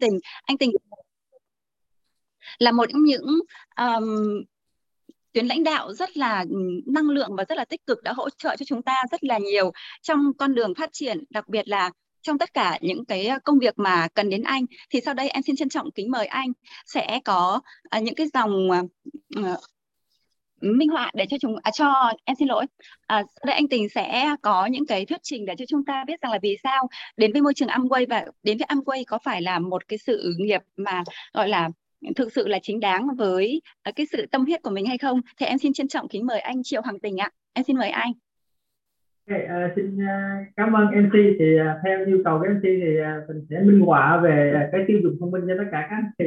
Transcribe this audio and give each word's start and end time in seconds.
Tình. 0.00 0.18
Anh 0.42 0.58
Tình 0.58 0.70
là 2.58 2.72
một 2.72 2.86
trong 2.92 3.04
những 3.04 3.40
um, 3.76 4.04
tuyến 5.32 5.46
lãnh 5.46 5.64
đạo 5.64 5.92
rất 5.92 6.16
là 6.16 6.44
năng 6.86 7.10
lượng 7.10 7.30
và 7.36 7.44
rất 7.48 7.58
là 7.58 7.64
tích 7.64 7.86
cực 7.86 8.02
đã 8.02 8.12
hỗ 8.12 8.30
trợ 8.30 8.56
cho 8.56 8.64
chúng 8.66 8.82
ta 8.82 9.02
rất 9.10 9.24
là 9.24 9.38
nhiều 9.38 9.72
trong 10.02 10.32
con 10.38 10.54
đường 10.54 10.74
phát 10.74 10.90
triển 10.92 11.24
đặc 11.30 11.48
biệt 11.48 11.68
là 11.68 11.90
trong 12.22 12.38
tất 12.38 12.54
cả 12.54 12.78
những 12.80 13.04
cái 13.04 13.28
công 13.44 13.58
việc 13.58 13.78
mà 13.78 14.08
cần 14.14 14.30
đến 14.30 14.42
anh. 14.42 14.66
Thì 14.90 15.00
sau 15.04 15.14
đây 15.14 15.28
em 15.28 15.42
xin 15.42 15.56
trân 15.56 15.68
trọng 15.68 15.90
kính 15.90 16.10
mời 16.10 16.26
anh 16.26 16.52
sẽ 16.86 17.20
có 17.24 17.60
uh, 17.96 18.02
những 18.02 18.14
cái 18.14 18.26
dòng 18.34 18.68
uh, 18.70 19.60
minh 20.60 20.88
họa 20.88 21.10
để 21.14 21.26
cho 21.30 21.36
chúng 21.40 21.56
à, 21.62 21.70
cho 21.70 22.12
em 22.24 22.36
xin 22.38 22.48
lỗi. 22.48 22.66
À, 23.06 23.22
sau 23.22 23.46
đây 23.46 23.54
anh 23.54 23.68
Tình 23.68 23.88
sẽ 23.88 24.34
có 24.42 24.66
những 24.66 24.86
cái 24.86 25.06
thuyết 25.06 25.20
trình 25.22 25.46
để 25.46 25.54
cho 25.58 25.64
chúng 25.68 25.84
ta 25.84 26.04
biết 26.06 26.20
rằng 26.20 26.32
là 26.32 26.38
vì 26.42 26.56
sao 26.62 26.88
đến 27.16 27.32
với 27.32 27.42
môi 27.42 27.54
trường 27.54 27.68
Amway 27.68 28.06
và 28.08 28.24
đến 28.42 28.58
với 28.58 28.66
Amway 28.68 29.04
có 29.06 29.18
phải 29.24 29.42
là 29.42 29.58
một 29.58 29.88
cái 29.88 29.98
sự 29.98 30.34
nghiệp 30.38 30.60
mà 30.76 31.02
gọi 31.34 31.48
là 31.48 31.68
thực 32.16 32.32
sự 32.32 32.48
là 32.48 32.58
chính 32.62 32.80
đáng 32.80 33.08
với 33.16 33.62
à, 33.82 33.92
cái 33.96 34.06
sự 34.12 34.26
tâm 34.26 34.44
huyết 34.44 34.62
của 34.62 34.70
mình 34.70 34.86
hay 34.86 34.98
không? 34.98 35.20
Thì 35.40 35.46
em 35.46 35.58
xin 35.58 35.72
trân 35.72 35.88
trọng 35.88 36.08
kính 36.08 36.26
mời 36.26 36.40
anh 36.40 36.62
Triệu 36.62 36.82
Hoàng 36.82 37.00
Tình 37.00 37.16
ạ. 37.16 37.30
Em 37.52 37.64
xin 37.64 37.76
mời 37.76 37.90
anh. 37.90 38.12
Okay, 39.30 39.44
uh, 39.44 39.72
xin 39.76 39.96
uh, 39.96 40.46
cảm 40.56 40.72
ơn 40.72 40.86
MC 40.86 41.12
thì 41.12 41.60
uh, 41.60 41.66
theo 41.84 42.06
yêu 42.06 42.22
cầu 42.24 42.38
của 42.38 42.46
MC 42.54 42.62
thì 42.62 42.96
uh, 43.00 43.28
mình 43.28 43.46
sẽ 43.50 43.60
minh 43.60 43.80
họa 43.80 44.20
về 44.24 44.52
uh, 44.54 44.68
cái 44.72 44.80
tiêu 44.86 44.98
dùng 45.02 45.16
thông 45.20 45.30
minh 45.30 45.42
cho 45.48 45.54
tất 45.58 45.68
cả 45.72 45.86
các 45.90 45.96
anh. 45.96 46.10
Chị 46.18 46.24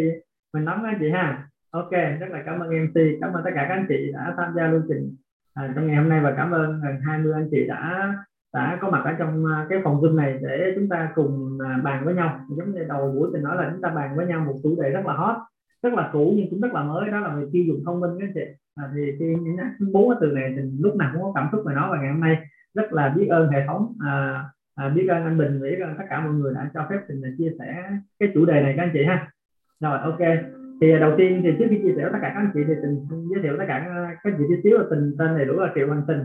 mình 0.54 0.66
nắm 0.66 0.84
anh 0.86 0.98
chị 1.00 1.10
ha 1.14 1.48
ok 1.74 1.92
rất 1.92 2.28
là 2.30 2.44
cảm 2.46 2.60
ơn 2.60 2.70
MC 2.70 2.96
cảm 3.22 3.34
ơn 3.34 3.44
tất 3.44 3.52
cả 3.56 3.66
các 3.70 3.76
anh 3.76 3.86
chị 3.90 4.12
đã 4.14 4.34
tham 4.38 4.54
gia 4.56 4.68
lưu 4.68 4.82
trình 4.90 5.16
à, 5.54 5.74
trong 5.76 5.88
ngày 5.88 5.96
hôm 5.96 6.10
nay 6.10 6.20
và 6.24 6.34
cảm 6.38 6.52
ơn 6.52 6.82
à, 6.84 6.90
gần 6.90 7.02
20 7.02 7.34
anh 7.34 7.48
chị 7.52 7.68
đã 7.68 8.14
đã 8.54 8.78
có 8.82 8.90
mặt 8.90 9.02
ở 9.06 9.14
trong 9.20 9.46
à, 9.46 9.66
cái 9.70 9.80
phòng 9.84 10.02
zoom 10.02 10.16
này 10.16 10.40
để 10.42 10.74
chúng 10.76 10.90
ta 10.90 11.12
cùng 11.16 11.58
à, 11.66 11.80
bàn 11.84 12.06
với 12.06 12.16
nhau. 12.16 12.40
Giống 12.50 12.74
như 12.74 12.84
đầu 12.84 13.12
buổi 13.12 13.30
thì 13.34 13.40
nói 13.42 13.58
là 13.58 13.70
chúng 13.72 13.82
ta 13.82 13.90
bàn 13.90 14.16
với 14.16 14.26
nhau 14.26 14.40
một 14.40 14.60
chủ 14.64 14.82
đề 14.82 14.90
rất 14.90 15.06
là 15.06 15.14
hot 15.14 15.36
rất 15.84 15.94
là 15.94 16.10
cũ 16.14 16.34
nhưng 16.36 16.50
cũng 16.50 16.62
rất 16.62 16.74
là 16.74 16.84
mới 16.84 17.12
đó 17.12 17.20
là 17.20 17.36
về 17.36 17.46
tiêu 17.52 17.64
dùng 17.68 17.82
thông 17.86 18.00
minh 18.00 18.12
các 18.20 18.26
anh 18.26 18.34
chị. 18.36 18.42
À, 18.76 18.84
thì 18.96 19.12
khi 19.20 19.36
nhắc 19.36 19.68
bốn 19.94 20.10
cái 20.10 20.18
từ 20.22 20.28
này 20.28 20.54
thì 20.56 20.62
lúc 20.80 20.96
nào 20.96 21.10
cũng 21.14 21.22
có 21.22 21.32
cảm 21.36 21.50
xúc 21.52 21.62
về 21.66 21.74
nó 21.76 21.92
và 21.92 21.98
ngày 21.98 22.12
hôm 22.12 22.22
nay 22.22 22.38
rất 22.74 22.94
là 22.94 23.14
biết 23.18 23.28
ơn 23.28 23.50
hệ 23.50 23.68
thống 23.68 23.94
à, 24.06 24.44
à, 24.76 24.90
biết 24.90 25.08
ơn 25.08 25.24
anh 25.24 25.38
Bình 25.38 25.62
biết 25.62 25.80
ơn 25.84 25.96
tất 25.98 26.04
cả 26.10 26.22
mọi 26.22 26.34
người 26.34 26.54
đã 26.54 26.70
cho 26.74 26.88
phép 26.90 27.00
mình 27.10 27.36
chia 27.38 27.52
sẻ 27.60 27.84
cái 28.20 28.30
chủ 28.34 28.46
đề 28.46 28.62
này 28.62 28.74
các 28.78 28.84
anh 28.84 28.92
chị 28.94 29.04
ha. 29.06 29.32
Rồi 29.80 30.00
ok 30.00 30.63
thì 30.84 30.92
à, 30.92 31.00
đầu 31.00 31.14
tiên 31.18 31.42
thì 31.44 31.50
trước 31.60 31.66
khi 31.70 31.80
chia 31.84 31.94
sẻ 31.98 32.10
tất 32.12 32.20
cả 32.22 32.32
các 32.34 32.40
anh 32.42 32.52
chị 32.54 32.60
thì 32.68 32.74
tình 32.82 33.08
giới 33.34 33.44
thiệu 33.44 33.56
tất 33.58 33.66
cả 33.68 33.76
à, 33.76 34.16
các 34.24 34.32
anh 34.32 34.36
chị 34.38 34.44
tí 34.50 34.62
xíu 34.64 34.78
là 34.78 34.84
tình 34.90 35.16
tên 35.20 35.36
này 35.36 35.46
đủ 35.46 35.60
là 35.60 35.72
triệu 35.76 35.88
hoàng 35.88 36.04
tình. 36.08 36.20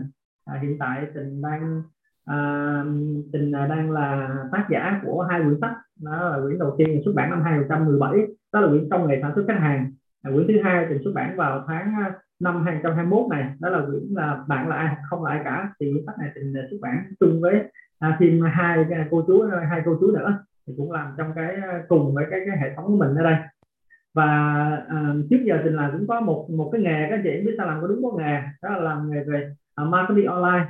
À, 0.44 0.58
hiện 0.62 0.78
tại 0.78 1.06
tình 1.14 1.42
đang 1.42 1.82
à, 2.24 2.38
tình 3.32 3.52
à, 3.52 3.66
đang 3.66 3.90
là 3.90 4.36
tác 4.52 4.66
giả 4.70 5.00
của 5.04 5.22
hai 5.30 5.40
quyển 5.40 5.60
sách. 5.60 5.72
Đó 6.02 6.30
là 6.30 6.38
quyển 6.42 6.58
đầu 6.58 6.74
tiên 6.78 7.02
xuất 7.04 7.12
bản 7.14 7.30
năm 7.30 7.42
2017 7.42 8.10
đó 8.52 8.60
là 8.60 8.68
quyển 8.68 8.88
công 8.90 9.08
nghệ 9.08 9.18
sản 9.22 9.32
xuất 9.34 9.44
khách 9.48 9.60
hàng. 9.60 9.92
À, 10.22 10.30
quyển 10.34 10.46
thứ 10.48 10.54
hai 10.62 10.86
tình 10.88 10.98
xuất 11.04 11.12
bản 11.14 11.36
vào 11.36 11.64
tháng 11.68 11.94
năm 12.40 12.64
2021 12.64 13.30
này. 13.30 13.52
Đó 13.60 13.68
là 13.68 13.80
quyển 13.86 14.02
là 14.10 14.44
bạn 14.48 14.68
là 14.68 14.76
ai 14.76 14.96
không 15.10 15.24
là 15.24 15.30
ai 15.30 15.40
cả. 15.44 15.72
Thì 15.80 15.92
quyển 15.92 16.04
sách 16.06 16.18
này 16.18 16.30
tình 16.34 16.52
xuất 16.70 16.78
bản 16.82 17.12
chung 17.20 17.40
với 17.40 17.54
à, 17.98 18.16
thêm 18.20 18.40
hai 18.42 18.84
cô 19.10 19.24
chú 19.26 19.42
hai 19.70 19.82
cô 19.84 19.96
chú 20.00 20.10
nữa. 20.10 20.44
Thì 20.66 20.74
cũng 20.76 20.92
làm 20.92 21.14
trong 21.18 21.32
cái 21.34 21.56
cùng 21.88 22.14
với 22.14 22.26
cái, 22.30 22.40
cái 22.46 22.56
hệ 22.58 22.74
thống 22.76 22.86
của 22.86 22.96
mình 22.96 23.14
ở 23.14 23.22
đây 23.22 23.36
và 24.18 24.30
uh, 24.86 25.26
trước 25.30 25.42
giờ 25.44 25.60
tình 25.64 25.76
là 25.76 25.90
cũng 25.92 26.06
có 26.06 26.20
một 26.20 26.50
một 26.50 26.68
cái 26.72 26.80
nghề 26.80 27.06
các 27.10 27.20
chị 27.24 27.30
biết 27.44 27.54
sao 27.58 27.66
làm 27.66 27.80
có 27.80 27.86
đúng 27.86 28.02
có 28.02 28.18
nghề 28.18 28.40
đó 28.62 28.70
là 28.70 28.78
làm 28.78 29.10
nghề 29.10 29.24
về 29.24 29.50
uh, 29.82 29.88
marketing 29.88 30.26
online. 30.26 30.66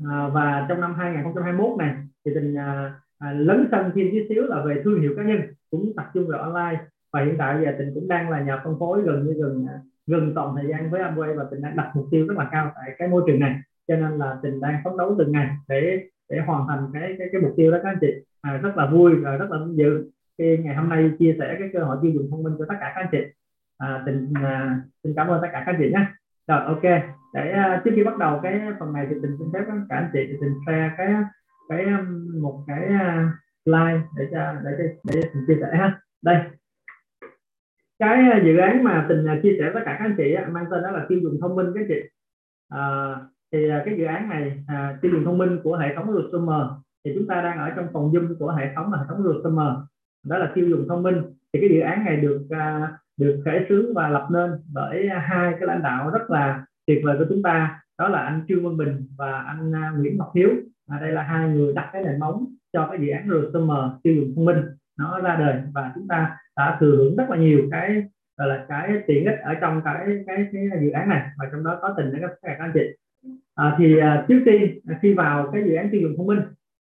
Uh, 0.00 0.32
và 0.34 0.66
trong 0.68 0.80
năm 0.80 0.94
2021 0.94 1.78
này 1.78 1.94
thì 2.24 2.30
tình 2.34 2.54
uh, 2.54 2.92
uh, 3.24 3.46
lấn 3.46 3.68
sân 3.70 3.90
thêm 3.94 4.08
chút 4.12 4.26
xíu 4.28 4.42
là 4.42 4.62
về 4.64 4.80
thương 4.84 5.00
hiệu 5.00 5.14
cá 5.16 5.22
nhân 5.22 5.40
cũng 5.70 5.92
tập 5.96 6.06
trung 6.14 6.26
về 6.28 6.38
online. 6.38 6.84
Và 7.12 7.24
hiện 7.24 7.34
tại 7.38 7.58
giờ 7.64 7.72
tình 7.78 7.90
cũng 7.94 8.08
đang 8.08 8.30
là 8.30 8.40
nhà 8.40 8.60
phân 8.64 8.78
phối 8.78 9.02
gần 9.02 9.26
như 9.26 9.32
gần 9.32 9.66
gần 10.06 10.32
tổng 10.34 10.56
thời 10.56 10.66
gian 10.70 10.90
với 10.90 11.00
Amway 11.00 11.38
và 11.38 11.44
tình 11.50 11.62
đang 11.62 11.76
đặt 11.76 11.90
mục 11.94 12.06
tiêu 12.10 12.26
rất 12.26 12.38
là 12.38 12.48
cao 12.52 12.72
tại 12.74 12.94
cái 12.98 13.08
môi 13.08 13.22
trường 13.26 13.40
này. 13.40 13.56
Cho 13.88 13.96
nên 13.96 14.18
là 14.18 14.38
tình 14.42 14.60
đang 14.60 14.80
phấn 14.84 14.96
đấu 14.98 15.14
từng 15.18 15.32
ngày 15.32 15.48
để 15.68 16.02
để 16.30 16.38
hoàn 16.46 16.68
thành 16.68 16.90
cái 16.92 17.14
cái, 17.18 17.28
cái 17.32 17.40
mục 17.40 17.52
tiêu 17.56 17.72
đó 17.72 17.78
các 17.82 17.88
anh 17.88 17.98
chị. 18.00 18.12
À, 18.40 18.56
rất 18.56 18.76
là 18.76 18.90
vui 18.90 19.14
và 19.14 19.36
rất 19.36 19.50
là 19.50 19.58
vinh 19.64 19.76
dự 19.76 20.10
khi 20.38 20.58
ngày 20.58 20.74
hôm 20.74 20.88
nay 20.88 21.10
chia 21.18 21.36
sẻ 21.38 21.56
cái 21.58 21.70
cơ 21.72 21.84
hội 21.84 21.96
tiêu 22.02 22.12
dùng 22.14 22.30
thông 22.30 22.42
minh 22.42 22.54
cho 22.58 22.64
tất 22.68 22.74
cả 22.80 22.92
các 22.94 23.00
anh 23.00 23.08
chị. 23.12 23.18
À, 23.78 24.02
tình 24.06 24.32
à, 24.34 24.80
xin 25.04 25.12
cảm 25.16 25.28
ơn 25.28 25.42
tất 25.42 25.48
cả 25.52 25.62
các 25.66 25.72
anh 25.72 25.76
chị 25.78 25.90
nhé. 25.92 26.06
Rồi 26.46 26.60
ok. 26.64 26.82
Để 27.34 27.50
à, 27.50 27.82
trước 27.84 27.90
khi 27.94 28.04
bắt 28.04 28.18
đầu 28.18 28.40
cái 28.42 28.62
phần 28.80 28.92
này 28.92 29.06
thì 29.10 29.16
tình 29.22 29.36
xin 29.38 29.48
phép 29.52 29.64
các 29.66 29.96
anh 29.96 30.10
chị 30.12 30.20
thì 30.28 30.36
tình 30.40 30.54
share 30.66 30.94
cái 30.96 31.14
cái 31.68 31.84
um, 31.84 32.42
một 32.42 32.64
cái 32.66 32.88
uh, 32.94 33.30
slide 33.64 34.00
để 34.16 34.28
cho 34.32 34.54
để 34.64 34.70
để, 34.78 34.96
để 35.04 35.20
tình 35.34 35.44
chia 35.46 35.56
sẻ 35.60 35.76
ha. 35.76 36.00
Đây. 36.22 36.36
Cái 37.98 38.30
à, 38.30 38.40
dự 38.44 38.56
án 38.56 38.84
mà 38.84 39.06
tình 39.08 39.26
à, 39.26 39.40
chia 39.42 39.56
sẻ 39.58 39.64
với 39.64 39.72
tất 39.74 39.82
cả 39.84 39.96
các 39.98 40.04
anh 40.04 40.14
chị 40.16 40.36
mang 40.50 40.64
tên 40.70 40.82
đó 40.82 40.90
là 40.90 41.06
tiêu 41.08 41.18
dùng 41.22 41.38
thông 41.40 41.56
minh 41.56 41.66
các 41.74 41.84
chị. 41.88 42.00
À, 42.68 43.14
thì 43.52 43.68
cái 43.84 43.94
dự 43.98 44.04
án 44.04 44.28
này 44.28 44.64
à, 44.68 44.98
tiêu 45.02 45.12
dùng 45.12 45.24
thông 45.24 45.38
minh 45.38 45.60
của 45.62 45.76
hệ 45.76 45.94
thống 45.96 46.06
Consumer 46.06 46.62
thì 47.04 47.12
chúng 47.14 47.26
ta 47.26 47.42
đang 47.42 47.58
ở 47.58 47.70
trong 47.76 47.88
phòng 47.92 48.12
zoom 48.12 48.38
của 48.38 48.50
hệ 48.50 48.72
thống 48.76 48.92
là 48.92 48.98
hệ 48.98 49.04
thống 49.08 49.22
Consumer 49.24 49.68
đó 50.24 50.38
là 50.38 50.52
tiêu 50.54 50.68
dùng 50.68 50.88
thông 50.88 51.02
minh. 51.02 51.22
Thì 51.52 51.60
cái 51.60 51.68
dự 51.68 51.80
án 51.80 52.04
này 52.04 52.16
được 52.16 52.46
uh, 52.52 52.88
được 53.18 53.42
khởi 53.44 53.66
xướng 53.68 53.94
và 53.94 54.08
lập 54.08 54.28
nên 54.30 54.50
bởi 54.72 55.08
hai 55.08 55.52
cái 55.52 55.66
lãnh 55.66 55.82
đạo 55.82 56.10
rất 56.10 56.30
là 56.30 56.64
tuyệt 56.86 57.00
vời 57.04 57.16
của 57.18 57.24
chúng 57.28 57.42
ta. 57.42 57.80
Đó 57.98 58.08
là 58.08 58.18
anh 58.18 58.44
Trương 58.48 58.64
Văn 58.64 58.76
Bình 58.76 59.08
và 59.18 59.32
anh 59.32 59.72
à, 59.74 59.92
Nguyễn 59.96 60.18
Ngọc 60.18 60.32
Hiếu. 60.34 60.50
À, 60.88 60.98
đây 61.00 61.12
là 61.12 61.22
hai 61.22 61.48
người 61.48 61.72
đặt 61.72 61.90
cái 61.92 62.02
nền 62.02 62.18
móng 62.18 62.46
cho 62.72 62.88
cái 62.90 63.00
dự 63.00 63.08
án 63.08 63.28
RSM 63.30 63.70
tiêu 64.02 64.14
dùng 64.14 64.32
thông 64.36 64.44
minh. 64.44 64.58
Nó 64.98 65.20
ra 65.20 65.36
đời 65.36 65.62
và 65.74 65.92
chúng 65.94 66.08
ta 66.08 66.36
đã 66.56 66.76
thừa 66.80 66.96
hưởng 66.96 67.16
rất 67.16 67.30
là 67.30 67.36
nhiều 67.36 67.68
cái 67.70 68.02
gọi 68.38 68.48
là 68.48 68.64
cái 68.68 69.02
tiện 69.06 69.24
ích 69.24 69.38
ở 69.42 69.54
trong 69.54 69.80
cái 69.84 70.24
cái, 70.26 70.46
cái 70.52 70.68
dự 70.82 70.90
án 70.90 71.08
này 71.08 71.22
và 71.38 71.48
trong 71.52 71.64
đó 71.64 71.78
có 71.82 71.94
tình 71.96 72.12
đến 72.12 72.22
các 72.42 72.58
anh 72.58 72.70
chị. 72.74 72.80
À, 73.54 73.76
thì 73.78 73.98
à, 73.98 74.24
trước 74.28 74.42
tiên 74.46 74.78
khi 75.02 75.14
vào 75.14 75.50
cái 75.52 75.62
dự 75.66 75.74
án 75.74 75.88
tiêu 75.90 76.00
dùng 76.00 76.14
thông 76.16 76.26
minh 76.26 76.40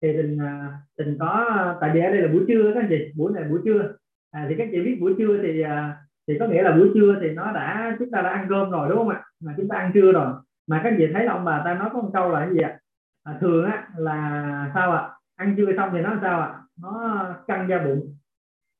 thì 0.04 0.12
tình 0.16 0.38
à, 0.38 0.72
tình 0.96 1.16
có 1.20 1.46
à, 1.48 1.76
tại 1.80 1.90
vì 1.94 2.00
ở 2.00 2.10
đây 2.10 2.22
là 2.22 2.28
buổi 2.28 2.44
trưa 2.48 2.72
các 2.74 2.80
anh 2.80 2.86
chị 2.88 3.12
buổi 3.16 3.32
này 3.32 3.44
buổi 3.44 3.60
trưa. 3.64 3.92
À, 4.30 4.46
thì 4.48 4.54
các 4.58 4.68
chị 4.72 4.80
biết 4.80 4.98
buổi 5.00 5.14
trưa 5.18 5.42
thì 5.42 5.60
à, 5.60 5.96
thì 6.28 6.38
có 6.38 6.46
nghĩa 6.46 6.62
là 6.62 6.76
buổi 6.76 6.90
trưa 6.94 7.16
thì 7.20 7.30
nó 7.30 7.52
đã 7.52 7.96
chúng 7.98 8.10
ta 8.10 8.22
đã 8.22 8.30
ăn 8.30 8.46
cơm 8.48 8.70
rồi 8.70 8.88
đúng 8.88 8.98
không 8.98 9.08
ạ? 9.08 9.22
Mà 9.44 9.54
chúng 9.56 9.68
ta 9.68 9.76
ăn 9.76 9.90
trưa 9.94 10.12
rồi. 10.12 10.34
Mà 10.68 10.80
các 10.84 10.94
chị 10.98 11.06
thấy 11.14 11.24
là 11.24 11.32
ông 11.32 11.44
bà 11.44 11.62
ta 11.64 11.74
nói 11.74 11.90
có 11.92 12.00
một 12.00 12.10
câu 12.12 12.30
là 12.30 12.40
cái 12.40 12.54
gì 12.54 12.60
ạ? 12.60 12.78
À, 13.24 13.38
thường 13.40 13.64
á 13.64 13.88
là 13.96 14.70
sao 14.74 14.92
ạ? 14.92 15.10
Ăn 15.36 15.54
trưa 15.56 15.72
xong 15.76 15.90
thì 15.92 16.00
nó 16.00 16.18
sao 16.22 16.40
ạ? 16.40 16.54
Nó 16.82 17.24
căng 17.46 17.68
da 17.68 17.84
bụng. 17.84 18.16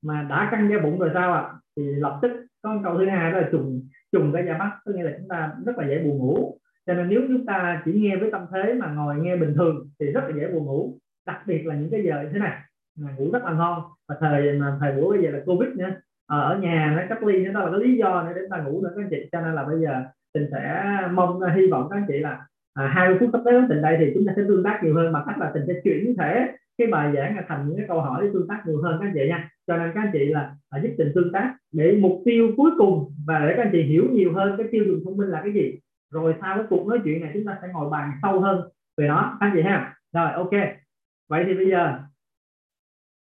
Mà 0.04 0.26
đã 0.30 0.48
căng 0.50 0.70
da 0.70 0.78
bụng 0.78 0.98
rồi 0.98 1.10
sao 1.14 1.32
ạ? 1.32 1.52
Thì 1.76 1.82
lập 1.94 2.18
tức 2.22 2.30
có 2.62 2.72
một 2.72 2.80
câu 2.84 2.98
thứ 2.98 3.06
hai 3.06 3.32
đó 3.32 3.38
là 3.38 3.48
trùng 3.52 3.88
trùng 4.12 4.32
cái 4.32 4.44
da 4.46 4.58
mắt. 4.58 4.70
Có 4.84 4.92
nghĩa 4.92 5.02
là 5.02 5.12
chúng 5.18 5.28
ta 5.28 5.52
rất 5.66 5.78
là 5.78 5.88
dễ 5.88 6.02
buồn 6.04 6.18
ngủ. 6.18 6.58
Cho 6.86 6.94
nên 6.94 7.08
nếu 7.08 7.20
chúng 7.28 7.46
ta 7.46 7.82
chỉ 7.84 7.92
nghe 7.92 8.16
với 8.16 8.30
tâm 8.30 8.46
thế 8.52 8.74
mà 8.74 8.86
ngồi 8.86 9.16
nghe 9.16 9.36
bình 9.36 9.54
thường 9.54 9.88
thì 10.00 10.06
rất 10.06 10.24
là 10.28 10.36
dễ 10.36 10.48
buồn 10.52 10.64
ngủ 10.64 10.98
đặc 11.26 11.42
biệt 11.46 11.66
là 11.66 11.74
những 11.74 11.90
cái 11.90 12.02
giờ 12.04 12.22
như 12.22 12.28
thế 12.32 12.38
này 12.38 12.58
mà 12.98 13.10
ngủ 13.18 13.30
rất 13.32 13.44
là 13.44 13.52
ngon. 13.52 13.82
Và 14.08 14.16
thời 14.20 14.52
mà 14.52 14.76
thời 14.80 14.92
buổi 14.92 15.16
bây 15.16 15.24
giờ 15.24 15.30
là 15.30 15.42
covid 15.46 15.68
nữa. 15.76 15.90
Ờ, 16.26 16.40
ở 16.40 16.58
nhà 16.58 16.94
nó 16.96 17.02
cách 17.08 17.22
ly 17.24 17.46
nó 17.46 17.60
là 17.60 17.70
cái 17.70 17.88
lý 17.88 17.96
do 17.96 18.24
để 18.28 18.40
chúng 18.40 18.50
ta 18.50 18.62
ngủ 18.62 18.82
nữa 18.82 18.92
các 18.96 19.02
anh 19.02 19.08
chị. 19.10 19.28
Cho 19.32 19.40
nên 19.40 19.54
là 19.54 19.64
bây 19.64 19.80
giờ 19.80 20.02
tình 20.34 20.48
sẽ 20.52 20.84
mong 21.12 21.40
à, 21.40 21.54
hy 21.56 21.66
vọng 21.66 21.86
các 21.90 21.96
anh 21.96 22.04
chị 22.08 22.18
là 22.18 22.46
à, 22.74 22.86
20 22.94 23.16
phút 23.20 23.30
sắp 23.32 23.40
tới 23.44 23.62
tình 23.68 23.82
đây 23.82 23.96
thì 24.00 24.10
chúng 24.14 24.26
ta 24.26 24.32
sẽ 24.36 24.42
tương 24.48 24.62
tác 24.62 24.80
nhiều 24.82 24.94
hơn 24.94 25.12
bằng 25.12 25.24
cách 25.26 25.38
là 25.38 25.50
tình 25.54 25.64
sẽ 25.66 25.80
chuyển 25.84 26.14
thể 26.18 26.46
cái 26.78 26.86
bài 26.86 27.12
giảng 27.14 27.36
thành 27.48 27.68
những 27.68 27.76
cái 27.76 27.86
câu 27.88 28.00
hỏi 28.00 28.22
để 28.22 28.30
tương 28.32 28.48
tác 28.48 28.62
nhiều 28.66 28.82
hơn 28.82 28.96
các 29.00 29.06
anh 29.06 29.12
chị 29.14 29.28
nha. 29.28 29.50
Cho 29.66 29.76
nên 29.76 29.90
các 29.94 30.00
anh 30.00 30.10
chị 30.12 30.24
là 30.26 30.54
à, 30.70 30.80
giúp 30.82 30.90
tình 30.98 31.12
tương 31.14 31.32
tác 31.32 31.54
để 31.72 31.98
mục 32.00 32.22
tiêu 32.24 32.50
cuối 32.56 32.70
cùng 32.78 33.14
và 33.26 33.38
để 33.38 33.54
các 33.56 33.62
anh 33.62 33.72
chị 33.72 33.82
hiểu 33.82 34.04
nhiều 34.10 34.32
hơn 34.34 34.54
cái 34.58 34.66
tiêu 34.70 34.84
dùng 34.86 35.00
thông 35.04 35.16
minh 35.16 35.28
là 35.28 35.40
cái 35.42 35.52
gì. 35.52 35.78
Rồi 36.12 36.34
sau 36.40 36.56
cái 36.56 36.66
cuộc 36.70 36.86
nói 36.86 37.00
chuyện 37.04 37.20
này 37.20 37.30
chúng 37.34 37.44
ta 37.44 37.58
sẽ 37.62 37.68
ngồi 37.72 37.90
bàn 37.90 38.10
sâu 38.22 38.40
hơn 38.40 38.68
về 38.96 39.08
nó. 39.08 39.36
Các 39.40 39.46
anh 39.46 39.52
chị 39.54 39.62
ha. 39.62 39.94
Rồi 40.12 40.32
ok 40.32 40.83
vậy 41.28 41.44
thì 41.46 41.54
bây 41.54 41.70
giờ 41.70 41.98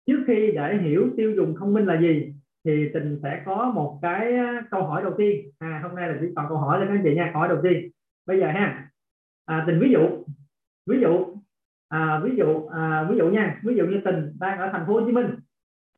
trước 0.07 0.25
khi 0.27 0.53
để 0.55 0.79
hiểu 0.83 1.11
tiêu 1.17 1.33
dùng 1.37 1.55
thông 1.59 1.75
minh 1.75 1.87
là 1.87 2.01
gì 2.01 2.35
thì 2.65 2.91
tình 2.95 3.21
sẽ 3.23 3.43
có 3.47 3.73
một 3.75 3.99
cái 4.03 4.37
à, 4.37 4.63
câu 4.71 4.83
hỏi 4.83 5.03
đầu 5.03 5.15
tiên. 5.19 5.51
À 5.59 5.81
hôm 5.83 5.95
nay 5.95 6.09
là 6.09 6.17
chỉ 6.21 6.27
còn 6.37 6.47
câu 6.49 6.59
hỏi 6.59 6.79
cho 6.81 6.87
các 6.87 6.95
anh 6.95 7.03
chị 7.05 7.15
nha 7.15 7.31
câu 7.33 7.41
hỏi 7.41 7.49
đầu 7.49 7.59
tiên. 7.63 7.91
Bây 8.27 8.41
giờ 8.41 8.47
ha 8.47 8.91
à, 9.45 9.65
tình 9.67 9.81
ví 9.81 9.91
dụ 9.91 10.25
ví 10.87 11.01
dụ 11.01 11.37
à, 11.89 12.21
ví 12.25 12.37
dụ 12.37 12.67
à, 12.67 13.07
ví 13.11 13.17
dụ 13.17 13.31
nha 13.31 13.61
ví 13.63 13.75
dụ 13.75 13.87
như 13.87 14.01
tình 14.05 14.37
đang 14.41 14.59
ở 14.59 14.71
thành 14.73 14.85
phố 14.87 14.93
Hồ 14.95 15.07
Chí 15.07 15.13
Minh. 15.13 15.27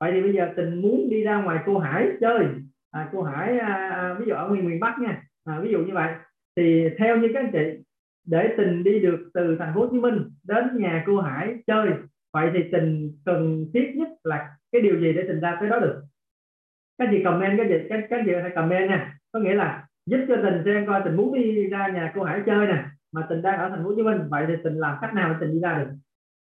Vậy 0.01 0.13
thì 0.13 0.23
bây 0.23 0.33
giờ 0.33 0.53
tình 0.57 0.83
muốn 0.83 1.11
đi 1.11 1.23
ra 1.23 1.43
ngoài 1.43 1.59
cô 1.67 1.79
Hải 1.79 2.09
chơi. 2.21 2.47
À, 2.91 3.09
cô 3.13 3.23
Hải 3.23 3.59
à, 3.59 3.75
à 3.75 4.15
ví 4.19 4.27
dụ 4.27 4.35
ở 4.35 4.49
miền 4.49 4.69
miền 4.69 4.81
Bắc 4.81 4.99
nha. 5.01 5.23
À, 5.45 5.61
ví 5.61 5.71
dụ 5.71 5.79
như 5.79 5.95
vậy. 5.95 6.15
Thì 6.57 6.89
theo 6.99 7.17
như 7.17 7.29
các 7.35 7.41
anh 7.41 7.53
chị 7.53 7.85
để 8.27 8.55
tình 8.57 8.85
đi 8.85 9.01
được 9.01 9.31
từ 9.35 9.57
thành 9.59 9.75
phố 9.75 9.81
Hồ 9.81 9.89
Chí 9.93 9.99
Minh 9.99 10.31
đến 10.45 10.65
nhà 10.79 11.05
cô 11.07 11.21
Hải 11.21 11.55
chơi. 11.67 11.89
Vậy 12.33 12.51
thì 12.55 12.61
tình 12.73 13.13
cần 13.25 13.67
thiết 13.75 13.93
nhất 13.95 14.09
là 14.25 14.57
cái 14.73 14.83
điều 14.83 15.01
gì 15.01 15.13
để 15.13 15.25
tình 15.29 15.41
ra 15.41 15.57
tới 15.61 15.69
đó 15.69 15.81
được? 15.81 16.03
Các 16.99 17.09
chị 17.11 17.23
comment 17.25 17.59
cái 17.59 17.69
gì 17.69 17.75
các 17.89 18.07
các 18.11 18.23
chị 18.27 18.33
hãy 18.43 18.51
comment 18.55 18.89
nha. 18.89 19.19
Có 19.33 19.41
nghĩa 19.41 19.55
là 19.55 19.87
giúp 20.07 20.25
cho 20.29 20.37
tình 20.43 20.63
xem 20.65 20.87
coi 20.87 21.03
tình 21.05 21.17
muốn 21.17 21.35
đi 21.35 21.67
ra 21.67 21.89
nhà 21.89 22.13
cô 22.15 22.23
Hải 22.23 22.43
chơi 22.47 22.67
nè 22.67 22.85
mà 23.13 23.27
tình 23.29 23.43
đang 23.43 23.59
ở 23.59 23.69
thành 23.69 23.83
phố 23.83 23.89
Hồ 23.89 23.95
Chí 23.97 24.03
Minh. 24.03 24.19
Vậy 24.31 24.45
thì 24.49 24.55
tình 24.65 24.75
làm 24.75 24.97
cách 25.01 25.15
nào 25.15 25.29
để 25.29 25.37
tình 25.41 25.53
đi 25.53 25.61
ra 25.61 25.79
được? 25.79 25.91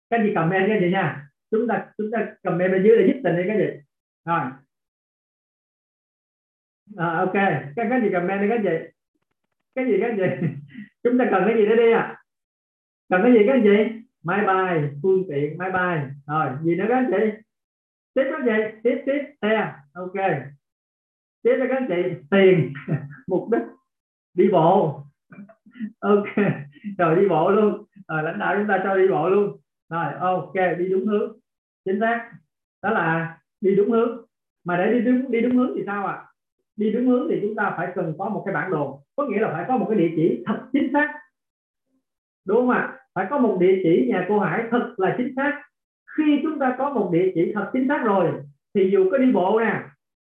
Các 0.10 0.22
chị 0.24 0.34
comment 0.36 0.68
cái 0.68 0.82
gì 0.82 0.92
nha. 0.92 1.28
Chúng 1.52 1.68
ta 1.68 1.88
chúng 1.98 2.12
ta 2.12 2.36
comment 2.44 2.72
bên 2.72 2.84
dưới 2.84 2.98
để 2.98 3.08
giúp 3.08 3.20
tình 3.24 3.36
đi 3.36 3.44
cái 3.48 3.58
gì 3.58 3.68
rồi. 4.26 4.42
À, 6.98 7.18
ok. 7.18 7.34
Các 7.76 7.88
cái 7.90 8.02
gì 8.02 8.10
comment 8.14 8.42
đi 8.42 8.48
các 8.50 8.62
chị 8.64 8.92
cái 9.76 9.86
gì 9.86 9.98
các 10.02 10.16
chị 10.18 10.48
chúng 11.06 11.18
ta 11.18 11.26
cần 11.32 11.44
cái 11.48 11.58
gì 11.58 11.66
để 11.66 11.76
đi 11.76 11.92
à? 11.92 12.18
Cần 13.10 13.22
cái 13.24 13.34
gì 13.34 13.40
các 13.48 13.54
anh 13.54 13.64
chị 13.64 14.06
máy 14.24 14.46
bay, 14.46 14.90
phương 15.04 15.24
tiện, 15.30 15.58
máy 15.58 15.72
bay. 15.72 16.06
Rồi, 16.28 16.48
gì 16.64 16.76
nữa 16.76 16.86
các 16.90 16.96
anh 16.96 17.12
chị? 17.12 17.42
Tiếp 18.14 18.24
các 18.32 18.40
anh 18.40 18.46
chị, 18.46 18.80
tiếp 18.84 19.04
tiếp, 19.06 19.22
xe. 19.42 19.74
Ok. 19.94 20.14
Tiếp 21.44 21.56
cho 21.60 21.66
các 21.70 21.76
anh 21.76 21.88
chị, 21.88 22.26
tiền, 22.32 22.74
mục 23.28 23.50
đích, 23.52 23.62
đi 24.34 24.50
bộ. 24.52 25.02
Ok, 26.00 26.28
rồi 26.98 27.16
đi 27.16 27.28
bộ 27.30 27.52
luôn. 27.52 27.84
Rồi, 28.08 28.24
lãnh 28.24 28.40
đạo 28.40 28.56
chúng 28.58 28.68
ta 28.68 28.82
cho 28.84 28.96
đi 28.98 29.08
bộ 29.08 29.30
luôn. 29.30 29.58
Rồi, 29.90 30.14
ok, 30.20 30.54
đi 30.78 30.90
đúng 30.90 31.06
hướng. 31.06 31.40
Chính 31.86 32.00
xác. 32.00 32.32
Đó 32.82 32.90
là 32.90 33.38
đi 33.62 33.76
đúng 33.76 33.92
hướng. 33.92 34.26
Mà 34.66 34.78
để 34.78 34.94
đi 34.94 35.02
đúng 35.02 35.32
đi 35.32 35.42
đúng 35.42 35.58
hướng 35.58 35.72
thì 35.76 35.84
sao 35.86 36.06
ạ? 36.06 36.14
à? 36.14 36.25
Đi 36.78 36.92
đúng 36.92 37.08
hướng 37.08 37.28
thì 37.30 37.40
chúng 37.42 37.56
ta 37.56 37.74
phải 37.78 37.92
cần 37.96 38.14
có 38.18 38.30
một 38.30 38.44
cái 38.46 38.54
bản 38.54 38.72
đồ. 38.72 39.02
Có 39.16 39.26
nghĩa 39.26 39.40
là 39.40 39.52
phải 39.54 39.66
có 39.68 39.78
một 39.78 39.86
cái 39.90 39.98
địa 39.98 40.14
chỉ 40.16 40.44
thật 40.46 40.60
chính 40.74 40.90
xác. 40.94 41.14
Đúng 42.48 42.58
không 42.58 42.70
ạ? 42.70 43.00
Phải 43.16 43.28
có 43.30 43.38
một 43.38 43.58
địa 43.60 43.80
chỉ 43.84 44.08
nhà 44.10 44.26
cô 44.30 44.40
Hải 44.40 44.64
thật 44.72 44.94
là 44.98 45.16
chính 45.18 45.34
xác. 45.36 45.62
Khi 46.18 46.40
chúng 46.44 46.60
ta 46.60 46.76
có 46.78 46.90
một 46.90 47.10
địa 47.14 47.32
chỉ 47.36 47.52
thật 47.56 47.70
chính 47.74 47.88
xác 47.88 48.04
rồi, 48.06 48.32
thì 48.76 48.90
dù 48.92 49.10
có 49.12 49.18
đi 49.18 49.32
bộ 49.32 49.60
nè, 49.60 49.82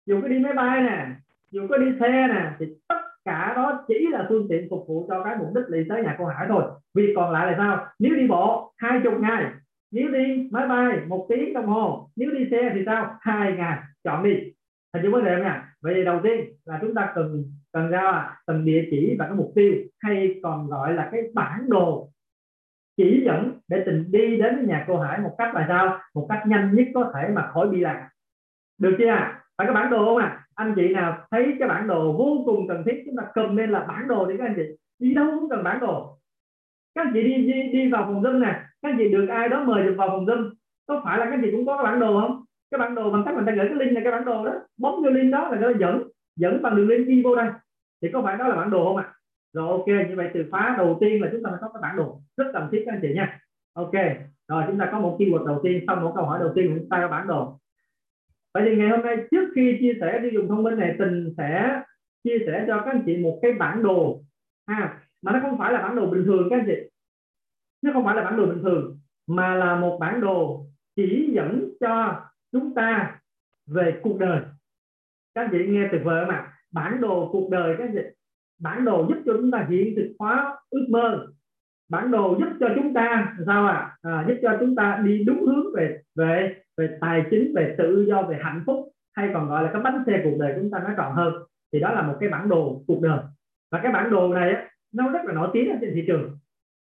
dù 0.05 0.21
có 0.21 0.27
đi 0.27 0.39
máy 0.39 0.53
bay 0.53 0.81
nè, 0.81 1.07
dù 1.51 1.67
có 1.69 1.77
đi 1.77 1.85
xe 1.99 2.27
nè, 2.27 2.51
thì 2.59 2.65
tất 2.87 3.01
cả 3.25 3.53
đó 3.55 3.83
chỉ 3.87 4.07
là 4.11 4.25
phương 4.29 4.47
tiện 4.49 4.67
phục 4.69 4.85
vụ 4.87 5.05
cho 5.09 5.23
cái 5.23 5.35
mục 5.39 5.47
đích 5.55 5.63
đi 5.69 5.85
tới 5.89 6.03
nhà 6.03 6.15
cô 6.19 6.25
Hải 6.25 6.47
thôi. 6.49 6.63
Vì 6.95 7.13
còn 7.15 7.31
lại 7.31 7.51
là 7.51 7.57
sao? 7.57 7.85
Nếu 7.99 8.15
đi 8.15 8.27
bộ 8.27 8.73
hai 8.77 8.99
chục 9.03 9.13
ngày, 9.19 9.45
nếu 9.91 10.07
đi 10.07 10.49
máy 10.51 10.67
bay 10.67 10.99
một 11.07 11.25
tiếng 11.29 11.53
đồng 11.53 11.67
hồ, 11.67 12.09
nếu 12.15 12.31
đi 12.31 12.47
xe 12.51 12.71
thì 12.73 12.81
sao? 12.85 13.17
Hai 13.21 13.53
ngày, 13.53 13.77
chọn 14.03 14.23
đi 14.23 14.53
thành 14.93 15.03
chưa 15.03 15.11
vấn 15.11 15.23
đề 15.23 15.39
nha. 15.39 15.73
Vậy 15.81 15.93
thì 15.93 16.03
đầu 16.03 16.19
tiên 16.23 16.45
là 16.65 16.77
chúng 16.81 16.93
ta 16.93 17.11
cần 17.15 17.45
cần 17.73 17.89
ra 17.89 18.35
cần 18.47 18.65
địa 18.65 18.87
chỉ 18.91 19.15
và 19.19 19.25
cái 19.25 19.35
mục 19.35 19.51
tiêu 19.55 19.73
hay 19.99 20.39
còn 20.43 20.67
gọi 20.67 20.93
là 20.93 21.09
cái 21.11 21.21
bản 21.33 21.69
đồ 21.69 22.09
chỉ 22.97 23.23
dẫn 23.25 23.59
để 23.67 23.83
tình 23.85 24.11
đi 24.11 24.37
đến 24.37 24.67
nhà 24.67 24.85
cô 24.87 24.99
Hải 24.99 25.19
một 25.19 25.35
cách 25.37 25.55
là 25.55 25.65
sao? 25.67 25.99
Một 26.13 26.25
cách 26.29 26.43
nhanh 26.47 26.75
nhất 26.75 26.87
có 26.93 27.11
thể 27.13 27.29
mà 27.33 27.47
khỏi 27.53 27.69
bị 27.69 27.79
lạc. 27.79 28.09
Được 28.79 28.95
chưa? 28.99 29.15
Phải 29.57 29.67
có 29.67 29.73
bản 29.73 29.89
đồ 29.89 30.05
không 30.05 30.17
à? 30.17 30.45
Anh 30.55 30.73
chị 30.75 30.93
nào 30.93 31.27
thấy 31.31 31.55
cái 31.59 31.69
bản 31.69 31.87
đồ 31.87 32.11
vô 32.11 32.43
cùng 32.45 32.67
cần 32.67 32.83
thiết 32.85 33.03
chúng 33.05 33.15
ta 33.15 33.23
cầm 33.33 33.57
lên 33.57 33.69
là 33.69 33.85
bản 33.87 34.07
đồ 34.07 34.25
đi 34.25 34.35
các 34.37 34.45
anh 34.45 34.53
chị. 34.55 34.63
Đi 34.99 35.13
đâu 35.13 35.27
cũng 35.39 35.49
cần 35.49 35.63
bản 35.63 35.79
đồ. 35.79 36.17
Các 36.95 37.01
anh 37.05 37.11
chị 37.13 37.23
đi 37.23 37.53
đi, 37.53 37.71
đi 37.71 37.91
vào 37.91 38.03
phòng 38.03 38.21
zoom 38.21 38.39
nè. 38.39 38.61
Các 38.81 38.89
anh 38.89 38.97
chị 38.97 39.09
được 39.09 39.27
ai 39.27 39.49
đó 39.49 39.63
mời 39.63 39.83
được 39.83 39.95
vào 39.97 40.07
phòng 40.07 40.25
zoom 40.25 40.53
có 40.87 41.01
phải 41.05 41.19
là 41.19 41.25
các 41.25 41.31
anh 41.31 41.41
chị 41.43 41.51
cũng 41.51 41.65
có 41.65 41.77
cái 41.77 41.83
bản 41.83 41.99
đồ 41.99 42.21
không? 42.21 42.43
Cái 42.71 42.79
bản 42.79 42.95
đồ 42.95 43.11
bằng 43.11 43.23
cách 43.25 43.35
mình 43.35 43.45
ta 43.45 43.51
gửi 43.51 43.67
cái 43.67 43.75
link 43.75 43.93
này, 43.93 44.03
cái 44.03 44.11
bản 44.11 44.25
đồ 44.25 44.45
đó, 44.45 44.53
bấm 44.77 44.93
vô 45.03 45.09
link 45.09 45.31
đó 45.31 45.49
là 45.49 45.59
nó 45.59 45.69
dẫn 45.79 46.07
dẫn 46.35 46.61
bằng 46.61 46.75
đường 46.75 46.87
link 46.87 47.07
đi 47.07 47.23
vô 47.23 47.35
đây. 47.35 47.49
Thì 48.01 48.09
có 48.13 48.21
phải 48.21 48.37
đó 48.37 48.47
là 48.47 48.55
bản 48.55 48.69
đồ 48.69 48.85
không 48.85 48.97
ạ? 48.97 49.03
À? 49.03 49.13
rồi, 49.53 49.67
ok, 49.67 49.87
như 49.87 50.15
vậy 50.15 50.29
từ 50.33 50.45
khóa 50.51 50.75
đầu 50.77 50.97
tiên 51.01 51.21
là 51.21 51.29
chúng 51.31 51.43
ta 51.43 51.49
phải 51.49 51.59
có 51.61 51.69
cái 51.73 51.81
bản 51.81 51.97
đồ 51.97 52.21
rất 52.37 52.45
cần 52.53 52.69
thiết 52.71 52.83
các 52.85 52.93
anh 52.93 52.99
chị 53.01 53.13
nha. 53.13 53.39
Ok, 53.73 53.93
rồi 54.47 54.63
chúng 54.67 54.77
ta 54.79 54.89
có 54.91 54.99
một 54.99 55.17
keyword 55.19 55.45
đầu 55.45 55.59
tiên 55.63 55.83
xong 55.87 56.01
một 56.01 56.13
câu 56.15 56.25
hỏi 56.25 56.39
đầu 56.39 56.51
tiên 56.55 56.75
chúng 56.79 56.89
ta 56.89 56.97
có 57.01 57.07
bản 57.07 57.27
đồ. 57.27 57.59
Vậy 58.53 58.63
thì 58.65 58.75
ngày 58.75 58.89
hôm 58.89 59.01
nay, 59.01 59.17
trước 59.31 59.49
khi 59.55 59.77
chia 59.79 59.93
sẻ 60.01 60.19
đi 60.19 60.29
dùng 60.33 60.47
thông 60.47 60.63
minh 60.63 60.79
này, 60.79 60.95
tình 60.99 61.33
sẽ 61.37 61.81
chia 62.23 62.37
sẻ 62.45 62.65
cho 62.67 62.77
các 62.77 62.91
anh 62.91 63.03
chị 63.05 63.17
một 63.17 63.39
cái 63.41 63.53
bản 63.53 63.83
đồ. 63.83 64.21
Ha, 64.67 64.99
mà 65.21 65.31
nó 65.31 65.39
không 65.41 65.57
phải 65.57 65.73
là 65.73 65.81
bản 65.81 65.95
đồ 65.95 66.05
bình 66.05 66.23
thường 66.25 66.47
các 66.49 66.59
anh 66.59 66.65
chị. 66.67 66.89
Nó 67.81 67.93
không 67.93 68.05
phải 68.05 68.15
là 68.15 68.23
bản 68.23 68.37
đồ 68.37 68.45
bình 68.45 68.61
thường, 68.61 68.99
mà 69.27 69.55
là 69.55 69.75
một 69.75 69.97
bản 69.99 70.21
đồ 70.21 70.65
chỉ 70.95 71.29
dẫn 71.33 71.69
cho 71.79 72.21
chúng 72.51 72.73
ta 72.75 73.19
về 73.67 73.99
cuộc 74.03 74.19
đời. 74.19 74.41
Các 75.35 75.49
vị 75.51 75.67
nghe 75.67 75.87
tuyệt 75.91 76.01
vời 76.03 76.25
không 76.25 76.35
ạ? 76.35 76.53
Bản 76.71 77.01
đồ 77.01 77.29
cuộc 77.31 77.49
đời 77.49 77.75
các 77.77 77.89
vị 77.93 78.01
bản 78.59 78.85
đồ 78.85 79.05
giúp 79.09 79.17
cho 79.25 79.33
chúng 79.37 79.51
ta 79.51 79.65
hiện 79.69 79.93
thực 79.95 80.13
hóa 80.19 80.57
ước 80.69 80.85
mơ. 80.89 81.27
Bản 81.89 82.11
đồ 82.11 82.37
giúp 82.39 82.49
cho 82.59 82.67
chúng 82.75 82.93
ta 82.93 83.35
sao 83.45 83.67
ạ? 83.67 83.97
À? 84.01 84.11
à, 84.11 84.25
giúp 84.27 84.35
cho 84.41 84.57
chúng 84.59 84.75
ta 84.75 85.01
đi 85.05 85.23
đúng 85.23 85.45
hướng 85.45 85.65
về 85.75 86.01
về 86.15 86.61
về 86.77 86.97
tài 87.01 87.23
chính 87.31 87.53
về 87.55 87.75
tự 87.77 88.05
do 88.07 88.21
về 88.21 88.39
hạnh 88.41 88.63
phúc 88.65 88.89
hay 89.15 89.29
còn 89.33 89.49
gọi 89.49 89.63
là 89.63 89.69
cái 89.73 89.81
bánh 89.81 90.03
xe 90.07 90.21
cuộc 90.23 90.37
đời 90.39 90.53
chúng 90.61 90.71
ta 90.71 90.79
nó 90.79 90.93
trọn 90.97 91.15
hơn. 91.15 91.33
Thì 91.73 91.79
đó 91.79 91.91
là 91.91 92.01
một 92.01 92.17
cái 92.19 92.29
bản 92.29 92.49
đồ 92.49 92.83
cuộc 92.87 93.01
đời. 93.01 93.19
Và 93.71 93.79
cái 93.83 93.91
bản 93.91 94.11
đồ 94.11 94.33
này 94.33 94.51
á, 94.51 94.69
nó 94.93 95.09
rất 95.09 95.25
là 95.25 95.33
nổi 95.33 95.49
tiếng 95.53 95.71
ở 95.71 95.77
trên 95.81 95.91
thị 95.95 96.03
trường. 96.07 96.37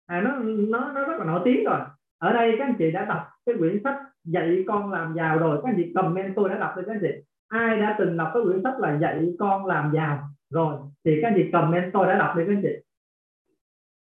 À, 0.07 0.21
nó 0.21 0.39
nó 0.69 0.93
nó 0.95 1.05
rất 1.05 1.19
là 1.19 1.25
nổi 1.25 1.41
tiếng 1.45 1.65
rồi 1.65 1.81
ở 2.23 2.33
đây 2.33 2.55
các 2.59 2.65
anh 2.65 2.75
chị 2.79 2.91
đã 2.91 3.05
đọc 3.05 3.29
cái 3.47 3.55
quyển 3.59 3.81
sách 3.85 3.97
dạy 4.25 4.65
con 4.69 4.93
làm 4.93 5.15
giàu 5.15 5.39
rồi. 5.39 5.61
Các 5.63 5.69
anh 5.69 5.75
chị 5.77 5.93
comment 5.95 6.33
tôi 6.37 6.49
đã 6.49 6.59
đọc 6.59 6.73
rồi 6.77 6.85
các 6.87 6.93
anh 6.93 7.01
chị. 7.03 7.09
Ai 7.49 7.81
đã 7.81 7.97
từng 7.99 8.17
đọc 8.17 8.31
cái 8.35 8.43
quyển 8.43 8.63
sách 8.63 8.79
là 8.79 8.99
dạy 8.99 9.33
con 9.39 9.67
làm 9.67 9.93
giàu 9.95 10.29
rồi 10.51 10.77
thì 11.05 11.19
các 11.23 11.29
anh 11.29 11.35
chị 11.37 11.51
comment 11.53 11.93
tôi 11.93 12.07
đã 12.07 12.19
đọc 12.19 12.37
đi 12.37 12.45
các 12.47 12.53
anh 12.53 12.63
chị. 12.63 12.75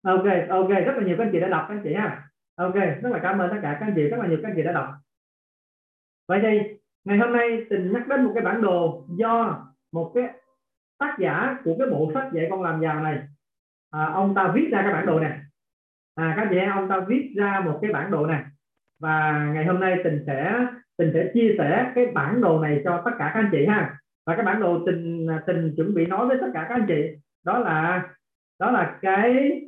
Ok 0.03 0.25
ok 0.49 0.69
rất 0.69 0.93
là 0.97 1.03
nhiều 1.07 1.17
các 1.19 1.25
anh 1.25 1.31
chị 1.33 1.41
đã 1.41 1.49
đọc 1.49 1.67
các 1.69 1.75
anh 1.75 1.81
chị 1.85 1.95
ha. 1.95 2.29
Ok 2.57 2.75
rất 2.75 3.11
là 3.13 3.19
cảm 3.23 3.39
ơn 3.39 3.51
tất 3.51 3.59
cả 3.63 3.77
các 3.81 3.87
anh 3.87 3.93
chị 3.97 4.03
rất 4.03 4.17
là 4.21 4.27
nhiều 4.27 4.39
các 4.43 4.49
anh 4.49 4.57
chị 4.57 4.63
đã 4.63 4.73
đọc. 4.73 4.89
Vậy 6.29 6.41
thì 6.43 6.77
ngày 7.05 7.19
hôm 7.19 7.33
nay 7.33 7.67
tình 7.71 7.93
nhắc 7.93 8.09
đến 8.09 8.25
một 8.25 8.33
cái 8.35 8.45
bản 8.45 8.63
đồ 8.63 9.05
do 9.09 9.67
một 9.93 10.13
cái 10.15 10.25
tác 10.99 11.17
giả 11.19 11.59
của 11.65 11.77
cái 11.79 11.89
bộ 11.91 12.11
sách 12.15 12.29
dạy 12.33 12.47
con 12.51 12.63
làm 12.63 12.81
giàu 12.81 13.01
này. 13.01 13.19
À, 13.91 14.11
ông 14.15 14.35
ta 14.35 14.53
viết 14.55 14.69
ra 14.73 14.83
cái 14.83 14.93
bản 14.93 15.07
đồ 15.07 15.21
này 15.21 15.39
à 16.19 16.35
các 16.37 16.49
chị 16.51 16.57
ông 16.59 16.89
ta 16.89 17.01
viết 17.09 17.33
ra 17.37 17.63
một 17.65 17.79
cái 17.83 17.93
bản 17.93 18.11
đồ 18.11 18.27
này. 18.27 18.45
Và 19.01 19.47
ngày 19.55 19.65
hôm 19.67 19.81
nay 19.81 19.97
tình 20.05 20.25
sẽ 20.27 20.67
tình 20.97 21.11
sẽ 21.15 21.31
chia 21.35 21.55
sẻ 21.59 21.93
cái 21.95 22.07
bản 22.07 22.41
đồ 22.41 22.61
này 22.61 22.81
cho 22.85 23.03
tất 23.05 23.11
cả 23.19 23.31
các 23.35 23.41
anh 23.41 23.49
chị 23.53 23.67
ha. 23.67 23.97
Và 24.27 24.37
cái 24.37 24.45
bản 24.45 24.61
đồ 24.61 24.87
tình 24.87 25.27
tình 25.47 25.75
chuẩn 25.77 25.95
bị 25.95 26.07
nói 26.07 26.27
với 26.27 26.39
tất 26.41 26.51
cả 26.55 26.67
các 26.69 26.75
anh 26.75 26.85
chị 26.89 27.17
đó 27.45 27.59
là 27.59 28.09
đó 28.61 28.71
là 28.71 28.99
cái 29.03 29.61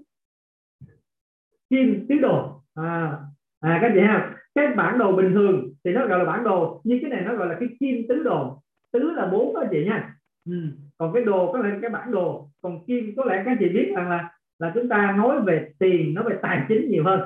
kim 1.71 2.07
tứ 2.09 2.15
đồ. 2.19 2.63
À, 2.75 3.19
à 3.61 3.79
các 3.83 3.93
chị 3.95 4.01
ha 4.01 4.35
cái 4.55 4.67
bản 4.77 4.99
đồ 4.99 5.17
bình 5.17 5.33
thường 5.33 5.73
thì 5.85 5.93
nó 5.93 6.07
gọi 6.07 6.19
là 6.19 6.25
bản 6.25 6.45
đồ 6.45 6.81
nhưng 6.85 7.01
cái 7.03 7.11
này 7.11 7.21
nó 7.21 7.35
gọi 7.35 7.49
là 7.49 7.57
cái 7.61 7.69
kim 7.81 8.07
tứ 8.09 8.23
đồ. 8.23 8.63
Tứ 8.93 9.11
là 9.11 9.27
bốn 9.27 9.55
đó 9.55 9.65
chị 9.71 9.85
nha 9.85 10.15
ừ. 10.45 10.55
còn 10.99 11.13
cái 11.15 11.25
đồ 11.25 11.53
có 11.53 11.59
lẽ 11.59 11.79
cái 11.83 11.91
bản 11.91 12.11
đồ 12.11 12.51
còn 12.63 12.85
kim 12.87 13.15
có 13.17 13.25
lẽ 13.25 13.43
các 13.47 13.57
chị 13.61 13.69
biết 13.69 13.93
rằng 13.97 14.11
là 14.11 14.40
là 14.61 14.73
chúng 14.75 14.89
ta 14.89 15.15
nói 15.17 15.43
về 15.43 15.73
tiền 15.79 16.15
nói 16.15 16.25
về 16.29 16.39
tài 16.43 16.65
chính 16.69 16.91
nhiều 16.91 17.05
hơn. 17.05 17.21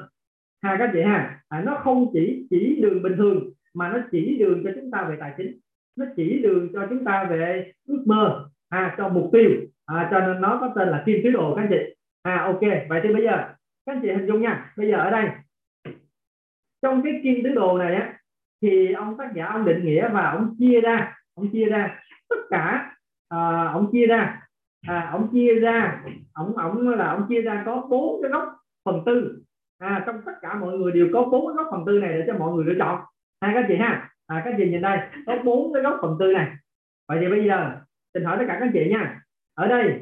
Ha 0.63 0.77
các 0.79 0.91
chị 0.93 1.03
ha 1.03 1.41
à, 1.49 1.63
nó 1.67 1.81
không 1.85 2.11
chỉ 2.13 2.47
chỉ 2.51 2.79
đường 2.83 3.03
bình 3.03 3.17
thường 3.17 3.53
mà 3.75 3.93
nó 3.93 3.99
chỉ 4.11 4.37
đường 4.39 4.63
cho 4.65 4.71
chúng 4.75 4.91
ta 4.91 5.07
về 5.09 5.17
tài 5.21 5.35
chính. 5.37 5.59
Nó 5.97 6.07
chỉ 6.17 6.43
đường 6.43 6.69
cho 6.73 6.87
chúng 6.91 7.05
ta 7.05 7.25
về 7.25 7.73
ước 7.89 8.03
mơ 8.07 8.49
à, 8.69 8.95
cho 8.99 9.09
mục 9.09 9.31
tiêu 9.33 9.50
à, 9.87 10.09
cho 10.11 10.21
nên 10.21 10.41
nó 10.41 10.59
có 10.61 10.73
tên 10.76 10.88
là 10.88 11.03
kim 11.07 11.21
tứ 11.25 11.31
đồ 11.31 11.55
các 11.55 11.62
anh 11.62 11.69
chị. 11.71 11.95
À 12.23 12.45
ok 12.45 12.61
vậy 12.88 13.00
thì 13.03 13.12
bây 13.12 13.23
giờ 13.23 13.37
các 13.87 13.93
anh 13.93 14.00
chị 14.03 14.09
hình 14.09 14.26
dung 14.26 14.43
nha 14.43 14.73
bây 14.76 14.88
giờ 14.88 14.97
ở 14.97 15.11
đây. 15.11 15.29
Trong 16.83 17.03
cái 17.03 17.21
kim 17.23 17.45
tứ 17.45 17.50
đồ 17.50 17.79
này 17.79 17.95
á 17.95 18.19
thì 18.62 18.93
ông 18.93 19.17
tác 19.17 19.35
giả 19.35 19.47
ông 19.47 19.64
định 19.64 19.85
nghĩa 19.85 20.09
và 20.09 20.31
ông 20.31 20.57
chia 20.59 20.81
ra 20.81 21.17
ông 21.35 21.50
chia 21.53 21.64
ra 21.64 22.00
tất 22.29 22.37
cả 22.50 22.97
à, 23.29 23.71
ông 23.73 23.88
chia 23.93 24.07
ra 24.07 24.41
à, 24.87 25.09
ông 25.12 25.29
chia 25.33 25.55
ra 25.55 26.03
ông 26.33 26.57
ông 26.57 26.88
là 26.88 27.11
ông 27.11 27.26
chia 27.29 27.43
ra 27.43 27.62
có 27.67 27.87
bốn 27.91 28.23
cái 28.23 28.31
góc 28.31 28.57
phần 28.85 29.03
tư. 29.07 29.43
À, 29.79 30.03
trong 30.07 30.21
tất 30.26 30.33
cả 30.43 30.55
mọi 30.55 30.79
người 30.79 30.93
đều 30.93 31.09
có 31.12 31.25
bốn 31.25 31.47
cái 31.47 31.55
góc 31.57 31.67
phần 31.71 31.85
tư 31.87 31.99
này 31.99 32.12
để 32.12 32.25
cho 32.26 32.38
mọi 32.38 32.53
người 32.53 32.64
lựa 32.64 32.79
chọn. 32.79 33.00
Hai 33.41 33.55
các 33.55 33.64
chị 33.69 33.76
ha. 33.76 34.11
À, 34.26 34.43
các 34.45 34.55
chị 34.59 34.71
nhìn 34.71 34.83
đây 34.83 34.99
có 35.26 35.37
bốn 35.45 35.73
cái 35.73 35.83
góc 35.83 35.99
phần 36.03 36.17
tư 36.19 36.33
này. 36.33 36.53
Vậy 37.09 37.19
thì 37.21 37.29
bây 37.29 37.45
giờ 37.45 37.76
xin 38.14 38.25
hỏi 38.25 38.37
tất 38.38 38.45
cả 38.49 38.57
các 38.61 38.71
chị 38.73 38.91
nha. 38.91 39.21
Ở 39.55 39.69
đây 39.69 40.00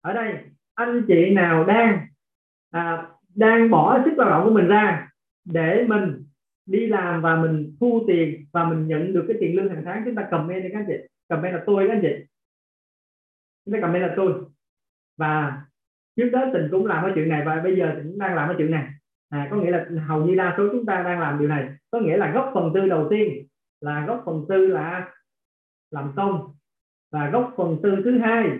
ở 0.00 0.12
đây 0.12 0.34
anh 0.74 1.02
chị 1.08 1.30
nào 1.30 1.64
đang 1.64 2.06
à, 2.70 3.06
đang 3.34 3.70
bỏ 3.70 4.02
sức 4.04 4.18
lao 4.18 4.30
động 4.30 4.44
của 4.44 4.54
mình 4.54 4.66
ra 4.66 5.08
để 5.44 5.84
mình 5.88 6.24
đi 6.66 6.86
làm 6.86 7.22
và 7.22 7.36
mình 7.36 7.76
thu 7.80 8.04
tiền 8.06 8.44
và 8.52 8.64
mình 8.64 8.86
nhận 8.88 9.12
được 9.12 9.24
cái 9.28 9.36
tiền 9.40 9.56
lương 9.56 9.68
hàng 9.68 9.82
tháng? 9.84 10.02
Chúng 10.04 10.14
ta 10.14 10.28
comment 10.30 10.62
đi 10.62 10.68
các 10.72 10.78
anh 10.78 10.86
chị. 10.88 10.94
Comment 11.28 11.54
là 11.54 11.62
tôi 11.66 11.86
các 11.88 11.94
anh 11.94 12.02
chị 12.02 12.26
chúng 13.70 13.80
ta 13.80 13.86
comment 13.86 14.02
là 14.02 14.14
tôi. 14.16 14.34
Và 15.18 15.62
trước 16.16 16.30
đó 16.32 16.46
tình 16.52 16.68
cũng 16.70 16.86
làm 16.86 17.04
cái 17.04 17.12
chuyện 17.14 17.28
này 17.28 17.42
và 17.46 17.60
bây 17.64 17.76
giờ 17.76 17.92
tình 17.96 18.06
cũng 18.06 18.18
đang 18.18 18.34
làm 18.34 18.48
cái 18.48 18.54
chuyện 18.58 18.70
này. 18.70 18.88
À, 19.28 19.48
có 19.50 19.56
nghĩa 19.56 19.70
là 19.70 19.86
hầu 20.06 20.24
như 20.24 20.34
đa 20.34 20.54
số 20.56 20.68
chúng 20.72 20.86
ta 20.86 21.02
đang 21.02 21.20
làm 21.20 21.38
điều 21.38 21.48
này. 21.48 21.68
Có 21.90 22.00
nghĩa 22.00 22.16
là 22.16 22.32
góc 22.32 22.50
phần 22.54 22.70
tư 22.74 22.88
đầu 22.88 23.06
tiên 23.10 23.46
là 23.80 24.04
góc 24.06 24.22
phần 24.26 24.44
tư 24.48 24.66
là 24.66 25.10
làm 25.90 26.12
công. 26.16 26.54
Và 27.12 27.30
góc 27.30 27.54
phần 27.56 27.76
tư 27.82 27.96
thứ 28.04 28.18
hai 28.18 28.50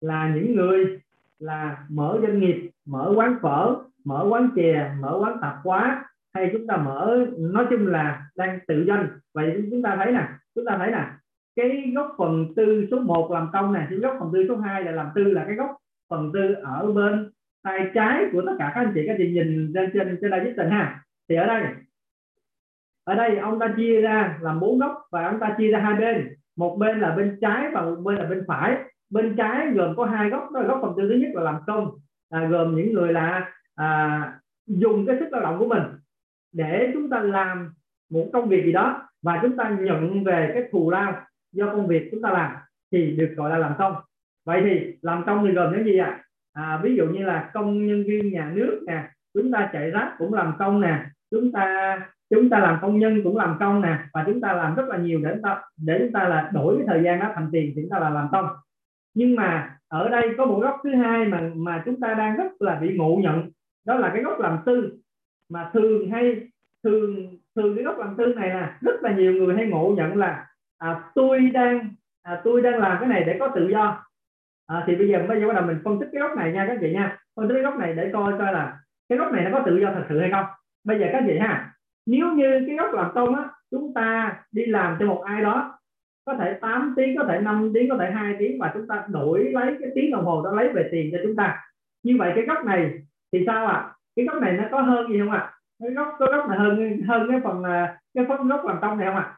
là 0.00 0.34
những 0.34 0.56
người 0.56 1.00
là 1.38 1.86
mở 1.88 2.18
doanh 2.22 2.40
nghiệp 2.40 2.70
mở 2.86 3.12
quán 3.16 3.38
phở 3.42 3.76
mở 4.04 4.26
quán 4.30 4.50
chè 4.56 4.94
mở 5.00 5.18
quán 5.20 5.38
tạp 5.42 5.56
hóa. 5.64 6.04
Hay 6.34 6.50
chúng 6.52 6.66
ta 6.66 6.76
mở 6.76 7.26
nói 7.38 7.66
chung 7.70 7.86
là 7.86 8.26
đang 8.36 8.58
tự 8.66 8.84
doanh. 8.86 9.08
Vậy 9.34 9.68
chúng 9.70 9.82
ta 9.82 9.96
thấy 9.96 10.12
nè 10.12 10.28
chúng 10.54 10.64
ta 10.64 10.78
thấy 10.78 10.90
nè 10.90 11.06
cái 11.56 11.92
góc 11.94 12.14
phần 12.18 12.46
tư 12.56 12.86
số 12.90 12.98
1 12.98 13.30
làm 13.32 13.48
công 13.52 13.72
này 13.72 13.86
cái 13.90 13.98
góc 13.98 14.16
phần 14.20 14.30
tư 14.32 14.44
số 14.48 14.56
2 14.56 14.84
là 14.84 14.92
làm 14.92 15.08
tư 15.14 15.24
là 15.24 15.44
cái 15.44 15.54
góc 15.54 15.70
phần 16.10 16.30
tư 16.34 16.54
ở 16.62 16.92
bên 16.92 17.30
tay 17.62 17.90
trái 17.94 18.24
của 18.32 18.42
tất 18.46 18.52
cả 18.58 18.72
các 18.74 18.80
anh 18.80 18.92
chị 18.94 19.00
các 19.06 19.14
chị 19.18 19.32
nhìn 19.32 19.72
lên 19.72 19.90
trên 19.94 20.18
trên 20.20 20.30
đây 20.30 20.40
với 20.40 20.54
tình 20.56 20.70
ha. 20.70 21.04
Thì 21.28 21.36
ở 21.36 21.46
đây 21.46 21.62
ở 23.04 23.14
đây 23.14 23.38
ông 23.38 23.58
ta 23.58 23.74
chia 23.76 24.00
ra 24.00 24.38
làm 24.40 24.60
bốn 24.60 24.78
góc 24.78 25.02
và 25.10 25.26
ông 25.26 25.40
ta 25.40 25.54
chia 25.58 25.70
ra 25.70 25.78
hai 25.78 25.94
bên. 25.94 26.36
Một 26.56 26.76
bên 26.78 27.00
là 27.00 27.16
bên 27.16 27.38
trái 27.40 27.70
và 27.72 27.82
một 27.82 27.96
bên 27.96 28.16
là 28.16 28.26
bên 28.26 28.44
phải. 28.48 28.76
Bên 29.10 29.36
trái 29.36 29.70
gồm 29.74 29.96
có 29.96 30.04
hai 30.04 30.30
góc 30.30 30.50
đó 30.50 30.60
là 30.60 30.66
góc 30.66 30.78
phần 30.82 30.94
tư 30.96 31.08
thứ 31.08 31.14
nhất 31.14 31.30
là 31.34 31.42
làm 31.42 31.56
công 31.66 31.90
à, 32.30 32.46
gồm 32.50 32.76
những 32.76 32.92
người 32.92 33.12
là 33.12 33.52
à, 33.74 34.40
dùng 34.66 35.06
cái 35.06 35.16
sức 35.20 35.28
lao 35.30 35.42
động 35.42 35.58
của 35.58 35.66
mình 35.66 35.82
để 36.52 36.90
chúng 36.94 37.10
ta 37.10 37.20
làm 37.20 37.74
một 38.10 38.30
công 38.32 38.48
việc 38.48 38.64
gì 38.64 38.72
đó 38.72 39.08
và 39.22 39.38
chúng 39.42 39.56
ta 39.56 39.76
nhận 39.80 40.24
về 40.24 40.50
cái 40.54 40.68
thù 40.72 40.90
lao 40.90 41.26
do 41.52 41.66
công 41.66 41.86
việc 41.86 42.08
chúng 42.10 42.22
ta 42.22 42.30
làm 42.30 42.56
thì 42.92 43.16
được 43.16 43.34
gọi 43.36 43.50
là 43.50 43.58
làm 43.58 43.72
công. 43.78 43.94
Vậy 44.44 44.62
thì 44.64 44.96
làm 45.02 45.24
công 45.26 45.46
thì 45.46 45.52
gồm 45.52 45.72
những 45.72 45.84
gì 45.84 45.98
ạ? 45.98 46.06
À? 46.06 46.22
à, 46.52 46.80
ví 46.82 46.96
dụ 46.96 47.06
như 47.06 47.24
là 47.24 47.50
công 47.54 47.86
nhân 47.86 48.04
viên 48.06 48.32
nhà 48.32 48.50
nước 48.54 48.84
nè 48.86 49.08
chúng 49.34 49.52
ta 49.52 49.70
chạy 49.72 49.90
rác 49.90 50.14
cũng 50.18 50.34
làm 50.34 50.52
công 50.58 50.80
nè 50.80 51.04
chúng 51.30 51.52
ta 51.52 51.98
chúng 52.30 52.50
ta 52.50 52.58
làm 52.58 52.78
công 52.82 52.98
nhân 52.98 53.20
cũng 53.24 53.36
làm 53.36 53.56
công 53.60 53.82
nè 53.82 53.98
và 54.12 54.22
chúng 54.26 54.40
ta 54.40 54.52
làm 54.52 54.74
rất 54.74 54.88
là 54.88 54.96
nhiều 54.96 55.20
để 55.24 55.30
chúng 55.32 55.42
ta 55.42 55.62
để 55.76 55.98
chúng 55.98 56.12
ta 56.12 56.28
là 56.28 56.50
đổi 56.54 56.76
cái 56.76 56.86
thời 56.86 57.04
gian 57.04 57.20
đó 57.20 57.32
thành 57.34 57.48
tiền 57.52 57.72
thì 57.74 57.82
chúng 57.82 57.90
ta 57.90 57.98
là 57.98 58.10
làm 58.10 58.28
công. 58.32 58.46
Nhưng 59.14 59.36
mà 59.36 59.76
ở 59.88 60.08
đây 60.08 60.28
có 60.38 60.46
một 60.46 60.60
góc 60.62 60.80
thứ 60.84 60.94
hai 60.94 61.24
mà 61.24 61.50
mà 61.54 61.82
chúng 61.84 62.00
ta 62.00 62.14
đang 62.14 62.36
rất 62.36 62.62
là 62.62 62.74
bị 62.74 62.96
ngộ 62.96 63.18
nhận 63.22 63.50
đó 63.84 63.94
là 63.94 64.10
cái 64.14 64.22
góc 64.22 64.40
làm 64.40 64.58
tư. 64.66 64.98
Mà 65.48 65.70
thường 65.72 66.10
hay 66.10 66.48
thường 66.84 67.36
thường 67.56 67.74
cái 67.76 67.84
góc 67.84 67.98
làm 67.98 68.16
tư 68.16 68.34
này 68.36 68.48
nè 68.48 68.72
rất 68.80 69.02
là 69.02 69.16
nhiều 69.16 69.32
người 69.32 69.56
hay 69.56 69.66
ngộ 69.66 69.94
nhận 69.96 70.16
là 70.16 70.46
à, 70.82 71.00
tôi 71.14 71.50
đang 71.52 71.90
à, 72.22 72.40
tôi 72.44 72.62
đang 72.62 72.78
làm 72.78 72.96
cái 73.00 73.08
này 73.08 73.24
để 73.26 73.36
có 73.40 73.48
tự 73.54 73.68
do 73.68 74.04
à, 74.66 74.84
thì 74.86 74.96
bây 74.96 75.08
giờ 75.08 75.24
bây 75.28 75.40
giờ 75.40 75.46
bắt 75.46 75.54
đầu 75.54 75.64
mình 75.66 75.78
phân 75.84 76.00
tích 76.00 76.08
cái 76.12 76.20
góc 76.20 76.36
này 76.36 76.52
nha 76.52 76.64
các 76.68 76.78
chị 76.80 76.92
nha 76.92 77.18
phân 77.36 77.48
tích 77.48 77.54
cái 77.54 77.62
góc 77.62 77.76
này 77.78 77.94
để 77.94 78.10
coi 78.12 78.32
coi 78.38 78.52
là 78.52 78.78
cái 79.08 79.18
góc 79.18 79.32
này 79.32 79.44
nó 79.44 79.50
có 79.58 79.62
tự 79.66 79.78
do 79.78 79.92
thật 79.94 80.04
sự 80.08 80.20
hay 80.20 80.30
không 80.30 80.44
bây 80.84 80.98
giờ 80.98 81.06
các 81.12 81.24
chị 81.26 81.38
ha 81.38 81.72
nếu 82.06 82.32
như 82.32 82.64
cái 82.66 82.76
góc 82.76 82.94
làm 82.94 83.12
công 83.14 83.34
á 83.34 83.48
chúng 83.70 83.94
ta 83.94 84.36
đi 84.52 84.66
làm 84.66 84.96
cho 84.98 85.06
một 85.06 85.22
ai 85.26 85.42
đó 85.42 85.78
có 86.24 86.34
thể 86.38 86.58
8 86.60 86.94
tiếng 86.96 87.16
có 87.16 87.24
thể 87.28 87.40
5 87.40 87.70
tiếng 87.74 87.90
có 87.90 87.96
thể 88.00 88.10
hai 88.10 88.36
tiếng 88.38 88.58
và 88.60 88.70
chúng 88.74 88.86
ta 88.86 89.04
đổi 89.08 89.44
lấy 89.44 89.76
cái 89.80 89.90
tiếng 89.94 90.10
đồng 90.10 90.24
hồ 90.24 90.42
đó 90.44 90.52
lấy 90.52 90.68
về 90.68 90.88
tiền 90.92 91.10
cho 91.12 91.18
chúng 91.22 91.36
ta 91.36 91.58
như 92.02 92.16
vậy 92.18 92.32
cái 92.34 92.44
góc 92.44 92.64
này 92.64 93.02
thì 93.32 93.44
sao 93.46 93.66
ạ 93.66 93.72
à? 93.72 93.94
cái 94.16 94.26
góc 94.26 94.42
này 94.42 94.52
nó 94.52 94.64
có 94.70 94.80
hơn 94.80 95.12
gì 95.12 95.18
không 95.20 95.30
ạ 95.30 95.38
à? 95.38 95.52
cái 95.80 95.90
góc 95.90 96.16
cái 96.18 96.28
góc 96.32 96.48
này 96.48 96.58
hơn 96.58 97.02
hơn 97.08 97.26
cái 97.30 97.40
phần 97.44 97.64
à, 97.64 97.98
cái 98.14 98.24
phần 98.28 98.48
góc 98.48 98.64
làm 98.64 98.80
công 98.80 98.98
này 98.98 99.06
không 99.06 99.16
ạ 99.16 99.22
à? 99.22 99.36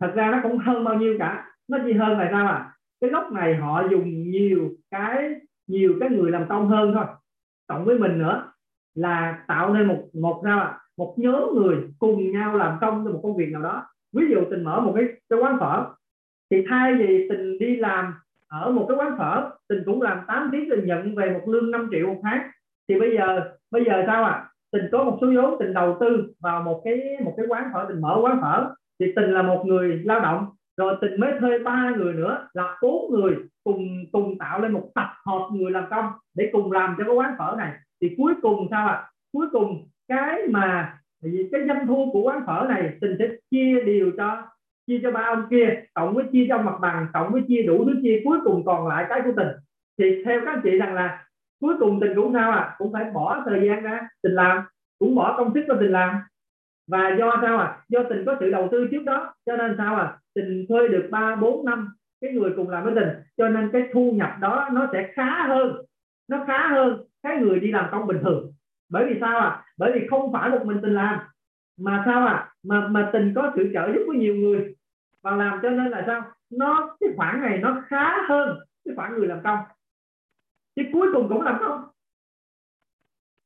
Thật 0.00 0.12
ra 0.14 0.30
nó 0.30 0.40
cũng 0.42 0.58
hơn 0.58 0.84
bao 0.84 0.94
nhiêu 0.94 1.16
cả 1.18 1.46
nó 1.68 1.78
chỉ 1.86 1.92
hơn 1.92 2.18
là 2.18 2.28
sao 2.32 2.46
à? 2.46 2.72
cái 3.00 3.10
gốc 3.10 3.32
này 3.32 3.54
họ 3.56 3.82
dùng 3.90 4.30
nhiều 4.30 4.68
cái 4.90 5.34
nhiều 5.66 5.96
cái 6.00 6.10
người 6.10 6.30
làm 6.30 6.48
công 6.48 6.68
hơn 6.68 6.92
thôi 6.94 7.04
cộng 7.66 7.84
với 7.84 7.98
mình 7.98 8.18
nữa, 8.18 8.52
là 8.94 9.44
tạo 9.48 9.74
nên 9.74 9.86
một 9.86 10.08
một 10.14 10.40
sao 10.44 10.58
à? 10.58 10.78
một 10.96 11.14
nhóm 11.16 11.54
người 11.54 11.76
cùng 11.98 12.32
nhau 12.32 12.56
làm 12.56 12.78
công 12.80 13.04
cho 13.04 13.12
một 13.12 13.20
công 13.22 13.36
việc 13.36 13.48
nào 13.52 13.62
đó 13.62 13.86
ví 14.12 14.24
dụ 14.30 14.44
tình 14.50 14.64
mở 14.64 14.80
một 14.80 14.92
cái 14.96 15.04
cái 15.28 15.38
quán 15.38 15.56
phở, 15.60 15.86
thì 16.50 16.64
thay 16.70 16.94
vì 16.94 17.28
tình 17.28 17.58
đi 17.58 17.76
làm 17.76 18.14
ở 18.48 18.70
một 18.70 18.86
cái 18.88 18.96
quán 18.96 19.18
phở, 19.18 19.50
tình 19.68 19.82
cũng 19.86 20.02
làm 20.02 20.18
8 20.26 20.48
tiếng 20.52 20.70
tình 20.70 20.86
nhận 20.86 21.14
về 21.14 21.30
một 21.30 21.48
lương 21.48 21.70
5 21.70 21.88
triệu 21.90 22.06
một 22.06 22.20
tháng 22.22 22.50
thì 22.88 23.00
bây 23.00 23.16
giờ 23.16 23.52
bây 23.70 23.84
giờ 23.84 24.02
sao 24.06 24.24
ạ 24.24 24.30
à? 24.30 24.44
tình 24.72 24.84
có 24.92 25.04
một 25.04 25.18
số 25.20 25.26
vốn, 25.36 25.56
tình 25.58 25.74
đầu 25.74 25.96
tư 26.00 26.32
vào 26.40 26.62
một 26.62 26.82
cái 26.84 27.16
một 27.24 27.34
cái 27.36 27.46
quán 27.48 27.70
phở, 27.74 27.86
tình 27.88 28.00
mở 28.00 28.18
quán 28.22 28.40
phở 28.40 28.74
thì 29.00 29.06
tình 29.16 29.32
là 29.32 29.42
một 29.42 29.64
người 29.66 30.02
lao 30.04 30.20
động, 30.20 30.46
rồi 30.76 30.96
tình 31.00 31.20
mới 31.20 31.32
thuê 31.40 31.58
ba 31.58 31.92
người 31.96 32.12
nữa, 32.12 32.48
là 32.54 32.76
bốn 32.82 33.10
người 33.10 33.36
cùng 33.64 33.88
cùng 34.12 34.38
tạo 34.38 34.60
lên 34.60 34.72
một 34.72 34.90
tập 34.94 35.08
hợp 35.26 35.48
người 35.52 35.70
làm 35.70 35.84
công 35.90 36.12
để 36.34 36.48
cùng 36.52 36.72
làm 36.72 36.94
cho 36.98 37.04
cái 37.04 37.14
quán 37.14 37.34
phở 37.38 37.54
này. 37.58 37.72
Thì 38.00 38.14
cuối 38.16 38.34
cùng 38.42 38.66
sao 38.70 38.88
ạ? 38.88 38.94
À? 38.94 39.08
cuối 39.32 39.46
cùng, 39.52 39.88
cái 40.08 40.38
mà 40.50 40.98
cái 41.22 41.66
doanh 41.68 41.86
thu 41.86 42.10
của 42.12 42.22
quán 42.22 42.42
phở 42.46 42.66
này, 42.68 42.92
tình 43.00 43.16
sẽ 43.18 43.28
chia 43.50 43.80
đều 43.84 44.10
cho, 44.16 44.42
chia 44.86 45.00
cho 45.02 45.10
ba 45.10 45.20
ông 45.20 45.42
kia, 45.50 45.82
cộng 45.94 46.14
với 46.14 46.24
chia 46.32 46.46
cho 46.48 46.62
mặt 46.62 46.74
bằng, 46.80 47.06
cộng 47.12 47.32
với 47.32 47.42
chia 47.48 47.62
đủ 47.62 47.84
thứ 47.84 47.94
chia, 48.02 48.20
cuối 48.24 48.38
cùng 48.44 48.64
còn 48.66 48.88
lại 48.88 49.06
cái 49.08 49.20
của 49.24 49.32
tình. 49.36 49.48
Thì 49.98 50.24
theo 50.24 50.40
các 50.44 50.52
anh 50.52 50.60
chị 50.64 50.70
rằng 50.70 50.94
là 50.94 51.24
cuối 51.60 51.74
cùng 51.80 52.00
tình 52.00 52.12
cũng 52.16 52.32
sao 52.32 52.50
à 52.50 52.74
cũng 52.78 52.92
phải 52.92 53.04
bỏ 53.04 53.42
thời 53.46 53.68
gian 53.68 53.82
ra 53.82 54.08
tình 54.22 54.32
làm, 54.32 54.62
cũng 54.98 55.14
bỏ 55.14 55.34
công 55.36 55.54
sức 55.54 55.64
cho 55.68 55.76
tình 55.80 55.92
làm 55.92 56.20
và 56.88 57.16
do 57.18 57.38
sao 57.42 57.58
à? 57.58 57.80
Do 57.88 58.02
tình 58.10 58.24
có 58.26 58.36
sự 58.40 58.50
đầu 58.50 58.68
tư 58.72 58.88
trước 58.90 59.02
đó 59.04 59.34
cho 59.46 59.56
nên 59.56 59.74
sao 59.78 59.96
à? 59.96 60.18
Tình 60.34 60.66
thuê 60.68 60.88
được 60.88 61.08
ba 61.10 61.36
bốn 61.36 61.64
năm 61.64 61.88
cái 62.20 62.32
người 62.32 62.52
cùng 62.56 62.70
làm 62.70 62.84
với 62.84 62.94
tình 62.94 63.08
cho 63.36 63.48
nên 63.48 63.70
cái 63.72 63.82
thu 63.92 64.12
nhập 64.12 64.30
đó 64.40 64.68
nó 64.72 64.88
sẽ 64.92 65.12
khá 65.14 65.46
hơn 65.46 65.84
nó 66.28 66.44
khá 66.46 66.68
hơn 66.68 67.04
cái 67.22 67.36
người 67.36 67.60
đi 67.60 67.72
làm 67.72 67.88
công 67.90 68.06
bình 68.06 68.18
thường. 68.22 68.52
Bởi 68.88 69.06
vì 69.06 69.20
sao 69.20 69.38
à? 69.38 69.64
Bởi 69.76 69.92
vì 69.92 70.06
không 70.10 70.32
phải 70.32 70.50
một 70.50 70.66
mình 70.66 70.78
tình 70.82 70.94
làm 70.94 71.18
mà 71.78 72.02
sao 72.06 72.26
à? 72.26 72.52
Mà 72.62 72.88
mà 72.88 73.10
tình 73.12 73.32
có 73.36 73.52
sự 73.56 73.70
trợ 73.74 73.86
giúp 73.86 74.02
của 74.06 74.12
nhiều 74.12 74.34
người. 74.34 74.74
Và 75.22 75.30
làm 75.30 75.58
cho 75.62 75.70
nên 75.70 75.88
là 75.88 76.04
sao? 76.06 76.22
Nó 76.50 76.96
cái 77.00 77.10
khoản 77.16 77.40
này 77.40 77.58
nó 77.58 77.82
khá 77.86 78.16
hơn 78.28 78.58
cái 78.84 78.94
khoản 78.96 79.14
người 79.14 79.28
làm 79.28 79.40
công. 79.44 79.58
Thì 80.76 80.82
cuối 80.92 81.08
cùng 81.12 81.28
cũng 81.28 81.42
làm 81.42 81.56
công. 81.60 81.84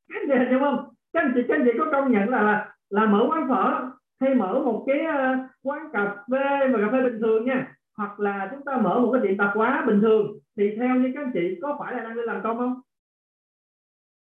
Các 0.08 0.20
anh 0.20 0.28
chị 0.28 0.50
hiểu 0.50 0.58
không? 0.61 0.94
Các 1.12 1.20
anh 1.20 1.32
chị 1.34 1.40
các 1.49 1.54
anh 1.54 1.64
chị 1.64 1.70
có 1.78 1.88
công 1.92 2.12
nhận 2.12 2.28
là 2.28 2.42
là, 2.42 2.72
là 2.92 3.06
mở 3.06 3.26
quán 3.28 3.49
phở 3.49 3.90
hay 4.20 4.34
mở 4.34 4.62
một 4.64 4.84
cái 4.87 5.00
ờ, 5.00 5.37
quán 5.62 5.88
cà 5.92 6.25
phê 6.32 6.68
mà 6.68 6.78
cà 6.80 6.88
phê 6.92 7.02
bình 7.02 7.20
thường 7.20 7.44
nha. 7.44 7.75
Hoặc 7.96 8.20
là 8.20 8.49
chúng 8.50 8.64
ta 8.64 8.76
mở 8.76 9.00
một 9.00 9.12
cái 9.12 9.22
tiệm 9.22 9.37
tạp 9.37 9.50
hóa 9.54 9.84
bình 9.87 10.00
thường 10.00 10.38
thì 10.56 10.76
theo 10.76 10.94
như 10.94 11.11
các 11.14 11.25
anh 11.25 11.30
chị 11.34 11.58
có 11.62 11.76
phải 11.80 11.94
là 11.94 12.02
đang 12.02 12.16
đi 12.16 12.22
làm 12.26 12.42
công 12.42 12.58
không? 12.58 12.80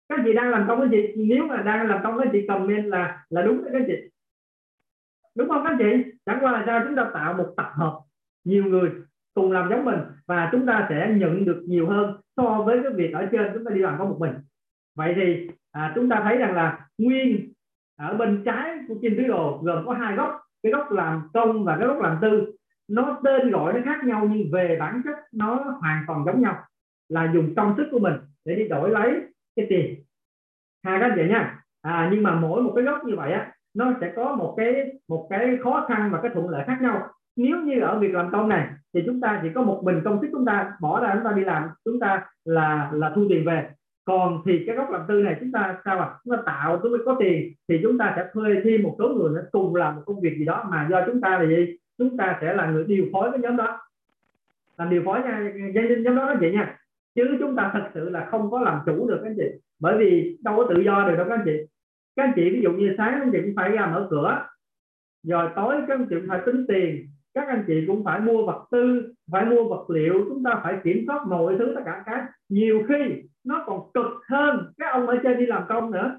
Các 0.09 0.19
anh 0.19 0.25
chị 0.25 0.33
đang 0.33 0.51
làm 0.51 0.65
công 0.69 0.81
cái 0.81 0.89
chị 0.93 1.13
nếu 1.17 1.47
mà 1.47 1.63
đang 1.63 1.87
làm 1.87 2.01
công 2.03 2.19
các 2.19 2.29
chị 2.33 2.47
comment 2.49 2.87
là 2.87 3.25
là 3.29 3.43
đúng 3.43 3.65
đấy 3.65 3.71
các 3.73 3.79
anh 3.79 3.87
chị. 3.87 4.11
Đúng 5.37 5.49
không 5.49 5.65
các 5.65 5.71
anh 5.71 5.79
chị? 5.79 6.11
Chẳng 6.27 6.39
qua 6.41 6.53
là 6.53 6.63
sao 6.67 6.81
chúng 6.85 6.97
ta 6.97 7.11
tạo 7.15 7.35
một 7.35 7.55
tập 7.57 7.71
hợp 7.75 8.01
nhiều 8.45 8.65
người 8.65 8.91
cùng 9.35 9.53
làm 9.53 9.71
giống 9.71 9.85
mình 9.85 9.99
và 10.27 10.49
chúng 10.53 10.67
ta 10.67 10.87
sẽ 10.89 11.15
nhận 11.17 11.45
được 11.45 11.65
nhiều 11.67 11.89
hơn 11.89 12.21
so 12.37 12.63
với 12.67 12.81
cái 12.83 12.93
việc 12.93 13.13
ở 13.15 13.29
trên 13.33 13.51
chúng 13.55 13.65
ta 13.65 13.71
đi 13.75 13.81
làm 13.81 13.99
có 13.99 14.05
một 14.05 14.17
mình. 14.21 14.33
Vậy 14.97 15.13
thì 15.17 15.49
à, 15.73 15.93
chúng 15.95 16.09
ta 16.09 16.21
thấy 16.25 16.37
rằng 16.37 16.55
là 16.55 16.89
nguyên 16.99 17.53
ở 17.99 18.17
bên 18.17 18.43
trái 18.45 18.79
của 18.89 18.95
trên 19.03 19.17
tứ 19.17 19.23
đồ 19.23 19.61
gồm 19.63 19.87
có 19.87 19.93
hai 19.93 20.17
góc 20.17 20.41
cái 20.63 20.73
góc 20.73 20.93
làm 20.93 21.23
công 21.35 21.65
và 21.65 21.77
cái 21.77 21.87
góc 21.87 22.01
làm 22.01 22.19
tư. 22.21 22.53
Nó 22.89 23.21
tên 23.25 23.51
gọi 23.51 23.73
nó 23.73 23.81
khác 23.85 24.05
nhau 24.05 24.29
nhưng 24.33 24.51
về 24.53 24.77
bản 24.81 25.03
chất 25.05 25.17
nó 25.33 25.55
hoàn 25.81 26.05
toàn 26.07 26.25
giống 26.27 26.41
nhau 26.41 26.57
là 27.09 27.31
dùng 27.35 27.55
công 27.55 27.75
sức 27.77 27.89
của 27.91 27.99
mình 27.99 28.15
để 28.45 28.55
đi 28.55 28.69
đổi 28.69 28.91
lấy 28.91 29.21
cái 29.57 29.67
tiền. 29.69 29.95
Hai 30.85 31.01
cách 31.01 31.13
vậy 31.17 31.29
nha. 31.29 31.61
À, 31.83 32.09
nhưng 32.13 32.23
mà 32.23 32.35
mỗi 32.35 32.63
một 32.63 32.73
cái 32.75 32.85
góc 32.85 33.05
như 33.05 33.17
vậy 33.17 33.33
á 33.33 33.53
nó 33.75 33.93
sẽ 34.01 34.13
có 34.17 34.37
một 34.37 34.55
cái 34.57 34.93
một 35.09 35.27
cái 35.31 35.59
khó 35.63 35.87
khăn 35.89 36.11
và 36.13 36.21
cái 36.23 36.31
thuận 36.35 36.49
lợi 36.49 36.65
khác 36.67 36.79
nhau. 36.81 37.09
Nếu 37.37 37.57
như 37.57 37.81
ở 37.81 37.99
việc 37.99 38.15
làm 38.15 38.31
công 38.33 38.49
này 38.49 38.69
thì 38.95 39.03
chúng 39.07 39.21
ta 39.21 39.41
chỉ 39.43 39.49
có 39.55 39.63
một 39.63 39.81
mình 39.85 40.01
công 40.05 40.19
sức 40.21 40.29
chúng 40.33 40.45
ta 40.45 40.73
bỏ 40.81 41.01
ra 41.01 41.15
chúng 41.15 41.25
ta 41.25 41.33
đi 41.33 41.45
làm 41.45 41.69
chúng 41.85 42.01
ta 42.01 42.25
là 42.45 42.91
là 42.93 43.13
thu 43.15 43.27
tiền 43.29 43.45
về 43.47 43.71
còn 44.09 44.43
thì 44.47 44.65
cái 44.67 44.77
góc 44.77 44.91
làm 44.91 45.03
tư 45.09 45.23
này 45.23 45.37
chúng 45.41 45.53
ta 45.53 45.81
sao 45.85 45.99
à 45.99 46.09
chúng 46.25 46.37
ta 46.37 46.43
tạo, 46.47 46.81
chúng 46.83 46.93
ta 46.93 46.99
có 47.07 47.17
tiền 47.21 47.53
thì 47.69 47.81
chúng 47.83 47.99
ta 47.99 48.13
sẽ 48.17 48.27
thuê 48.33 48.61
thêm 48.65 48.83
một 48.83 48.97
số 48.99 49.09
người 49.09 49.31
nữa 49.31 49.45
cùng 49.53 49.75
làm 49.75 49.97
một 49.97 50.03
công 50.07 50.21
việc 50.21 50.37
gì 50.39 50.45
đó. 50.45 50.65
Mà 50.71 50.89
do 50.91 51.03
chúng 51.07 51.21
ta 51.21 51.39
là 51.39 51.47
gì 51.47 51.77
chúng 51.99 52.17
ta 52.17 52.39
sẽ 52.41 52.55
là 52.55 52.71
người 52.71 52.85
điều 52.85 53.07
phối 53.13 53.31
với 53.31 53.41
nhóm 53.41 53.57
đó. 53.57 53.81
Làm 54.79 54.91
điều 54.91 55.03
phối 55.05 55.21
nha 55.23 55.53
danh 55.75 55.89
nhân 55.89 56.03
nhóm 56.03 56.17
đó 56.17 56.25
nó 56.25 56.35
vậy 56.41 56.53
nha. 56.53 56.77
Chứ 57.15 57.37
chúng 57.41 57.57
ta 57.57 57.71
thật 57.73 57.91
sự 57.95 58.09
là 58.09 58.29
không 58.31 58.51
có 58.51 58.61
làm 58.61 58.81
chủ 58.87 59.09
được 59.09 59.21
các 59.23 59.29
anh 59.29 59.37
chị 59.37 59.59
bởi 59.81 59.99
vì 59.99 60.39
đâu 60.43 60.57
có 60.57 60.67
tự 60.69 60.81
do 60.81 61.05
được 61.09 61.17
đâu 61.17 61.27
các 61.29 61.35
anh 61.35 61.45
chị. 61.45 61.57
Các 62.17 62.23
anh 62.23 62.33
chị 62.37 62.51
ví 62.51 62.61
dụ 62.63 62.73
như 62.73 62.95
sáng, 62.99 63.13
các 63.13 63.21
anh 63.21 63.31
chị 63.33 63.39
cũng 63.43 63.55
phải 63.57 63.71
ra 63.71 63.87
mở 63.87 64.07
cửa. 64.11 64.47
Rồi 65.27 65.51
tối 65.57 65.75
các 65.89 65.95
anh 65.95 66.07
chị 66.11 66.17
cũng 66.21 66.29
phải 66.29 66.41
tính 66.47 66.65
tiền 66.69 67.07
các 67.39 67.49
anh 67.49 67.65
chị 67.67 67.85
cũng 67.87 68.05
phải 68.05 68.21
mua 68.21 68.47
vật 68.47 68.65
tư, 68.71 69.13
phải 69.33 69.45
mua 69.45 69.69
vật 69.69 69.91
liệu, 69.91 70.25
chúng 70.29 70.43
ta 70.45 70.61
phải 70.63 70.75
kiểm 70.85 71.05
soát 71.07 71.27
mọi 71.27 71.57
thứ, 71.59 71.73
tất 71.75 71.81
cả 71.85 72.03
cái 72.07 72.23
nhiều 72.49 72.83
khi 72.89 73.23
nó 73.45 73.65
còn 73.67 73.81
cực 73.95 74.07
hơn 74.29 74.73
cái 74.79 74.91
ông 74.91 75.07
ở 75.07 75.19
trên 75.23 75.39
đi 75.39 75.47
làm 75.47 75.63
công 75.69 75.91
nữa. 75.91 76.19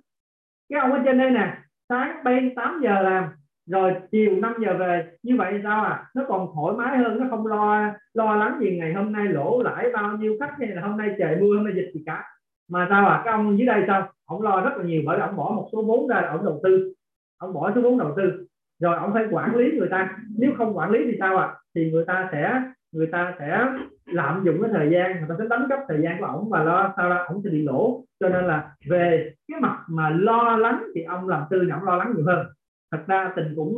Cái 0.70 0.80
ông 0.80 0.92
ở 0.92 1.02
trên 1.06 1.18
đây 1.18 1.32
nè, 1.32 1.58
sáng 1.90 2.24
bên 2.24 2.56
8 2.56 2.82
giờ 2.84 3.02
làm, 3.02 3.24
rồi 3.70 3.96
chiều 4.12 4.36
5 4.42 4.54
giờ 4.62 4.78
về, 4.80 5.12
như 5.24 5.36
vậy 5.38 5.60
sao 5.64 5.84
à? 5.84 6.06
Nó 6.16 6.24
còn 6.28 6.48
thoải 6.56 6.76
mái 6.78 6.98
hơn, 6.98 7.20
nó 7.20 7.26
không 7.30 7.48
lo 7.48 7.94
lo 8.14 8.36
lắng 8.36 8.58
gì 8.62 8.78
ngày 8.78 8.94
hôm 8.94 9.12
nay 9.12 9.28
lỗ 9.28 9.64
lãi 9.64 9.90
bao 9.94 10.18
nhiêu 10.18 10.38
khách 10.40 10.54
hay 10.60 10.68
là 10.68 10.82
hôm 10.82 10.98
nay 10.98 11.16
trời 11.20 11.38
mưa, 11.42 11.56
hôm 11.56 11.64
nay 11.64 11.74
dịch 11.76 11.92
gì 11.94 12.04
cả. 12.06 12.24
Mà 12.72 12.88
sao 12.90 13.08
à? 13.08 13.22
Các 13.26 13.32
ông 13.32 13.58
dưới 13.58 13.68
đây 13.68 13.84
sao? 13.88 14.10
Ông 14.26 14.42
lo 14.42 14.62
rất 14.62 14.78
là 14.78 14.84
nhiều, 14.84 15.02
bởi 15.06 15.18
vì 15.18 15.22
ông 15.22 15.36
bỏ 15.36 15.52
một 15.56 15.70
số 15.72 15.82
vốn 15.82 16.08
ra, 16.08 16.28
ông 16.32 16.46
đầu 16.46 16.60
tư. 16.64 16.94
Ông 17.38 17.54
bỏ 17.54 17.72
số 17.76 17.82
vốn 17.82 17.98
đầu 17.98 18.14
tư 18.18 18.46
rồi 18.80 18.96
ông 18.96 19.14
phải 19.14 19.26
quản 19.32 19.56
lý 19.56 19.78
người 19.78 19.88
ta. 19.92 20.18
Nếu 20.38 20.52
không 20.58 20.78
quản 20.78 20.92
lý 20.92 21.00
thì 21.06 21.18
sao 21.20 21.38
ạ? 21.38 21.46
À? 21.46 21.56
thì 21.76 21.92
người 21.92 22.06
ta 22.06 22.30
sẽ, 22.32 22.62
người 22.92 23.08
ta 23.08 23.36
sẽ 23.40 23.68
lạm 24.06 24.44
dụng 24.46 24.62
cái 24.62 24.72
thời 24.74 24.90
gian, 24.92 25.12
người 25.18 25.26
ta 25.30 25.36
sẽ 25.40 25.46
đánh 25.50 25.66
cắp 25.70 25.80
thời 25.88 26.02
gian 26.02 26.20
của 26.20 26.26
ổng 26.26 26.50
và 26.50 26.64
lo 26.64 26.94
sao 26.98 27.10
ra 27.10 27.18
ổng 27.28 27.42
sẽ 27.44 27.50
bị 27.50 27.62
lỗ. 27.62 28.04
Cho 28.20 28.30
nên 28.30 28.46
là 28.46 28.76
về 28.90 29.34
cái 29.48 29.62
mặt 29.62 29.80
mà 29.88 30.10
lo 30.10 30.58
lắng 30.58 30.84
thì 30.96 31.04
ông 31.04 31.30
làm 31.30 31.44
tư 31.50 31.70
ổng 31.72 31.84
lo 31.84 31.96
lắng 31.96 32.14
nhiều 32.16 32.26
hơn. 32.26 32.48
Thật 32.92 33.04
ra 33.08 33.34
tình 33.36 33.54
cũng 33.56 33.76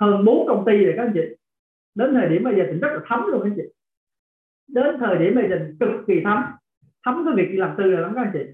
hơn 0.00 0.24
bốn 0.24 0.48
công 0.48 0.64
ty 0.66 0.84
rồi 0.84 0.94
các 0.96 1.02
anh 1.02 1.12
chị. 1.14 1.36
Đến 1.94 2.14
thời 2.14 2.28
điểm 2.28 2.44
bây 2.44 2.56
giờ 2.56 2.64
tình 2.68 2.80
rất 2.80 2.88
là 2.92 3.00
thấm 3.06 3.22
luôn 3.26 3.40
các 3.42 3.50
anh 3.50 3.56
chị. 3.56 3.62
Đến 4.68 4.96
thời 5.00 5.18
điểm 5.18 5.34
bây 5.34 5.48
giờ 5.48 5.56
tình 5.58 5.76
cực 5.80 6.06
kỳ 6.06 6.20
thấm. 6.24 6.44
Thấm 7.04 7.24
cái 7.24 7.34
việc 7.36 7.50
đi 7.52 7.56
làm 7.56 7.74
tư 7.78 7.84
rồi 7.90 8.00
lắm 8.00 8.12
các 8.14 8.22
anh 8.22 8.30
chị. 8.32 8.44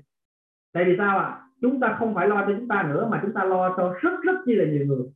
Tại 0.73 0.85
vì 0.85 0.95
sao 0.99 1.19
ạ? 1.19 1.25
À? 1.25 1.41
chúng 1.61 1.81
ta 1.81 1.97
không 1.99 2.15
phải 2.15 2.29
lo 2.29 2.45
cho 2.47 2.55
chúng 2.59 2.69
ta 2.69 2.83
nữa 2.83 3.09
mà 3.11 3.21
chúng 3.23 3.33
ta 3.33 3.45
lo 3.45 3.75
cho 3.77 3.95
rất 4.01 4.21
rất 4.23 4.33
chi 4.47 4.55
là 4.55 4.65
nhiều 4.65 4.87
người 4.87 5.07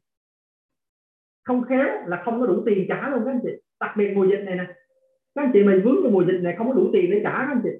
không 1.49 1.65
khéo 1.65 1.87
là 2.07 2.23
không 2.25 2.41
có 2.41 2.47
đủ 2.47 2.63
tiền 2.67 2.87
trả 2.89 3.09
luôn 3.09 3.25
các 3.25 3.31
anh 3.31 3.41
chị. 3.43 3.51
Đặc 3.81 3.97
biệt 3.97 4.13
mùa 4.15 4.25
dịch 4.25 4.43
này 4.47 4.55
nè. 4.55 4.65
Các 5.35 5.43
anh 5.43 5.51
chị 5.53 5.63
mình 5.63 5.83
vướng 5.85 6.03
vào 6.03 6.13
mùa 6.13 6.25
dịch 6.25 6.41
này 6.43 6.55
không 6.59 6.69
có 6.69 6.75
đủ 6.75 6.91
tiền 6.93 7.11
để 7.11 7.21
trả 7.25 7.31
các 7.31 7.49
anh 7.49 7.61
chị. 7.65 7.71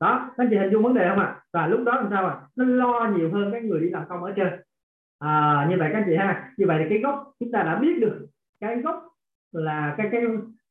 Đó 0.00 0.30
các 0.36 0.44
anh 0.44 0.50
chị 0.50 0.56
hình 0.56 0.70
dung 0.70 0.82
vấn 0.82 0.94
đề 0.94 1.08
không 1.08 1.18
ạ? 1.18 1.26
À? 1.26 1.40
và 1.52 1.66
lúc 1.66 1.80
đó 1.84 1.94
làm 1.94 2.06
sao 2.10 2.26
à 2.26 2.40
nó 2.56 2.64
lo 2.64 3.12
nhiều 3.16 3.30
hơn 3.32 3.52
cái 3.52 3.60
người 3.60 3.80
đi 3.80 3.88
làm 3.90 4.02
công 4.08 4.24
ở 4.24 4.32
trên. 4.36 4.48
À, 5.18 5.66
như 5.70 5.76
vậy 5.78 5.88
các 5.92 5.98
anh 5.98 6.04
chị 6.06 6.16
ha. 6.16 6.52
Như 6.56 6.66
vậy 6.66 6.78
thì 6.82 6.86
cái 6.88 6.98
gốc 6.98 7.32
chúng 7.40 7.52
ta 7.52 7.62
đã 7.62 7.78
biết 7.78 7.98
được 8.00 8.26
cái 8.60 8.76
gốc 8.76 9.08
là 9.52 9.94
cái 9.98 10.08
cái 10.12 10.22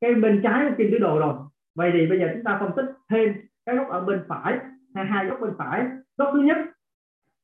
cái 0.02 0.14
bên 0.14 0.42
trái 0.44 0.72
trên 0.78 0.92
cái 0.92 1.00
đồ 1.00 1.20
rồi. 1.20 1.34
Vậy 1.76 1.92
thì 1.94 2.08
bây 2.08 2.20
giờ 2.20 2.30
chúng 2.34 2.44
ta 2.44 2.58
phân 2.60 2.72
tích 2.76 2.86
thêm 3.10 3.34
cái 3.66 3.76
gốc 3.76 3.88
ở 3.90 4.02
bên 4.02 4.24
phải. 4.28 4.60
Hai 4.96 5.06
hai 5.06 5.26
góc 5.26 5.40
bên 5.42 5.52
phải. 5.58 5.86
Góc 6.18 6.30
thứ 6.34 6.42
nhất 6.42 6.58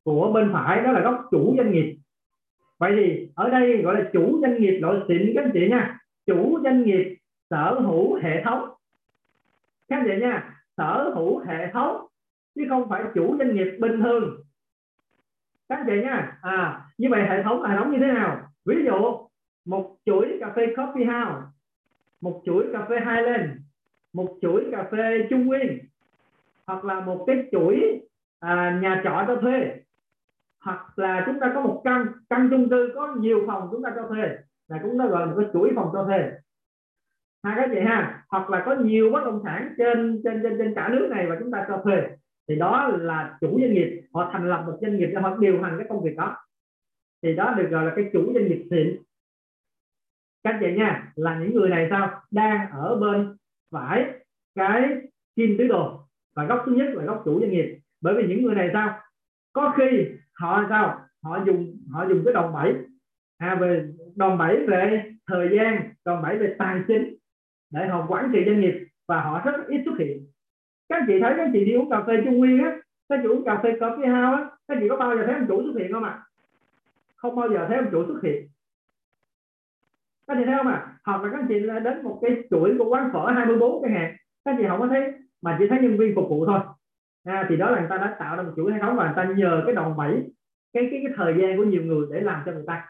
của 0.03 0.31
bên 0.33 0.49
phải 0.53 0.81
đó 0.81 0.91
là 0.91 1.01
góc 1.01 1.27
chủ 1.31 1.53
doanh 1.57 1.71
nghiệp 1.71 1.97
vậy 2.79 2.93
thì 2.95 3.29
ở 3.35 3.49
đây 3.49 3.81
gọi 3.81 3.95
là 3.95 4.09
chủ 4.13 4.39
doanh 4.41 4.61
nghiệp 4.61 4.79
loại 4.79 4.97
xịn 5.07 5.31
các 5.35 5.43
anh 5.43 5.51
chị 5.53 5.69
nha. 5.69 5.99
Chủ 6.25 6.59
doanh 6.63 6.83
nghiệp 6.83 7.17
sở 7.49 7.79
hữu 7.79 8.15
hệ 8.15 8.43
thống. 8.43 8.69
Các 9.87 9.95
anh 9.97 10.07
chị 10.07 10.21
nha 10.21 10.55
sở 10.77 11.11
hữu 11.15 11.39
hệ 11.39 11.71
thống 11.73 12.05
chứ 12.55 12.65
không 12.69 12.89
phải 12.89 13.03
chủ 13.15 13.37
doanh 13.37 13.55
nghiệp 13.55 13.77
bình 13.79 14.01
thường. 14.01 14.43
Các 15.69 15.75
anh 15.75 15.85
chị 15.87 16.01
nha 16.03 16.37
à 16.41 16.81
như 16.97 17.07
vậy 17.09 17.21
hệ 17.29 17.43
thống 17.43 17.63
hệ 17.63 17.77
thống 17.77 17.91
như 17.91 17.97
thế 17.99 18.07
nào? 18.07 18.41
Ví 18.65 18.75
dụ 18.85 19.27
một 19.65 19.95
chuỗi 20.05 20.37
cà 20.39 20.53
phê 20.55 20.65
coffee 20.75 21.05
house 21.05 21.45
một 22.21 22.41
chuỗi 22.45 22.65
cà 22.73 22.85
phê 22.89 22.99
Highland 22.99 23.51
một 24.13 24.37
chuỗi 24.41 24.65
cà 24.71 24.83
phê 24.91 25.27
Trung 25.29 25.45
Nguyên 25.45 25.79
hoặc 26.67 26.85
là 26.85 26.99
một 26.99 27.23
cái 27.27 27.47
chuỗi 27.51 28.01
à, 28.39 28.79
nhà 28.81 29.01
trọ 29.03 29.23
cho 29.27 29.35
thuê 29.35 29.75
hoặc 30.65 30.99
là 30.99 31.23
chúng 31.25 31.39
ta 31.39 31.51
có 31.55 31.61
một 31.61 31.81
căn 31.83 32.07
căn 32.29 32.47
chung 32.51 32.69
cư 32.69 32.91
có 32.95 33.15
nhiều 33.19 33.43
phòng 33.47 33.67
chúng 33.71 33.83
ta 33.83 33.93
cho 33.95 34.07
thuê, 34.07 34.37
là 34.67 34.79
cũng 34.83 34.97
nó 34.97 35.07
gọi 35.07 35.19
là 35.19 35.25
một 35.25 35.35
cái 35.37 35.49
chuỗi 35.53 35.71
phòng 35.75 35.89
cho 35.93 36.03
thuê. 36.03 36.31
Hai 37.43 37.55
cái 37.55 37.69
gì 37.69 37.81
ha, 37.85 38.23
hoặc 38.29 38.49
là 38.49 38.63
có 38.65 38.75
nhiều 38.75 39.11
bất 39.11 39.23
động 39.25 39.41
sản 39.43 39.73
trên 39.77 40.21
trên 40.23 40.39
trên 40.43 40.57
trên 40.57 40.73
cả 40.75 40.89
nước 40.89 41.07
này 41.11 41.27
và 41.29 41.35
chúng 41.39 41.51
ta 41.51 41.65
cho 41.67 41.81
thuê, 41.83 42.07
thì 42.47 42.55
đó 42.55 42.87
là 42.87 43.37
chủ 43.41 43.59
doanh 43.61 43.73
nghiệp, 43.73 44.01
họ 44.13 44.29
thành 44.33 44.49
lập 44.49 44.63
một 44.67 44.77
doanh 44.81 44.97
nghiệp 44.97 45.07
để 45.07 45.21
họ 45.21 45.37
điều 45.37 45.61
hành 45.61 45.75
cái 45.77 45.87
công 45.89 46.03
việc 46.03 46.17
đó. 46.17 46.37
Thì 47.23 47.35
đó 47.35 47.53
được 47.57 47.67
gọi 47.71 47.85
là 47.85 47.93
cái 47.95 48.09
chủ 48.13 48.33
doanh 48.33 48.47
nghiệp 48.47 48.67
thiện. 48.71 48.97
Các 50.43 50.57
chị 50.59 50.73
nha, 50.77 51.11
là 51.15 51.39
những 51.39 51.53
người 51.53 51.69
này 51.69 51.87
sao? 51.89 52.21
Đang 52.31 52.71
ở 52.71 52.95
bên 52.95 53.37
phải 53.71 54.05
cái 54.55 55.01
kim 55.35 55.55
tứ 55.57 55.67
đồ 55.67 55.99
và 56.35 56.45
góc 56.45 56.63
thứ 56.65 56.71
nhất 56.71 56.87
là 56.93 57.03
góc 57.03 57.21
chủ 57.25 57.39
doanh 57.39 57.51
nghiệp. 57.51 57.79
Bởi 58.01 58.13
vì 58.13 58.27
những 58.27 58.43
người 58.43 58.55
này 58.55 58.69
sao? 58.73 58.99
Có 59.53 59.73
khi 59.77 60.07
họ 60.39 60.65
sao? 60.69 60.99
Họ 61.23 61.43
dùng 61.45 61.77
họ 61.91 62.07
dùng 62.07 62.21
cái 62.25 62.33
đòn 62.33 62.53
bẩy. 62.53 62.73
À 63.37 63.55
về 63.55 63.87
đòn 64.15 64.37
bẩy 64.37 64.65
về 64.67 65.11
thời 65.27 65.49
gian, 65.55 65.93
đòn 66.05 66.21
bẩy 66.21 66.37
về 66.37 66.55
tài 66.59 66.81
chính 66.87 67.15
để 67.69 67.87
họ 67.87 68.05
quản 68.09 68.29
trị 68.33 68.43
doanh 68.45 68.61
nghiệp 68.61 68.87
và 69.07 69.21
họ 69.21 69.41
rất 69.45 69.67
ít 69.67 69.81
xuất 69.85 69.95
hiện. 69.99 70.25
Các 70.89 71.03
chị 71.07 71.13
thấy 71.21 71.33
các 71.37 71.49
chị 71.53 71.65
đi 71.65 71.73
uống 71.73 71.89
cà 71.89 72.03
phê 72.07 72.13
trung 72.25 72.37
nguyên 72.37 72.63
á, 72.63 72.77
các 73.09 73.19
chị 73.23 73.27
uống 73.27 73.45
cà 73.45 73.59
phê 73.63 73.71
coffee 73.79 74.11
house 74.11 74.43
á, 74.43 74.49
các 74.67 74.77
chị 74.81 74.89
có 74.89 74.95
bao 74.95 75.17
giờ 75.17 75.23
thấy 75.25 75.35
ông 75.35 75.45
chủ 75.47 75.63
xuất 75.63 75.73
hiện 75.79 75.93
không 75.93 76.03
ạ? 76.03 76.09
À? 76.09 76.23
không 77.21 77.35
bao 77.35 77.49
giờ 77.49 77.65
thấy 77.67 77.77
ông 77.77 77.87
chủ 77.91 78.05
xuất 78.07 78.19
hiện. 78.23 78.47
Các 80.27 80.35
chị 80.37 80.43
thấy 80.45 80.55
không 80.57 80.67
ạ? 80.67 80.73
À? 80.85 80.93
hoặc 81.03 81.23
là 81.23 81.29
các 81.31 81.45
chị 81.49 81.59
đến 81.83 82.03
một 82.03 82.19
cái 82.21 82.43
chuỗi 82.49 82.75
của 82.77 82.89
quán 82.89 83.09
phở 83.13 83.31
24 83.31 83.81
chẳng 83.81 83.93
hạn, 83.93 84.15
các 84.45 84.55
chị 84.57 84.63
không 84.67 84.79
có 84.79 84.87
thấy, 84.87 85.13
mà 85.41 85.55
chỉ 85.59 85.65
thấy 85.69 85.79
nhân 85.81 85.97
viên 85.97 86.15
phục 86.15 86.29
vụ 86.29 86.45
thôi 86.45 86.59
à, 87.23 87.45
thì 87.49 87.57
đó 87.57 87.71
là 87.71 87.79
người 87.79 87.89
ta 87.89 87.97
đã 87.97 88.15
tạo 88.19 88.35
ra 88.35 88.43
một 88.43 88.51
chuỗi 88.55 88.73
hệ 88.73 88.79
thống 88.79 88.95
và 88.95 89.05
người 89.05 89.13
ta 89.15 89.33
nhờ 89.33 89.63
cái 89.65 89.75
đòn 89.75 89.97
bẩy 89.97 90.23
cái 90.73 90.87
cái 90.91 91.01
cái 91.03 91.13
thời 91.15 91.35
gian 91.41 91.57
của 91.57 91.63
nhiều 91.63 91.83
người 91.83 92.07
để 92.11 92.21
làm 92.21 92.43
cho 92.45 92.51
người 92.51 92.63
ta. 92.67 92.85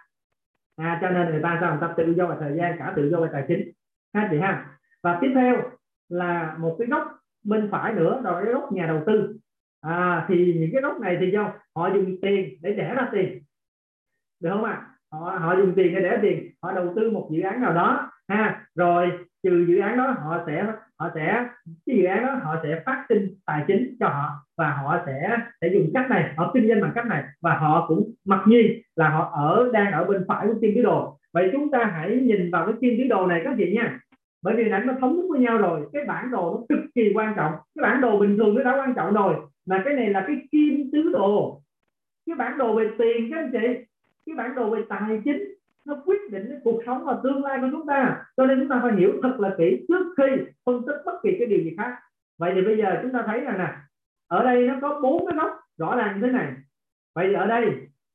À, 0.76 1.00
cho 1.02 1.10
nên 1.10 1.30
người 1.30 1.42
ta 1.44 1.58
sao? 1.62 1.72
Người 1.72 1.82
ta 1.82 1.94
tự 1.98 2.14
do 2.18 2.28
về 2.28 2.36
thời 2.40 2.58
gian 2.58 2.76
cả 2.80 2.94
tự 2.96 3.10
do 3.10 3.20
về 3.20 3.30
tài 3.34 3.46
chính. 3.48 3.72
Ha 4.14 4.28
chị 4.32 4.40
ha. 4.40 4.78
Và 5.04 5.18
tiếp 5.22 5.32
theo 5.36 5.72
là 6.10 6.56
một 6.60 6.76
cái 6.80 6.88
góc 6.88 7.04
bên 7.44 7.70
phải 7.72 7.94
nữa 7.94 8.22
rồi 8.24 8.44
cái 8.46 8.54
góc 8.54 8.74
nhà 8.74 8.88
đầu 8.88 9.04
tư. 9.06 9.38
À, 9.82 10.26
thì 10.28 10.56
những 10.60 10.70
cái 10.74 10.82
góc 10.82 11.00
này 11.00 11.18
thì 11.20 11.32
do 11.32 11.54
họ 11.76 11.94
dùng 11.94 12.16
tiền 12.22 12.50
để 12.62 12.74
đẻ 12.74 12.94
ra 12.96 13.10
tiền. 13.12 13.44
Được 14.40 14.50
không 14.54 14.64
ạ? 14.64 14.72
À? 14.72 14.86
họ 15.12 15.38
họ 15.40 15.56
dùng 15.58 15.74
tiền 15.76 15.96
để 15.96 16.02
đẻ 16.02 16.20
tiền. 16.22 16.52
Họ 16.62 16.74
đầu 16.74 16.94
tư 16.96 17.12
một 17.12 17.30
dự 17.32 17.42
án 17.42 17.62
nào 17.62 17.74
đó. 17.74 18.12
Ha 18.28 18.66
rồi 18.76 19.26
trừ 19.44 19.66
dự 19.68 19.80
án 19.80 19.98
đó, 19.98 20.16
họ 20.24 20.44
sẽ 20.48 20.66
họ 21.00 21.10
sẽ, 21.16 21.46
cái 21.86 21.96
dự 21.98 22.04
án 22.04 22.26
đó 22.26 22.36
họ 22.44 22.56
sẽ 22.64 22.82
phát 22.86 23.06
sinh 23.10 23.36
tài 23.46 23.64
chính 23.68 23.96
cho 24.00 24.08
họ 24.08 24.30
và 24.58 24.72
họ 24.72 25.00
sẽ 25.06 25.38
sẽ 25.62 25.68
dùng 25.74 25.90
cách 25.94 26.10
này, 26.10 26.34
họ 26.38 26.52
kinh 26.54 26.68
doanh 26.68 26.82
bằng 26.82 26.92
cách 26.96 27.06
này 27.06 27.24
và 27.42 27.54
họ 27.58 27.86
cũng, 27.88 28.14
mặc 28.26 28.44
nhiên 28.48 28.82
là 28.96 29.10
họ 29.10 29.32
ở, 29.34 29.70
đang 29.74 29.92
ở 29.92 30.06
bên 30.06 30.26
phải 30.28 30.48
của 30.48 30.54
kim 30.62 30.76
tứ 30.76 30.82
đồ. 30.84 31.18
Vậy 31.34 31.50
chúng 31.54 31.72
ta 31.72 31.86
hãy 31.86 32.16
nhìn 32.16 32.52
vào 32.52 32.66
cái 32.66 32.76
kim 32.82 32.96
tứ 32.98 33.08
đồ 33.08 33.28
này 33.28 33.42
các 33.44 33.54
chị 33.58 33.74
nha. 33.76 34.00
Bởi 34.44 34.56
vì 34.56 34.70
nãy 34.70 34.82
nó 34.86 34.94
thống 35.00 35.16
nhất 35.16 35.26
với 35.30 35.40
nhau 35.40 35.58
rồi, 35.58 35.90
cái 35.94 36.06
bản 36.06 36.32
đồ 36.32 36.54
nó 36.54 36.76
cực 36.76 36.86
kỳ 36.96 37.12
quan 37.16 37.34
trọng. 37.36 37.52
Cái 37.76 37.84
bản 37.84 38.02
đồ 38.02 38.20
bình 38.20 38.38
thường 38.38 38.56
nó 38.56 38.64
đã 38.64 38.78
quan 38.78 38.94
trọng 38.96 39.14
rồi, 39.14 39.36
mà 39.68 39.82
cái 39.86 39.94
này 39.94 40.10
là 40.10 40.24
cái 40.28 40.36
kim 40.52 40.90
tứ 40.92 41.12
đồ. 41.14 41.62
Cái 42.26 42.36
bản 42.36 42.58
đồ 42.58 42.76
về 42.76 42.90
tiền 42.98 43.32
các 43.32 43.38
anh 43.38 43.52
chị, 43.52 43.86
cái 44.26 44.36
bản 44.36 44.56
đồ 44.56 44.70
về 44.70 44.82
tài 44.90 45.22
chính 45.26 45.44
nó 45.90 45.96
quyết 46.06 46.32
định 46.32 46.46
cái 46.50 46.58
cuộc 46.64 46.82
sống 46.86 47.06
và 47.06 47.18
tương 47.24 47.44
lai 47.44 47.58
của 47.62 47.68
chúng 47.72 47.86
ta. 47.86 48.26
Cho 48.38 48.46
nên 48.46 48.60
chúng 48.60 48.70
ta 48.70 48.80
phải 48.84 48.94
hiểu 48.94 49.14
thật 49.24 49.36
là 49.40 49.56
kỹ 49.58 49.86
trước 49.88 50.06
khi 50.18 50.44
phân 50.66 50.82
tích 50.88 51.02
bất 51.06 51.20
kỳ 51.24 51.36
cái 51.40 51.48
điều 51.48 51.64
gì 51.64 51.76
khác. 51.78 51.98
Vậy 52.40 52.52
thì 52.56 52.62
bây 52.62 52.78
giờ 52.78 53.00
chúng 53.02 53.12
ta 53.12 53.24
thấy 53.28 53.40
rằng 53.40 53.58
nè, 53.58 53.74
ở 54.28 54.44
đây 54.44 54.68
nó 54.68 54.76
có 54.82 55.00
bốn 55.04 55.28
cái 55.28 55.38
góc 55.38 55.60
rõ 55.78 55.96
ràng 55.96 56.16
như 56.16 56.28
thế 56.28 56.32
này. 56.32 56.54
Vậy 57.16 57.28
thì 57.28 57.34
ở 57.34 57.48
đây, 57.48 57.66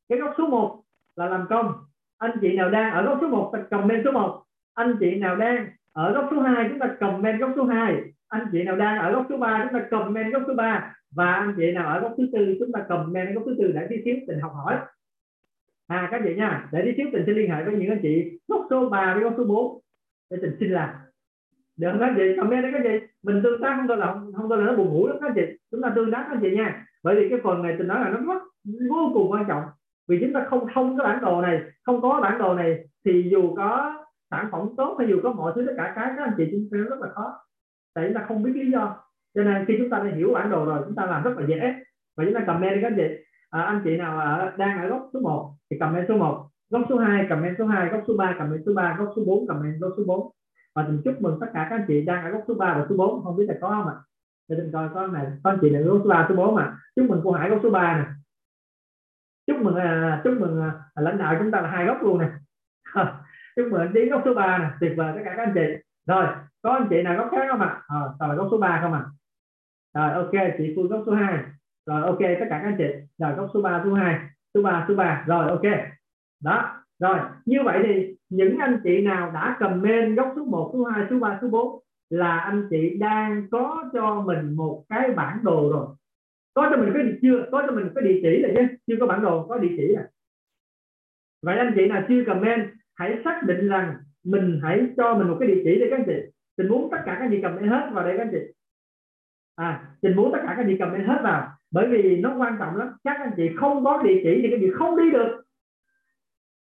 cái 0.09 0.19
góc 0.19 0.35
số 0.39 0.47
1 0.47 0.83
là 1.17 1.27
làm 1.27 1.47
công. 1.51 1.73
Anh 2.19 2.31
chị 2.41 2.57
nào 2.57 2.71
đang 2.71 2.93
ở 2.93 3.05
góc 3.05 3.19
số 3.21 3.29
1 3.29 3.53
comment 3.71 4.03
số 4.05 4.13
1 4.13 4.45
anh 4.75 4.97
chị 5.01 5.15
nào 5.15 5.37
đang 5.37 5.69
ở 5.93 6.13
góc 6.13 6.29
số 6.31 6.41
2 6.41 6.67
chúng 6.69 6.79
ta 6.79 6.97
comment 7.01 7.41
góc 7.41 7.51
số 7.57 7.65
2 7.65 8.03
anh 8.29 8.47
chị 8.53 8.63
nào 8.63 8.77
đang 8.77 8.99
ở 8.99 9.13
góc 9.13 9.27
số 9.29 9.37
3 9.37 9.69
chúng 9.71 9.81
ta 9.81 9.87
comment 9.91 10.33
góc 10.33 10.43
số 10.47 10.55
3 10.55 10.95
và 11.15 11.33
anh 11.33 11.55
chị 11.57 11.73
nào 11.73 11.89
ở 11.95 12.01
góc 12.01 12.15
thứ 12.17 12.29
tư, 12.33 12.57
chúng 12.59 12.73
ta 12.73 12.81
comment 12.89 13.35
góc 13.35 13.43
thứ 13.47 13.55
tư 13.59 13.73
để 13.75 13.87
tí 13.91 13.97
xíu 14.05 14.15
tình 14.27 14.41
học 14.41 14.53
hỏi 14.55 14.77
à 15.87 16.09
các 16.11 16.21
chị 16.25 16.35
nha 16.35 16.69
để 16.73 16.83
tí 16.85 16.93
xíu 16.97 17.07
tình 17.13 17.23
xin 17.27 17.35
liên 17.35 17.51
hệ 17.51 17.65
với 17.65 17.75
những 17.75 17.91
anh 17.91 18.01
chị 18.03 18.39
góc 18.49 18.67
số 18.71 18.89
3 18.89 19.15
với 19.15 19.23
góc 19.25 19.35
số 19.37 19.45
4 19.45 19.81
để 20.31 20.39
tình 20.43 20.57
xin 20.61 20.71
làm. 20.71 20.89
Được 21.77 21.89
không 21.91 22.01
các 22.01 22.15
chị? 22.17 22.37
Comment 22.37 22.63
đấy 22.63 22.73
các 22.73 22.81
chị 22.85 23.07
mình 23.23 23.41
tương 23.43 23.63
tác 23.63 23.75
không 23.77 23.89
tôi 23.89 23.97
là 23.97 24.07
không, 24.07 24.33
không 24.37 24.49
tôi 24.49 24.59
là 24.59 24.65
nó 24.65 24.77
buồn 24.77 24.89
ngủ 24.89 25.07
lắm 25.07 25.17
các 25.21 25.33
chị. 25.35 25.43
Chúng 25.71 25.83
ta 25.83 25.93
tương 25.95 26.11
tác 26.11 26.27
các 26.31 26.39
chị 26.43 26.57
nha. 26.57 26.87
Bởi 27.03 27.15
vì 27.15 27.29
cái 27.29 27.39
phần 27.45 27.63
này 27.63 27.75
tình 27.79 27.89
nói 27.89 28.01
là 28.01 28.09
nó 28.09 28.35
rất 28.35 28.43
vô 28.91 29.11
cùng 29.15 29.33
quan 29.33 29.45
trọng. 29.49 29.63
Vì 30.09 30.19
chúng 30.21 30.33
ta 30.33 30.45
không 30.51 30.67
thông 30.75 30.99
cái 30.99 31.07
bản 31.07 31.25
đồ 31.25 31.43
này 31.43 31.63
không 31.83 32.01
có 32.03 32.21
bản 32.23 32.39
đồ 32.39 32.55
này 32.55 32.85
thì 33.05 33.29
dù 33.31 33.55
có 33.55 33.95
sản 34.31 34.49
phẩm 34.53 34.69
tốt 34.77 34.97
hay 34.99 35.09
dù 35.09 35.21
có 35.23 35.33
mọi 35.33 35.53
thứ 35.57 35.67
tất 35.67 35.73
cả 35.77 35.93
cái 35.97 36.13
các 36.17 36.25
anh 36.25 36.35
chị 36.37 36.49
chúng 36.51 36.69
ta 36.73 36.79
rất 36.91 37.01
là 37.01 37.09
khó. 37.09 37.41
Tại 37.95 38.05
chúng 38.07 38.15
ta 38.15 38.25
không 38.29 38.43
biết 38.43 38.53
lý 38.55 38.71
do. 38.71 38.97
Cho 39.35 39.45
nên 39.45 39.65
khi 39.69 39.75
chúng 39.79 39.91
ta 39.91 39.99
đã 39.99 40.11
hiểu 40.17 40.31
bản 40.35 40.51
đồ 40.51 40.65
rồi 40.65 40.83
chúng 40.87 40.95
ta 40.95 41.07
làm 41.07 41.23
rất 41.23 41.39
là 41.39 41.47
dễ. 41.47 41.75
Và 42.17 42.25
chúng 42.25 42.35
ta 42.35 42.41
comment 42.47 42.75
đi 42.75 42.83
các 42.83 42.89
anh 42.89 42.97
chị 42.97 43.25
à, 43.55 43.63
anh 43.63 43.81
chị 43.85 43.97
nào 43.97 44.19
ở, 44.19 44.53
đang 44.57 44.83
ở 44.83 44.89
góc 44.89 45.11
số 45.13 45.21
1 45.21 45.55
thì 45.71 45.79
comment 45.79 46.07
số 46.09 46.17
1 46.17 46.49
góc 46.71 46.83
số 46.89 46.99
2 46.99 47.27
comment 47.31 47.55
số 47.59 47.67
2 47.67 47.89
góc 47.89 48.03
số 48.09 48.15
3 48.17 48.35
comment 48.39 48.63
số 48.67 48.75
3 48.75 48.97
góc 48.99 49.13
số 49.17 49.23
4 49.27 49.47
comment 49.47 49.81
góc 49.81 49.93
số 49.97 50.03
4 50.07 50.31
và 50.75 50.83
mình 50.83 51.01
chúc 51.05 51.21
mừng 51.21 51.39
tất 51.41 51.47
cả 51.55 51.67
các 51.71 51.77
anh 51.77 51.85
chị 51.89 52.01
đang 52.01 52.25
ở 52.25 52.31
góc 52.31 52.43
số 52.49 52.55
3 52.55 52.75
và 52.79 52.87
số 52.89 52.97
4 52.97 53.25
không 53.25 53.37
biết 53.37 53.45
là 53.49 53.55
có 53.61 53.69
không 53.69 53.89
ạ 53.89 53.95
à? 53.95 54.03
để 54.49 54.57
mình 54.57 54.71
coi 54.73 54.89
có 54.95 55.07
này 55.07 55.27
có 55.43 55.51
anh 55.51 55.59
chị 55.61 55.71
là 55.71 55.81
góc 55.81 56.01
số 56.05 56.09
3 56.09 56.27
số 56.29 56.35
4 56.35 56.55
mà 56.55 56.77
chúc 56.97 57.11
mừng 57.11 57.21
cô 57.25 57.33
Hải 57.33 57.51
góc 57.51 57.61
số 57.63 57.71
3 57.71 57.99
nè 57.99 58.05
chúc 59.47 59.63
mừng 59.63 59.77
à, 59.77 60.21
chúc 60.25 60.35
mừng 60.41 60.63
à, 60.63 60.73
lãnh 60.95 61.19
đạo 61.19 61.37
chúng 61.39 61.51
ta 61.51 61.61
là 61.61 61.69
hai 61.69 61.87
góc 61.87 62.03
luôn 62.03 62.19
nè 62.19 62.29
chúc 63.57 63.67
mừng 63.71 63.81
anh 63.81 64.09
góc 64.11 64.23
số 64.25 64.35
3 64.35 64.59
nè 64.59 64.71
tuyệt 64.81 64.93
vời 64.97 65.13
tất 65.17 65.21
cả 65.25 65.35
các 65.37 65.43
anh 65.43 65.53
chị 65.55 65.67
rồi 66.07 66.27
có 66.63 66.73
anh 66.73 66.87
chị 66.91 67.03
nào 67.03 67.17
góc 67.17 67.29
khác 67.31 67.47
không 67.51 67.61
ạ 67.61 67.83
à? 67.89 68.01
à, 68.19 68.27
là 68.27 68.35
góc 68.35 68.49
số 68.51 68.59
3 68.59 68.79
không 68.83 68.93
ạ 68.93 69.05
à? 69.93 70.15
rồi 70.15 70.25
ok 70.25 70.55
chị 70.59 70.73
phương 70.77 70.89
góc 70.89 71.03
số 71.07 71.13
2 71.13 71.45
rồi, 71.87 72.03
ok, 72.03 72.19
tất 72.21 72.47
cả 72.51 72.61
các 72.63 72.69
anh 72.69 72.77
chị. 72.79 72.89
Rồi, 73.19 73.35
góc 73.35 73.51
số 73.55 73.63
3 73.63 73.83
số 73.85 73.95
2 73.95 74.21
số 74.55 74.63
3 74.63 74.85
số 74.89 74.95
3 74.95 75.25
rồi, 75.27 75.51
ok. 75.51 75.63
Đó, 76.43 76.83
rồi. 76.99 77.19
Như 77.45 77.59
vậy 77.65 77.83
thì 77.87 78.17
những 78.29 78.59
anh 78.59 78.81
chị 78.85 79.01
nào 79.01 79.31
đã 79.35 79.57
comment 79.61 80.17
góc 80.17 80.33
số 80.37 80.45
1 80.45 80.71
số 80.73 80.85
2 80.85 81.07
số 81.11 81.19
3 81.19 81.39
số 81.43 81.49
4 81.49 81.81
là 82.11 82.39
anh 82.39 82.67
chị 82.71 82.97
đang 82.99 83.47
có 83.51 83.91
cho 83.93 84.23
mình 84.27 84.57
một 84.57 84.85
cái 84.89 85.11
bản 85.13 85.39
đồ 85.43 85.73
rồi. 85.73 85.87
Có 86.55 86.69
cho 86.71 86.77
mình 86.77 86.91
cái 86.95 87.03
chưa? 87.23 87.47
Có 87.53 87.63
cho 87.67 87.73
mình 87.73 87.91
cái 87.95 88.05
địa 88.05 88.21
chỉ 88.23 88.43
rồi 88.43 88.53
chứ? 88.57 88.77
Chưa 88.87 88.97
có 89.01 89.07
bản 89.07 89.23
đồ, 89.23 89.47
có 89.49 89.59
địa 89.59 89.75
chỉ 89.77 89.95
rồi. 89.97 90.05
Vậy 91.43 91.59
anh 91.59 91.73
chị 91.77 91.87
nào 91.87 92.03
chưa 92.09 92.25
comment, 92.27 92.71
hãy 92.95 93.19
xác 93.25 93.43
định 93.47 93.69
rằng 93.69 93.95
mình 94.25 94.61
hãy 94.63 94.87
cho 94.97 95.15
mình 95.15 95.29
một 95.29 95.37
cái 95.41 95.49
địa 95.49 95.61
chỉ 95.65 95.79
để 95.81 95.87
các 95.91 95.99
anh 95.99 96.05
chị. 96.07 96.33
Tình 96.57 96.69
muốn 96.69 96.89
tất 96.91 96.99
cả 97.07 97.15
các 97.15 97.25
anh 97.25 97.31
chị 97.31 97.43
comment 97.43 97.71
hết 97.71 97.91
vào 97.93 98.05
đây 98.05 98.17
các 98.19 98.25
anh 98.25 98.33
chị. 98.33 98.53
À 99.57 99.89
tình 100.01 100.17
muốn 100.17 100.33
tất 100.33 100.39
cả 100.43 100.49
các 100.49 100.63
anh 100.63 100.67
chị 100.69 100.77
comment 100.79 101.07
hết 101.07 101.21
vào 101.23 101.49
bởi 101.75 101.87
vì 101.89 102.17
nó 102.17 102.35
quan 102.37 102.57
trọng 102.59 102.77
lắm. 102.77 102.89
Các 103.05 103.17
anh 103.21 103.33
chị 103.37 103.51
không 103.57 103.85
có 103.85 104.03
địa 104.03 104.21
chỉ 104.25 104.41
thì 104.43 104.49
các 104.51 104.57
anh 104.57 104.61
chị 104.61 104.71
không 104.75 104.97
đi 104.97 105.11
được. 105.11 105.43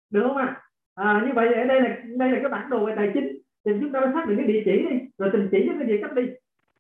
Được 0.10 0.22
không 0.24 0.38
ạ? 0.38 0.62
À? 0.96 1.14
à, 1.14 1.24
như 1.26 1.32
vậy 1.34 1.54
ở 1.54 1.64
đây 1.64 1.82
là 1.82 1.98
đây 2.18 2.32
là 2.32 2.40
cái 2.40 2.50
bản 2.50 2.70
đồ 2.70 2.86
về 2.86 2.94
tài 2.96 3.12
chính. 3.14 3.38
Thì 3.66 3.72
chúng 3.82 3.92
ta 3.92 4.12
xác 4.14 4.28
định 4.28 4.38
cái 4.38 4.48
địa 4.48 4.62
chỉ 4.66 4.72
đi 4.72 5.00
rồi 5.18 5.30
tình 5.34 5.48
chỉ 5.52 5.64
cho 5.68 5.74
cái 5.74 5.82
anh 5.82 5.88
chị 5.88 5.98
cách 6.02 6.14
đi. 6.14 6.24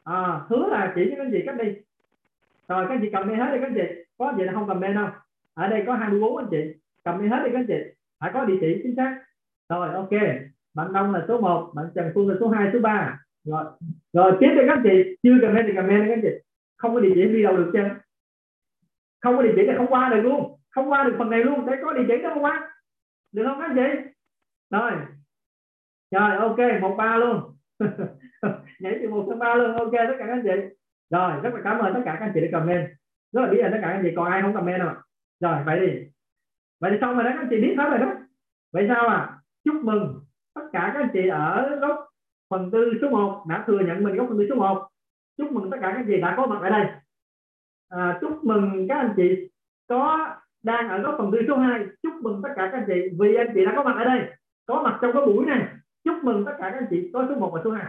À, 0.03 0.41
hứa 0.49 0.67
là 0.67 0.93
chỉ 0.95 1.01
cho 1.09 1.15
cái 1.15 1.25
anh 1.25 1.31
chị 1.31 1.41
cách 1.45 1.57
đi. 1.57 1.73
Rồi 2.67 2.85
các 2.87 2.93
anh 2.93 2.99
chị 3.01 3.09
cầm 3.11 3.29
đi 3.29 3.35
hết 3.35 3.51
đi 3.53 3.59
các 3.59 3.67
anh 3.67 3.75
chị. 3.75 4.03
Có 4.17 4.33
gì 4.37 4.43
là 4.43 4.53
không 4.53 4.67
comment 4.67 4.95
đâu. 4.95 5.07
Ở 5.53 5.67
đây 5.67 5.83
có 5.87 5.93
24 5.93 6.37
anh 6.37 6.47
chị. 6.51 6.73
Cầm 7.03 7.21
đi 7.21 7.27
hết 7.27 7.41
đi 7.45 7.51
các 7.51 7.59
anh 7.59 7.67
chị. 7.67 7.79
Phải 8.19 8.31
có 8.33 8.45
địa 8.45 8.57
chỉ 8.61 8.79
chính 8.83 8.95
xác. 8.95 9.21
Rồi 9.69 9.93
ok. 9.93 10.09
Bạn 10.73 10.93
Đông 10.93 11.13
là 11.13 11.25
số 11.27 11.41
1 11.41 11.71
bạn 11.75 11.85
Trần 11.95 12.11
Phương 12.15 12.29
là 12.29 12.35
số 12.39 12.49
2 12.49 12.69
số 12.73 12.79
3 12.79 13.19
rồi 13.45 13.65
rồi 14.13 14.37
tiếp 14.39 14.49
theo 14.55 14.63
các 14.67 14.73
anh 14.73 14.83
chị. 14.83 15.15
Chưa 15.23 15.37
comment 15.41 15.65
thì 15.67 15.73
comment 15.75 16.07
các 16.07 16.13
anh 16.13 16.21
chị. 16.21 16.33
Không 16.77 16.93
có 16.93 16.99
địa 16.99 17.11
chỉ 17.15 17.25
đi 17.25 17.43
đâu 17.43 17.57
được 17.57 17.69
chứ 17.73 17.79
không 19.21 19.37
có 19.37 19.43
địa 19.43 19.53
chỉ 19.55 19.61
thì 19.67 19.73
không 19.77 19.87
qua 19.87 20.09
được 20.09 20.21
luôn. 20.21 20.59
Không 20.69 20.91
qua 20.91 21.03
được 21.03 21.15
phần 21.17 21.29
này 21.29 21.43
luôn. 21.43 21.65
Phải 21.65 21.77
có 21.83 21.93
địa 21.93 22.05
chỉ 22.07 22.23
đó 22.23 22.29
không 22.33 22.43
qua. 22.43 22.71
Được 23.31 23.43
không 23.45 23.59
các 23.59 23.67
anh 23.67 23.75
chị 23.75 24.11
rồi. 24.69 24.91
Rồi, 26.11 26.37
ok, 26.37 26.81
một 26.81 26.95
ba 26.97 27.17
luôn. 27.17 27.55
Nhảy 28.79 28.99
từ 29.01 29.09
một 29.09 29.25
sang 29.29 29.39
ba 29.39 29.55
luôn. 29.55 29.73
Ok, 29.73 29.91
tất 29.91 30.15
cả 30.19 30.25
các 30.25 30.33
anh 30.33 30.43
chị. 30.43 30.75
Rồi, 31.09 31.31
rất 31.43 31.53
là 31.53 31.61
cảm 31.63 31.79
ơn 31.79 31.93
tất 31.93 32.01
cả 32.05 32.17
các 32.19 32.25
anh 32.25 32.31
chị 32.33 32.41
đã 32.41 32.47
comment. 32.59 32.87
Rất 33.31 33.41
là 33.41 33.47
biết 33.47 33.59
ơn 33.59 33.71
tất 33.71 33.77
cả 33.81 33.87
các 33.87 33.93
anh 33.93 34.03
chị, 34.03 34.09
còn 34.15 34.31
ai 34.31 34.41
không 34.41 34.53
comment 34.53 34.81
không 34.81 34.95
rồi, 35.39 35.63
vậy 35.65 35.79
đi. 35.79 35.93
Vậy 36.79 36.91
thì 36.91 36.97
xong 37.01 37.15
rồi 37.15 37.23
đó, 37.23 37.29
các 37.33 37.39
anh 37.39 37.47
chị 37.49 37.61
biết 37.61 37.75
hết 37.77 37.89
rồi 37.89 37.99
đó. 37.99 38.13
Vậy 38.71 38.85
sao 38.89 39.07
à 39.07 39.39
chúc 39.65 39.75
mừng 39.83 40.19
tất 40.55 40.61
cả 40.73 40.91
các 40.93 40.99
anh 40.99 41.09
chị 41.13 41.27
ở 41.27 41.77
góc 41.81 42.05
phần 42.49 42.71
tư 42.71 42.93
số 43.01 43.09
1 43.09 43.45
đã 43.49 43.63
thừa 43.67 43.79
nhận 43.79 44.03
mình 44.03 44.15
góc 44.15 44.27
phần 44.29 44.37
tư 44.37 44.45
số 44.49 44.55
1 44.55 44.89
chúc 45.37 45.51
mừng 45.51 45.71
tất 45.71 45.77
cả 45.81 45.87
các 45.91 45.97
anh 45.97 46.05
chị 46.07 46.21
đã 46.21 46.33
có 46.37 46.47
mặt 46.47 46.59
ở 46.61 46.69
đây 46.69 46.85
à, 47.89 48.17
chúc 48.21 48.43
mừng 48.43 48.87
các 48.89 48.95
anh 48.95 49.13
chị 49.15 49.49
có 49.87 50.35
đang 50.63 50.89
ở 50.89 51.01
góc 51.01 51.15
phần 51.17 51.31
tư 51.31 51.37
số 51.47 51.57
2 51.57 51.85
chúc 52.03 52.13
mừng 52.21 52.41
tất 52.43 52.49
cả 52.55 52.69
các 52.71 52.77
anh 52.77 52.85
chị 52.87 53.17
vì 53.19 53.35
anh 53.35 53.51
chị 53.55 53.65
đã 53.65 53.73
có 53.75 53.83
mặt 53.83 53.95
ở 53.97 54.03
đây 54.03 54.19
có 54.69 54.81
mặt 54.83 54.99
trong 55.01 55.13
cái 55.13 55.25
buổi 55.25 55.45
này. 55.45 55.67
Chúc 56.03 56.23
mừng 56.23 56.45
tất 56.45 56.51
cả 56.59 56.69
các 56.69 56.77
anh 56.77 56.87
chị 56.89 57.09
có 57.13 57.25
số 57.29 57.35
1 57.35 57.51
và 57.53 57.61
số 57.63 57.71
2 57.71 57.85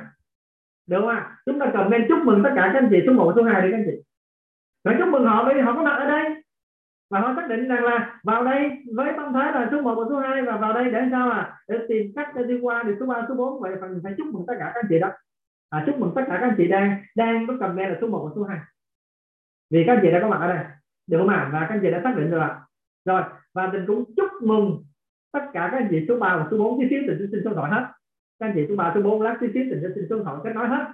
được 0.86 0.96
không 1.00 1.08
ạ? 1.08 1.36
Chúng 1.46 1.58
ta 1.58 1.66
comment 1.74 2.04
chúc 2.08 2.18
mừng 2.24 2.42
tất 2.44 2.50
cả 2.56 2.70
các 2.72 2.78
anh 2.78 2.88
chị 2.90 2.96
số 3.06 3.12
1 3.12 3.26
và 3.26 3.32
số 3.36 3.42
2 3.42 3.62
đi 3.62 3.68
các 3.70 3.76
anh 3.76 3.84
chị. 3.86 4.02
Rồi 4.84 4.94
chúc 4.98 5.08
mừng 5.08 5.24
họ 5.24 5.44
vì 5.48 5.60
họ 5.60 5.74
có 5.74 5.82
mặt 5.82 5.96
ở 5.98 6.06
đây. 6.06 6.42
Và 7.10 7.20
họ 7.20 7.32
xác 7.36 7.48
định 7.48 7.68
rằng 7.68 7.84
là 7.84 8.20
vào 8.24 8.44
đây 8.44 8.70
với 8.96 9.12
tâm 9.16 9.32
thái 9.32 9.52
là 9.52 9.68
số 9.70 9.82
1 9.82 9.94
và 9.94 10.04
số 10.08 10.18
2 10.18 10.42
và 10.42 10.56
vào 10.56 10.72
đây 10.72 10.90
để 10.90 11.02
sao 11.10 11.30
à 11.30 11.58
để 11.68 11.78
tìm 11.88 12.12
cách 12.16 12.28
để 12.34 12.42
đi 12.44 12.58
qua 12.62 12.82
được 12.82 12.96
số 13.00 13.06
3 13.06 13.24
số 13.28 13.34
4 13.34 13.60
vậy 13.60 13.72
phần 13.80 14.00
phải 14.04 14.14
chúc 14.18 14.26
mừng 14.26 14.44
tất 14.46 14.54
cả 14.58 14.64
các 14.74 14.80
anh 14.80 14.86
chị 14.88 14.98
đó. 14.98 15.10
À, 15.70 15.84
chúc 15.86 15.98
mừng 15.98 16.12
tất 16.14 16.22
cả 16.26 16.38
các 16.40 16.46
anh 16.46 16.54
chị 16.56 16.68
đang 16.68 17.02
đang 17.16 17.46
có 17.46 17.54
comment 17.60 17.90
là 17.90 17.98
số 18.00 18.06
1 18.06 18.24
và 18.24 18.30
số 18.36 18.44
2 18.44 18.58
vì 19.70 19.84
các 19.86 19.92
anh 19.92 20.00
chị 20.02 20.10
đã 20.10 20.20
có 20.22 20.28
mặt 20.28 20.40
ở 20.40 20.48
đây 20.54 20.64
được 21.06 21.18
không 21.18 21.28
ạ 21.28 21.50
và 21.52 21.60
các 21.60 21.74
anh 21.74 21.80
chị 21.82 21.90
đã 21.90 22.00
xác 22.04 22.16
định 22.16 22.30
rồi 22.30 22.48
rồi 23.04 23.22
và 23.54 23.66
mình 23.72 23.84
cũng 23.86 24.04
chúc 24.16 24.30
mừng 24.42 24.84
tất 25.32 25.40
cả 25.52 25.68
các 25.72 25.78
anh 25.78 25.88
chị 25.90 26.04
số 26.08 26.18
3 26.18 26.36
và 26.36 26.46
số 26.50 26.58
4 26.58 26.80
tí 26.80 26.86
xíu 26.90 27.02
tình 27.06 27.28
xin 27.32 27.40
số 27.44 27.54
thoại 27.54 27.72
hết. 27.72 27.86
Các 28.38 28.46
anh 28.46 28.52
chị 28.54 28.66
số 28.68 28.76
3 28.76 28.92
số 28.94 29.02
4 29.02 29.22
lát 29.22 29.36
tí 29.40 29.46
xíu 29.54 29.64
tình 29.70 29.92
xin 29.94 30.06
số 30.10 30.24
thoại 30.24 30.36
kết 30.44 30.52
nói 30.52 30.68
hết. 30.68 30.84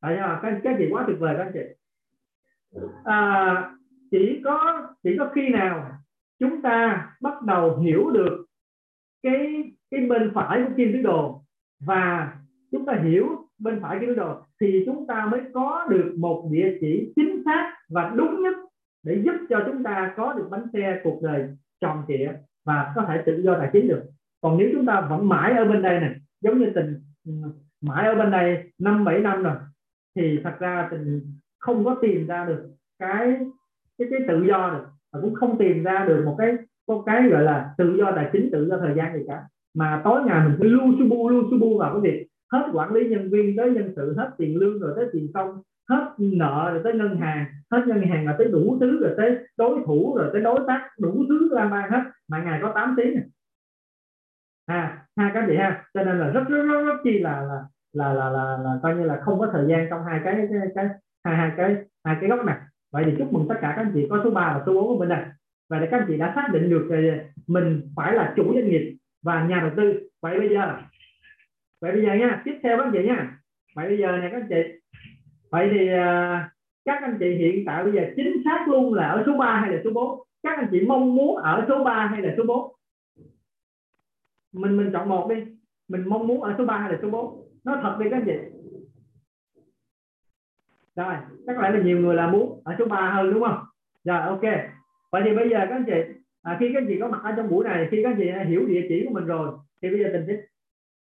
Tại 0.00 0.16
sao 0.18 0.38
các, 0.42 0.60
các 0.64 0.70
anh 0.70 0.76
chị 0.78 0.88
quá 0.90 1.04
tuyệt 1.06 1.16
vời 1.18 1.34
các 1.38 1.44
anh 1.44 1.52
chị. 1.54 1.60
À, 3.04 3.72
chỉ 4.10 4.40
có 4.44 4.86
chỉ 5.02 5.16
có 5.18 5.30
khi 5.34 5.48
nào 5.48 5.90
chúng 6.38 6.62
ta 6.62 7.06
bắt 7.20 7.42
đầu 7.42 7.78
hiểu 7.78 8.10
được 8.10 8.46
cái 9.22 9.72
cái 9.90 10.00
bên 10.00 10.30
phải 10.34 10.62
của 10.62 10.70
kim 10.76 10.92
tứ 10.92 11.02
đồ 11.02 11.44
và 11.80 12.32
chúng 12.72 12.86
ta 12.86 12.92
hiểu 12.92 13.47
bên 13.58 13.80
phải 13.82 13.98
cái 14.00 14.14
đồ. 14.14 14.34
Thì 14.60 14.82
chúng 14.86 15.06
ta 15.06 15.28
mới 15.30 15.40
có 15.54 15.86
được 15.90 16.14
một 16.18 16.48
địa 16.50 16.78
chỉ 16.80 17.12
chính 17.16 17.42
xác 17.44 17.72
và 17.88 18.12
đúng 18.16 18.42
nhất 18.42 18.54
để 19.02 19.22
giúp 19.24 19.34
cho 19.48 19.62
chúng 19.66 19.82
ta 19.82 20.14
có 20.16 20.32
được 20.32 20.48
bánh 20.50 20.66
xe 20.72 21.00
cuộc 21.04 21.20
đời 21.22 21.48
tròn 21.80 22.02
trịa 22.08 22.32
và 22.64 22.92
có 22.96 23.04
thể 23.08 23.22
tự 23.26 23.42
do 23.42 23.58
tài 23.58 23.70
chính 23.72 23.88
được. 23.88 24.02
Còn 24.40 24.58
nếu 24.58 24.68
chúng 24.72 24.86
ta 24.86 25.00
vẫn 25.00 25.28
mãi 25.28 25.52
ở 25.52 25.64
bên 25.64 25.82
đây 25.82 26.00
này, 26.00 26.14
giống 26.40 26.58
như 26.58 26.72
tình 26.74 26.94
ừ, 27.26 27.32
mãi 27.80 28.06
ở 28.06 28.14
bên 28.14 28.30
đây 28.30 28.72
năm 28.78 29.04
bảy 29.04 29.18
năm 29.18 29.42
rồi, 29.42 29.54
thì 30.16 30.40
thật 30.44 30.54
ra 30.58 30.88
tình 30.90 31.20
không 31.58 31.84
có 31.84 31.96
tìm 32.02 32.26
ra 32.26 32.44
được 32.44 32.70
cái 32.98 33.36
cái 33.98 34.08
cái 34.10 34.20
tự 34.28 34.44
do 34.48 34.70
được 34.70 34.86
và 35.12 35.20
cũng 35.20 35.34
không 35.34 35.58
tìm 35.58 35.82
ra 35.82 36.04
được 36.08 36.22
một 36.26 36.34
cái 36.38 36.56
một 36.88 37.02
cái 37.06 37.28
gọi 37.28 37.42
là 37.42 37.74
tự 37.78 37.96
do 37.98 38.12
tài 38.16 38.30
chính, 38.32 38.50
tự 38.52 38.68
do 38.68 38.78
thời 38.78 38.94
gian 38.94 39.18
gì 39.18 39.24
cả. 39.28 39.42
Mà 39.74 40.00
tối 40.04 40.20
ngày 40.26 40.48
mình 40.48 40.58
cứ 40.60 40.68
lu 40.68 40.92
su 40.98 41.08
bu 41.08 41.28
lu 41.28 41.42
su 41.50 41.58
bu 41.58 41.78
vào 41.78 41.92
cái 41.92 42.12
việc 42.12 42.27
hết 42.52 42.70
quản 42.72 42.92
lý 42.92 43.08
nhân 43.08 43.30
viên 43.30 43.56
tới 43.56 43.70
nhân 43.70 43.92
sự 43.96 44.14
hết 44.16 44.30
tiền 44.38 44.58
lương 44.58 44.78
rồi 44.78 44.92
tới 44.96 45.06
tiền 45.12 45.30
công 45.34 45.62
hết 45.90 46.14
nợ 46.18 46.70
rồi 46.72 46.80
tới 46.84 46.94
ngân 46.94 47.16
hàng 47.16 47.44
hết 47.70 47.82
ngân 47.86 48.02
hàng 48.02 48.26
là 48.26 48.34
tới 48.38 48.48
đủ 48.48 48.76
thứ 48.80 49.00
rồi 49.02 49.14
tới 49.16 49.38
đối 49.56 49.80
thủ 49.86 50.16
rồi 50.16 50.30
tới 50.32 50.42
đối 50.42 50.60
tác 50.66 50.88
đủ 50.98 51.24
thứ 51.28 51.48
la 51.52 51.64
man 51.64 51.90
hết. 51.90 52.02
Mà 52.28 52.42
ngày 52.42 52.58
có 52.62 52.72
8 52.74 52.94
tiếng 52.96 53.20
à 54.66 55.06
ha 55.16 55.30
cái 55.34 55.46
gì 55.48 55.56
ha 55.56 55.84
cho 55.94 56.04
nên 56.04 56.18
là 56.18 56.28
rất 56.28 56.42
rất 56.48 56.62
rất, 56.62 56.82
rất 56.82 56.96
chi 57.04 57.18
là 57.18 57.40
là 57.40 57.64
là 57.92 58.12
là 58.12 58.30
là, 58.30 58.58
là 58.64 58.78
coi 58.82 58.96
như 58.96 59.04
là 59.04 59.20
không 59.24 59.38
có 59.38 59.50
thời 59.52 59.66
gian 59.68 59.86
trong 59.90 60.04
hai 60.04 60.20
cái 60.24 60.48
cái, 60.50 60.60
cái 60.74 60.88
hai 61.24 61.36
hai 61.36 61.52
cái 61.56 61.76
hai 62.04 62.16
cái 62.20 62.30
góc 62.30 62.44
này. 62.44 62.56
Vậy 62.92 63.04
thì 63.06 63.14
chúc 63.18 63.32
mừng 63.32 63.46
tất 63.48 63.54
cả 63.60 63.72
các 63.76 63.82
anh 63.82 63.90
chị 63.94 64.06
có 64.10 64.20
số 64.24 64.30
3 64.30 64.52
và 64.58 64.62
số 64.66 64.74
4 64.74 64.86
của 64.86 64.98
mình 64.98 65.08
này 65.08 65.24
và 65.70 65.86
các 65.90 65.98
anh 65.98 66.04
chị 66.08 66.16
đã 66.16 66.32
xác 66.34 66.48
định 66.52 66.70
được 66.70 66.88
mình 67.46 67.92
phải 67.96 68.14
là 68.14 68.32
chủ 68.36 68.54
doanh 68.54 68.68
nghiệp 68.68 68.96
và 69.22 69.46
nhà 69.48 69.60
đầu 69.60 69.70
tư. 69.76 70.08
Vậy 70.22 70.38
bây 70.38 70.48
giờ 70.48 70.76
vậy 71.80 71.92
bây 71.92 72.02
giờ 72.02 72.14
nha 72.14 72.42
tiếp 72.44 72.58
theo 72.62 72.76
các 72.76 72.84
anh 72.84 72.92
chị 72.92 73.02
nha. 73.06 73.38
Vậy 73.76 73.88
bây 73.88 73.98
giờ 73.98 74.12
này 74.12 74.30
các 74.32 74.40
anh 74.40 74.48
chị. 74.48 74.78
Vậy 75.50 75.68
thì 75.72 75.84
uh, 75.84 76.58
các 76.84 77.02
anh 77.02 77.16
chị 77.20 77.34
hiện 77.34 77.64
tại 77.66 77.84
bây 77.84 77.92
giờ 77.92 78.02
chính 78.16 78.42
xác 78.44 78.68
luôn 78.68 78.94
là 78.94 79.08
ở 79.08 79.22
số 79.26 79.36
3 79.38 79.60
hay 79.60 79.72
là 79.72 79.80
số 79.84 79.90
4 79.90 80.20
các 80.42 80.58
anh 80.58 80.68
chị 80.70 80.80
mong 80.86 81.14
muốn 81.14 81.36
ở 81.36 81.64
số 81.68 81.84
3 81.84 82.06
hay 82.06 82.22
là 82.22 82.34
số 82.36 82.44
4 82.44 82.72
mình 84.52 84.76
mình 84.76 84.90
chọn 84.92 85.08
một 85.08 85.28
đi. 85.30 85.44
Mình 85.88 86.08
mong 86.08 86.26
muốn 86.26 86.42
ở 86.42 86.54
số 86.58 86.64
3 86.64 86.78
hay 86.78 86.92
là 86.92 86.98
số 87.02 87.10
4 87.10 87.48
nó 87.64 87.78
thật 87.82 87.96
đi 88.00 88.10
các 88.10 88.16
anh 88.16 88.24
chị. 88.26 88.36
Rồi 90.96 91.14
chắc 91.46 91.58
lẽ 91.58 91.70
là 91.70 91.82
nhiều 91.82 91.98
người 91.98 92.14
là 92.14 92.26
muốn 92.26 92.62
ở 92.64 92.74
số 92.78 92.84
3 92.84 93.10
hơn 93.10 93.34
đúng 93.34 93.42
không? 93.42 93.58
Rồi 94.04 94.20
ok. 94.20 94.42
Vậy 95.12 95.22
thì 95.24 95.36
bây 95.36 95.50
giờ 95.50 95.58
các 95.58 95.76
anh 95.76 95.84
chị 95.86 96.20
à, 96.42 96.56
khi 96.60 96.70
các 96.72 96.80
anh 96.82 96.86
chị 96.88 96.98
có 97.00 97.08
mặt 97.08 97.20
ở 97.24 97.32
trong 97.36 97.50
buổi 97.50 97.64
này 97.64 97.88
khi 97.90 98.02
các 98.02 98.10
anh 98.10 98.16
chị 98.18 98.50
hiểu 98.50 98.66
địa 98.66 98.86
chỉ 98.88 99.04
của 99.06 99.14
mình 99.14 99.24
rồi. 99.24 99.58
Thì 99.82 99.90
bây 99.90 99.98
giờ 99.98 100.10
tình 100.12 100.24
sẽ 100.26 100.42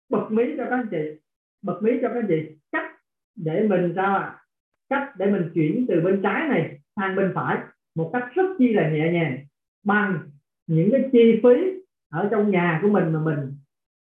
bật 0.10 0.28
mí 0.30 0.44
cho 0.58 0.63
các 0.63 0.76
anh 0.76 0.88
chị, 0.91 1.20
bật 1.62 1.80
mí 1.84 1.91
cho 2.02 2.08
các 2.08 2.15
anh 2.15 2.28
chị. 2.28 2.56
Cách 2.72 2.91
để 3.36 3.68
mình 3.68 3.94
sao 3.96 4.15
ạ? 4.15 4.22
À? 4.22 4.41
cách 4.89 5.10
để 5.18 5.26
mình 5.32 5.52
chuyển 5.54 5.86
từ 5.89 6.02
bên 6.02 6.22
trái 6.24 6.48
này 6.48 6.80
sang 6.96 7.15
bên 7.15 7.32
phải 7.36 7.58
một 7.96 8.10
cách 8.13 8.30
rất 8.36 8.46
chi 8.58 8.74
là 8.74 8.89
nhẹ 8.89 9.12
nhàng, 9.12 9.38
bằng 9.84 10.20
những 10.68 10.91
cái 10.91 11.10
chi 11.12 11.39
phí 11.44 11.82
ở 12.12 12.28
trong 12.32 12.52
nhà 12.52 12.80
của 12.82 12.89
mình 12.89 13.13
mà 13.13 13.20
mình 13.20 13.54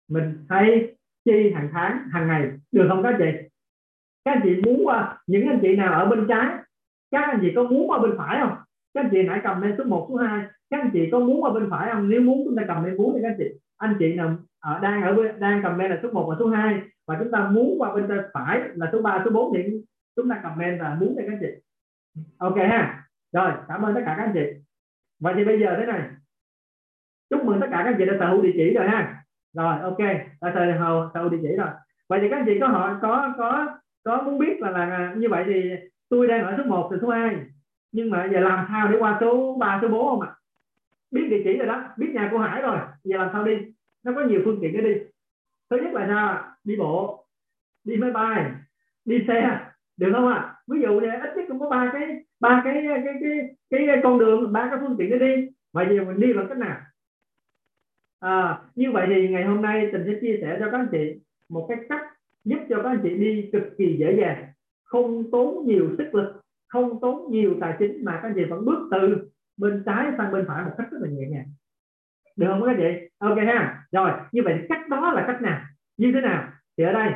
mình 0.08 0.46
hay 0.48 0.94
chi 1.24 1.52
hàng 1.54 1.68
tháng, 1.72 2.08
hàng 2.12 2.28
ngày. 2.28 2.50
Được 2.72 2.86
không 2.88 3.02
các 3.02 3.14
chị? 3.18 3.48
Các 4.24 4.32
anh 4.32 4.40
chị 4.44 4.62
muốn 4.62 4.86
qua, 4.86 5.18
những 5.26 5.48
anh 5.48 5.58
chị 5.62 5.76
nào 5.76 6.00
ở 6.00 6.06
bên 6.06 6.26
trái, 6.28 6.46
các 7.10 7.28
anh 7.28 7.38
chị 7.42 7.52
có 7.56 7.62
muốn 7.62 7.90
qua 7.90 7.98
bên 7.98 8.12
phải 8.18 8.38
không? 8.40 8.56
Các 8.94 9.04
anh 9.04 9.10
chị 9.10 9.26
hãy 9.28 9.40
cầm 9.44 9.62
lên 9.62 9.74
số 9.78 9.84
1, 9.84 10.06
số 10.08 10.16
2 10.16 10.44
các 10.70 10.80
anh 10.80 10.90
chị 10.92 11.08
có 11.12 11.18
muốn 11.18 11.44
ở 11.44 11.50
bên 11.50 11.70
phải 11.70 11.90
không? 11.92 12.08
Nếu 12.08 12.20
muốn 12.20 12.42
chúng 12.44 12.56
ta 12.56 12.62
cầm 12.68 12.84
lên 12.84 12.96
muốn 12.96 13.12
thì 13.14 13.22
các 13.22 13.28
anh 13.28 13.36
chị. 13.38 13.44
Anh 13.76 13.96
chị 13.98 14.14
nào 14.14 14.36
ở 14.60 14.78
đang 14.78 15.02
ở 15.02 15.14
bên 15.14 15.40
đang 15.40 15.62
cầm 15.62 15.78
lên 15.78 15.90
là 15.90 15.98
số 16.02 16.10
1 16.12 16.26
và 16.28 16.36
số 16.38 16.48
2 16.48 16.80
và 17.06 17.16
chúng 17.18 17.30
ta 17.30 17.48
muốn 17.48 17.74
qua 17.78 17.94
bên 17.94 18.08
phải 18.34 18.60
là 18.74 18.88
số 18.92 19.02
3 19.02 19.22
số 19.24 19.30
4 19.30 19.52
thì 19.56 19.62
chúng 20.16 20.28
ta 20.28 20.40
comment 20.42 20.80
là 20.80 20.96
muốn 21.00 21.14
thì 21.18 21.24
các 21.26 21.32
anh 21.32 21.38
chị. 21.40 21.62
Ok 22.38 22.56
ha. 22.56 23.04
Rồi 23.32 23.52
cảm 23.68 23.82
ơn 23.82 23.94
tất 23.94 24.00
cả 24.06 24.14
các 24.16 24.22
anh 24.22 24.32
chị. 24.34 24.60
Vậy 25.20 25.34
thì 25.36 25.44
bây 25.44 25.60
giờ 25.60 25.76
thế 25.78 25.86
này. 25.86 26.00
Chúc 27.30 27.44
mừng 27.44 27.60
tất 27.60 27.66
cả 27.70 27.76
các 27.76 27.90
anh 27.90 27.94
chị 27.98 28.04
đã 28.06 28.12
sở 28.18 28.28
hữu 28.28 28.42
địa 28.42 28.52
chỉ 28.54 28.74
rồi 28.74 28.88
ha. 28.88 29.24
Rồi 29.54 29.78
ok. 29.82 29.98
Đã 30.40 30.52
sở 30.54 30.64
hữu 30.78 31.10
sở 31.14 31.20
hữu 31.20 31.28
địa 31.28 31.38
chỉ 31.42 31.56
rồi. 31.56 31.68
Vậy 32.08 32.20
thì 32.22 32.28
các 32.30 32.36
anh 32.36 32.46
chị 32.46 32.58
có 32.60 32.68
hỏi 32.68 32.94
có 33.02 33.34
có 33.38 33.78
có 34.04 34.22
muốn 34.22 34.38
biết 34.38 34.60
là 34.60 34.70
là 34.70 35.14
như 35.16 35.28
vậy 35.28 35.44
thì 35.46 35.70
tôi 36.08 36.26
đang 36.26 36.44
ở 36.44 36.54
số 36.58 36.64
1 36.64 36.88
từ 36.90 36.98
số 37.02 37.08
2 37.08 37.36
nhưng 37.92 38.10
mà 38.10 38.28
giờ 38.32 38.40
làm 38.40 38.66
sao 38.68 38.88
để 38.88 38.98
qua 38.98 39.18
số 39.20 39.56
3 39.60 39.78
số 39.82 39.88
4 39.88 40.08
không 40.08 40.20
ạ? 40.20 40.34
Biết 41.10 41.26
địa 41.30 41.40
chỉ 41.44 41.56
rồi 41.56 41.66
đó 41.66 41.84
biết 41.96 42.10
nhà 42.14 42.28
cô 42.32 42.38
Hải 42.38 42.62
rồi 42.62 42.78
giờ 43.04 43.16
làm 43.16 43.28
sao 43.32 43.44
đi? 43.44 43.52
Nó 44.04 44.12
có 44.16 44.24
nhiều 44.24 44.40
phương 44.44 44.58
tiện 44.62 44.72
để 44.72 44.80
đi. 44.80 45.00
Thứ 45.70 45.76
nhất 45.76 45.92
là 45.92 46.06
sao 46.08 46.52
đi 46.64 46.76
bộ 46.76 47.26
đi 47.84 47.96
máy 47.96 48.10
bay 48.10 48.52
đi 49.04 49.24
xe 49.28 49.60
được 49.96 50.10
không 50.12 50.28
ạ? 50.28 50.54
Ví 50.66 50.80
dụ 50.80 51.00
như 51.00 51.08
ít 51.08 51.36
nhất 51.36 51.44
cũng 51.48 51.60
có 51.60 51.68
ba 51.68 51.90
cái 51.92 52.24
ba 52.40 52.62
cái 52.64 52.84
cái 52.88 53.02
cái 53.04 53.14
cái, 53.70 53.86
cái 53.86 54.00
con 54.02 54.18
đường 54.18 54.52
ba 54.52 54.68
cái 54.70 54.78
phương 54.80 54.96
tiện 54.98 55.10
để 55.10 55.18
đi. 55.18 55.48
Vậy 55.72 55.86
thì 55.88 56.00
mình 56.00 56.20
đi 56.20 56.32
bằng 56.32 56.46
cách 56.48 56.58
nào? 56.58 56.80
À, 58.20 58.58
như 58.74 58.92
vậy 58.92 59.06
thì 59.10 59.28
ngày 59.28 59.44
hôm 59.44 59.62
nay 59.62 59.88
tình 59.92 60.02
sẽ 60.06 60.18
chia 60.20 60.38
sẻ 60.40 60.56
cho 60.60 60.68
các 60.72 60.78
anh 60.78 60.88
chị 60.92 61.20
một 61.48 61.66
cái 61.68 61.78
cách 61.88 62.02
giúp 62.44 62.58
cho 62.68 62.82
các 62.82 62.88
anh 62.88 63.00
chị 63.02 63.10
đi 63.10 63.50
cực 63.52 63.62
kỳ 63.78 63.96
dễ 63.98 64.16
dàng 64.20 64.46
không 64.84 65.30
tốn 65.30 65.66
nhiều 65.66 65.94
sức 65.98 66.14
lực 66.14 66.39
không 66.70 67.00
tốn 67.00 67.30
nhiều 67.30 67.56
tài 67.60 67.76
chính 67.78 68.04
mà 68.04 68.12
các 68.12 68.28
anh 68.28 68.32
chị 68.34 68.44
vẫn 68.44 68.64
bước 68.64 68.88
từ 68.90 69.30
bên 69.56 69.82
trái 69.86 70.06
sang 70.18 70.32
bên 70.32 70.44
phải 70.48 70.64
một 70.64 70.70
cách 70.78 70.86
rất 70.90 70.98
là 71.00 71.08
nhẹ 71.08 71.26
nhàng. 71.28 71.46
Được 72.36 72.46
không 72.48 72.62
các 72.66 72.76
chị? 72.78 73.08
Ok 73.18 73.38
ha. 73.38 73.84
Rồi 73.92 74.10
như 74.32 74.42
vậy 74.44 74.66
cách 74.68 74.88
đó 74.88 75.12
là 75.12 75.24
cách 75.26 75.42
nào? 75.42 75.60
Như 75.96 76.12
thế 76.14 76.20
nào? 76.20 76.48
Thì 76.76 76.84
ở 76.84 76.92
đây 76.92 77.12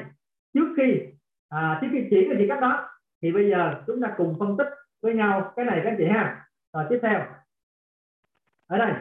trước 0.55 0.75
khi 0.77 1.01
à, 1.49 1.79
trước 1.81 1.89
khi 1.93 2.07
chỉ 2.11 2.27
cái 2.29 2.39
gì 2.39 2.49
cách 2.49 2.61
đó 2.61 2.89
thì 3.23 3.33
bây 3.33 3.51
giờ 3.51 3.83
chúng 3.87 4.01
ta 4.01 4.15
cùng 4.17 4.37
phân 4.39 4.57
tích 4.57 4.69
với 5.03 5.15
nhau 5.15 5.53
cái 5.57 5.65
này 5.65 5.81
các 5.85 5.95
chị 5.99 6.05
ha. 6.05 6.47
Rồi 6.73 6.85
tiếp 6.91 6.99
theo. 7.03 7.27
Ở 8.67 8.79
đây. 8.79 8.93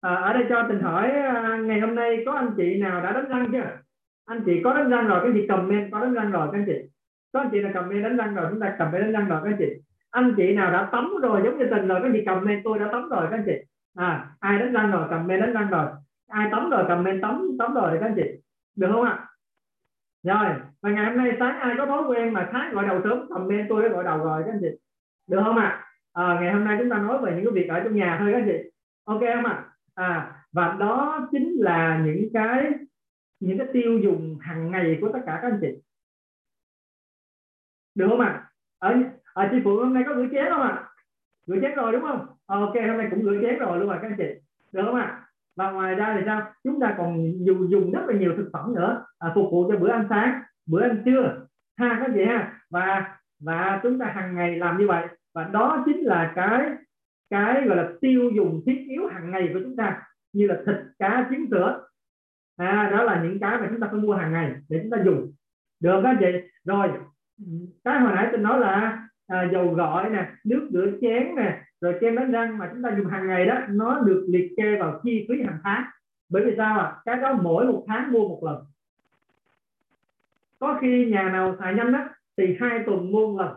À, 0.00 0.14
ở 0.14 0.32
đây 0.32 0.46
cho 0.48 0.66
tình 0.68 0.80
hỏi 0.80 1.10
à, 1.10 1.58
ngày 1.64 1.80
hôm 1.80 1.94
nay 1.94 2.22
có 2.26 2.32
anh 2.32 2.50
chị 2.56 2.78
nào 2.78 3.02
đã 3.02 3.12
đánh 3.12 3.28
răng 3.28 3.48
chưa? 3.52 3.78
Anh 4.24 4.42
chị 4.46 4.60
có 4.64 4.74
đánh 4.74 4.88
răng 4.88 5.06
rồi 5.06 5.20
cái 5.22 5.32
gì 5.32 5.46
comment 5.46 5.92
có 5.92 6.00
đánh 6.00 6.14
răng 6.14 6.32
rồi 6.32 6.48
các 6.52 6.58
anh 6.58 6.64
chị? 6.66 6.93
Có 7.34 7.40
anh 7.40 7.48
chị 7.52 7.62
nào 7.62 7.72
comment 7.74 8.02
đánh 8.02 8.16
răng 8.16 8.34
rồi 8.34 8.46
chúng 8.50 8.60
ta 8.60 8.74
cầm 8.78 8.92
đánh 8.92 9.12
răng 9.12 9.28
rồi 9.28 9.40
các 9.44 9.50
anh 9.50 9.56
chị. 9.58 9.66
Anh 10.10 10.34
chị 10.36 10.54
nào 10.54 10.72
đã 10.72 10.88
tắm 10.92 11.14
rồi 11.22 11.40
giống 11.44 11.58
như 11.58 11.66
tình 11.70 11.88
rồi 11.88 12.00
các 12.00 12.08
anh 12.08 12.12
chị 12.12 12.22
cầm 12.26 12.34
comment 12.34 12.64
tôi 12.64 12.78
đã 12.78 12.88
tắm 12.92 13.08
rồi 13.08 13.26
các 13.30 13.36
anh 13.36 13.44
chị. 13.46 13.52
À 13.96 14.26
ai 14.40 14.58
đánh 14.58 14.72
răng 14.72 14.90
rồi 14.90 15.08
comment 15.10 15.40
đánh 15.40 15.52
răng 15.52 15.70
rồi. 15.70 15.86
Ai 16.28 16.48
tắm 16.50 16.70
rồi 16.70 16.84
comment 16.88 17.22
tắm 17.22 17.50
tắm 17.58 17.74
rồi 17.74 17.98
các 18.00 18.06
anh 18.06 18.14
chị. 18.16 18.42
Được 18.76 18.88
không 18.92 19.04
ạ? 19.04 19.26
Rồi 20.22 20.46
và 20.82 20.90
ngày 20.90 21.04
hôm 21.04 21.16
nay 21.16 21.36
sáng 21.38 21.60
ai 21.60 21.74
có 21.78 21.86
thói 21.86 22.02
quen 22.02 22.32
mà 22.32 22.48
sáng 22.52 22.74
gọi 22.74 22.86
đầu 22.86 23.00
sớm 23.04 23.28
comment 23.28 23.66
tôi 23.68 23.82
đã 23.82 23.88
gọi 23.88 24.04
đầu 24.04 24.18
rồi 24.18 24.42
các 24.46 24.52
anh 24.52 24.60
chị. 24.60 24.70
Được 25.26 25.40
không 25.44 25.56
ạ? 25.56 25.84
À, 26.12 26.38
ngày 26.40 26.52
hôm 26.52 26.64
nay 26.64 26.76
chúng 26.80 26.90
ta 26.90 26.98
nói 26.98 27.18
về 27.18 27.32
những 27.36 27.44
cái 27.44 27.52
việc 27.54 27.68
ở 27.68 27.80
trong 27.80 27.96
nhà 27.96 28.16
thôi 28.20 28.32
các 28.32 28.38
anh 28.38 28.46
chị. 28.46 28.70
Ok 29.04 29.20
không 29.34 29.44
ạ? 29.44 29.64
À 29.94 30.30
và 30.52 30.76
đó 30.78 31.28
chính 31.32 31.52
là 31.58 32.02
những 32.04 32.28
cái 32.34 32.72
những 33.40 33.58
cái 33.58 33.66
tiêu 33.72 33.98
dùng 33.98 34.38
hàng 34.40 34.70
ngày 34.70 34.98
của 35.00 35.08
tất 35.12 35.18
cả 35.26 35.38
các 35.42 35.48
anh 35.48 35.58
chị 35.60 35.68
được 37.94 38.06
không 38.10 38.20
ạ? 38.20 38.44
Ở 38.78 38.94
ở 39.34 39.48
chị 39.50 39.56
phượng 39.64 39.76
hôm 39.76 39.94
nay 39.94 40.04
có 40.06 40.14
gửi 40.14 40.28
chén 40.32 40.44
không 40.50 40.62
ạ? 40.62 40.84
Gửi 41.46 41.58
chén 41.62 41.74
rồi 41.74 41.92
đúng 41.92 42.02
không? 42.02 42.26
Ờ, 42.46 42.60
ok 42.60 42.74
hôm 42.74 42.96
nay 42.96 43.08
cũng 43.10 43.22
gửi 43.22 43.38
chén 43.42 43.58
rồi 43.58 43.78
luôn 43.78 43.88
rồi 43.88 43.98
các 44.02 44.08
anh 44.08 44.16
chị. 44.18 44.28
Được 44.72 44.82
không 44.86 44.94
ạ? 44.94 45.20
Và 45.56 45.70
ngoài 45.70 45.94
ra 45.94 46.14
thì 46.18 46.22
sao? 46.26 46.52
Chúng 46.64 46.80
ta 46.80 46.94
còn 46.98 47.32
dùng 47.44 47.70
dùng 47.70 47.92
rất 47.92 48.00
là 48.06 48.14
nhiều 48.14 48.34
thực 48.36 48.50
phẩm 48.52 48.74
nữa. 48.74 49.06
À, 49.18 49.32
phục 49.34 49.50
vụ 49.50 49.70
cho 49.70 49.78
bữa 49.78 49.90
ăn 49.90 50.06
sáng 50.10 50.42
bữa 50.66 50.82
ăn 50.82 51.02
trưa. 51.04 51.46
Ha 51.78 51.98
các 52.00 52.10
chị 52.14 52.24
ha? 52.24 52.60
Và 52.70 53.16
và 53.40 53.80
chúng 53.82 53.98
ta 53.98 54.06
hàng 54.06 54.34
ngày 54.34 54.56
làm 54.56 54.78
như 54.78 54.86
vậy. 54.86 55.06
Và 55.34 55.44
đó 55.44 55.82
chính 55.86 56.00
là 56.00 56.32
cái 56.36 56.70
cái 57.30 57.66
gọi 57.66 57.76
là 57.76 57.88
tiêu 58.00 58.30
dùng 58.30 58.62
thiết 58.66 58.84
yếu 58.88 59.06
hàng 59.06 59.30
ngày 59.30 59.50
của 59.52 59.60
chúng 59.62 59.76
ta 59.76 60.02
như 60.32 60.46
là 60.46 60.56
thịt 60.66 60.76
cá 60.98 61.26
trứng 61.30 61.46
sữa. 61.50 61.86
À, 62.56 62.90
đó 62.92 63.02
là 63.02 63.22
những 63.22 63.40
cái 63.40 63.58
mà 63.58 63.66
chúng 63.70 63.80
ta 63.80 63.88
phải 63.90 64.00
mua 64.00 64.14
hàng 64.14 64.32
ngày 64.32 64.52
để 64.68 64.80
chúng 64.82 64.90
ta 64.90 64.98
dùng. 65.04 65.32
Được 65.80 65.90
không 65.92 66.04
các 66.04 66.16
chị? 66.20 66.26
Rồi 66.64 66.88
Ừ, 67.38 67.46
cái 67.84 68.00
hồi 68.00 68.12
nãy 68.14 68.28
tôi 68.32 68.40
nói 68.40 68.60
là 68.60 69.02
à, 69.26 69.48
dầu 69.52 69.74
gội 69.74 70.10
nè 70.10 70.26
nước 70.44 70.68
rửa 70.72 70.86
chén 71.00 71.34
nè 71.36 71.60
rồi 71.80 71.98
kem 72.00 72.16
đánh 72.16 72.30
răng 72.30 72.58
mà 72.58 72.68
chúng 72.72 72.82
ta 72.82 72.94
dùng 72.96 73.06
hàng 73.06 73.26
ngày 73.26 73.46
đó 73.46 73.58
nó 73.68 74.00
được 74.00 74.26
liệt 74.28 74.54
kê 74.56 74.76
vào 74.76 75.00
chi 75.02 75.26
phí 75.28 75.42
hàng 75.42 75.58
tháng. 75.64 75.84
Bởi 76.28 76.44
vì 76.44 76.54
sao 76.56 76.78
à 76.78 76.96
cái 77.04 77.16
đó 77.16 77.38
mỗi 77.42 77.66
một 77.66 77.84
tháng 77.88 78.12
mua 78.12 78.28
một 78.28 78.40
lần. 78.44 78.64
Có 80.58 80.78
khi 80.80 81.10
nhà 81.10 81.30
nào 81.32 81.56
xài 81.58 81.74
nhanh 81.74 81.92
đó 81.92 82.08
thì 82.36 82.56
hai 82.60 82.78
tuần 82.86 83.12
mua 83.12 83.26
một 83.26 83.42
lần. 83.42 83.56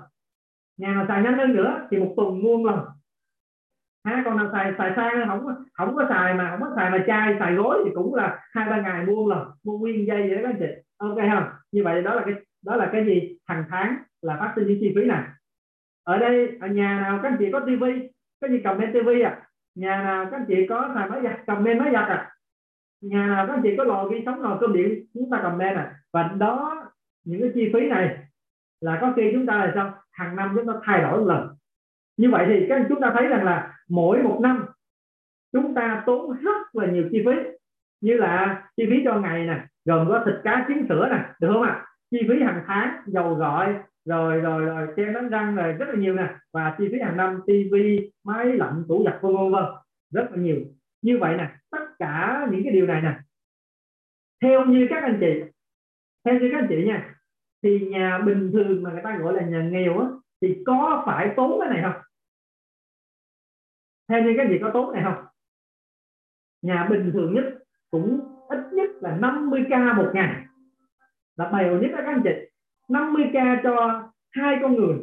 Nhà 0.77 0.93
nào 0.93 1.05
xài 1.07 1.21
nhanh 1.21 1.37
hơn 1.37 1.55
nữa 1.55 1.87
thì 1.91 1.97
một 1.97 2.13
tuần 2.17 2.43
mua 2.43 2.57
một 2.57 2.65
lần. 2.65 2.79
Ha 4.05 4.21
còn 4.25 4.37
nào 4.37 4.49
xài 4.51 4.73
xài 4.77 4.93
sang 4.95 5.27
không 5.27 5.45
không 5.73 5.95
có 5.95 6.05
xài 6.09 6.33
mà 6.33 6.49
không 6.51 6.61
có 6.61 6.73
xài 6.75 6.91
mà 6.91 7.03
chai 7.07 7.35
xài 7.39 7.53
gối 7.53 7.81
thì 7.85 7.91
cũng 7.95 8.15
là 8.15 8.39
hai 8.51 8.69
ba 8.69 8.81
ngày 8.81 9.05
mua 9.05 9.15
một 9.15 9.27
lần. 9.27 9.47
Mua 9.63 9.77
nguyên 9.77 10.07
dây 10.07 10.29
vậy 10.29 10.35
đó 10.35 10.41
các 10.43 10.49
anh 10.49 10.59
chị. 10.59 10.83
Ok 10.97 11.17
không? 11.33 11.43
Như 11.71 11.83
vậy 11.83 12.01
đó 12.01 12.15
là 12.15 12.21
cái 12.25 12.33
đó 12.67 12.75
là 12.75 12.89
cái 12.91 13.05
gì? 13.05 13.37
Hàng 13.45 13.63
tháng 13.69 13.97
là 14.21 14.37
phát 14.39 14.53
sinh 14.55 14.67
những 14.67 14.77
chi 14.81 14.93
phí 14.95 15.05
này. 15.05 15.23
Ở 16.03 16.17
đây, 16.17 16.57
ở 16.61 16.67
nhà 16.67 16.99
nào 17.01 17.19
các 17.23 17.29
anh 17.29 17.37
chị 17.39 17.51
có 17.51 17.59
tivi? 17.59 18.09
Cái 18.41 18.51
gì 18.51 18.61
cầm 18.63 18.79
lên 18.79 18.93
tivi 18.93 19.21
à? 19.21 19.41
Nhà 19.75 20.03
nào 20.03 20.25
các 20.31 20.37
anh 20.37 20.45
chị 20.47 20.67
có 20.69 20.91
xài 20.95 21.09
máy 21.09 21.19
giặt? 21.23 21.39
Cầm 21.47 21.63
máy 21.63 21.89
giặt 21.93 22.09
à? 22.09 22.31
Nhà 23.01 23.27
nào 23.27 23.47
các 23.47 23.53
anh 23.53 23.61
chị 23.63 23.75
có 23.77 23.83
lò 23.83 24.07
vi 24.07 24.23
sóng 24.25 24.43
nồi 24.43 24.57
cơm 24.61 24.73
điện, 24.73 25.05
chúng 25.13 25.29
ta 25.31 25.39
cầm 25.43 25.59
à? 25.59 25.95
Và 26.13 26.23
đó, 26.23 26.85
những 27.23 27.41
cái 27.41 27.51
chi 27.53 27.71
phí 27.73 27.87
này 27.87 28.17
là 28.81 28.97
có 29.01 29.13
khi 29.15 29.29
chúng 29.33 29.45
ta 29.45 29.57
là 29.57 29.71
sao? 29.75 29.93
Hàng 30.11 30.35
năm 30.35 30.53
chúng 30.55 30.67
ta 30.67 30.73
thay 30.83 31.01
đổi 31.01 31.19
một 31.19 31.25
lần. 31.25 31.49
Như 32.17 32.29
vậy 32.31 32.45
thì 32.49 32.65
các 32.69 32.85
chúng 32.89 33.01
ta 33.01 33.11
thấy 33.13 33.27
rằng 33.27 33.45
là 33.45 33.73
mỗi 33.89 34.23
một 34.23 34.39
năm 34.43 34.65
chúng 35.53 35.73
ta 35.75 36.03
tốn 36.05 36.37
rất 36.41 36.75
là 36.75 36.87
nhiều 36.91 37.09
chi 37.11 37.23
phí. 37.25 37.31
Như 38.01 38.17
là 38.17 38.63
chi 38.77 38.83
phí 38.89 39.01
cho 39.05 39.19
ngày 39.19 39.45
nè, 39.45 39.65
gồm 39.85 40.07
có 40.09 40.23
thịt 40.25 40.35
cá 40.43 40.65
trứng 40.67 40.85
sữa 40.89 41.07
nè, 41.11 41.25
được 41.39 41.49
không 41.53 41.61
ạ? 41.61 41.85
Chi 42.11 42.17
phí 42.29 42.43
hàng 42.43 42.63
tháng, 42.67 43.01
dầu 43.05 43.35
gội, 43.35 43.75
rồi 44.05 44.41
rồi 44.41 44.65
rồi 44.65 44.87
kem 44.95 45.13
đánh 45.13 45.29
răng, 45.29 45.55
rồi 45.55 45.73
rất 45.73 45.85
là 45.89 45.95
nhiều 45.95 46.15
nè. 46.15 46.35
Và 46.53 46.75
chi 46.77 46.89
phí 46.91 46.99
hàng 46.99 47.17
năm, 47.17 47.41
tivi, 47.47 48.11
máy 48.23 48.45
lạnh, 48.45 48.83
tủ 48.87 49.03
giặt, 49.05 49.17
vân 49.21 49.33
vân 49.35 49.51
vân. 49.51 49.63
Rất 50.13 50.27
là 50.31 50.37
nhiều. 50.37 50.57
Như 51.01 51.17
vậy 51.17 51.37
nè, 51.37 51.55
tất 51.71 51.85
cả 51.99 52.47
những 52.51 52.63
cái 52.63 52.73
điều 52.73 52.87
này 52.87 53.01
nè, 53.01 53.19
theo 54.41 54.65
như 54.65 54.87
các 54.89 55.03
anh 55.03 55.17
chị, 55.19 55.43
theo 56.25 56.39
như 56.39 56.49
các 56.51 56.57
anh 56.57 56.67
chị 56.69 56.85
nha, 56.85 57.15
thì 57.63 57.79
nhà 57.79 58.17
bình 58.25 58.49
thường 58.53 58.83
mà 58.83 58.91
người 58.91 59.01
ta 59.03 59.17
gọi 59.17 59.33
là 59.33 59.41
nhà 59.41 59.61
nghèo 59.71 59.99
á, 59.99 60.07
thì 60.41 60.63
có 60.65 61.03
phải 61.05 61.33
tốn 61.35 61.59
cái 61.59 61.69
này 61.69 61.81
không? 61.83 62.01
Theo 64.09 64.23
như 64.23 64.33
các 64.37 64.47
chị 64.49 64.57
có 64.61 64.71
tốn 64.73 64.93
này 64.93 65.03
không? 65.03 65.25
Nhà 66.61 66.87
bình 66.89 67.11
thường 67.13 67.33
nhất 67.33 67.45
cũng 67.91 68.19
ít 68.49 68.59
nhất 68.73 68.89
là 69.01 69.17
50k 69.17 69.95
một 69.95 70.11
ngày 70.13 70.46
là 71.37 71.51
bèo 71.51 71.81
nhất 71.81 71.91
đó 71.91 71.97
các 71.97 72.07
anh 72.07 72.21
chị. 72.23 72.31
50k 72.87 73.59
cho 73.63 74.03
hai 74.31 74.57
con 74.61 74.75
người. 74.75 74.97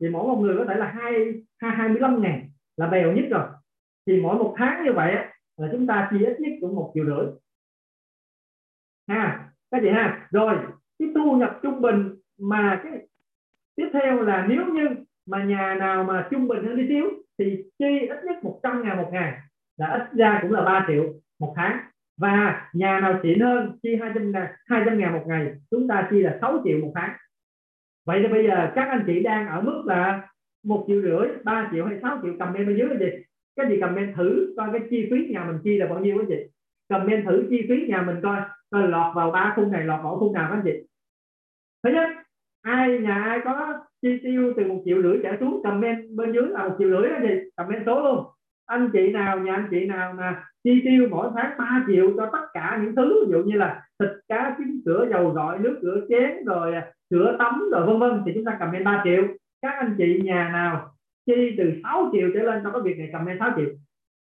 Thì 0.00 0.08
mỗi 0.08 0.26
một 0.26 0.36
người 0.40 0.56
có 0.58 0.64
thể 0.68 0.74
là 0.74 0.86
hai 0.86 1.34
hai 1.58 1.76
hai 1.76 1.88
mươi 1.88 2.00
lăm 2.00 2.22
ngàn 2.22 2.48
là 2.76 2.86
bèo 2.86 3.12
nhất 3.12 3.24
rồi. 3.30 3.46
Thì 4.06 4.20
mỗi 4.20 4.36
một 4.36 4.54
tháng 4.58 4.84
như 4.84 4.92
vậy 4.92 5.14
là 5.56 5.68
chúng 5.72 5.86
ta 5.86 6.08
chi 6.10 6.24
ít 6.24 6.40
nhất 6.40 6.52
cũng 6.60 6.76
một 6.76 6.92
triệu 6.94 7.04
rưỡi. 7.04 7.26
Ha, 9.08 9.50
các 9.70 9.78
chị 9.82 9.88
ha. 9.88 10.28
Rồi, 10.30 10.56
cái 10.98 11.08
thu 11.14 11.36
nhập 11.36 11.58
trung 11.62 11.80
bình 11.80 12.16
mà 12.38 12.80
cái 12.84 12.92
tiếp 13.76 13.90
theo 13.92 14.22
là 14.22 14.46
nếu 14.48 14.66
như 14.66 14.88
mà 15.26 15.44
nhà 15.44 15.74
nào 15.74 16.04
mà 16.04 16.28
trung 16.30 16.48
bình 16.48 16.64
hơn 16.64 16.76
đi 16.76 16.88
xíu, 16.88 17.04
thì 17.38 17.64
chi 17.78 17.98
ít 18.08 18.24
nhất 18.24 18.44
100 18.44 18.82
ngàn 18.82 18.96
một 18.96 19.08
ngày. 19.12 19.38
Là 19.76 19.86
ít 19.86 20.18
ra 20.18 20.38
cũng 20.42 20.52
là 20.52 20.62
3 20.62 20.84
triệu 20.88 21.04
một 21.38 21.52
tháng 21.56 21.78
và 22.18 22.68
nhà 22.72 23.00
nào 23.00 23.20
xịn 23.22 23.40
hơn 23.40 23.78
chi 23.82 23.96
200 24.00 24.32
ngàn 24.32 24.46
200 24.66 24.98
ngàn 24.98 25.12
một 25.12 25.24
ngày, 25.26 25.52
chúng 25.70 25.88
ta 25.88 26.08
chi 26.10 26.22
là 26.22 26.38
6 26.40 26.62
triệu 26.64 26.78
một 26.78 26.92
tháng. 26.94 27.16
Vậy 28.06 28.20
thì 28.22 28.28
bây 28.28 28.46
giờ 28.46 28.70
các 28.74 28.88
anh 28.88 29.04
chị 29.06 29.22
đang 29.22 29.48
ở 29.48 29.60
mức 29.60 29.82
là 29.86 30.28
một 30.64 30.84
triệu 30.88 31.02
rưỡi 31.02 31.28
3 31.44 31.68
triệu 31.72 31.86
hay 31.86 31.98
6 32.02 32.18
triệu, 32.22 32.32
comment 32.38 32.66
bên 32.66 32.76
dưới 32.76 32.88
cái 32.88 32.98
gì? 32.98 33.24
Cái 33.56 33.66
gì 33.68 33.80
comment 33.80 34.16
thử 34.16 34.54
coi 34.56 34.68
cái 34.72 34.80
chi 34.90 35.08
phí 35.10 35.26
nhà 35.32 35.44
mình 35.44 35.58
chi 35.64 35.78
là 35.78 35.86
bao 35.86 35.98
nhiêu 35.98 36.18
cái 36.18 36.26
chị? 36.28 36.50
Comment 36.88 37.26
thử 37.26 37.46
chi 37.50 37.66
phí 37.68 37.86
nhà 37.88 38.02
mình 38.02 38.16
coi 38.22 38.36
coi 38.70 38.88
lọt 38.88 39.14
vào 39.16 39.30
ba 39.30 39.52
khung 39.56 39.72
này, 39.72 39.84
lọt 39.84 40.00
vào 40.04 40.18
khung 40.18 40.32
nào 40.32 40.46
các 40.50 40.56
anh 40.56 40.62
chị? 40.64 40.88
Thứ 41.84 41.90
nhất, 41.90 42.08
ai, 42.62 42.98
nhà 42.98 43.14
ai 43.14 43.40
có 43.44 43.78
chi 44.02 44.18
tiêu 44.22 44.52
từ 44.56 44.64
một 44.64 44.82
triệu 44.84 45.02
rưỡi 45.02 45.18
trở 45.22 45.36
xuống, 45.40 45.62
comment 45.62 45.98
bên 46.16 46.32
dưới 46.32 46.48
là 46.48 46.68
một 46.68 46.74
triệu 46.78 46.88
rưỡi 46.88 47.10
đó 47.10 47.16
gì 47.22 47.34
comment 47.56 47.82
số 47.86 48.02
luôn 48.02 48.24
anh 48.68 48.90
chị 48.92 49.12
nào, 49.12 49.38
nhà 49.38 49.52
anh 49.52 49.68
chị 49.70 49.86
nào 49.86 50.12
mà 50.12 50.44
chi 50.64 50.82
tiêu 50.84 51.08
mỗi 51.10 51.30
tháng 51.34 51.58
3 51.58 51.84
triệu 51.86 52.10
cho 52.16 52.30
tất 52.32 52.46
cả 52.54 52.78
những 52.82 52.96
thứ, 52.96 53.24
ví 53.26 53.32
dụ 53.32 53.42
như 53.42 53.56
là 53.56 53.82
thịt, 54.00 54.10
cá, 54.28 54.54
trứng, 54.58 54.80
sữa, 54.84 55.06
dầu 55.10 55.30
gội 55.30 55.58
nước 55.58 55.78
rửa 55.82 56.06
chén, 56.08 56.44
rồi 56.44 56.74
à, 56.74 56.92
sữa 57.10 57.36
tắm, 57.38 57.68
rồi 57.72 57.86
vân 57.86 57.98
vân, 57.98 58.22
thì 58.26 58.32
chúng 58.34 58.44
ta 58.44 58.56
cầm 58.60 58.72
lên 58.72 58.84
3 58.84 59.00
triệu. 59.04 59.22
Các 59.62 59.74
anh 59.78 59.94
chị 59.98 60.20
nhà 60.24 60.50
nào 60.52 60.94
chi 61.26 61.54
từ 61.58 61.72
6 61.82 62.10
triệu 62.12 62.28
trở 62.34 62.40
lên 62.40 62.60
cho 62.64 62.70
cái 62.70 62.80
việc 62.82 62.98
này 62.98 63.08
cầm 63.12 63.26
lên 63.26 63.36
6 63.38 63.50
triệu. 63.56 63.68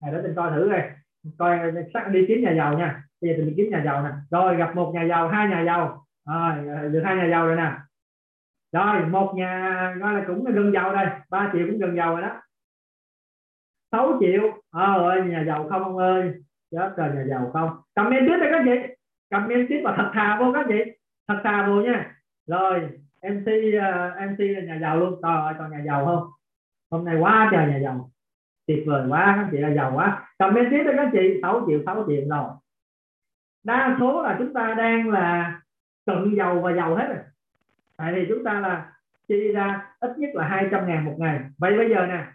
Này, 0.01 0.11
để 0.13 0.21
mình 0.21 0.33
coi 0.35 0.51
thử 0.51 0.69
đây. 0.69 0.89
Coi 1.37 1.59
à, 1.59 1.71
sắp 1.93 2.09
đi 2.11 2.25
kiếm 2.27 2.41
nhà 2.41 2.51
giàu 2.51 2.77
nha. 2.77 3.03
Bây 3.21 3.31
giờ 3.31 3.43
mình 3.45 3.53
kiếm 3.57 3.69
nhà 3.71 3.81
giàu 3.85 4.03
nè. 4.03 4.09
Rồi, 4.31 4.57
gặp 4.57 4.75
một 4.75 4.91
nhà 4.93 5.03
giàu, 5.03 5.27
hai 5.27 5.49
nhà 5.49 5.63
giàu. 5.63 6.05
Rồi 6.27 6.75
à, 6.75 6.87
được 6.91 7.01
hai 7.03 7.15
nhà 7.15 7.27
giàu 7.27 7.47
rồi 7.47 7.55
nè. 7.55 7.71
Rồi, 8.73 9.05
một 9.05 9.33
nhà, 9.35 9.93
gọi 9.99 10.13
là 10.13 10.23
cũng 10.27 10.45
gần 10.53 10.71
giàu 10.73 10.93
đây. 10.93 11.07
3 11.29 11.49
triệu 11.53 11.67
cũng 11.67 11.79
gần 11.79 11.95
giàu 11.95 12.11
rồi 12.11 12.21
đó. 12.21 12.41
6 13.99 14.17
triệu. 14.19 14.41
Ờ, 14.71 14.83
à, 14.83 14.93
ơi 14.93 15.21
nhà 15.25 15.43
giàu 15.47 15.67
không 15.69 15.83
ông 15.83 15.97
ơi? 15.97 16.33
Chết 16.71 16.93
trời 16.97 17.09
nhà 17.15 17.25
giàu 17.29 17.49
không? 17.53 17.69
Comment 17.95 18.27
tiếp 18.27 18.37
đây 18.39 18.49
các 18.51 18.61
chị. 18.65 18.93
Comment 19.31 19.65
tiếp 19.69 19.81
và 19.83 19.93
thật 19.97 20.11
thà 20.13 20.37
vô 20.39 20.51
các 20.53 20.65
chị. 20.69 20.91
Thật 21.27 21.41
thà 21.43 21.67
vô 21.67 21.81
nha. 21.81 22.15
Rồi 22.47 22.79
mc 23.23 23.47
uh, 23.47 24.31
mc 24.31 24.39
là 24.39 24.61
nhà 24.61 24.77
giàu 24.81 24.99
luôn. 24.99 25.19
Trời 25.23 25.41
ơi 25.41 25.53
còn 25.59 25.71
nhà 25.71 25.83
giàu 25.85 26.05
không? 26.05 26.29
Hôm 26.91 27.05
nay 27.05 27.15
quá 27.19 27.49
trời 27.51 27.67
nhà 27.67 27.77
giàu. 27.77 28.11
Tuyệt 28.67 28.83
vời 28.87 29.07
quá 29.09 29.33
các 29.37 29.47
chị 29.51 29.57
là 29.57 29.69
giàu 29.69 29.91
quá. 29.95 30.33
Comment 30.39 30.67
tiếp 30.71 30.83
đây 30.83 30.93
các 30.97 31.09
chị. 31.13 31.39
6 31.41 31.65
triệu 31.67 31.79
6 31.85 32.05
triệu 32.07 32.21
rồi. 32.29 32.49
Đa 33.63 33.97
số 33.99 34.23
là 34.23 34.35
chúng 34.39 34.53
ta 34.53 34.73
đang 34.77 35.09
là 35.09 35.61
cận 36.05 36.35
giàu 36.37 36.59
và 36.61 36.73
giàu 36.73 36.95
hết 36.95 37.07
rồi. 37.07 37.23
Tại 37.97 38.13
vì 38.13 38.25
chúng 38.29 38.43
ta 38.43 38.59
là 38.59 38.91
chi 39.27 39.51
ra 39.53 39.93
ít 39.99 40.17
nhất 40.17 40.29
là 40.33 40.47
200 40.47 40.87
ngàn 40.87 41.05
một 41.05 41.15
ngày. 41.17 41.39
Vậy 41.57 41.77
bây 41.77 41.89
giờ 41.89 42.05
nè 42.05 42.25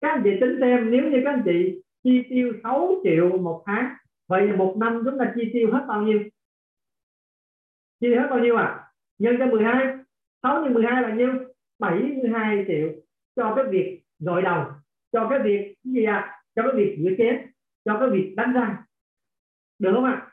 các 0.00 0.08
anh 0.08 0.20
chị 0.24 0.30
tính 0.40 0.56
xem, 0.60 0.90
nếu 0.90 1.10
như 1.10 1.20
các 1.24 1.30
anh 1.30 1.42
chị 1.44 1.82
chi 2.04 2.22
tiêu 2.28 2.52
6 2.62 3.00
triệu 3.04 3.38
một 3.38 3.62
tháng, 3.66 3.94
vậy 4.28 4.52
một 4.56 4.76
năm 4.80 5.02
chúng 5.04 5.18
ta 5.18 5.32
chi 5.36 5.50
tiêu 5.52 5.72
hết 5.72 5.84
bao 5.88 6.02
nhiêu? 6.02 6.22
Chi 8.00 8.14
hết 8.14 8.26
bao 8.30 8.38
nhiêu 8.38 8.56
à? 8.56 8.84
Nhân 9.18 9.36
cho 9.38 9.46
12 9.46 9.96
6 10.42 10.62
nhân 10.62 10.74
12 10.74 11.02
là 11.02 11.14
nhiêu? 11.14 11.32
72 11.78 12.64
triệu. 12.68 12.88
Cho 13.36 13.54
cái 13.56 13.64
việc 13.70 14.02
gội 14.18 14.42
đầu, 14.42 14.64
cho 15.12 15.28
cái 15.30 15.38
việc 15.38 15.74
cái 15.84 15.92
gì 15.92 16.04
à? 16.04 16.42
Cho 16.54 16.62
cái 16.62 16.72
việc 16.74 16.96
rửa 16.98 17.10
chén, 17.18 17.50
cho 17.84 17.98
cái 18.00 18.10
việc 18.10 18.34
đánh 18.36 18.52
răng. 18.52 18.76
Được 19.78 19.90
không 19.94 20.04
ạ? 20.04 20.26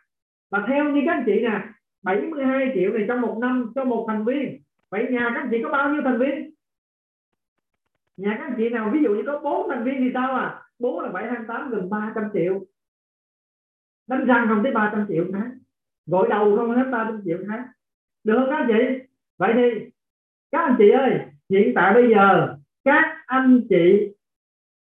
Và 0.52 0.66
theo 0.68 0.90
như 0.90 1.02
các 1.06 1.12
anh 1.12 1.24
chị 1.26 1.42
nè 1.42 1.62
72 2.04 2.72
triệu 2.76 2.94
này 2.94 3.06
trong 3.08 3.22
một 3.22 3.38
năm, 3.42 3.72
cho 3.76 3.84
một 3.84 4.06
thành 4.08 4.26
viên. 4.26 4.62
Vậy 4.90 5.08
nhà 5.10 5.32
các 5.34 5.42
anh 5.42 5.48
chị 5.52 5.58
có 5.64 5.70
bao 5.70 5.94
nhiêu 5.94 6.02
thành 6.06 6.20
viên? 6.20 6.54
Nhà 8.18 8.36
các 8.38 8.46
anh 8.48 8.54
chị 8.58 8.70
nào, 8.70 8.90
ví 8.94 9.04
dụ 9.04 9.16
như 9.16 9.24
có 9.26 9.40
bốn 9.40 9.70
thành 9.70 9.84
viên 9.84 9.96
thì 10.00 10.12
sao 10.14 10.36
à? 10.36 10.62
Bốn 10.80 11.00
là 11.00 11.12
bảy 11.12 11.26
tháng 11.30 11.48
tám, 11.48 11.70
gần 11.70 11.90
300 11.90 12.24
triệu. 12.34 12.66
Đánh 14.08 14.26
răng 14.26 14.46
không 14.50 14.64
tới 14.64 14.72
300 14.72 15.06
triệu 15.10 15.26
tháng. 15.34 15.52
Gội 16.06 16.28
đầu 16.30 16.58
không 16.58 16.72
hết 16.72 16.86
300 16.92 17.22
triệu 17.26 17.38
tháng. 17.48 17.66
Được 18.24 18.36
không 18.40 18.50
các 18.50 18.58
anh 18.58 18.68
chị? 18.68 19.08
Vậy 19.38 19.54
thì, 19.56 19.92
các 20.52 20.60
anh 20.60 20.76
chị 20.78 20.90
ơi, 20.90 21.20
hiện 21.50 21.72
tại 21.76 21.94
bây 21.94 22.10
giờ, 22.10 22.56
các 22.84 23.24
anh 23.26 23.62
chị 23.70 24.16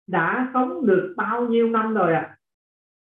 đã 0.08 0.52
sống 0.54 0.86
được 0.86 1.14
bao 1.18 1.48
nhiêu 1.48 1.70
năm 1.70 1.94
rồi 1.94 2.14
ạ? 2.14 2.22
À? 2.22 2.36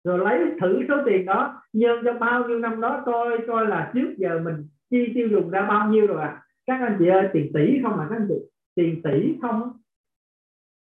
rồi 0.06 0.20
lấy 0.20 0.52
thử 0.62 0.86
số 0.88 0.96
tiền 1.06 1.26
đó, 1.26 1.62
nhân 1.74 2.00
cho 2.06 2.14
bao 2.14 2.48
nhiêu 2.48 2.60
năm 2.60 2.82
đó, 2.82 3.04
coi 3.06 3.38
coi 3.48 3.68
là 3.68 3.92
trước 3.94 4.14
giờ 4.18 4.42
mình 4.44 4.68
chi 4.90 5.12
tiêu 5.16 5.28
dùng 5.28 5.50
ra 5.50 5.62
bao 5.62 5.90
nhiêu 5.90 6.08
rồi 6.08 6.22
à 6.22 6.42
các 6.66 6.80
anh 6.82 6.96
chị 7.00 7.08
ơi, 7.08 7.30
tiền 7.34 7.52
tỷ 7.54 7.80
không 7.84 8.00
à 8.00 8.08
các 8.10 8.16
anh 8.16 8.28
chị? 8.30 8.36
Tiền 8.76 9.02
tỷ 9.04 9.38
không 9.42 9.72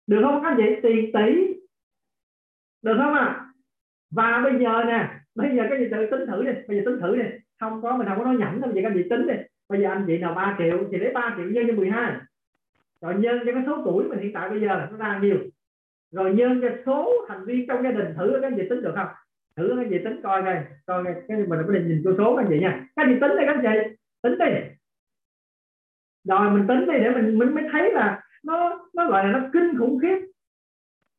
được 0.06 0.20
không 0.22 0.42
các 0.42 0.48
anh 0.48 0.56
chị? 0.56 0.80
Tiền 0.82 1.12
tỷ 1.12 1.54
được 2.82 2.94
không 2.96 3.14
à 3.14 3.42
và 4.10 4.40
bây 4.44 4.52
giờ 4.62 4.84
nè, 4.86 5.10
bây 5.34 5.56
giờ 5.56 5.66
các 5.70 5.78
gì 5.78 5.86
tự 5.90 6.06
tính 6.10 6.26
thử 6.26 6.42
đi. 6.42 6.52
Bây 6.68 6.76
giờ 6.76 6.82
tính 6.86 7.00
thử 7.00 7.16
đi. 7.16 7.24
Không 7.60 7.82
có, 7.82 7.96
mình 7.96 8.08
không 8.08 8.18
có 8.18 8.24
nói 8.24 8.36
nhẩm 8.36 8.60
đâu 8.60 8.70
vậy 8.74 8.82
các 8.82 8.88
anh 8.88 9.02
chị 9.02 9.08
tính 9.10 9.26
đi. 9.26 9.34
Bây 9.68 9.80
giờ 9.80 9.88
anh 9.88 10.04
chị 10.06 10.18
nào 10.18 10.34
3 10.34 10.56
triệu 10.58 10.88
thì 10.92 10.98
lấy 10.98 11.12
3 11.12 11.34
triệu 11.36 11.46
nhân 11.46 11.66
cho 11.68 11.74
12 11.74 12.16
rồi 13.00 13.14
nhân 13.14 13.38
cho 13.46 13.52
cái 13.52 13.62
số 13.66 13.82
tuổi 13.84 14.04
mình 14.08 14.18
hiện 14.18 14.32
tại 14.32 14.50
bây 14.50 14.60
giờ 14.60 14.66
là 14.66 14.88
nó 14.90 14.96
ra 14.96 15.18
nhiều 15.22 15.38
rồi 16.12 16.34
nhân 16.34 16.60
cho 16.62 16.68
số 16.86 17.26
thành 17.28 17.44
viên 17.44 17.66
trong 17.66 17.82
gia 17.82 17.90
đình 17.90 18.14
thử 18.16 18.38
các 18.42 18.52
gì 18.52 18.58
chị 18.62 18.68
tính 18.68 18.82
được 18.82 18.92
không? 18.96 19.08
Thử 19.56 19.74
các 19.76 19.88
gì 19.90 19.98
chị 19.98 20.04
tính 20.04 20.20
coi 20.22 20.42
coi 20.42 20.64
coi 20.86 21.04
cái 21.28 21.36
mình 21.36 21.60
có 21.66 21.72
định 21.72 21.88
nhìn 21.88 22.02
con 22.04 22.14
số 22.18 22.36
các 22.36 22.42
anh 22.42 22.46
chị 22.50 22.58
nha. 22.60 22.86
Các 22.96 23.02
anh 23.02 23.14
chị 23.14 23.20
tính 23.20 23.36
đây 23.36 23.46
các 23.46 23.56
anh 23.56 23.62
chị. 23.62 23.96
Tính 24.22 24.38
đi. 24.38 24.60
Rồi 26.24 26.50
mình 26.50 26.66
tính 26.68 26.86
đi 26.86 26.98
để 26.98 27.10
mình 27.10 27.38
mình 27.38 27.54
mới 27.54 27.64
thấy 27.72 27.92
là 27.92 28.22
nó 28.46 28.88
nó 28.94 29.10
gọi 29.10 29.24
là 29.24 29.32
nó 29.32 29.48
kinh 29.52 29.78
khủng 29.78 29.98
khiếp. 30.02 30.18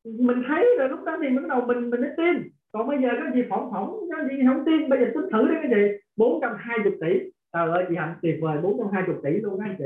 Mình 0.03 0.43
thấy 0.47 0.67
rồi 0.79 0.89
lúc 0.89 1.03
đó 1.03 1.17
thì 1.21 1.29
bắt 1.29 1.47
đầu 1.49 1.65
mình 1.65 1.89
mình 1.89 2.01
mới 2.01 2.11
tin. 2.17 2.49
Còn 2.71 2.87
bây 2.87 3.01
giờ 3.01 3.09
cái 3.23 3.31
gì 3.33 3.43
phỏng 3.49 3.71
phỏng 3.71 3.99
cái 4.11 4.37
gì 4.37 4.43
không 4.47 4.65
tin 4.65 4.89
bây 4.89 4.99
giờ 4.99 5.05
tính 5.13 5.29
thử 5.31 5.47
đi 5.47 5.55
các 5.61 5.69
gì? 5.75 5.97
420 6.15 6.97
tỷ. 7.01 7.31
Trời 7.53 7.69
ơi 7.69 7.85
chị 7.89 7.95
hạnh 7.95 8.15
tuyệt 8.21 8.35
vời 8.41 8.57
420 8.61 9.15
tỷ 9.23 9.29
luôn 9.29 9.59
các 9.59 9.65
anh 9.65 9.75
chị. 9.77 9.85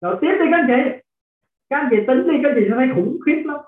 Rồi 0.00 0.16
tiếp 0.20 0.32
đi 0.40 0.46
các 0.50 0.58
anh 0.58 0.66
chị. 0.68 1.00
Các 1.70 1.76
anh 1.76 1.88
chị 1.90 1.96
tính 2.06 2.28
đi 2.28 2.34
các 2.42 2.48
anh 2.48 2.56
chị 2.60 2.66
sẽ 2.70 2.76
thấy 2.76 2.88
khủng 2.94 3.18
khiếp 3.26 3.42
lắm. 3.44 3.60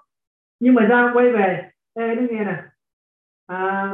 Nhưng 0.61 0.75
mà 0.75 0.87
ra 0.87 1.11
quay 1.15 1.33
về. 1.33 1.71
Ê 1.95 2.15
nó 2.15 2.23
nghe 2.31 2.45
nè. 2.45 2.63
À, 3.47 3.93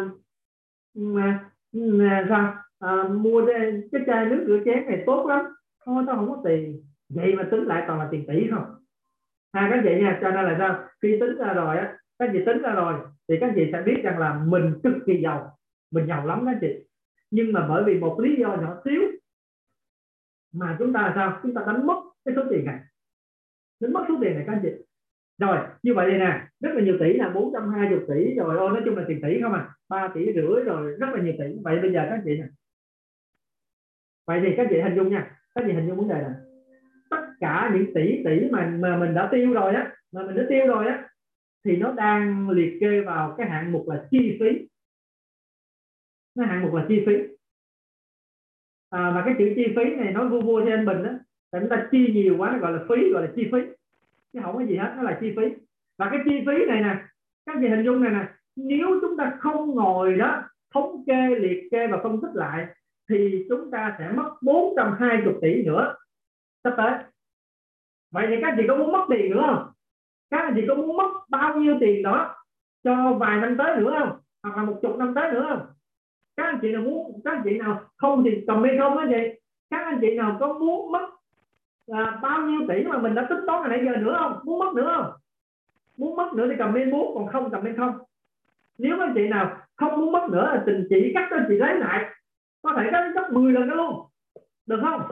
mà, 0.94 1.50
mà 1.72 2.26
sao? 2.28 2.54
À, 2.78 3.08
mua 3.08 3.46
cái, 3.46 3.82
cái 3.92 4.02
chai 4.06 4.26
nước 4.26 4.44
rửa 4.46 4.58
chén 4.64 4.86
này 4.86 5.02
tốt 5.06 5.26
lắm. 5.26 5.44
Thôi 5.84 6.04
tao 6.06 6.16
không 6.16 6.28
có 6.28 6.42
tiền. 6.44 6.84
Vậy 7.08 7.34
mà 7.34 7.48
tính 7.50 7.64
lại 7.64 7.84
toàn 7.86 7.98
là 7.98 8.08
tiền 8.10 8.24
tỷ 8.28 8.50
không? 8.50 8.81
Ha 9.52 9.68
các 9.70 9.80
chị 9.84 10.00
nha 10.00 10.18
cho 10.22 10.30
nên 10.30 10.44
là 10.44 10.56
sao? 10.58 10.88
Khi 11.02 11.16
tính 11.20 11.36
ra 11.38 11.52
rồi 11.52 11.78
á, 11.78 11.98
các 12.18 12.30
chị 12.32 12.38
tính 12.46 12.62
ra 12.62 12.72
rồi, 12.72 12.94
thì 13.28 13.36
các 13.40 13.52
chị 13.54 13.68
sẽ 13.72 13.82
biết 13.82 14.00
rằng 14.02 14.18
là 14.18 14.42
mình 14.46 14.74
cực 14.82 14.94
kỳ 15.06 15.20
giàu. 15.22 15.58
Mình 15.90 16.06
giàu 16.06 16.26
lắm 16.26 16.42
các 16.46 16.58
chị. 16.60 16.84
Nhưng 17.30 17.52
mà 17.52 17.66
bởi 17.68 17.84
vì 17.84 17.98
một 17.98 18.20
lý 18.20 18.36
do 18.36 18.48
nhỏ 18.48 18.80
xíu, 18.84 19.02
mà 20.54 20.76
chúng 20.78 20.92
ta 20.92 21.00
là 21.02 21.12
sao? 21.14 21.40
Chúng 21.42 21.54
ta 21.54 21.62
đánh 21.66 21.86
mất 21.86 22.02
cái 22.24 22.34
số 22.36 22.42
tiền 22.50 22.64
này. 22.64 22.80
Đánh 23.80 23.92
mất 23.92 24.04
số 24.08 24.18
tiền 24.20 24.34
này 24.34 24.44
các 24.46 24.60
chị. 24.62 24.68
Rồi, 25.38 25.58
như 25.82 25.94
vậy 25.94 26.10
đây 26.10 26.18
nè, 26.18 26.46
rất 26.60 26.70
là 26.74 26.82
nhiều 26.82 26.96
tỷ 27.00 27.12
là 27.12 27.28
420 27.28 28.00
tỷ. 28.08 28.34
Rồi 28.34 28.56
ôi 28.58 28.70
nói 28.70 28.82
chung 28.84 28.96
là 28.96 29.04
tiền 29.08 29.20
tỷ 29.22 29.40
không 29.42 29.52
à. 29.52 29.74
3 29.88 30.08
tỷ 30.14 30.32
rưỡi 30.34 30.64
rồi, 30.64 30.96
rất 30.98 31.06
là 31.14 31.22
nhiều 31.22 31.34
tỷ. 31.38 31.44
Vậy 31.64 31.78
bây 31.80 31.92
giờ 31.92 32.06
các 32.10 32.20
chị 32.24 32.36
nè. 32.36 32.46
Vậy 34.26 34.40
thì 34.44 34.54
các 34.56 34.66
chị 34.70 34.80
hình 34.80 34.96
dung 34.96 35.08
nha. 35.08 35.36
Các 35.54 35.64
chị 35.66 35.72
hình 35.72 35.88
dung 35.88 35.98
vấn 35.98 36.08
đề 36.08 36.14
này 36.14 36.51
cả 37.42 37.70
những 37.74 37.94
tỷ 37.94 38.22
tỷ 38.24 38.50
mà 38.50 38.76
mà 38.80 38.96
mình 38.96 39.14
đã 39.14 39.28
tiêu 39.32 39.52
rồi 39.52 39.74
á 39.74 39.92
mà 40.12 40.22
mình 40.26 40.36
đã 40.36 40.42
tiêu 40.48 40.66
rồi 40.66 40.86
á 40.86 41.08
thì 41.64 41.76
nó 41.76 41.92
đang 41.92 42.50
liệt 42.50 42.78
kê 42.80 43.00
vào 43.00 43.34
cái 43.38 43.50
hạng 43.50 43.72
mục 43.72 43.88
là 43.88 44.06
chi 44.10 44.36
phí. 44.40 44.68
Nó 46.34 46.44
hạng 46.44 46.62
mục 46.62 46.74
là 46.74 46.84
chi 46.88 47.02
phí. 47.06 47.12
À, 48.90 49.10
mà 49.10 49.22
cái 49.26 49.34
chữ 49.38 49.52
chi 49.56 49.66
phí 49.76 49.84
này 49.96 50.12
nói 50.12 50.28
vui 50.28 50.42
vui 50.42 50.62
cho 50.66 50.72
anh 50.72 50.86
bình 50.86 51.02
đó 51.02 51.10
là 51.52 51.60
chúng 51.60 51.68
ta 51.68 51.88
chi 51.90 52.12
nhiều 52.12 52.36
quá 52.38 52.50
nó 52.52 52.58
gọi 52.58 52.72
là 52.72 52.84
phí 52.88 53.12
gọi 53.12 53.22
là 53.22 53.32
chi 53.36 53.48
phí. 53.52 53.58
Chứ 54.32 54.40
không 54.42 54.56
có 54.56 54.64
gì 54.64 54.76
hết 54.76 54.94
nó 54.96 55.02
là 55.02 55.18
chi 55.20 55.32
phí. 55.36 55.42
Và 55.98 56.08
cái 56.10 56.20
chi 56.24 56.44
phí 56.46 56.66
này 56.66 56.82
nè 56.82 56.96
các 57.46 57.60
gì 57.60 57.68
hình 57.68 57.84
dung 57.84 58.02
này 58.02 58.12
nè 58.12 58.28
nếu 58.56 58.98
chúng 59.00 59.16
ta 59.16 59.36
không 59.40 59.74
ngồi 59.74 60.14
đó 60.14 60.42
thống 60.74 61.04
kê 61.06 61.28
liệt 61.38 61.68
kê 61.70 61.86
và 61.86 62.00
phân 62.02 62.20
tích 62.20 62.34
lại 62.34 62.66
thì 63.08 63.46
chúng 63.48 63.70
ta 63.70 63.96
sẽ 63.98 64.12
mất 64.12 64.30
420 64.42 65.34
tỷ 65.42 65.62
nữa 65.62 65.94
sắp 66.64 66.74
tới 66.76 66.92
vậy 68.12 68.26
thì 68.28 68.36
các 68.40 68.54
chị 68.56 68.62
có 68.68 68.76
muốn 68.76 68.92
mất 68.92 69.04
tiền 69.08 69.30
nữa 69.30 69.42
không? 69.46 69.66
Các 70.30 70.40
anh 70.40 70.52
chị 70.56 70.64
có 70.68 70.74
muốn 70.74 70.96
mất 70.96 71.10
bao 71.28 71.56
nhiêu 71.56 71.76
tiền 71.80 72.02
đó 72.02 72.34
cho 72.84 73.12
vài 73.12 73.40
năm 73.40 73.56
tới 73.58 73.76
nữa 73.76 73.96
không? 73.98 74.18
Hoặc 74.42 74.56
là 74.56 74.64
một 74.64 74.78
chục 74.82 74.96
năm 74.98 75.14
tới 75.14 75.32
nữa 75.32 75.46
không? 75.48 75.66
Các 76.36 76.44
anh 76.44 76.58
chị 76.62 76.72
nào 76.72 76.82
muốn 76.82 77.20
các 77.24 77.30
anh 77.32 77.42
chị 77.44 77.58
nào 77.58 77.80
không 77.96 78.24
thì 78.24 78.44
comment 78.46 78.78
không 78.80 78.98
á 78.98 79.06
chị. 79.08 79.40
Các 79.70 79.84
anh 79.84 79.98
chị 80.00 80.14
nào 80.16 80.36
có 80.40 80.52
muốn 80.52 80.92
mất 80.92 81.10
à, 81.92 82.18
bao 82.22 82.40
nhiêu 82.40 82.60
tỷ 82.68 82.84
mà 82.84 82.98
mình 82.98 83.14
đã 83.14 83.26
tính 83.30 83.38
toán 83.46 83.60
hồi 83.60 83.68
nãy 83.68 83.82
giờ 83.84 83.96
nữa 83.96 84.16
không? 84.18 84.38
Muốn 84.44 84.58
mất 84.58 84.72
nữa 84.74 84.92
không? 84.96 85.12
Muốn 85.96 86.16
mất 86.16 86.32
nữa 86.34 86.46
thì 86.50 86.56
comment 86.58 86.92
muốn 86.92 87.14
còn 87.14 87.28
không 87.32 87.50
comment 87.50 87.76
không? 87.76 87.98
Nếu 88.78 88.96
các 88.98 89.04
anh 89.06 89.14
chị 89.14 89.28
nào 89.28 89.56
không 89.76 90.00
muốn 90.00 90.12
mất 90.12 90.28
nữa 90.30 90.50
là 90.54 90.62
tình 90.66 90.86
chị 90.90 91.12
cắt 91.14 91.28
cho 91.30 91.36
chị 91.48 91.54
lấy 91.54 91.78
lại. 91.78 92.04
Có 92.62 92.74
thể 92.76 92.88
cắt 92.92 93.10
gấp 93.14 93.32
10 93.32 93.52
lần 93.52 93.68
đó 93.68 93.74
luôn. 93.74 94.06
Được 94.66 94.80
không? 94.82 95.02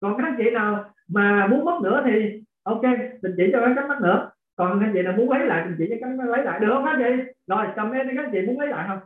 Còn 0.00 0.16
các 0.18 0.24
anh 0.24 0.34
chị 0.38 0.50
nào 0.50 0.91
mà 1.14 1.46
muốn 1.46 1.64
mất 1.64 1.78
nữa 1.82 2.02
thì, 2.06 2.42
ok 2.62 2.82
tình 3.22 3.34
chỉ 3.36 3.44
cho 3.52 3.60
các 3.60 3.72
cắt 3.76 3.86
mất 3.88 3.98
nữa 4.02 4.30
còn 4.56 4.80
anh 4.80 4.90
chị 4.94 5.02
nào 5.02 5.14
muốn 5.16 5.30
lấy 5.30 5.46
lại 5.46 5.64
tình 5.64 5.74
chỉ 5.78 5.86
cho 5.90 5.96
các 6.00 6.28
lấy 6.28 6.44
lại. 6.44 6.60
Được 6.60 6.68
không 6.70 6.84
các 6.84 6.90
anh 6.90 7.02
chị 7.02 7.32
rồi 7.46 7.66
comment 7.76 8.08
đi 8.08 8.14
các 8.16 8.24
anh 8.24 8.32
chị 8.32 8.40
muốn 8.46 8.60
lấy 8.60 8.68
lại 8.68 8.88
không? 8.88 8.98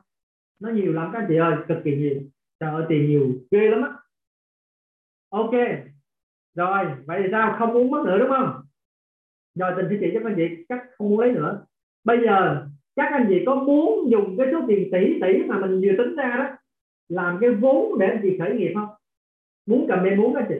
Nó 0.60 0.70
nhiều 0.70 0.92
lắm, 0.92 1.10
các 1.12 1.18
anh 1.18 1.26
chị 1.28 1.36
ơi, 1.36 1.54
cực 1.68 1.78
kỳ 1.84 1.96
nhiều. 1.96 2.20
Trời 2.60 2.70
ơi, 2.70 2.84
tiền 2.88 3.06
nhiều, 3.06 3.32
ghê 3.50 3.68
lắm 3.68 3.82
á. 3.82 3.90
Ok. 5.30 5.54
Rồi, 6.54 6.86
vậy 7.06 7.20
thì 7.22 7.28
sao? 7.32 7.56
Không 7.58 7.72
muốn 7.72 7.90
mất 7.90 8.02
nữa 8.06 8.18
đúng 8.18 8.28
không? 8.28 8.62
Rồi 9.54 9.72
tình 9.76 9.86
sẽ 9.90 9.96
chỉ 10.00 10.10
cho 10.14 10.20
các 10.20 10.30
anh 10.30 10.34
chị 10.36 10.64
chắc 10.68 10.84
không 10.98 11.08
muốn 11.08 11.20
lấy 11.20 11.32
nữa. 11.32 11.66
Bây 12.04 12.18
giờ, 12.24 12.66
các 12.96 13.12
anh 13.12 13.26
chị 13.28 13.42
có 13.46 13.54
muốn 13.54 14.10
dùng 14.10 14.36
cái 14.38 14.48
số 14.52 14.64
tiền 14.68 14.88
tỷ 14.92 15.20
tỷ 15.20 15.42
mà 15.46 15.58
mình 15.58 15.80
vừa 15.80 16.04
tính 16.04 16.16
ra 16.16 16.36
đó, 16.38 16.56
làm 17.08 17.38
cái 17.40 17.50
vốn 17.50 17.98
để 17.98 18.06
anh 18.06 18.20
chị 18.22 18.38
khởi 18.38 18.54
nghiệp 18.54 18.72
không? 18.74 18.88
Muốn 19.66 19.86
cầm 19.88 20.04
em 20.04 20.20
muốn 20.20 20.34
các 20.34 20.46
chị 20.48 20.54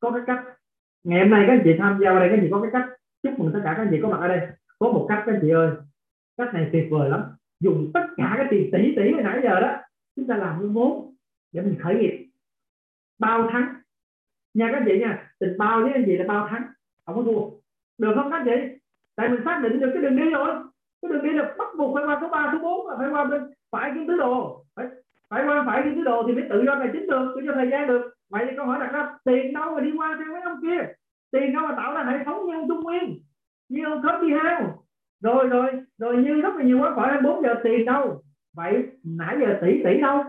có 0.00 0.10
cái 0.10 0.22
cách. 0.26 0.44
Ngày 1.04 1.20
hôm 1.20 1.30
nay 1.30 1.44
các 1.46 1.52
anh 1.52 1.60
chị 1.64 1.70
tham 1.78 1.98
gia 2.02 2.10
vào 2.10 2.20
đây 2.20 2.28
các 2.28 2.34
anh 2.34 2.40
chị 2.42 2.48
có 2.50 2.60
cái 2.62 2.70
cách 2.72 2.88
chúc 3.22 3.38
mừng 3.38 3.52
tất 3.52 3.60
cả 3.64 3.74
các 3.76 3.82
anh 3.82 3.88
chị 3.90 3.98
có 4.02 4.08
mặt 4.08 4.18
ở 4.20 4.28
đây. 4.28 4.48
Có 4.78 4.92
một 4.92 5.06
cách 5.08 5.22
các 5.26 5.32
anh 5.32 5.38
chị 5.42 5.50
ơi. 5.50 5.70
Cách 6.36 6.54
này 6.54 6.68
tuyệt 6.72 6.86
vời 6.90 7.10
lắm. 7.10 7.22
Dùng 7.60 7.90
tất 7.94 8.06
cả 8.16 8.34
cái 8.36 8.46
tiền 8.50 8.70
tỷ 8.72 8.94
tỷ 8.96 9.12
hồi 9.12 9.22
nãy 9.22 9.40
giờ 9.42 9.60
đó 9.60 9.76
chúng 10.16 10.26
ta 10.26 10.36
làm 10.36 10.58
cái 10.60 10.68
vốn 10.68 11.14
để 11.52 11.62
mình 11.62 11.78
khởi 11.82 11.94
nghiệp. 11.94 12.26
Bao 13.18 13.48
thắng 13.52 13.74
nha 14.54 14.68
các 14.72 14.82
chị 14.86 14.98
nha 14.98 15.32
tình 15.38 15.58
bao 15.58 15.82
với 15.82 15.92
anh 15.92 16.02
chị 16.06 16.16
là 16.16 16.24
bao 16.28 16.48
thắng 16.48 16.62
không 17.06 17.16
có 17.16 17.22
thua. 17.22 17.50
Được 17.98 18.12
không 18.14 18.30
các 18.30 18.42
chị? 18.44 18.78
Tại 19.16 19.28
mình 19.28 19.40
xác 19.44 19.60
định 19.62 19.80
được 19.80 19.90
cái 19.94 20.02
đường 20.02 20.16
đi 20.16 20.30
rồi. 20.30 20.54
Cái 21.02 21.12
đường 21.12 21.22
đi 21.22 21.32
là 21.32 21.54
bắt 21.58 21.68
buộc 21.78 21.94
phải 21.94 22.04
qua 22.06 22.18
số 22.20 22.28
3, 22.28 22.50
số 22.52 22.58
4 22.58 22.88
là 22.88 22.96
phải 22.98 23.10
qua 23.10 23.24
bên 23.24 23.42
phải 23.70 23.90
kiếm 23.94 24.06
tứ 24.08 24.16
đồ. 24.16 24.64
Phải 24.76 24.86
phải 25.28 25.44
qua 25.46 25.64
phải 25.66 25.80
kiếm 25.84 25.94
tứ 25.94 26.04
đồ 26.04 26.24
thì 26.26 26.32
mới 26.32 26.44
tự 26.50 26.62
do 26.66 26.74
tài 26.78 26.88
chính 26.92 27.06
được 27.06 27.32
tự 27.36 27.42
do 27.46 27.52
thời 27.54 27.70
gian 27.70 27.86
được 27.86 28.14
vậy 28.30 28.46
thì 28.50 28.56
câu 28.56 28.66
hỏi 28.66 28.78
đặt 28.80 28.92
ra 28.92 29.14
tiền 29.24 29.52
đâu 29.52 29.74
mà 29.74 29.80
đi 29.80 29.90
qua 29.96 30.16
theo 30.18 30.32
mấy 30.32 30.42
ông 30.42 30.60
kia? 30.62 30.92
Tiền 31.30 31.52
đâu 31.52 31.62
mà 31.68 31.74
tạo 31.76 31.94
ra 31.94 32.02
hệ 32.02 32.24
thống 32.24 32.46
nhân 32.46 32.64
trung 32.68 32.80
nguyên? 32.80 33.20
Như 33.68 33.84
ông 33.84 34.02
khớp 34.02 34.22
đi 34.22 34.28
hao 34.32 34.84
rồi 35.22 35.48
rồi 35.48 35.70
rồi 35.98 36.16
như 36.16 36.40
rất 36.40 36.54
là 36.56 36.64
nhiều 36.64 36.78
quá 36.78 36.94
khỏi 36.94 37.22
bốn 37.22 37.42
giờ 37.42 37.54
tiền 37.64 37.84
đâu? 37.84 38.22
Vậy 38.56 38.86
nãy 39.04 39.36
giờ 39.40 39.58
tỷ 39.62 39.82
tỷ 39.84 40.00
đâu? 40.00 40.22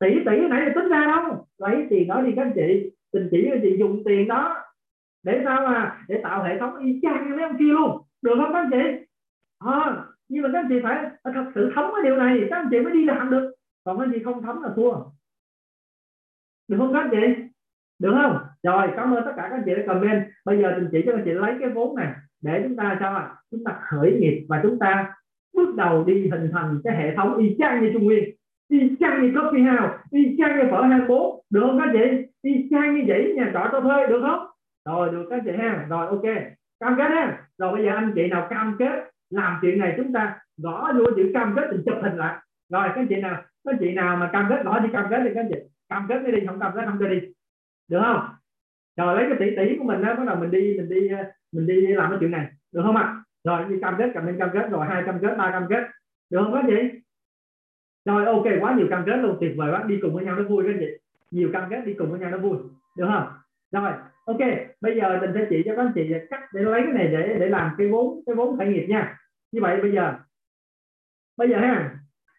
Tỷ 0.00 0.24
tỷ 0.26 0.48
nãy 0.48 0.62
giờ 0.66 0.72
tính 0.74 0.88
ra 0.88 1.04
đâu? 1.06 1.46
Lấy 1.58 1.86
tiền 1.90 2.08
đó 2.08 2.20
đi 2.20 2.32
các 2.36 2.42
anh 2.42 2.52
chị. 2.54 2.90
Tình 3.12 3.28
chỉ 3.30 3.48
anh 3.50 3.60
chị 3.62 3.76
dùng 3.78 4.02
tiền 4.04 4.28
đó 4.28 4.56
để 5.22 5.40
sao 5.44 5.66
mà 5.66 5.98
để 6.08 6.20
tạo 6.22 6.42
hệ 6.42 6.58
thống 6.58 6.76
y 6.76 6.98
chang 7.02 7.28
như 7.28 7.34
mấy 7.34 7.44
ông 7.44 7.58
kia 7.58 7.64
luôn. 7.64 8.02
Được 8.22 8.34
không 8.36 8.52
các 8.52 8.58
anh 8.58 8.70
chị? 8.70 9.06
À, 9.58 10.04
nhưng 10.28 10.42
mà 10.42 10.48
các 10.52 10.58
anh 10.58 10.68
chị 10.68 10.80
phải 10.82 11.10
thật 11.24 11.44
sự 11.54 11.72
thấm 11.74 11.84
cái 11.94 12.02
điều 12.04 12.16
này 12.16 12.46
các 12.50 12.56
anh 12.56 12.68
chị 12.70 12.80
mới 12.80 12.92
đi 12.92 13.04
làm 13.04 13.30
được. 13.30 13.54
Còn 13.84 13.98
các 13.98 14.04
anh 14.04 14.12
chị 14.14 14.22
không 14.22 14.42
thấm 14.42 14.62
là 14.62 14.68
thua 14.76 14.92
được 16.70 16.76
không 16.78 16.92
các 16.92 17.00
anh 17.00 17.10
chị? 17.10 17.42
Được 17.98 18.12
không? 18.22 18.38
Rồi, 18.62 18.88
cảm 18.96 19.14
ơn 19.14 19.24
tất 19.24 19.32
cả 19.36 19.42
các 19.42 19.56
anh 19.56 19.62
chị 19.66 19.72
đã 19.74 19.82
comment. 19.86 20.22
Bây 20.44 20.58
giờ 20.58 20.74
mình 20.76 20.88
chỉ 20.92 21.02
cho 21.06 21.12
anh 21.12 21.22
chị 21.24 21.30
lấy 21.30 21.54
cái 21.60 21.68
vốn 21.68 21.96
này 21.96 22.12
để 22.42 22.60
chúng 22.64 22.76
ta 22.76 22.96
sao 23.00 23.14
ạ? 23.14 23.22
À? 23.22 23.34
chúng 23.50 23.64
ta 23.64 23.72
khởi 23.90 24.16
nghiệp 24.20 24.46
và 24.48 24.60
chúng 24.62 24.78
ta 24.78 25.12
bước 25.56 25.74
đầu 25.76 26.04
đi 26.04 26.28
hình 26.32 26.50
thành 26.52 26.80
cái 26.84 26.96
hệ 26.96 27.16
thống 27.16 27.36
y 27.36 27.56
chang 27.58 27.82
như 27.82 27.90
trung 27.92 28.04
nguyên. 28.04 28.24
Y 28.70 28.96
chang 29.00 29.22
như 29.22 29.28
coffee 29.28 29.70
house, 29.70 29.96
y 30.10 30.36
chang 30.38 30.58
như 30.58 30.64
phở 30.70 30.82
24 30.82 31.40
được 31.50 31.60
không 31.60 31.78
các 31.78 31.90
chị? 31.92 32.26
Y 32.42 32.68
chang 32.70 32.94
như 32.94 33.04
vậy, 33.06 33.32
nhà 33.36 33.50
trọ 33.54 33.68
cho 33.72 33.80
thuê, 33.80 34.06
được 34.06 34.20
không? 34.22 34.46
Rồi, 34.84 35.12
được 35.12 35.26
các 35.30 35.42
chị 35.44 35.50
ha. 35.58 35.86
Rồi, 35.88 36.06
ok. 36.06 36.24
Cam 36.80 36.96
kết 36.96 37.10
ha. 37.10 37.42
Rồi, 37.58 37.72
bây 37.72 37.84
giờ 37.84 37.90
anh 37.94 38.12
chị 38.14 38.26
nào 38.26 38.46
cam 38.50 38.76
kết 38.78 39.10
làm 39.30 39.58
chuyện 39.62 39.78
này 39.78 39.94
chúng 39.96 40.12
ta 40.12 40.38
gõ 40.62 40.92
vô 40.98 41.04
chữ 41.16 41.30
cam 41.34 41.54
kết 41.56 41.68
thì 41.70 41.76
chụp 41.86 41.98
hình 42.02 42.16
lại. 42.16 42.36
Rồi, 42.72 42.88
các 42.94 43.06
chị 43.08 43.16
nào, 43.16 43.42
các 43.64 43.76
chị 43.80 43.92
nào 43.92 44.16
mà 44.16 44.30
cam 44.32 44.46
kết 44.48 44.62
gõ 44.64 44.80
chữ 44.82 44.88
cam 44.92 45.06
kết 45.10 45.20
thì 45.24 45.30
các 45.34 45.46
chị 45.50 45.56
cam 45.90 46.06
kết 46.08 46.22
đi 46.26 46.46
không 46.46 46.60
cam 46.60 46.72
kết 46.74 46.82
không 46.86 46.96
cho 47.00 47.08
đi. 47.08 47.20
Được 47.88 48.00
không? 48.02 48.28
Rồi 48.96 49.16
lấy 49.16 49.26
cái 49.28 49.38
tỷ 49.40 49.56
tỷ 49.56 49.76
của 49.78 49.84
mình 49.84 50.02
đó 50.02 50.14
bắt 50.14 50.24
đầu 50.26 50.36
mình 50.36 50.50
đi 50.50 50.74
mình 50.78 50.88
đi 50.88 51.08
mình 51.52 51.66
đi 51.66 51.86
làm 51.86 52.10
cái 52.10 52.18
chuyện 52.20 52.30
này. 52.30 52.46
Được 52.72 52.82
không 52.84 52.96
ạ? 52.96 53.02
À? 53.02 53.16
rồi, 53.44 53.64
đi 53.68 53.76
cam 53.80 53.94
kết 53.98 54.10
cầm 54.14 54.26
lên 54.26 54.38
cam 54.38 54.50
kết. 54.52 54.68
Rồi, 54.70 54.86
hai 54.86 55.02
cam 55.06 55.18
kết, 55.22 55.34
ba 55.38 55.50
cam 55.50 55.66
kết. 55.68 55.84
Được 56.30 56.40
không 56.42 56.52
các 56.52 56.64
chị? 56.66 57.00
Rồi, 58.04 58.26
ok, 58.26 58.44
quá 58.60 58.74
nhiều 58.74 58.86
cam 58.90 59.02
kết 59.06 59.16
luôn. 59.16 59.36
Tuyệt 59.40 59.52
vời 59.56 59.72
quá. 59.72 59.84
Đi 59.86 59.98
cùng 60.02 60.14
với 60.14 60.24
nhau 60.24 60.36
nó 60.36 60.42
vui 60.42 60.64
các 60.66 60.76
chị. 60.80 60.86
Nhiều 61.30 61.50
cam 61.52 61.70
kết, 61.70 61.80
đi 61.86 61.94
cùng 61.94 62.10
với 62.10 62.20
nhau 62.20 62.30
nó 62.30 62.38
vui. 62.38 62.58
Được 62.96 63.06
không? 63.12 63.28
Rồi, 63.72 63.92
ok. 64.24 64.40
Bây 64.80 64.96
giờ 64.96 65.18
mình 65.20 65.30
sẽ 65.34 65.46
chỉ 65.50 65.62
cho 65.64 65.76
các 65.76 65.82
anh 65.82 65.92
chị 65.94 66.12
cách 66.30 66.40
để 66.54 66.62
lấy 66.62 66.82
cái 66.84 66.92
này 66.92 67.08
để 67.08 67.36
để 67.40 67.48
làm 67.48 67.70
cái 67.78 67.88
vốn 67.88 68.20
cái 68.26 68.34
vốn 68.34 68.58
khởi 68.58 68.66
nghiệp 68.66 68.86
nha. 68.88 69.16
Như 69.52 69.60
vậy, 69.60 69.80
bây 69.82 69.92
giờ. 69.92 70.14
Bây 71.36 71.48
giờ 71.48 71.58
ha. 71.60 71.96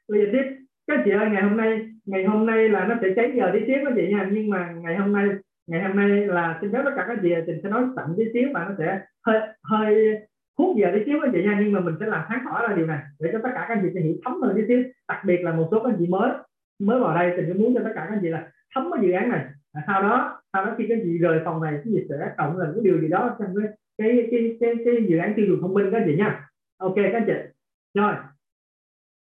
Bây 0.09 0.21
giờ 0.21 0.29
tiếp. 0.33 0.57
Các 0.87 1.01
chị 1.05 1.11
ơi, 1.11 1.29
ngày 1.29 1.43
hôm 1.43 1.57
nay 1.57 1.90
ngày 2.05 2.25
hôm 2.25 2.45
nay 2.45 2.69
là 2.69 2.87
nó 2.87 2.95
sẽ 3.01 3.07
cháy 3.15 3.31
giờ 3.35 3.49
tí 3.53 3.59
xíu 3.67 3.77
các 3.85 3.93
chị 3.95 4.07
nha. 4.11 4.29
Nhưng 4.31 4.49
mà 4.49 4.71
ngày 4.71 4.95
hôm 4.95 5.13
nay 5.13 5.27
ngày 5.67 5.83
hôm 5.83 5.95
nay 5.95 6.09
là 6.09 6.57
xin 6.61 6.71
phép 6.73 6.81
tất 6.85 6.91
cả 6.95 7.05
các 7.07 7.19
chị 7.21 7.33
trình 7.47 7.59
sẽ 7.63 7.69
nói 7.69 7.83
chậm 7.95 8.13
tí 8.17 8.23
xíu 8.33 8.49
và 8.53 8.65
nó 8.69 8.75
sẽ 8.77 8.99
hơi 9.27 9.39
hơi 9.63 10.17
hút 10.57 10.77
giờ 10.77 10.91
tí 10.93 11.05
xíu 11.05 11.19
các 11.21 11.29
chị 11.33 11.43
nha. 11.43 11.57
Nhưng 11.59 11.73
mà 11.73 11.79
mình 11.79 11.95
sẽ 11.99 12.05
làm 12.05 12.25
sáng 12.29 12.45
tỏ 12.45 12.67
ra 12.67 12.75
điều 12.75 12.85
này 12.85 12.99
để 13.19 13.29
cho 13.33 13.39
tất 13.43 13.49
cả 13.55 13.65
các 13.69 13.79
chị 13.81 13.87
sẽ 13.93 14.01
hiểu 14.01 14.13
thấm 14.25 14.41
hơn 14.41 14.53
tí 14.55 14.61
xíu. 14.67 14.83
Đặc 15.07 15.21
biệt 15.25 15.41
là 15.41 15.51
một 15.51 15.67
số 15.71 15.83
các 15.83 15.93
chị 15.99 16.07
mới 16.07 16.31
mới 16.79 16.99
vào 16.99 17.15
đây 17.15 17.33
thì 17.37 17.43
sẽ 17.47 17.53
muốn 17.53 17.73
cho 17.75 17.81
tất 17.83 17.91
cả 17.95 18.07
các 18.09 18.19
chị 18.21 18.29
là 18.29 18.47
thấm 18.75 18.91
cái 18.93 19.07
dự 19.07 19.11
án 19.11 19.29
này. 19.29 19.45
À, 19.73 19.83
sau 19.87 20.01
đó 20.01 20.41
sau 20.53 20.65
đó 20.65 20.75
khi 20.77 20.85
các 20.89 20.97
chị 21.03 21.17
rời 21.17 21.39
phòng 21.45 21.63
này 21.63 21.73
cái 21.83 21.93
gì 21.93 22.05
sẽ 22.09 22.15
cộng 22.37 22.57
là 22.57 22.65
cái 22.75 22.83
điều 22.83 23.01
gì 23.01 23.07
đó 23.07 23.35
trong 23.39 23.55
cái 23.55 23.67
cái 23.97 24.27
cái 24.31 24.57
cái, 24.59 24.73
cái 24.85 24.95
dự 25.07 25.17
án 25.17 25.33
tiêu 25.35 25.45
dùng 25.45 25.61
thông 25.61 25.73
minh 25.73 25.89
các 25.91 26.03
chị 26.05 26.15
nha. 26.15 26.47
Ok 26.77 26.95
các 26.95 27.23
chị. 27.27 27.33
Rồi. 27.93 28.13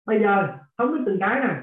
Bây 0.07 0.21
giờ 0.21 0.49
thống 0.79 0.93
nhất 0.93 1.03
từng 1.07 1.19
cái 1.21 1.41
nè 1.41 1.55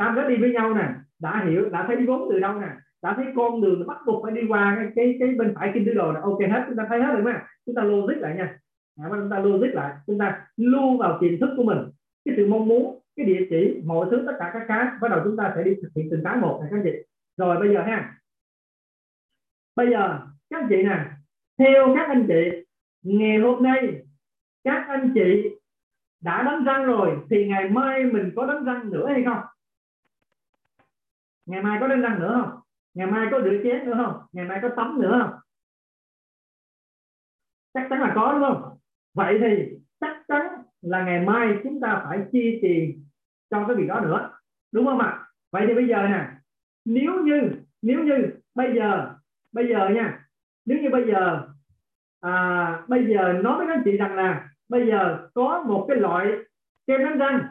tam 0.00 0.14
nó 0.14 0.28
đi 0.28 0.36
với 0.36 0.52
nhau 0.52 0.74
nè 0.74 0.88
đã 1.18 1.44
hiểu 1.48 1.68
đã 1.68 1.84
thấy 1.86 2.06
vốn 2.06 2.28
từ 2.30 2.38
đâu 2.40 2.60
nè 2.60 2.68
đã 3.02 3.14
thấy 3.16 3.26
con 3.36 3.60
đường 3.60 3.86
bắt 3.86 3.96
buộc 4.06 4.24
phải 4.24 4.32
đi 4.32 4.40
qua 4.48 4.76
cái 4.76 4.92
cái, 4.96 5.16
cái 5.20 5.28
bên 5.28 5.54
phải 5.54 5.70
kinh 5.74 5.86
tứ 5.86 5.94
đồ 5.94 6.12
này 6.12 6.22
ok 6.22 6.38
hết 6.40 6.64
chúng 6.66 6.76
ta 6.76 6.86
thấy 6.88 7.02
hết 7.02 7.12
rồi 7.12 7.22
mà. 7.22 7.46
Chúng 7.66 7.74
ta 7.74 7.82
logic 7.82 8.16
lại 8.16 8.34
nha. 8.36 8.58
À, 9.02 9.08
chúng 9.10 9.30
ta 9.30 9.38
logic 9.38 9.74
lại. 9.74 9.94
Chúng 10.06 10.18
ta 10.18 10.46
lưu 10.56 10.96
vào 10.96 11.18
tiềm 11.20 11.40
thức 11.40 11.50
của 11.56 11.62
mình. 11.62 11.78
Cái 12.24 12.34
sự 12.36 12.46
mong 12.46 12.68
muốn 12.68 13.00
cái 13.16 13.26
địa 13.26 13.46
chỉ 13.50 13.82
mọi 13.84 14.06
thứ 14.10 14.22
tất 14.26 14.32
cả 14.38 14.50
các 14.54 14.64
cái 14.68 14.86
bắt 15.00 15.08
đầu 15.08 15.20
chúng 15.24 15.36
ta 15.36 15.52
sẽ 15.56 15.62
đi 15.62 15.74
thực 15.82 15.88
hiện 15.96 16.08
từng 16.10 16.24
cái 16.24 16.36
một 16.36 16.58
này 16.60 16.68
các 16.70 16.76
anh 16.76 16.84
chị. 16.84 16.98
Rồi 17.36 17.58
bây 17.58 17.74
giờ 17.74 17.82
ha. 17.82 18.14
Bây 19.76 19.90
giờ 19.90 20.18
các 20.50 20.60
anh 20.60 20.66
chị 20.68 20.82
nè 20.82 21.04
theo 21.58 21.94
các 21.96 22.08
anh 22.08 22.26
chị 22.28 22.64
ngày 23.02 23.38
hôm 23.38 23.62
nay 23.62 24.02
các 24.64 24.84
anh 24.88 25.12
chị 25.14 25.50
đã 26.20 26.42
đánh 26.42 26.64
răng 26.64 26.84
rồi 26.84 27.18
thì 27.30 27.46
ngày 27.48 27.68
mai 27.68 28.04
mình 28.04 28.32
có 28.36 28.46
đánh 28.46 28.64
răng 28.64 28.90
nữa 28.90 29.06
hay 29.08 29.22
không? 29.24 29.38
Ngày 31.46 31.62
mai 31.62 31.78
có 31.80 31.88
đánh 31.88 32.00
răng 32.00 32.20
nữa 32.20 32.40
không? 32.40 32.60
Ngày 32.94 33.06
mai 33.06 33.28
có 33.30 33.40
rửa 33.42 33.56
chén 33.64 33.84
nữa 33.84 33.94
không? 33.96 34.22
Ngày 34.32 34.44
mai 34.44 34.58
có 34.62 34.68
tắm 34.76 35.00
nữa 35.00 35.18
không? 35.22 35.40
Chắc 37.74 37.86
chắn 37.90 38.00
là 38.00 38.12
có 38.14 38.32
đúng 38.32 38.42
không? 38.42 38.78
Vậy 39.14 39.38
thì 39.40 39.78
chắc 40.00 40.22
chắn 40.28 40.46
là 40.80 41.04
ngày 41.04 41.20
mai 41.20 41.58
chúng 41.62 41.80
ta 41.80 42.02
phải 42.04 42.18
chi 42.32 42.58
tiền 42.62 43.04
cho 43.50 43.64
cái 43.66 43.76
việc 43.76 43.86
đó 43.86 44.00
nữa 44.00 44.30
đúng 44.72 44.86
không 44.86 44.98
ạ? 44.98 45.26
Vậy 45.52 45.64
thì 45.68 45.74
bây 45.74 45.88
giờ 45.88 46.08
nè 46.08 46.28
nếu 46.84 47.22
như 47.24 47.50
nếu 47.82 48.04
như 48.04 48.30
bây 48.54 48.74
giờ 48.76 49.14
bây 49.52 49.68
giờ 49.68 49.88
nha 49.88 50.26
nếu 50.64 50.78
như 50.82 50.90
bây 50.90 51.06
giờ 51.06 51.48
à, 52.20 52.82
bây 52.88 53.06
giờ 53.06 53.32
nói 53.32 53.58
với 53.58 53.66
các 53.66 53.72
anh 53.74 53.82
chị 53.84 53.96
rằng 53.96 54.14
là 54.14 54.48
bây 54.68 54.86
giờ 54.86 55.28
có 55.34 55.62
một 55.66 55.84
cái 55.88 55.96
loại 55.96 56.26
kem 56.86 57.04
đánh 57.04 57.18
răng 57.18 57.44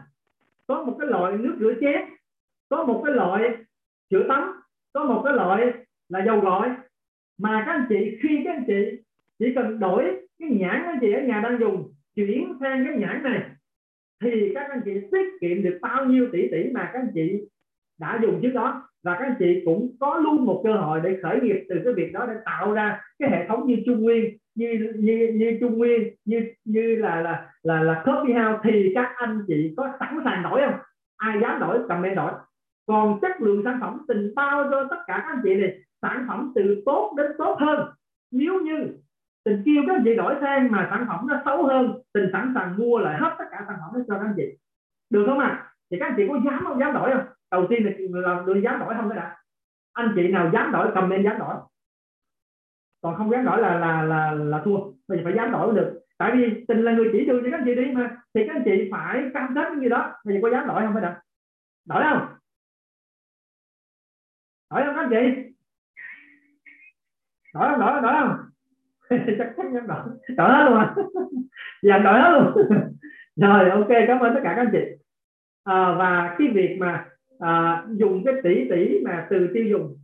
có 0.68 0.84
một 0.84 0.96
cái 1.00 1.08
loại 1.08 1.38
nước 1.38 1.56
rửa 1.60 1.74
chén 1.82 2.02
có 2.70 2.84
một 2.84 3.02
cái 3.06 3.16
loại 3.16 3.42
chữa 4.10 4.28
tắm 4.28 4.52
có 4.94 5.04
một 5.04 5.22
cái 5.26 5.34
loại 5.34 5.74
là 6.10 6.26
dầu 6.26 6.40
gội. 6.40 6.68
Mà 7.40 7.64
các 7.66 7.72
anh 7.72 7.86
chị, 7.90 8.18
khi 8.22 8.42
các 8.46 8.52
anh 8.52 8.64
chị 8.68 9.02
chỉ 9.40 9.54
cần 9.56 9.80
đổi 9.80 10.04
cái 10.40 10.50
nhãn 10.50 10.82
các 10.84 10.92
anh 10.92 11.00
chị 11.02 11.12
ở 11.12 11.22
nhà 11.22 11.42
đang 11.44 11.60
dùng, 11.60 11.94
chuyển 12.16 12.54
sang 12.60 12.86
cái 12.86 12.98
nhãn 12.98 13.24
này, 13.24 13.42
thì 14.24 14.52
các 14.56 14.70
anh 14.70 14.82
chị 14.86 14.92
tiết 15.12 15.28
kiệm 15.42 15.64
được 15.64 15.80
bao 15.82 16.06
nhiêu 16.06 16.28
tỷ 16.32 16.48
tỷ 16.52 16.64
mà 16.74 16.90
các 16.94 17.00
anh 17.00 17.12
chị 17.14 17.48
đã 18.00 18.20
dùng 18.22 18.40
trước 18.42 18.52
đó. 18.54 18.86
Và 19.04 19.16
các 19.20 19.26
anh 19.26 19.36
chị 19.40 19.62
cũng 19.66 19.96
có 20.00 20.18
luôn 20.24 20.46
một 20.46 20.62
cơ 20.64 20.74
hội 20.74 21.02
để 21.04 21.18
khởi 21.24 21.40
nghiệp 21.42 21.66
từ 21.70 21.82
cái 21.84 21.94
việc 21.94 22.14
đó, 22.14 22.26
để 22.26 22.34
tạo 22.46 22.74
ra 22.74 23.02
cái 23.20 23.30
hệ 23.30 23.48
thống 23.48 23.68
như 23.68 23.76
Trung 23.86 24.02
Nguyên, 24.02 24.38
như 24.56 24.94
như 24.96 25.32
như 25.36 25.58
Trung 25.62 25.78
Nguyên, 25.78 26.14
như 26.26 26.54
như 26.66 26.96
là 26.96 27.22
là 27.22 27.52
là 27.64 27.84
là 27.84 28.04
coffee 28.06 28.52
house. 28.52 28.60
Thì 28.64 28.92
các 28.96 29.14
anh 29.16 29.44
chị 29.48 29.74
có 29.78 29.94
sẵn 30.00 30.20
sàng 30.26 30.44
đổi 30.44 30.62
không? 30.62 30.80
Ai 31.18 31.38
dám 31.42 31.60
đổi 31.60 31.80
cầm 31.90 32.04
lên 32.04 32.16
đổi 32.16 32.32
còn 32.90 33.20
chất 33.22 33.42
lượng 33.42 33.62
sản 33.66 33.78
phẩm 33.82 34.06
tình 34.08 34.36
bao 34.36 34.68
cho 34.72 34.88
tất 34.90 34.96
cả 35.08 35.18
các 35.18 35.30
anh 35.30 35.42
chị 35.44 35.56
này, 35.56 35.80
sản 36.02 36.26
phẩm 36.28 36.52
từ 36.56 36.84
tốt 36.86 37.14
đến 37.18 37.32
tốt 37.38 37.58
hơn. 37.60 37.90
Nếu 38.32 38.60
như 38.60 38.74
tình 39.44 39.62
kêu 39.66 39.84
các 39.88 39.94
anh 39.96 40.02
chị 40.06 40.16
đổi 40.16 40.36
sang 40.42 40.72
mà 40.72 40.88
sản 40.90 41.06
phẩm 41.10 41.28
nó 41.28 41.42
xấu 41.46 41.68
hơn, 41.68 42.02
tình 42.14 42.30
sẵn 42.34 42.52
sàng 42.56 42.78
mua 42.78 43.00
lại 43.00 43.18
hết 43.20 43.36
tất 43.40 43.46
cả 43.52 43.64
sản 43.68 43.78
phẩm 43.82 43.90
đó 43.94 44.00
cho 44.08 44.14
các 44.14 44.26
anh 44.26 44.34
chị. 44.38 44.58
Được 45.10 45.24
không 45.28 45.40
ạ? 45.40 45.48
À? 45.48 45.74
thì 45.92 45.98
các 46.00 46.06
anh 46.06 46.14
chị 46.18 46.24
có 46.28 46.40
dám 46.46 46.64
không? 46.66 46.80
Dám 46.80 46.94
đổi 46.94 47.12
không? 47.12 47.26
Đầu 47.52 47.68
tiên 47.70 47.84
là 47.86 48.22
làm 48.22 48.46
được 48.46 48.62
dám 48.64 48.80
đổi 48.80 48.96
không 48.96 49.10
cái 49.10 49.18
đã. 49.18 49.38
Anh 49.94 50.14
chị 50.16 50.28
nào 50.28 50.50
dám 50.54 50.72
đổi, 50.72 50.92
comment 50.96 51.24
dám 51.24 51.40
đổi. 51.40 51.56
Còn 53.02 53.16
không 53.16 53.32
dám 53.32 53.46
đổi 53.46 53.62
là 53.62 53.80
là 53.80 54.02
là 54.02 54.32
là 54.32 54.62
thua. 54.66 54.78
Bây 55.08 55.18
giờ 55.18 55.24
phải 55.24 55.34
dám 55.36 55.52
đổi 55.52 55.68
mới 55.68 55.76
được. 55.76 56.00
Tại 56.18 56.32
vì 56.36 56.66
tình 56.68 56.84
là 56.84 56.92
người 56.92 57.10
chỉ 57.12 57.26
đường 57.26 57.42
cho 57.44 57.50
các 57.52 57.58
anh 57.58 57.66
chị 57.66 57.76
đi 57.76 57.92
mà. 57.94 58.18
Thì 58.34 58.42
các 58.48 58.56
anh 58.56 58.64
chị 58.66 58.90
phải 58.92 59.24
cam 59.34 59.56
kết 59.56 59.78
như 59.78 59.90
đó. 59.90 60.14
Bây 60.26 60.36
giờ 60.36 60.40
có 60.44 60.50
dám 60.50 60.68
đổi 60.68 60.82
không 60.82 60.94
phải 60.94 61.02
đã? 61.02 61.22
Đổi 61.86 62.04
không? 62.04 62.39
Đổi 64.72 64.84
không 64.86 64.96
các 64.96 65.02
anh 65.02 65.10
chị 65.10 65.50
đổi 67.54 67.70
không 67.70 67.80
đổi 67.80 68.02
đổi 68.02 68.14
không? 68.20 68.38
Chắc 69.38 69.54
chắn 69.58 69.74
em 69.74 69.88
đổi 69.88 70.00
đổi 70.38 70.50
hết 70.50 70.64
luôn 70.70 70.80
à 70.80 70.96
dạ 71.82 71.98
đổi 71.98 72.20
hết 72.20 72.40
luôn. 72.40 72.68
Rồi 73.36 73.70
ok 73.70 73.88
cảm 74.08 74.20
ơn 74.20 74.34
tất 74.36 74.42
cả 74.44 74.54
các 74.56 74.62
anh 74.62 74.70
chị. 74.72 75.04
À, 75.64 75.96
và 76.00 76.36
cái 76.40 76.48
việc 76.48 76.78
mà 76.80 77.06
à, 77.40 77.84
dùng 77.90 78.24
cái 78.26 78.34
tỷ 78.44 78.70
tỷ 78.70 79.00
mà 79.04 79.28
từ 79.30 79.50
tiêu 79.54 79.66
dùng 79.66 79.98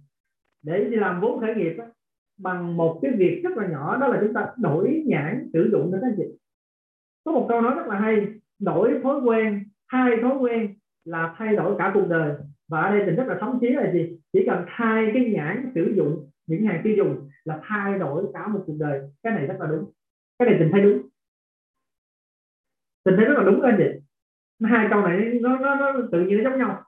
để 0.63 0.83
đi 0.83 0.95
làm 0.95 1.21
vốn 1.21 1.39
khởi 1.39 1.55
nghiệp 1.55 1.73
đó, 1.77 1.85
bằng 2.37 2.77
một 2.77 2.99
cái 3.01 3.11
việc 3.11 3.41
rất 3.43 3.57
là 3.57 3.67
nhỏ 3.67 3.97
đó 3.97 4.07
là 4.07 4.19
chúng 4.21 4.33
ta 4.33 4.47
đổi 4.57 5.03
nhãn 5.05 5.49
sử 5.53 5.69
dụng 5.71 5.89
cho 5.91 5.97
các 6.01 6.07
anh 6.07 6.15
chị. 6.17 6.37
Có 7.23 7.31
một 7.31 7.45
câu 7.49 7.61
nói 7.61 7.75
rất 7.75 7.87
là 7.87 7.99
hay 7.99 8.27
đổi 8.59 8.99
thói 9.03 9.19
quen 9.21 9.63
hai 9.87 10.11
thói 10.21 10.37
quen 10.37 10.75
là 11.03 11.35
thay 11.37 11.55
đổi 11.55 11.75
cả 11.77 11.91
cuộc 11.93 12.07
đời 12.09 12.35
và 12.67 12.81
ở 12.81 12.91
đây 12.91 13.03
tình 13.05 13.15
rất 13.15 13.27
là 13.27 13.37
thống 13.41 13.57
chí 13.61 13.67
là 13.67 13.91
gì? 13.93 14.17
Chỉ 14.33 14.39
cần 14.45 14.65
thay 14.67 15.11
cái 15.13 15.25
nhãn 15.25 15.71
sử 15.75 15.93
dụng 15.95 16.29
những 16.47 16.65
hàng 16.65 16.81
tiêu 16.83 16.93
dùng 16.97 17.29
là 17.45 17.59
thay 17.63 17.99
đổi 17.99 18.25
cả 18.33 18.47
một 18.47 18.63
cuộc 18.67 18.75
đời. 18.79 19.01
Cái 19.23 19.33
này 19.33 19.47
rất 19.47 19.55
là 19.59 19.67
đúng. 19.67 19.91
Cái 20.39 20.49
này 20.49 20.57
tình 20.59 20.69
thấy 20.71 20.81
đúng. 20.81 21.01
Tình 23.03 23.15
thấy 23.17 23.25
rất 23.25 23.33
là 23.37 23.43
đúng 23.43 23.61
anh 23.61 23.75
chị 23.77 24.05
hai 24.63 24.87
câu 24.89 25.01
này 25.01 25.39
nó 25.41 25.57
nó, 25.57 25.75
nó 25.75 26.07
tự 26.11 26.25
nhiên 26.25 26.43
nó 26.43 26.49
giống 26.49 26.59
nhau. 26.59 26.83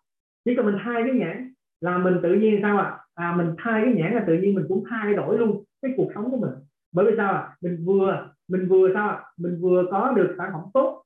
Chỉ 0.45 0.55
cần 0.55 0.65
mình 0.65 0.75
thay 0.84 1.03
cái 1.05 1.13
nhãn 1.13 1.53
là 1.82 1.97
mình 1.97 2.19
tự 2.23 2.34
nhiên 2.34 2.59
sao 2.61 2.78
ạ? 2.78 2.97
À? 3.15 3.30
à 3.30 3.36
mình 3.36 3.55
thay 3.57 3.82
cái 3.84 3.93
nhãn 3.93 4.13
là 4.13 4.23
tự 4.28 4.34
nhiên 4.34 4.55
mình 4.55 4.65
cũng 4.67 4.84
thay 4.89 5.13
đổi 5.13 5.38
luôn 5.38 5.63
cái 5.82 5.93
cuộc 5.97 6.11
sống 6.15 6.32
của 6.32 6.38
mình. 6.38 6.51
Bởi 6.91 7.05
vì 7.05 7.11
sao 7.17 7.34
ạ? 7.34 7.39
À? 7.39 7.55
mình 7.61 7.86
vừa 7.86 8.30
mình 8.47 8.67
vừa 8.67 8.93
sao 8.93 9.09
ạ? 9.09 9.15
À? 9.15 9.25
mình 9.38 9.57
vừa 9.61 9.84
có 9.91 10.13
được 10.15 10.36
sản 10.38 10.49
phẩm 10.53 10.61
tốt. 10.73 11.03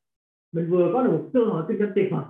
Mình 0.54 0.70
vừa 0.70 0.92
có 0.94 1.04
được 1.04 1.12
một 1.12 1.30
cơ 1.34 1.40
hội 1.46 1.64
kinh 1.68 1.80
doanh 1.80 1.92
tuyệt 1.96 2.08
vời 2.12 2.24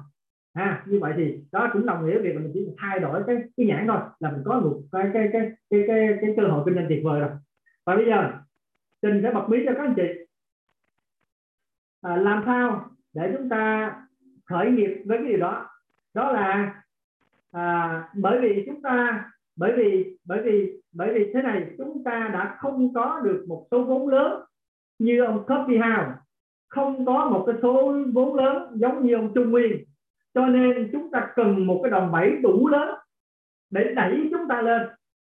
à, 0.53 0.83
như 0.85 0.99
vậy 0.99 1.13
thì 1.17 1.43
đó 1.51 1.69
cũng 1.73 1.85
đồng 1.85 2.05
nghĩa 2.05 2.19
việc 2.19 2.33
là 2.33 2.41
mình 2.41 2.51
chỉ 2.53 2.67
thay 2.77 2.99
đổi 2.99 3.23
cái 3.27 3.35
cái 3.57 3.65
nhãn 3.65 3.87
thôi 3.87 3.99
là 4.19 4.31
mình 4.31 4.41
có 4.45 4.59
một 4.59 4.81
cái 4.91 5.09
cái 5.13 5.29
cái 5.33 5.51
cái 5.69 5.83
cái, 5.87 6.17
cái 6.21 6.33
cơ 6.37 6.47
hội 6.47 6.63
kinh 6.65 6.75
doanh 6.75 6.85
tuyệt 6.89 7.03
vời 7.03 7.19
rồi. 7.19 7.29
Và 7.85 7.95
bây 7.95 8.05
giờ 8.05 8.31
trình 9.01 9.19
sẽ 9.23 9.31
bật 9.31 9.49
mí 9.49 9.57
cho 9.65 9.73
các 9.73 9.81
anh 9.81 9.93
chị. 9.95 10.07
À, 12.01 12.15
làm 12.15 12.43
sao 12.45 12.89
để 13.13 13.33
chúng 13.37 13.49
ta 13.49 13.95
khởi 14.45 14.71
nghiệp 14.71 15.03
với 15.05 15.17
cái 15.17 15.27
điều 15.27 15.39
đó? 15.39 15.69
Đó 16.13 16.31
là 16.31 16.75
à, 17.51 18.09
bởi 18.15 18.39
vì 18.41 18.63
chúng 18.65 18.81
ta 18.81 19.25
bởi 19.55 19.73
vì 19.77 20.17
bởi 20.25 20.41
vì 20.43 20.81
bởi 20.91 21.13
vì 21.13 21.31
thế 21.33 21.41
này 21.41 21.67
chúng 21.77 22.03
ta 22.03 22.29
đã 22.33 22.57
không 22.59 22.93
có 22.93 23.21
được 23.23 23.45
một 23.47 23.67
số 23.71 23.83
vốn 23.83 24.07
lớn 24.07 24.43
như 24.99 25.23
ông 25.23 25.45
Coffee 25.45 25.81
House. 25.81 26.11
Không 26.67 27.05
có 27.05 27.29
một 27.29 27.43
cái 27.47 27.55
số 27.61 28.03
vốn 28.13 28.35
lớn 28.35 28.71
giống 28.75 29.05
như 29.05 29.15
ông 29.15 29.31
Trung 29.35 29.51
Nguyên 29.51 29.83
cho 30.33 30.45
nên 30.45 30.89
chúng 30.91 31.11
ta 31.11 31.27
cần 31.35 31.67
một 31.67 31.79
cái 31.83 31.91
đòn 31.91 32.11
bẩy 32.11 32.35
đủ 32.43 32.67
lớn 32.67 32.95
để 33.69 33.93
đẩy 33.95 34.27
chúng 34.31 34.47
ta 34.49 34.61
lên 34.61 34.81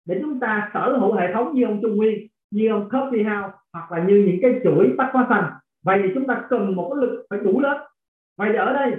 để 0.05 0.19
chúng 0.21 0.39
ta 0.39 0.71
sở 0.73 0.97
hữu 0.97 1.13
hệ 1.13 1.33
thống 1.33 1.53
như 1.53 1.65
ông 1.65 1.79
Trung 1.81 1.95
Nguyên 1.95 2.27
như 2.51 2.69
ông 2.69 2.89
Coffee 2.89 3.23
House 3.23 3.57
hoặc 3.73 3.91
là 3.91 4.03
như 4.03 4.23
những 4.27 4.39
cái 4.41 4.59
chuỗi 4.63 4.93
bách 4.97 5.09
hóa 5.13 5.25
xanh 5.29 5.53
vậy 5.83 6.01
thì 6.03 6.09
chúng 6.13 6.27
ta 6.27 6.45
cần 6.49 6.75
một 6.75 6.93
cái 6.93 7.07
lực 7.07 7.25
phải 7.29 7.39
đủ 7.39 7.59
lớn. 7.59 7.77
Vậy 8.37 8.49
thì 8.51 8.57
ở 8.57 8.73
đây 8.73 8.93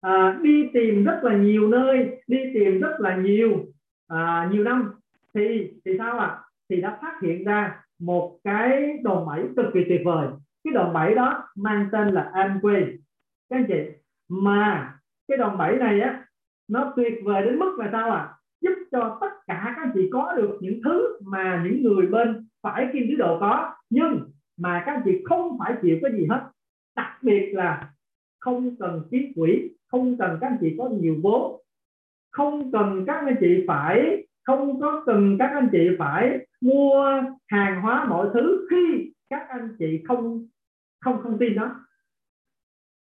à, 0.00 0.38
đi 0.42 0.68
tìm 0.72 1.04
rất 1.04 1.20
là 1.22 1.36
nhiều 1.36 1.68
nơi 1.68 2.20
đi 2.26 2.38
tìm 2.54 2.80
rất 2.80 2.96
là 2.98 3.16
nhiều 3.16 3.66
à, 4.08 4.48
nhiều 4.52 4.64
năm. 4.64 4.92
Thì 5.34 5.72
thì 5.84 5.92
sao 5.98 6.18
ạ? 6.18 6.26
À? 6.26 6.40
thì 6.70 6.80
đã 6.80 6.98
phát 7.02 7.18
hiện 7.22 7.44
ra 7.44 7.82
một 7.98 8.38
cái 8.44 8.98
đòn 9.02 9.26
bẩy 9.26 9.42
cực 9.56 9.66
kỳ 9.74 9.80
tuyệt 9.88 10.00
vời. 10.04 10.28
Cái 10.64 10.72
đòn 10.74 10.92
bẩy 10.92 11.14
đó 11.14 11.48
mang 11.56 11.88
tên 11.92 12.08
là 12.08 12.30
Amway. 12.34 12.96
Các 13.50 13.56
anh 13.56 13.64
chị 13.68 13.80
mà 14.28 14.94
cái 15.28 15.38
đòn 15.38 15.58
bẩy 15.58 15.76
này 15.76 16.00
á, 16.00 16.24
nó 16.68 16.92
tuyệt 16.96 17.12
vời 17.24 17.44
đến 17.44 17.58
mức 17.58 17.76
là 17.78 17.88
sao 17.92 18.10
à? 18.10 18.34
Giúp 18.60 18.74
cho 18.90 19.18
tất 19.20 19.30
cả 19.46 19.62
các 19.64 19.82
anh 19.82 19.90
chị 19.94 20.10
có 20.12 20.34
được 20.36 20.58
những 20.60 20.80
thứ 20.84 21.18
mà 21.24 21.64
những 21.64 21.82
người 21.82 22.06
bên 22.06 22.48
phải 22.62 22.88
kim 22.92 23.06
tứ 23.08 23.14
đồ 23.14 23.40
có, 23.40 23.74
nhưng 23.90 24.30
mà 24.56 24.82
các 24.86 24.92
anh 24.92 25.02
chị 25.04 25.22
không 25.24 25.58
phải 25.58 25.74
chịu 25.82 25.98
cái 26.02 26.12
gì 26.12 26.26
hết. 26.30 26.40
Đặc 26.96 27.22
biệt 27.22 27.52
là 27.52 27.90
không 28.38 28.76
cần 28.76 29.02
kiếm 29.10 29.32
quỹ, 29.36 29.70
không 29.88 30.18
cần 30.18 30.38
các 30.40 30.46
anh 30.46 30.58
chị 30.60 30.74
có 30.78 30.88
nhiều 30.88 31.16
vốn, 31.22 31.60
không 32.30 32.72
cần 32.72 33.04
các 33.06 33.24
anh 33.26 33.36
chị 33.40 33.64
phải, 33.68 34.26
không 34.44 34.80
có 34.80 35.02
cần 35.06 35.36
các 35.38 35.50
anh 35.54 35.68
chị 35.72 35.88
phải 35.98 36.46
mua 36.60 37.22
hàng 37.46 37.82
hóa 37.82 38.06
mọi 38.08 38.28
thứ 38.34 38.66
khi 38.70 39.12
các 39.30 39.46
anh 39.48 39.76
chị 39.78 40.02
không 40.08 40.46
không 41.00 41.20
không 41.22 41.38
tin 41.38 41.54
đó 41.54 41.74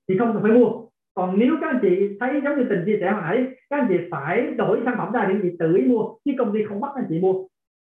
thì 0.09 0.19
không 0.19 0.33
cần 0.33 0.43
phải 0.43 0.53
mua 0.53 0.88
còn 1.19 1.39
nếu 1.39 1.57
các 1.61 1.67
anh 1.67 1.79
chị 1.83 2.17
thấy 2.21 2.41
giống 2.45 2.59
như 2.59 2.67
tình 2.71 2.83
chia 2.87 2.99
sẻ 3.01 3.11
hồi 3.11 3.23
nãy, 3.23 3.47
các 3.71 3.77
anh 3.77 3.87
chị 3.89 3.95
phải 4.11 4.51
đổi 4.57 4.81
sản 4.85 4.95
phẩm 4.99 5.13
ra 5.13 5.25
để 5.25 5.35
anh 5.35 5.41
chị 5.43 5.57
tự 5.59 5.77
ý 5.77 5.83
mua, 5.83 6.15
chứ 6.25 6.33
công 6.39 6.53
ty 6.55 6.65
không 6.65 6.81
bắt 6.81 6.91
anh 6.95 7.05
chị 7.09 7.19
mua. 7.21 7.35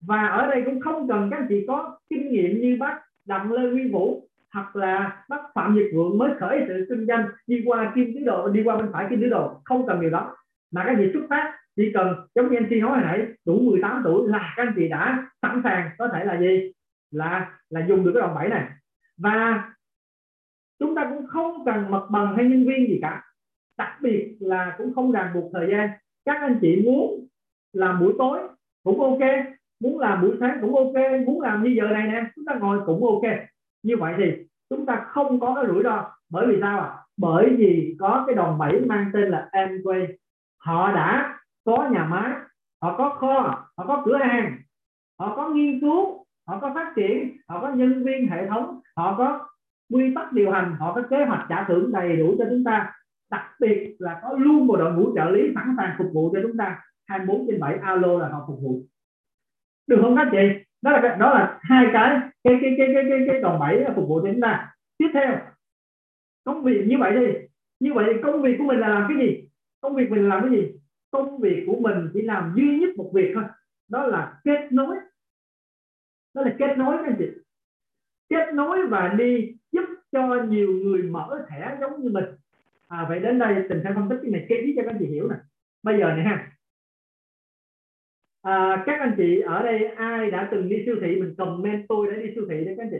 Và 0.07 0.27
ở 0.27 0.47
đây 0.47 0.61
cũng 0.65 0.79
không 0.79 1.07
cần 1.07 1.29
các 1.31 1.37
anh 1.37 1.45
chị 1.49 1.65
có 1.67 1.97
kinh 2.09 2.31
nghiệm 2.31 2.61
như 2.61 2.77
bác 2.79 2.99
đặng 3.27 3.51
lê 3.51 3.71
huy 3.71 3.91
vũ, 3.91 4.27
hoặc 4.53 4.75
là 4.75 5.23
bác 5.29 5.41
phạm 5.55 5.75
nhật 5.75 5.83
vượng 5.93 6.17
mới 6.17 6.29
khởi 6.39 6.65
sự 6.67 6.85
kinh 6.89 7.05
doanh 7.05 7.25
đi 7.47 7.63
qua 7.65 7.91
kim 7.95 8.11
tứ 8.15 8.19
đồ, 8.25 8.49
đi 8.49 8.63
qua 8.63 8.77
bên 8.77 8.89
phải 8.93 9.07
kim 9.09 9.21
tứ 9.21 9.29
đồ. 9.29 9.61
Không 9.65 9.87
cần 9.87 10.01
điều 10.01 10.09
đó 10.09 10.35
mà 10.73 10.83
các 10.83 10.91
anh 10.91 10.97
chị 10.97 11.09
xuất 11.13 11.25
phát, 11.29 11.53
chỉ 11.75 11.91
cần 11.93 12.15
giống 12.35 12.51
như 12.51 12.57
anh 12.57 12.67
chị 12.69 12.81
nói 12.81 12.91
hồi 12.91 13.01
nãy, 13.01 13.27
đủ 13.45 13.59
18 13.59 14.01
tuổi 14.03 14.29
là 14.29 14.53
các 14.57 14.63
anh 14.67 14.73
chị 14.75 14.87
đã 14.87 15.27
sẵn 15.41 15.61
sàng, 15.63 15.89
có 15.97 16.07
thể 16.07 16.25
là 16.25 16.39
gì? 16.39 16.71
Là 17.11 17.51
là 17.69 17.85
dùng 17.87 18.05
được 18.05 18.11
cái 18.13 18.21
đòn 18.21 18.35
bẩy 18.35 18.49
này. 18.49 18.65
Và 19.17 19.63
chúng 20.81 20.95
ta 20.95 21.07
cũng 21.09 21.27
không 21.27 21.65
cần 21.65 21.91
mật 21.91 22.07
bằng 22.09 22.35
hay 22.35 22.45
nhân 22.45 22.65
viên 22.67 22.87
gì 22.87 22.99
cả. 23.01 23.23
Đặc 23.77 23.97
biệt 24.01 24.37
là 24.39 24.75
cũng 24.77 24.93
không 24.93 25.11
ràng 25.11 25.31
buộc 25.33 25.51
thời 25.53 25.67
gian. 25.71 25.89
Các 26.25 26.37
anh 26.41 26.57
chị 26.61 26.81
muốn 26.85 27.27
làm 27.73 27.99
buổi 27.99 28.13
tối 28.17 28.39
cũng 28.83 29.01
ok, 29.01 29.29
muốn 29.79 29.99
làm 29.99 30.21
buổi 30.21 30.37
sáng 30.39 30.57
cũng 30.61 30.75
ok, 30.75 31.25
muốn 31.25 31.41
làm 31.41 31.63
như 31.63 31.69
giờ 31.77 31.83
này 31.83 32.07
nè, 32.07 32.23
chúng 32.35 32.45
ta 32.45 32.53
ngồi 32.53 32.79
cũng 32.85 33.05
ok. 33.05 33.33
Như 33.83 33.97
vậy 33.97 34.13
thì 34.17 34.31
chúng 34.69 34.85
ta 34.85 35.05
không 35.07 35.39
có 35.39 35.55
cái 35.55 35.65
rủi 35.67 35.83
ro. 35.83 36.11
Bởi 36.29 36.47
vì 36.47 36.57
sao 36.61 36.79
ạ? 36.79 36.87
À? 36.87 36.97
bởi 37.17 37.55
vì 37.57 37.95
có 37.99 38.23
cái 38.27 38.35
đồng 38.35 38.57
bẩy 38.57 38.79
mang 38.79 39.11
tên 39.13 39.29
là 39.29 39.49
Amway. 39.51 40.07
Họ 40.57 40.91
đã 40.91 41.39
có 41.65 41.89
nhà 41.91 42.03
máy, 42.05 42.31
họ 42.81 42.97
có 42.97 43.09
kho, 43.09 43.65
họ 43.77 43.85
có 43.87 44.01
cửa 44.05 44.17
hàng, 44.17 44.57
họ 45.19 45.35
có 45.35 45.49
nghiên 45.49 45.79
cứu, 45.79 46.25
họ 46.47 46.59
có 46.59 46.71
phát 46.75 46.93
triển, 46.95 47.37
họ 47.49 47.61
có 47.61 47.69
nhân 47.69 48.03
viên 48.03 48.27
hệ 48.27 48.47
thống, 48.47 48.79
họ 48.95 49.15
có 49.17 49.47
quy 49.91 50.13
tắc 50.15 50.33
điều 50.33 50.51
hành 50.51 50.75
họ 50.79 50.93
có 50.95 51.03
kế 51.09 51.25
hoạch 51.25 51.45
trả 51.49 51.65
thưởng 51.67 51.91
đầy 51.91 52.15
đủ 52.17 52.35
cho 52.39 52.45
chúng 52.49 52.63
ta. 52.63 52.93
Đặc 53.31 53.41
biệt 53.59 53.95
là 53.99 54.19
có 54.23 54.33
luôn 54.37 54.67
một 54.67 54.77
đội 54.77 54.93
ngũ 54.93 55.15
trợ 55.15 55.29
lý 55.29 55.41
sẵn 55.55 55.75
sàng 55.77 55.95
phục 55.97 56.07
vụ 56.13 56.29
cho 56.33 56.39
chúng 56.41 56.57
ta. 56.57 56.83
24 57.07 57.47
trên 57.47 57.59
7 57.59 57.77
alo 57.81 58.17
là 58.19 58.27
họ 58.27 58.43
phục 58.47 58.59
vụ. 58.61 58.81
Được 59.87 59.97
không 60.01 60.15
các 60.15 60.27
chị? 60.31 60.63
Đó 60.81 60.91
là 60.91 61.15
đó 61.19 61.33
là 61.33 61.59
hai 61.61 61.85
cái 61.93 62.19
cái 62.43 62.57
cái 62.61 62.73
cái 62.77 62.87
cái 62.93 63.03
cái, 63.09 63.19
cái 63.27 63.41
đòn 63.41 63.59
bẩy 63.59 63.85
phục 63.95 64.07
vụ 64.07 64.21
cho 64.21 64.27
chúng 64.31 64.41
ta. 64.41 64.73
Tiếp 64.97 65.07
theo 65.13 65.39
công 66.43 66.63
việc 66.63 66.85
như 66.87 66.97
vậy 66.99 67.15
đi. 67.15 67.39
Như 67.79 67.93
vậy 67.93 68.05
thì 68.13 68.21
công 68.23 68.41
việc 68.41 68.55
của 68.57 68.63
mình 68.63 68.79
là 68.79 68.87
làm 68.87 69.05
cái 69.09 69.27
gì? 69.27 69.47
Công 69.81 69.95
việc 69.95 70.11
mình 70.11 70.29
làm 70.29 70.41
cái 70.41 70.51
gì? 70.51 70.71
Công 71.11 71.39
việc 71.39 71.63
của 71.67 71.75
mình 71.75 72.09
chỉ 72.13 72.21
làm 72.21 72.53
duy 72.55 72.79
nhất 72.79 72.89
một 72.97 73.11
việc 73.13 73.31
thôi. 73.33 73.43
Đó 73.89 74.05
là 74.05 74.39
kết 74.43 74.67
nối. 74.71 74.95
Đó 76.33 76.41
là 76.41 76.55
kết 76.59 76.77
nối 76.77 76.97
các 77.05 77.15
chị. 77.19 77.25
Kết 78.29 78.53
nối 78.53 78.87
và 78.87 79.07
đi 79.17 79.55
giúp 79.71 79.85
cho 80.11 80.43
nhiều 80.49 80.67
người 80.71 81.01
mở 81.01 81.45
thẻ 81.49 81.77
giống 81.81 82.03
như 82.03 82.09
mình. 82.09 82.25
À, 82.87 83.05
vậy 83.09 83.19
đến 83.19 83.39
đây 83.39 83.55
tình 83.69 83.81
sẽ 83.83 83.91
phân 83.95 84.09
tích 84.09 84.19
cái 84.21 84.31
này 84.31 84.45
kỹ 84.49 84.73
cho 84.75 84.81
các 84.85 84.91
anh 84.91 84.97
chị 84.99 85.05
hiểu 85.05 85.29
nè. 85.29 85.35
Bây 85.83 85.99
giờ 85.99 86.13
này 86.13 86.23
ha. 86.23 86.51
À, 88.41 88.83
các 88.85 88.99
anh 88.99 89.13
chị 89.17 89.39
ở 89.39 89.63
đây 89.63 89.85
ai 89.85 90.31
đã 90.31 90.47
từng 90.51 90.69
đi 90.69 90.83
siêu 90.85 90.95
thị? 91.01 91.15
Mình 91.21 91.35
comment 91.37 91.85
tôi 91.89 92.07
đã 92.11 92.17
đi 92.17 92.31
siêu 92.35 92.45
thị 92.49 92.65
đấy 92.65 92.75
các 92.77 92.83
anh 92.83 92.89
chị. 92.91 92.97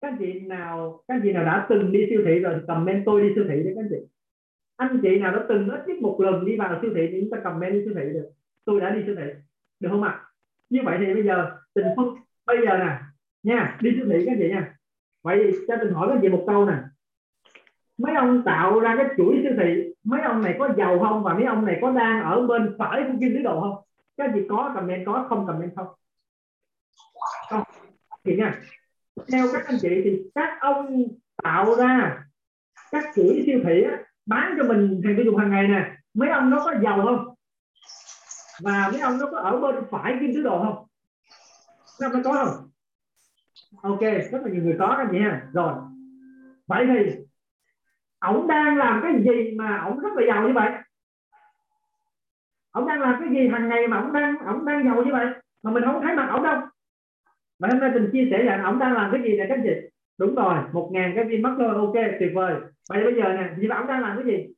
Các 0.00 0.08
anh 0.08 0.16
chị 0.18 0.40
nào 0.40 1.04
các 1.08 1.14
anh 1.14 1.20
chị 1.24 1.32
nào 1.32 1.44
đã 1.44 1.66
từng 1.68 1.92
đi 1.92 2.06
siêu 2.10 2.22
thị 2.24 2.38
rồi 2.38 2.60
comment 2.66 3.02
tôi 3.06 3.22
đi 3.22 3.34
siêu 3.34 3.44
thị 3.48 3.62
đấy 3.62 3.72
các 3.76 3.82
anh 3.82 3.88
chị. 3.90 4.06
Anh 4.76 5.00
chị 5.02 5.18
nào 5.18 5.32
đã 5.32 5.46
từng 5.48 5.68
ít 5.68 5.88
nhất 5.88 5.98
một 6.00 6.20
lần 6.20 6.44
đi 6.44 6.56
vào 6.56 6.78
siêu 6.82 6.90
thị 6.94 7.08
thì 7.12 7.20
chúng 7.20 7.30
ta 7.30 7.40
comment 7.44 7.72
đi 7.72 7.84
siêu 7.84 7.94
thị 7.94 8.02
được. 8.12 8.30
Tôi 8.64 8.80
đã 8.80 8.90
đi 8.90 9.02
siêu 9.06 9.14
thị. 9.18 9.30
Được 9.80 9.88
không 9.92 10.02
ạ? 10.02 10.10
À? 10.10 10.32
như 10.72 10.80
vậy 10.84 10.98
thì 11.00 11.14
bây 11.14 11.24
giờ 11.24 11.50
tình 11.74 11.86
phân 11.96 12.06
bây 12.46 12.56
giờ 12.64 12.78
nè 12.78 12.98
nha 13.42 13.78
đi 13.80 13.90
siêu 13.96 14.06
thị 14.10 14.22
các 14.26 14.32
anh 14.32 14.38
chị 14.38 14.48
nha 14.48 14.74
vậy 15.22 15.52
cho 15.68 15.74
tình 15.80 15.94
hỏi 15.94 16.08
các 16.08 16.14
anh 16.14 16.20
chị 16.22 16.28
một 16.28 16.44
câu 16.46 16.66
nè. 16.66 16.74
Mấy 17.98 18.14
ông 18.14 18.42
tạo 18.44 18.80
ra 18.80 18.94
cái 18.98 19.06
chuỗi 19.16 19.40
siêu 19.42 19.52
thị 19.58 19.94
mấy 20.04 20.20
ông 20.20 20.42
này 20.42 20.56
có 20.58 20.68
giàu 20.76 20.98
không 20.98 21.22
và 21.22 21.34
mấy 21.34 21.44
ông 21.44 21.64
này 21.64 21.78
có 21.82 21.90
đang 21.90 22.22
ở 22.22 22.46
bên 22.46 22.74
phải 22.78 23.02
của 23.06 23.18
kim 23.20 23.34
tứ 23.34 23.42
đồ 23.42 23.60
không? 23.60 23.84
Các 24.16 24.34
gì 24.34 24.40
chị 24.40 24.46
có 24.48 24.72
comment 24.74 25.06
có 25.06 25.26
không 25.28 25.46
comment 25.46 25.76
không? 25.76 25.86
Không. 27.50 27.62
Thì 28.24 28.36
nha 28.36 28.60
theo 29.32 29.46
các 29.52 29.66
anh 29.66 29.78
chị 29.80 30.00
thì 30.04 30.22
các 30.34 30.58
ông 30.60 31.02
tạo 31.42 31.74
ra 31.74 32.24
các 32.90 33.04
chuỗi 33.16 33.42
siêu 33.46 33.60
thị 33.64 33.82
á, 33.90 33.98
bán 34.26 34.54
cho 34.58 34.64
mình 34.64 35.00
hàng 35.04 35.14
tiêu 35.16 35.24
dùng 35.24 35.36
hàng 35.36 35.50
ngày 35.50 35.68
nè 35.68 35.96
mấy 36.14 36.28
ông 36.28 36.50
nó 36.50 36.62
có 36.64 36.74
giàu 36.82 37.02
không? 37.04 37.34
Và 38.60 38.88
mấy 38.92 39.00
ông 39.00 39.18
nó 39.18 39.28
có 39.30 39.38
ở 39.38 39.58
bên 39.58 39.74
phải 39.90 40.16
kim 40.20 40.34
tứ 40.34 40.42
đồ 40.42 40.58
không? 40.64 40.86
Nó 42.00 42.08
có 42.24 42.32
không? 42.32 42.68
Ok, 43.82 44.00
rất 44.00 44.42
là 44.44 44.50
nhiều 44.52 44.62
người 44.62 44.76
có 44.78 44.94
các 44.98 45.08
chị 45.12 45.18
ha 45.18 45.42
rồi. 45.52 45.72
Vậy 46.66 46.86
thì, 46.86 47.16
ổng 48.20 48.46
đang 48.46 48.76
làm 48.76 49.00
cái 49.02 49.12
gì 49.24 49.56
mà 49.56 49.82
ổng 49.84 50.00
rất 50.00 50.12
là 50.16 50.22
giàu 50.26 50.48
như 50.48 50.52
vậy? 50.54 50.70
Ổng 52.72 52.88
đang 52.88 53.00
làm 53.00 53.16
cái 53.20 53.28
gì 53.30 53.48
hàng 53.48 53.68
ngày 53.68 53.88
mà 53.88 54.00
ổng 54.00 54.12
đang 54.12 54.38
ổng 54.38 54.64
đang 54.64 54.84
giàu 54.84 55.02
như 55.04 55.12
vậy? 55.12 55.26
Mà 55.62 55.70
mình 55.70 55.84
không 55.86 56.02
thấy 56.02 56.16
mặt 56.16 56.28
ổng 56.32 56.42
đâu. 56.42 56.60
Mà 57.58 57.68
hôm 57.68 57.80
nay 57.80 57.90
mình 57.94 58.10
chia 58.12 58.28
sẻ 58.30 58.42
là 58.42 58.62
ổng 58.64 58.78
đang 58.78 58.92
làm 58.92 59.12
cái 59.12 59.22
gì 59.22 59.36
nè 59.36 59.46
cái 59.48 59.58
chị 59.62 59.88
đúng 60.18 60.34
rồi, 60.34 60.54
một 60.72 60.90
ngàn 60.92 61.12
cái 61.16 61.24
viên 61.24 61.42
mắt 61.42 61.54
thôi 61.58 61.74
ok, 61.74 61.94
tuyệt 62.20 62.30
vời. 62.34 62.54
Vậy 62.90 63.04
bây 63.04 63.14
giờ 63.14 63.32
nè 63.32 63.54
vậy 63.56 63.78
ổng 63.78 63.86
đang 63.86 64.02
làm 64.02 64.16
cái 64.16 64.26
gì? 64.26 64.54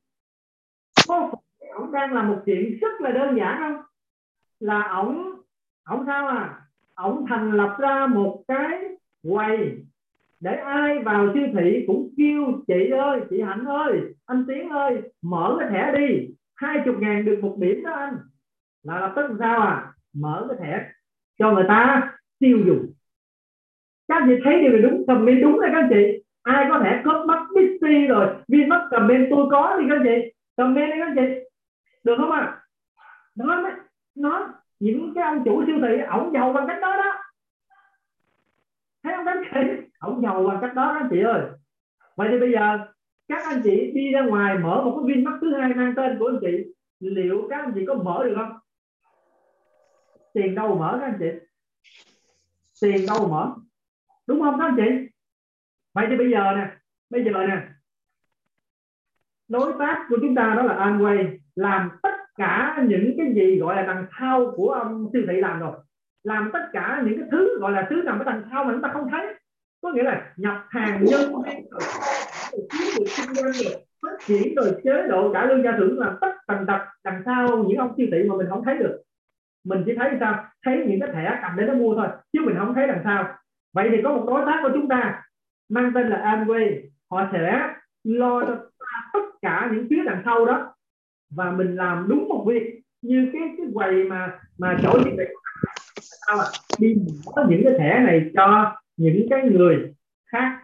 Có 1.07 1.31
ổng 1.73 1.91
đang 1.91 2.13
làm 2.13 2.29
một 2.29 2.41
chuyện 2.45 2.77
rất 2.81 3.01
là 3.01 3.11
đơn 3.11 3.37
giản 3.37 3.57
không? 3.59 3.81
Là 4.59 4.81
ổng 4.81 5.41
ổng 5.83 6.03
sao 6.05 6.27
à? 6.27 6.61
Ổng 6.95 7.25
thành 7.29 7.51
lập 7.51 7.75
ra 7.79 8.07
một 8.07 8.43
cái 8.47 8.94
quầy 9.29 9.85
để 10.39 10.55
ai 10.55 10.99
vào 10.99 11.31
siêu 11.33 11.47
thị 11.53 11.83
cũng 11.87 12.09
kêu 12.17 12.61
chị 12.67 12.89
ơi, 12.89 13.21
chị 13.29 13.41
hạnh 13.41 13.65
ơi, 13.65 14.01
anh 14.25 14.45
tiến 14.47 14.69
ơi, 14.69 15.01
mở 15.21 15.57
cái 15.59 15.69
thẻ 15.69 15.97
đi. 15.97 16.27
Hai 16.55 16.81
chục 16.85 16.95
ngàn 16.99 17.25
được 17.25 17.39
một 17.41 17.55
điểm 17.59 17.83
đó 17.83 17.91
anh. 17.91 18.17
Là 18.83 18.99
lập 18.99 19.13
tức 19.15 19.35
sao 19.39 19.61
à? 19.61 19.93
Mở 20.13 20.47
cái 20.49 20.57
thẻ 20.61 20.89
cho 21.39 21.51
người 21.51 21.65
ta 21.67 22.11
tiêu 22.39 22.59
dùng. 22.65 22.93
Các 24.07 24.15
anh 24.15 24.29
chị 24.29 24.35
thấy 24.43 24.61
điều 24.61 24.71
này 24.71 24.81
đúng, 24.81 25.07
comment 25.07 25.41
đúng 25.41 25.57
rồi 25.59 25.69
các 25.73 25.79
anh 25.81 25.89
chị. 25.89 26.23
Ai 26.43 26.65
có 26.69 26.79
thể 26.83 27.01
có 27.05 27.25
mắt 27.27 27.45
Bixi 27.55 28.07
rồi, 28.07 28.35
Vinmart 28.47 28.83
comment 28.91 29.27
tôi 29.29 29.47
có 29.51 29.77
thì 29.79 29.85
các 29.89 29.95
anh 29.95 30.03
chị, 30.03 30.33
comment 30.57 30.91
đi 30.91 30.99
các 30.99 31.07
anh 31.07 31.15
chị. 31.15 31.45
Được 32.03 32.15
không 32.17 32.31
ạ? 32.31 32.39
À? 32.39 32.61
nó 33.35 33.71
nó 34.15 34.53
những 34.79 35.13
cái 35.15 35.23
ông 35.23 35.43
chủ 35.45 35.63
siêu 35.67 35.75
thị, 35.81 35.97
ổng 36.09 36.33
giàu 36.33 36.53
bằng 36.53 36.67
cách 36.67 36.77
đó 36.81 36.95
đó 36.95 37.24
thấy 39.05 39.13
không 39.15 39.25
các 39.25 39.35
anh 39.51 39.77
chị 39.77 39.87
giàu 40.23 40.43
bằng 40.43 40.57
cách 40.61 40.75
đó 40.75 40.97
anh 40.99 41.07
chị 41.11 41.21
ơi. 41.21 41.41
Vậy 42.15 42.27
thì 42.31 42.39
bây 42.39 42.51
giờ, 42.51 42.77
các 43.27 43.43
anh 43.45 43.61
chị 43.63 43.91
đi 43.95 44.11
ra 44.11 44.21
ngoài 44.21 44.57
mở 44.57 44.81
một 44.85 44.97
cái 44.97 45.15
Vinmart 45.15 45.41
thứ 45.41 45.53
hai 45.53 45.73
mang 45.73 45.93
tên 45.95 46.19
của 46.19 46.27
anh 46.27 46.39
chị. 46.41 46.73
Liệu 46.99 47.47
các 47.49 47.59
anh 47.59 47.71
chị 47.75 47.85
có 47.85 47.93
mở 47.93 48.23
được 48.25 48.35
không? 48.37 48.51
Tiền 50.33 50.55
đâu 50.55 50.77
mở 50.77 50.97
các 51.01 51.05
anh 51.05 51.17
chị? 51.19 51.29
Tiền 52.81 53.05
đâu 53.07 53.27
mở? 53.27 53.55
Đúng 54.27 54.41
không 54.41 54.59
các 54.59 54.65
anh 54.65 54.75
chị? 54.77 55.07
Vậy 55.93 56.05
thì 56.09 56.17
bây 56.17 56.31
giờ 56.31 56.53
nè, 56.55 56.67
bây 57.09 57.23
giờ 57.23 57.31
nè. 57.47 57.61
Đối 59.47 59.73
tác 59.79 60.05
của 60.09 60.17
chúng 60.21 60.35
ta 60.35 60.53
đó 60.57 60.63
là 60.63 60.85
Amway 60.85 61.37
làm 61.55 61.89
tất 62.03 62.15
cả 62.35 62.83
những 62.87 63.13
cái 63.17 63.33
gì 63.33 63.59
gọi 63.59 63.75
là 63.75 63.81
đằng 63.81 64.05
sau 64.19 64.53
của 64.55 64.71
ông 64.71 65.09
siêu 65.13 65.21
thị 65.27 65.35
làm 65.41 65.59
rồi 65.59 65.77
làm 66.25 66.49
tất 66.53 66.69
cả 66.73 67.03
những 67.05 67.19
cái 67.19 67.29
thứ 67.31 67.59
gọi 67.59 67.71
là 67.71 67.87
thứ 67.89 68.01
nằm 68.05 68.19
ở 68.19 68.25
đằng 68.25 68.43
sau 68.51 68.63
mà 68.63 68.73
chúng 68.73 68.81
ta 68.81 68.89
không 68.93 69.07
thấy. 69.11 69.25
Có 69.81 69.91
nghĩa 69.91 70.03
là 70.03 70.33
nhập 70.37 70.65
hàng 70.69 71.03
nhân 71.05 71.21
viên 71.45 71.65
rồi 71.71 71.81
chiến 72.53 73.05
kinh 73.17 73.33
doanh 73.33 73.51
rồi, 73.51 73.85
phát 74.01 74.17
triển 74.25 74.55
rồi, 74.55 74.81
chế 74.83 75.07
độ 75.09 75.33
trả 75.33 75.45
lương 75.45 75.63
gia 75.63 75.71
thưởng 75.77 75.99
làm 75.99 76.15
tất 76.21 76.31
tần 76.47 76.65
tật 76.67 76.79
đằng 77.03 77.21
sau 77.25 77.63
những 77.67 77.77
ông 77.77 77.93
siêu 77.97 78.07
thị 78.11 78.17
mà 78.29 78.35
mình 78.35 78.47
không 78.49 78.63
thấy 78.65 78.77
được. 78.77 79.01
Mình 79.65 79.83
chỉ 79.85 79.95
thấy 79.99 80.11
sao? 80.19 80.45
Thấy 80.65 80.85
những 80.87 80.99
cái 80.99 81.09
thẻ 81.13 81.39
cầm 81.41 81.51
để 81.57 81.65
nó 81.65 81.73
mua 81.73 81.95
thôi, 81.95 82.07
chứ 82.33 82.39
mình 82.45 82.55
không 82.59 82.73
thấy 82.75 82.87
đằng 82.87 83.01
sau. 83.03 83.37
Vậy 83.73 83.89
thì 83.91 83.97
có 84.03 84.09
một 84.09 84.23
đối 84.27 84.45
tác 84.45 84.59
của 84.63 84.69
chúng 84.73 84.87
ta 84.87 85.23
mang 85.69 85.91
tên 85.95 86.07
là 86.07 86.17
Amway. 86.17 86.81
Họ 87.11 87.29
sẽ 87.33 87.69
lo 88.03 88.41
cho 88.41 88.57
tất 89.13 89.25
cả 89.41 89.69
những 89.73 89.87
phía 89.89 90.03
đằng 90.05 90.21
sau 90.25 90.45
đó 90.45 90.73
và 91.35 91.51
mình 91.51 91.75
làm 91.75 92.05
đúng 92.09 92.27
một 92.29 92.45
việc 92.47 92.81
như 93.07 93.29
cái 93.33 93.41
cái 93.57 93.67
quầy 93.73 94.03
mà 94.03 94.39
mà 94.57 94.77
chỗ 94.83 94.99
như 95.05 95.11
vậy. 95.17 95.35
Sao 96.01 96.39
à? 96.39 96.45
đi 96.79 96.95
có 97.25 97.45
những 97.49 97.61
cái 97.63 97.73
thẻ 97.79 97.99
này 97.99 98.31
cho 98.35 98.75
những 98.97 99.27
cái 99.29 99.41
người 99.43 99.93
khác 100.25 100.59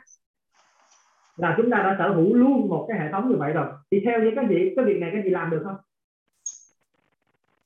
là 1.37 1.53
chúng 1.57 1.69
ta 1.69 1.77
đã 1.77 1.95
sở 1.99 2.13
hữu 2.13 2.33
luôn 2.33 2.69
một 2.69 2.85
cái 2.89 2.99
hệ 2.99 3.11
thống 3.11 3.29
như 3.29 3.35
vậy 3.35 3.53
rồi. 3.53 3.65
Thì 3.91 4.01
theo 4.05 4.19
như 4.19 4.31
các 4.35 4.45
vị 4.49 4.73
cái 4.75 4.85
việc 4.85 4.99
này 4.99 5.09
các 5.13 5.21
vị 5.23 5.29
làm 5.29 5.49
được 5.49 5.61
không? 5.63 5.75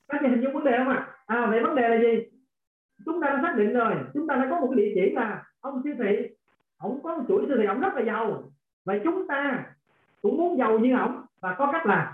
Các 0.08 0.20
vị 0.22 0.28
hình 0.28 0.42
dung 0.42 0.52
vấn 0.52 0.64
đề 0.64 0.72
không 0.78 0.88
ạ? 0.88 1.08
À? 1.26 1.36
à 1.36 1.46
vậy 1.46 1.62
vấn 1.62 1.74
đề 1.74 1.88
là 1.88 1.96
gì? 1.96 2.24
Chúng 3.04 3.20
ta 3.20 3.28
đã 3.28 3.38
xác 3.42 3.54
định 3.56 3.72
rồi. 3.72 3.94
Chúng 4.14 4.26
ta 4.26 4.36
đã 4.36 4.46
có 4.50 4.60
một 4.60 4.68
cái 4.70 4.84
địa 4.84 4.92
chỉ 4.94 5.10
là 5.14 5.44
ông 5.60 5.80
siêu 5.84 5.94
thị. 5.98 6.28
Ông 6.78 7.00
có 7.02 7.16
một 7.16 7.24
chuỗi 7.28 7.44
siêu 7.48 7.56
thị, 7.58 7.64
ông 7.64 7.80
rất 7.80 7.94
là 7.94 8.02
giàu. 8.02 8.42
Vậy 8.84 9.00
chúng 9.04 9.28
ta 9.28 9.64
cũng 10.22 10.36
muốn 10.36 10.58
giàu 10.58 10.78
như 10.78 10.96
ông 10.96 11.24
và 11.40 11.54
có 11.58 11.72
cách 11.72 11.86
làm. 11.86 12.06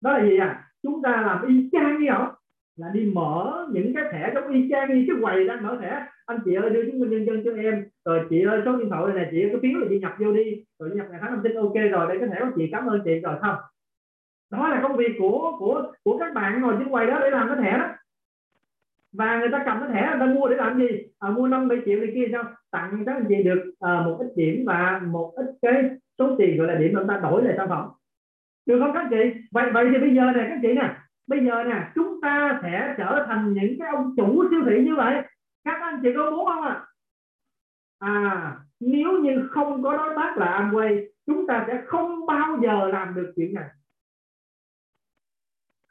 Đó 0.00 0.18
là 0.18 0.24
gì 0.24 0.38
à 0.38 0.63
chúng 0.84 1.02
ta 1.02 1.22
làm 1.26 1.46
y 1.48 1.68
chang 1.72 2.00
như 2.00 2.08
ông 2.08 2.28
là 2.76 2.90
đi 2.94 3.10
mở 3.14 3.66
những 3.72 3.94
cái 3.94 4.04
thẻ 4.12 4.32
giống 4.34 4.48
y 4.48 4.68
chang 4.70 4.88
như 4.88 5.04
cái 5.08 5.16
quầy 5.22 5.46
đang 5.48 5.62
mở 5.62 5.78
thẻ. 5.80 6.06
Anh 6.26 6.38
chị 6.44 6.54
ơi 6.54 6.70
đưa 6.70 6.84
chứng 6.86 7.00
minh 7.00 7.10
nhân 7.10 7.26
dân 7.26 7.42
cho 7.44 7.62
em. 7.62 7.84
Rồi 8.04 8.20
chị 8.30 8.42
ơi 8.42 8.62
số 8.64 8.76
điện 8.76 8.88
thoại 8.90 9.04
này 9.06 9.24
nè 9.24 9.28
chị 9.30 9.42
cái 9.42 9.58
phiếu 9.62 9.80
này 9.80 9.86
chị 9.88 9.98
nhập 9.98 10.12
vô 10.18 10.32
đi. 10.32 10.64
Rồi 10.78 10.90
nhập 10.94 11.06
ngày 11.10 11.18
tháng 11.22 11.30
năm 11.30 11.40
sinh 11.42 11.56
ok 11.56 11.74
rồi 11.74 12.08
đây 12.08 12.18
cái 12.20 12.28
thẻ 12.28 12.40
của 12.40 12.56
chị 12.56 12.68
cảm 12.72 12.86
ơn 12.86 13.00
chị. 13.04 13.20
Rồi 13.20 13.34
không. 13.40 13.56
Đó 14.50 14.68
là 14.68 14.80
công 14.82 14.96
việc 14.96 15.12
của 15.18 15.56
của 15.58 15.92
của 16.04 16.18
các 16.18 16.34
bạn 16.34 16.60
ngồi 16.60 16.74
trên 16.78 16.88
quầy 16.88 17.06
đó 17.06 17.18
để 17.20 17.30
làm 17.30 17.48
cái 17.48 17.56
thẻ 17.62 17.78
đó. 17.78 17.88
Và 19.12 19.38
người 19.38 19.48
ta 19.52 19.62
cầm 19.66 19.80
cái 19.80 19.88
thẻ 19.92 20.08
người 20.10 20.20
ta 20.20 20.34
mua 20.34 20.48
để 20.48 20.56
làm 20.56 20.78
gì? 20.78 20.88
À, 21.18 21.30
mua 21.30 21.48
năm 21.48 21.68
bảy 21.68 21.78
triệu 21.86 21.98
này 21.98 22.10
kia 22.14 22.28
sao? 22.32 22.44
Tặng 22.70 23.02
các 23.06 23.12
anh 23.12 23.24
chị 23.28 23.42
được 23.42 23.72
à, 23.80 24.02
một 24.06 24.16
ít 24.20 24.26
điểm 24.36 24.64
và 24.66 25.00
một 25.04 25.32
ít 25.36 25.46
cái 25.62 25.90
số 26.18 26.36
tiền 26.38 26.58
gọi 26.58 26.66
là 26.66 26.74
điểm 26.74 26.92
người 26.92 27.04
ta 27.08 27.16
đổi 27.16 27.44
lại 27.44 27.54
sản 27.56 27.68
phẩm 27.68 27.88
được 28.66 28.78
không 28.80 28.92
các 28.94 29.06
chị? 29.10 29.40
Vậy 29.52 29.70
vậy 29.72 29.88
thì 29.92 29.98
bây 29.98 30.14
giờ 30.14 30.22
này 30.22 30.46
các 30.48 30.58
chị 30.62 30.74
nè. 30.74 30.96
Bây 31.26 31.46
giờ 31.46 31.64
nè, 31.64 31.90
chúng 31.94 32.20
ta 32.22 32.60
sẽ 32.62 32.94
trở 32.98 33.24
thành 33.28 33.52
những 33.52 33.76
cái 33.78 33.88
ông 33.88 34.14
chủ 34.16 34.50
siêu 34.50 34.60
thị 34.66 34.84
như 34.84 34.94
vậy. 34.96 35.22
Các 35.64 35.80
anh 35.80 36.00
chị 36.02 36.08
có 36.16 36.30
muốn 36.30 36.46
không 36.46 36.62
ạ? 36.62 36.86
À? 37.98 38.10
à 38.10 38.56
nếu 38.80 39.12
như 39.18 39.48
không 39.50 39.82
có 39.82 39.96
đối 39.96 40.16
tác 40.16 40.38
là 40.38 40.60
Amway, 40.60 41.06
chúng 41.26 41.46
ta 41.46 41.64
sẽ 41.66 41.82
không 41.86 42.26
bao 42.26 42.58
giờ 42.62 42.88
làm 42.88 43.14
được 43.14 43.32
chuyện 43.36 43.54
này. 43.54 43.68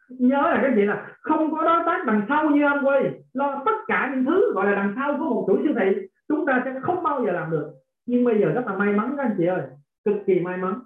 Nhớ 0.09 0.41
là 0.41 0.59
cái 0.61 0.75
gì 0.75 0.81
là 0.81 1.17
không 1.21 1.51
có 1.51 1.63
đối 1.63 1.83
tác 1.85 2.05
đằng 2.05 2.25
sau 2.29 2.49
như 2.49 2.61
Amway, 2.61 3.11
lo 3.33 3.61
tất 3.65 3.75
cả 3.87 4.11
những 4.15 4.25
thứ 4.25 4.53
gọi 4.53 4.65
là 4.65 4.75
đằng 4.75 4.93
sau 4.95 5.17
của 5.17 5.23
một 5.23 5.45
chủ 5.47 5.59
siêu 5.63 5.73
thị, 5.79 6.07
chúng 6.27 6.45
ta 6.45 6.61
sẽ 6.65 6.79
không 6.81 7.03
bao 7.03 7.25
giờ 7.25 7.31
làm 7.31 7.51
được. 7.51 7.73
Nhưng 8.05 8.23
bây 8.23 8.39
giờ 8.39 8.51
rất 8.51 8.63
là 8.65 8.77
may 8.77 8.93
mắn 8.93 9.13
các 9.17 9.23
anh 9.23 9.35
chị 9.37 9.45
ơi, 9.45 9.61
cực 10.05 10.15
kỳ 10.25 10.39
may 10.39 10.57
mắn. 10.57 10.79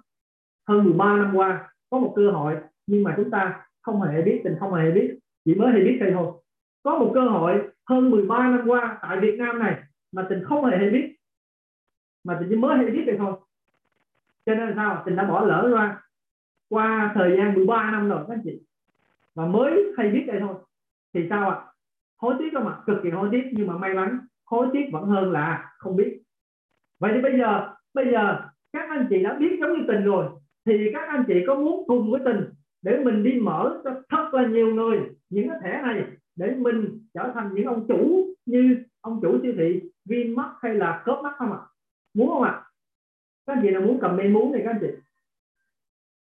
Hơn 0.68 0.84
13 0.84 1.16
năm 1.16 1.34
qua 1.34 1.68
có 1.90 1.98
một 1.98 2.12
cơ 2.16 2.30
hội, 2.30 2.56
nhưng 2.86 3.04
mà 3.04 3.14
chúng 3.16 3.30
ta 3.30 3.66
không 3.82 4.02
hề 4.02 4.22
biết 4.22 4.40
tình, 4.44 4.56
không 4.60 4.74
hề 4.74 4.90
biết, 4.90 5.18
chỉ 5.44 5.54
mới 5.54 5.72
hay 5.72 5.84
biết 5.84 5.98
đây 6.00 6.10
thôi. 6.12 6.32
Có 6.82 6.98
một 6.98 7.10
cơ 7.14 7.20
hội, 7.20 7.68
hơn 7.88 8.10
13 8.10 8.50
năm 8.50 8.68
qua, 8.68 8.98
tại 9.02 9.20
Việt 9.20 9.36
Nam 9.38 9.58
này, 9.58 9.82
mà 10.12 10.26
tình 10.30 10.44
không 10.44 10.64
hề 10.64 10.76
hay 10.76 10.90
biết, 10.90 11.16
mà 12.24 12.36
tình 12.40 12.48
chỉ 12.50 12.56
mới 12.56 12.76
hay 12.76 12.86
biết 12.86 13.04
đây 13.06 13.16
thôi. 13.18 13.32
Cho 14.46 14.54
nên 14.54 14.68
là 14.68 14.72
sao? 14.76 15.02
Tình 15.06 15.16
đã 15.16 15.24
bỏ 15.24 15.44
lỡ 15.44 15.70
ra 15.74 16.00
qua 16.68 17.12
thời 17.14 17.36
gian 17.36 17.54
13 17.54 17.90
năm 17.90 18.08
rồi, 18.08 18.24
các 18.28 18.34
anh 18.34 18.42
chị. 18.44 18.60
Và 19.34 19.46
mới 19.46 19.92
hay 19.96 20.10
biết 20.10 20.24
đây 20.26 20.40
thôi. 20.40 20.54
Thì 21.14 21.26
sao 21.30 21.50
ạ? 21.50 21.56
Hối 22.16 22.34
tiếc 22.38 22.50
không 22.52 22.68
ạ, 22.68 22.76
cực 22.86 22.96
kỳ 23.02 23.10
hối 23.10 23.28
tiếc, 23.32 23.42
nhưng 23.52 23.66
mà 23.66 23.78
may 23.78 23.94
mắn, 23.94 24.18
hối 24.44 24.68
tiếc 24.72 24.88
vẫn 24.92 25.04
hơn 25.04 25.32
là 25.32 25.72
không 25.78 25.96
biết. 25.96 26.22
Vậy 26.98 27.12
thì 27.14 27.20
bây 27.20 27.38
giờ 27.38 27.74
bây 27.94 28.12
giờ 28.12 28.40
các 28.72 28.88
anh 28.88 29.06
chị 29.10 29.22
đã 29.22 29.34
biết 29.34 29.58
giống 29.60 29.78
như 29.78 29.84
tình 29.88 30.04
rồi 30.04 30.26
thì 30.68 30.90
các 30.92 31.08
anh 31.08 31.24
chị 31.26 31.44
có 31.46 31.54
muốn 31.54 31.84
cùng 31.86 32.10
với 32.10 32.20
tình 32.24 32.44
để 32.82 33.04
mình 33.04 33.22
đi 33.22 33.40
mở 33.40 33.80
cho 33.84 34.02
thật 34.08 34.30
là 34.32 34.46
nhiều 34.46 34.74
người 34.74 34.98
những 35.30 35.48
cái 35.48 35.58
thẻ 35.62 35.82
này 35.82 36.04
để 36.36 36.54
mình 36.54 37.06
trở 37.14 37.30
thành 37.34 37.54
những 37.54 37.66
ông 37.66 37.86
chủ 37.88 38.34
như 38.46 38.84
ông 39.00 39.20
chủ 39.22 39.38
siêu 39.42 39.54
thị 39.56 39.80
Vinmart 40.04 40.48
hay 40.60 40.74
là 40.74 41.02
Copmart 41.06 41.36
không 41.36 41.52
ạ? 41.52 41.58
Muốn 42.14 42.28
không 42.28 42.42
ạ? 42.42 42.64
Các 43.46 43.52
anh 43.52 43.62
chị 43.62 43.70
nào 43.70 43.82
muốn 43.82 43.98
cầm 44.00 44.10
comment 44.10 44.34
muốn 44.34 44.52
này 44.52 44.62
các 44.64 44.70
anh 44.70 44.78
chị? 44.80 44.88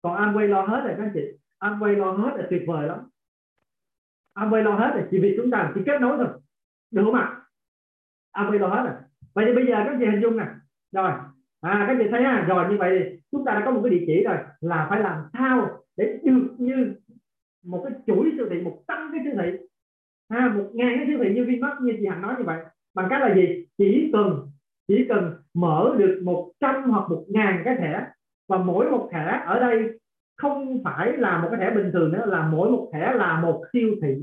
Còn 0.01 0.17
Amway 0.17 0.47
lo 0.47 0.61
hết 0.61 0.81
rồi 0.85 0.93
các 0.97 1.03
anh 1.03 1.11
chị. 1.13 1.21
Amway 1.59 1.97
lo 1.97 2.11
hết 2.11 2.31
là 2.37 2.47
tuyệt 2.49 2.63
vời 2.67 2.87
lắm. 2.87 2.99
Amway 4.33 4.63
lo 4.63 4.75
hết 4.75 4.91
rồi, 4.95 5.07
chỉ 5.11 5.19
vì 5.19 5.33
chúng 5.37 5.51
ta 5.51 5.71
chỉ 5.75 5.81
kết 5.85 6.01
nối 6.01 6.17
thôi. 6.17 6.27
Được 6.91 7.01
không 7.05 7.15
ạ? 7.15 7.41
Amway 8.33 8.59
lo 8.59 8.67
hết 8.67 8.83
rồi. 8.83 8.95
Vậy 9.33 9.45
thì 9.47 9.53
bây 9.55 9.65
giờ 9.65 9.73
các 9.73 9.91
anh 9.91 9.99
chị 9.99 10.05
hình 10.05 10.21
dung 10.21 10.37
nè. 10.37 10.45
Rồi 10.91 11.11
à 11.63 11.85
các 11.87 11.97
chị 11.99 12.07
thấy 12.11 12.23
ha, 12.23 12.45
rồi 12.47 12.65
như 12.69 12.77
vậy 12.77 12.99
thì 12.99 13.19
chúng 13.31 13.45
ta 13.45 13.53
đã 13.53 13.61
có 13.65 13.71
một 13.71 13.81
cái 13.83 13.89
địa 13.89 14.03
chỉ 14.07 14.23
rồi, 14.23 14.37
là 14.61 14.87
phải 14.89 14.99
làm 14.99 15.23
sao 15.33 15.69
để 15.97 16.19
được 16.23 16.47
như 16.57 16.95
một 17.65 17.85
cái 17.89 17.99
chuỗi 18.07 18.31
siêu 18.37 18.47
thị, 18.49 18.61
một 18.61 18.83
trăm 18.87 19.09
cái 19.13 19.21
siêu 19.23 19.33
thị. 19.41 19.57
Ha 20.31 20.53
một 20.55 20.69
ngàn 20.73 20.97
cái 20.97 21.07
siêu 21.07 21.19
thị 21.23 21.33
như 21.33 21.45
Vinmart, 21.45 21.81
như 21.81 21.93
chị 21.99 22.05
Hằng 22.05 22.21
nói 22.21 22.35
như 22.37 22.43
vậy. 22.43 22.59
Bằng 22.95 23.07
cách 23.09 23.21
là 23.21 23.35
gì? 23.35 23.65
Chỉ 23.77 24.09
cần 24.13 24.47
chỉ 24.87 25.05
cần 25.09 25.33
mở 25.53 25.95
được 25.97 26.21
một 26.23 26.51
trăm 26.59 26.83
hoặc 26.83 27.09
một 27.09 27.25
ngàn 27.29 27.61
cái 27.65 27.75
thẻ, 27.75 28.07
và 28.49 28.57
mỗi 28.57 28.91
một 28.91 29.09
thẻ 29.13 29.41
ở 29.45 29.59
đây 29.59 29.99
không 30.37 30.83
phải 30.83 31.17
là 31.17 31.41
một 31.41 31.47
cái 31.51 31.59
thẻ 31.59 31.75
bình 31.75 31.91
thường 31.93 32.11
nữa, 32.11 32.25
là 32.25 32.47
mỗi 32.47 32.71
một 32.71 32.89
thẻ 32.93 33.13
là 33.13 33.39
một 33.39 33.63
siêu 33.73 33.89
thị. 34.01 34.15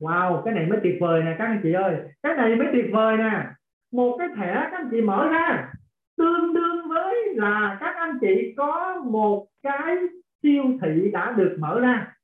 Wow, 0.00 0.42
cái 0.42 0.54
này 0.54 0.66
mới 0.66 0.78
tuyệt 0.82 0.96
vời 1.00 1.22
nè, 1.22 1.34
các 1.38 1.44
anh 1.44 1.60
chị 1.62 1.72
ơi. 1.72 1.96
Cái 2.22 2.36
này 2.36 2.56
mới 2.56 2.68
tuyệt 2.72 2.86
vời 2.92 3.16
nè. 3.16 3.46
Một 3.92 4.16
cái 4.18 4.28
thẻ, 4.36 4.54
các 4.54 4.72
anh 4.72 4.88
chị 4.90 5.00
mở 5.00 5.28
ra 5.28 5.72
tương 6.16 6.54
đương 6.54 6.88
với 6.88 7.34
là 7.34 7.76
các 7.80 7.94
anh 7.96 8.18
chị 8.20 8.54
có 8.56 9.00
một 9.04 9.46
cái 9.62 9.96
siêu 10.42 10.64
thị 10.82 11.10
đã 11.12 11.34
được 11.36 11.56
mở 11.60 11.80
ra. 11.80 12.14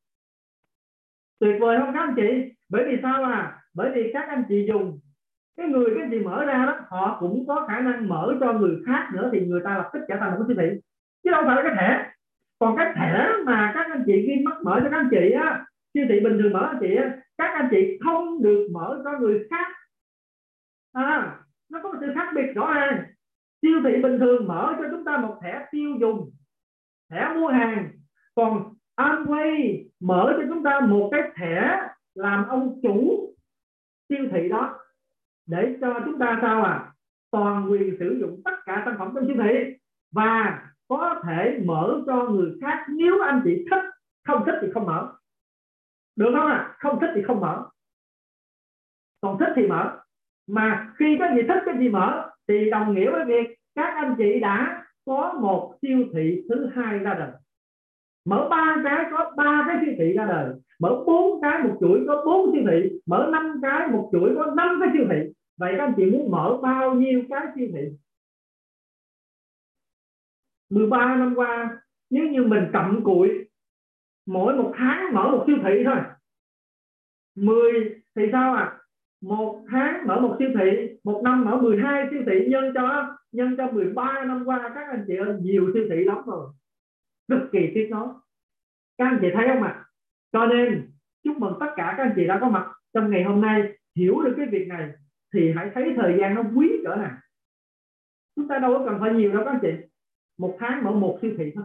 Tuyệt 1.38 1.56
vời 1.60 1.78
không 1.78 1.94
các 1.94 2.00
anh 2.00 2.14
chị? 2.16 2.52
Bởi 2.68 2.84
vì 2.88 2.96
sao 3.02 3.24
à? 3.24 3.62
Bởi 3.74 3.90
vì 3.94 4.10
các 4.12 4.28
anh 4.28 4.44
chị 4.48 4.66
dùng 4.68 5.00
cái 5.56 5.68
người, 5.68 5.94
cái 5.98 6.10
gì 6.10 6.18
mở 6.18 6.44
ra 6.44 6.66
đó, 6.66 6.78
họ 6.88 7.16
cũng 7.20 7.44
có 7.48 7.66
khả 7.68 7.80
năng 7.80 8.08
mở 8.08 8.36
cho 8.40 8.52
người 8.52 8.76
khác 8.86 9.08
nữa 9.14 9.30
thì 9.32 9.46
người 9.46 9.60
ta 9.64 9.76
lập 9.76 9.90
tức 9.92 10.00
trở 10.08 10.16
thành 10.20 10.30
một 10.30 10.36
cái 10.38 10.46
siêu 10.48 10.56
thị. 10.58 10.80
Chứ 11.24 11.30
đâu 11.30 11.42
phải 11.46 11.56
là 11.56 11.62
cái 11.62 11.74
thẻ. 11.76 12.10
Còn 12.58 12.76
cái 12.76 12.92
thẻ 12.96 13.28
mà 13.46 13.72
các 13.74 13.86
anh 13.90 14.02
chị 14.06 14.26
ghi 14.26 14.42
mắt 14.44 14.56
mở 14.62 14.80
cho 14.84 14.90
các 14.90 14.96
anh 14.96 15.08
chị 15.10 15.30
á, 15.30 15.64
siêu 15.94 16.06
thị 16.08 16.20
bình 16.20 16.38
thường 16.38 16.52
mở 16.52 16.66
anh 16.66 16.78
chị 16.80 16.96
á, 16.96 17.16
các 17.38 17.50
anh 17.54 17.68
chị 17.70 17.98
không 18.04 18.42
được 18.42 18.68
mở 18.72 19.00
cho 19.04 19.18
người 19.18 19.46
khác. 19.50 19.72
À 20.92 21.36
nó 21.70 21.80
có 21.82 21.92
một 21.92 21.98
sự 22.00 22.12
khác 22.14 22.32
biệt 22.34 22.52
rõ 22.54 22.74
ràng 22.74 23.04
siêu 23.62 23.80
thị 23.84 24.02
bình 24.02 24.18
thường 24.18 24.48
mở 24.48 24.74
cho 24.78 24.84
chúng 24.90 25.04
ta 25.04 25.16
một 25.16 25.38
thẻ 25.42 25.66
tiêu 25.70 25.96
dùng, 26.00 26.30
thẻ 27.10 27.34
mua 27.34 27.48
hàng. 27.48 27.90
Còn 28.34 28.74
Amway 28.96 29.84
mở 30.00 30.34
cho 30.36 30.44
chúng 30.48 30.62
ta 30.62 30.80
một 30.80 31.08
cái 31.12 31.22
thẻ 31.36 31.80
làm 32.14 32.48
ông 32.48 32.80
chủ 32.82 33.26
siêu 34.08 34.26
thị 34.32 34.48
đó. 34.48 34.78
Để 35.46 35.76
cho 35.80 36.00
chúng 36.04 36.18
ta 36.18 36.38
sao 36.42 36.62
à? 36.64 36.92
Toàn 37.30 37.70
quyền 37.70 37.96
sử 37.98 38.18
dụng 38.20 38.40
tất 38.44 38.54
cả 38.66 38.82
sản 38.84 38.94
phẩm 38.98 39.12
trong 39.14 39.26
siêu 39.26 39.36
thị 39.38 39.76
và 40.12 40.62
có 40.88 41.22
thể 41.26 41.60
mở 41.64 42.02
cho 42.06 42.28
người 42.28 42.52
khác. 42.60 42.86
Nếu 42.88 43.20
anh 43.22 43.40
chị 43.44 43.64
thích, 43.70 43.84
không 44.26 44.42
thích 44.46 44.54
thì 44.62 44.68
không 44.74 44.86
mở. 44.86 45.12
Được 46.16 46.30
không 46.34 46.46
ạ 46.46 46.56
à? 46.56 46.74
không 46.78 47.00
thích 47.00 47.10
thì 47.14 47.22
không 47.22 47.40
mở. 47.40 47.68
Còn 49.20 49.38
thích 49.38 49.52
thì 49.56 49.66
mở. 49.66 50.00
Mà 50.46 50.92
khi 50.96 51.16
có 51.18 51.26
gì 51.34 51.42
thích 51.48 51.62
cái 51.66 51.74
gì 51.78 51.88
mở 51.88 52.29
thì 52.50 52.70
đồng 52.70 52.94
nghĩa 52.94 53.10
với 53.10 53.24
việc 53.24 53.56
các 53.74 53.94
anh 53.94 54.14
chị 54.18 54.40
đã 54.40 54.84
có 55.06 55.38
một 55.40 55.74
siêu 55.82 56.04
thị 56.14 56.42
thứ 56.48 56.70
hai 56.74 56.98
ra 56.98 57.14
đời. 57.14 57.30
Mở 58.24 58.48
ba 58.50 58.76
cái 58.84 59.04
có 59.10 59.32
ba 59.36 59.64
cái 59.68 59.76
siêu 59.84 59.94
thị 59.98 60.12
ra 60.12 60.26
đời. 60.26 60.54
Mở 60.80 61.04
bốn 61.06 61.42
cái 61.42 61.62
một 61.62 61.76
chuỗi 61.80 62.04
có 62.08 62.22
bốn 62.26 62.52
siêu 62.52 62.62
thị. 62.70 62.98
Mở 63.06 63.28
năm 63.32 63.60
cái 63.62 63.88
một 63.88 64.08
chuỗi 64.12 64.34
có 64.38 64.54
năm 64.56 64.80
cái 64.80 64.90
siêu 64.92 65.06
thị. 65.10 65.32
Vậy 65.58 65.74
các 65.78 65.84
anh 65.84 65.94
chị 65.96 66.04
muốn 66.04 66.30
mở 66.30 66.58
bao 66.62 66.94
nhiêu 66.94 67.22
cái 67.30 67.46
siêu 67.56 67.68
thị? 67.72 67.88
13 70.70 71.16
năm 71.16 71.34
qua, 71.36 71.78
nếu 72.10 72.28
như 72.28 72.42
mình 72.42 72.64
cầm 72.72 73.04
cụi, 73.04 73.28
mỗi 74.26 74.54
một 74.56 74.72
tháng 74.76 75.14
mở 75.14 75.30
một 75.30 75.44
siêu 75.46 75.56
thị 75.62 75.82
thôi. 75.84 75.96
10 77.34 78.02
thì 78.16 78.22
sao 78.32 78.54
ạ? 78.54 78.62
à? 78.62 78.79
Một 79.20 79.64
tháng 79.70 80.06
mở 80.06 80.20
một 80.20 80.36
siêu 80.38 80.48
thị 80.58 80.98
một 81.04 81.20
năm 81.24 81.44
mở 81.44 81.56
12 81.56 82.06
siêu 82.10 82.22
thị 82.26 82.46
nhân 82.48 82.64
cho 82.74 83.16
nhân 83.32 83.54
cho 83.56 83.70
13 83.70 84.24
năm 84.24 84.44
qua 84.44 84.70
các 84.74 84.88
anh 84.90 85.04
chị 85.06 85.16
ơi 85.16 85.34
nhiều 85.40 85.70
siêu 85.74 85.86
thị 85.90 86.04
lắm 86.04 86.18
rồi. 86.26 86.50
Cực 87.28 87.40
kỳ 87.52 87.70
tiếc 87.74 87.88
nói 87.90 88.08
các 88.98 89.04
anh 89.04 89.18
chị 89.20 89.28
thấy 89.34 89.48
không 89.48 89.62
ạ? 89.62 89.74
À? 89.76 89.84
cho 90.32 90.46
nên 90.46 90.90
chúc 91.24 91.38
mừng 91.38 91.54
tất 91.60 91.66
cả 91.76 91.94
các 91.96 92.02
anh 92.02 92.12
chị 92.16 92.26
đã 92.26 92.38
có 92.40 92.48
mặt. 92.48 92.66
Trong 92.94 93.10
ngày 93.10 93.24
hôm 93.24 93.40
nay 93.40 93.62
hiểu 93.96 94.22
được 94.22 94.34
cái 94.36 94.46
việc 94.46 94.68
này 94.68 94.90
thì 95.34 95.52
hãy 95.56 95.70
thấy 95.74 95.94
thời 95.96 96.16
gian 96.20 96.34
nó 96.34 96.42
quý 96.56 96.68
cỡ 96.84 96.96
nào 96.96 97.16
chúng 98.36 98.48
ta 98.48 98.58
đâu 98.58 98.78
có 98.78 98.84
cần 98.84 99.00
phải 99.00 99.14
nhiều 99.14 99.32
đâu 99.32 99.42
các 99.44 99.50
anh 99.50 99.58
chị. 99.62 99.72
Một 100.38 100.56
tháng 100.60 100.84
mở 100.84 100.90
một 100.90 101.18
siêu 101.22 101.34
thị 101.38 101.52
thôi. 101.54 101.64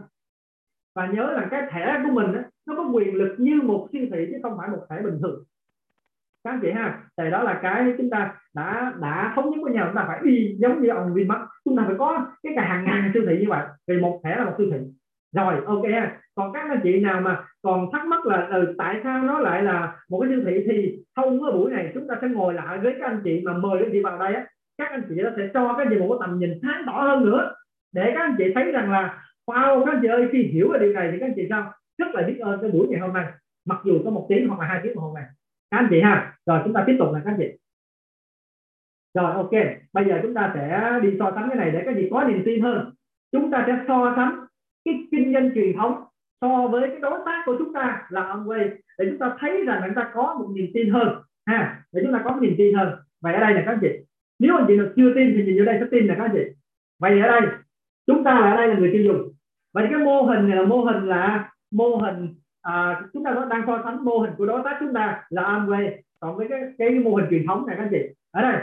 Và 0.94 1.06
nhớ 1.06 1.32
là 1.32 1.48
cái 1.50 1.62
thẻ 1.70 2.02
của 2.04 2.12
mình 2.12 2.32
đó, 2.32 2.40
nó 2.66 2.74
có 2.76 2.90
quyền 2.92 3.14
lực 3.14 3.36
như 3.38 3.60
một 3.62 3.88
siêu 3.92 4.06
thị 4.12 4.28
chứ 4.30 4.38
không 4.42 4.58
phải 4.58 4.68
một 4.68 4.86
thẻ 4.90 5.02
bình 5.02 5.18
thường 5.22 5.44
các 6.46 6.52
anh 6.52 6.60
chị 6.62 6.70
ha 6.70 6.98
thì 7.18 7.30
đó 7.30 7.42
là 7.42 7.58
cái 7.62 7.94
chúng 7.98 8.10
ta 8.10 8.34
đã 8.54 8.92
đã 9.00 9.32
thống 9.36 9.50
nhất 9.50 9.58
với 9.62 9.72
nhau. 9.72 9.86
Chúng 9.86 9.96
ta 9.96 10.04
phải 10.08 10.20
đi 10.24 10.56
giống 10.58 10.82
như 10.82 10.88
ông 10.88 11.14
Vinmart. 11.14 11.40
Chúng 11.64 11.76
ta 11.76 11.82
phải 11.86 11.94
có 11.98 12.26
cái 12.42 12.52
cả 12.56 12.62
hàng 12.62 12.84
ngàn 12.84 13.10
siêu 13.14 13.22
thị 13.28 13.38
như 13.40 13.46
vậy 13.48 13.64
vì 13.88 13.98
một 14.00 14.20
thẻ 14.24 14.36
là 14.36 14.44
một 14.44 14.54
siêu 14.58 14.66
thị. 14.72 14.78
Rồi 15.36 15.54
ok 15.66 15.84
ha. 15.92 16.18
Còn 16.34 16.52
các 16.52 16.62
anh 16.68 16.80
chị 16.82 17.00
nào 17.00 17.20
mà 17.20 17.44
còn 17.62 17.92
thắc 17.92 18.06
mắc 18.06 18.26
là 18.26 18.46
ừ, 18.52 18.74
tại 18.78 19.00
sao 19.04 19.22
nó 19.22 19.38
lại 19.38 19.62
là 19.62 19.96
một 20.10 20.20
cái 20.20 20.30
siêu 20.30 20.42
thị 20.46 20.64
thì 20.66 20.98
thông 21.16 21.40
cái 21.42 21.52
buổi 21.52 21.70
này 21.70 21.90
chúng 21.94 22.08
ta 22.08 22.14
sẽ 22.22 22.28
ngồi 22.28 22.54
lại 22.54 22.78
với 22.78 22.94
các 22.98 23.06
anh 23.06 23.20
chị 23.24 23.42
mà 23.44 23.52
mời 23.52 23.78
các 23.78 23.86
anh 23.86 23.92
chị 23.92 24.02
vào 24.02 24.18
đây 24.18 24.34
á. 24.34 24.46
Các 24.78 24.90
anh 24.90 25.02
chị 25.08 25.14
nó 25.14 25.30
sẽ 25.36 25.48
cho 25.54 25.68
các 25.68 25.84
anh 25.84 25.88
chị 25.90 25.96
một 25.98 26.06
cái 26.08 26.26
tầm 26.26 26.38
nhìn 26.38 26.58
sáng 26.62 26.82
tỏ 26.86 26.92
hơn 26.92 27.24
nữa 27.24 27.54
để 27.94 28.12
các 28.14 28.20
anh 28.20 28.34
chị 28.38 28.44
thấy 28.54 28.72
rằng 28.72 28.90
là 28.90 29.22
wow 29.46 29.84
các 29.84 29.92
anh 29.92 29.98
chị 30.02 30.08
ơi 30.08 30.28
khi 30.32 30.42
hiểu 30.42 30.68
về 30.72 30.78
điều 30.78 30.92
này 30.92 31.08
thì 31.12 31.18
các 31.20 31.26
anh 31.26 31.34
chị 31.36 31.46
sao? 31.50 31.72
Rất 31.98 32.14
là 32.14 32.22
biết 32.22 32.38
ơn 32.40 32.60
cái 32.60 32.70
buổi 32.70 32.86
ngày 32.88 33.00
hôm 33.00 33.12
nay. 33.12 33.26
Mặc 33.66 33.78
dù 33.84 34.00
có 34.04 34.10
một 34.10 34.26
tiếng 34.28 34.48
hoặc 34.48 34.60
là 34.60 34.66
hai 34.66 34.80
tiếng 34.82 34.96
hôm 34.96 35.14
nay 35.14 35.24
các 35.70 35.78
anh 35.78 35.86
chị 35.90 36.00
ha. 36.00 36.36
Rồi, 36.46 36.60
chúng 36.64 36.72
ta 36.72 36.84
tiếp 36.86 36.96
tục 36.98 37.08
là 37.12 37.20
các 37.24 37.30
anh 37.30 37.38
chị. 37.38 37.58
Rồi, 39.14 39.32
ok. 39.34 39.50
Bây 39.92 40.04
giờ 40.04 40.18
chúng 40.22 40.34
ta 40.34 40.52
sẽ 40.54 40.98
đi 41.02 41.16
so 41.18 41.32
sánh 41.34 41.48
cái 41.48 41.58
này 41.58 41.70
để 41.70 41.82
các 41.84 41.90
anh 41.90 41.96
chị 42.00 42.08
có 42.10 42.24
niềm 42.24 42.42
tin 42.44 42.62
hơn. 42.62 42.92
Chúng 43.32 43.50
ta 43.50 43.64
sẽ 43.66 43.84
so 43.88 44.12
sánh 44.16 44.46
cái 44.84 44.94
kinh 45.10 45.32
doanh 45.32 45.50
truyền 45.54 45.76
thống 45.76 46.04
so 46.40 46.68
với 46.68 46.88
cái 46.88 47.00
đối 47.00 47.18
tác 47.26 47.42
của 47.46 47.56
chúng 47.58 47.72
ta 47.72 48.06
là 48.10 48.26
ông 48.26 48.48
quay 48.48 48.70
để 48.98 49.06
chúng 49.10 49.18
ta 49.18 49.36
thấy 49.40 49.64
rằng 49.66 49.82
chúng 49.86 49.94
ta 49.94 50.10
có 50.14 50.36
một 50.40 50.48
niềm 50.54 50.66
tin 50.74 50.90
hơn, 50.90 51.08
ha. 51.46 51.82
Để 51.92 52.02
chúng 52.04 52.12
ta 52.12 52.22
có 52.24 52.30
một 52.30 52.38
niềm 52.42 52.54
tin 52.58 52.74
hơn. 52.74 52.94
Vậy 53.20 53.34
ở 53.34 53.40
đây 53.40 53.54
là 53.54 53.62
các 53.66 53.72
anh 53.72 53.78
chị. 53.80 53.88
Nếu 54.38 54.56
anh 54.56 54.64
chị 54.68 54.76
nào 54.76 54.86
chưa 54.96 55.14
tin 55.14 55.34
thì 55.36 55.44
nhìn 55.44 55.58
vô 55.58 55.64
đây 55.64 55.76
sẽ 55.80 55.86
tin 55.90 56.06
là 56.06 56.14
các 56.14 56.24
anh 56.24 56.32
chị. 56.34 56.42
Vậy 57.00 57.20
ở 57.20 57.28
đây, 57.28 57.50
chúng 58.06 58.24
ta 58.24 58.40
là 58.40 58.50
ở 58.50 58.56
đây 58.56 58.68
là 58.68 58.78
người 58.78 58.90
tiêu 58.92 59.02
dùng. 59.02 59.32
Vậy 59.74 59.86
cái 59.90 59.98
mô 59.98 60.22
hình 60.22 60.48
này 60.48 60.56
là 60.56 60.62
mô 60.62 60.84
hình 60.84 61.06
là 61.08 61.52
mô 61.70 61.96
hình 61.96 62.34
à, 62.66 63.00
chúng 63.12 63.24
ta 63.24 63.46
đang 63.50 63.62
so 63.66 63.82
sánh 63.84 64.04
mô 64.04 64.18
hình 64.18 64.32
của 64.38 64.46
đối 64.46 64.62
tác 64.64 64.76
chúng 64.80 64.92
ta 64.92 65.24
là 65.28 65.42
Amway 65.42 65.90
còn 66.20 66.36
với 66.36 66.46
cái 66.48 66.60
cái 66.78 66.90
mô 66.90 67.14
hình 67.14 67.26
truyền 67.30 67.46
thống 67.46 67.66
này 67.66 67.76
các 67.76 67.84
anh 67.84 67.90
chị. 67.90 68.14
Ở 68.30 68.42
đây 68.42 68.56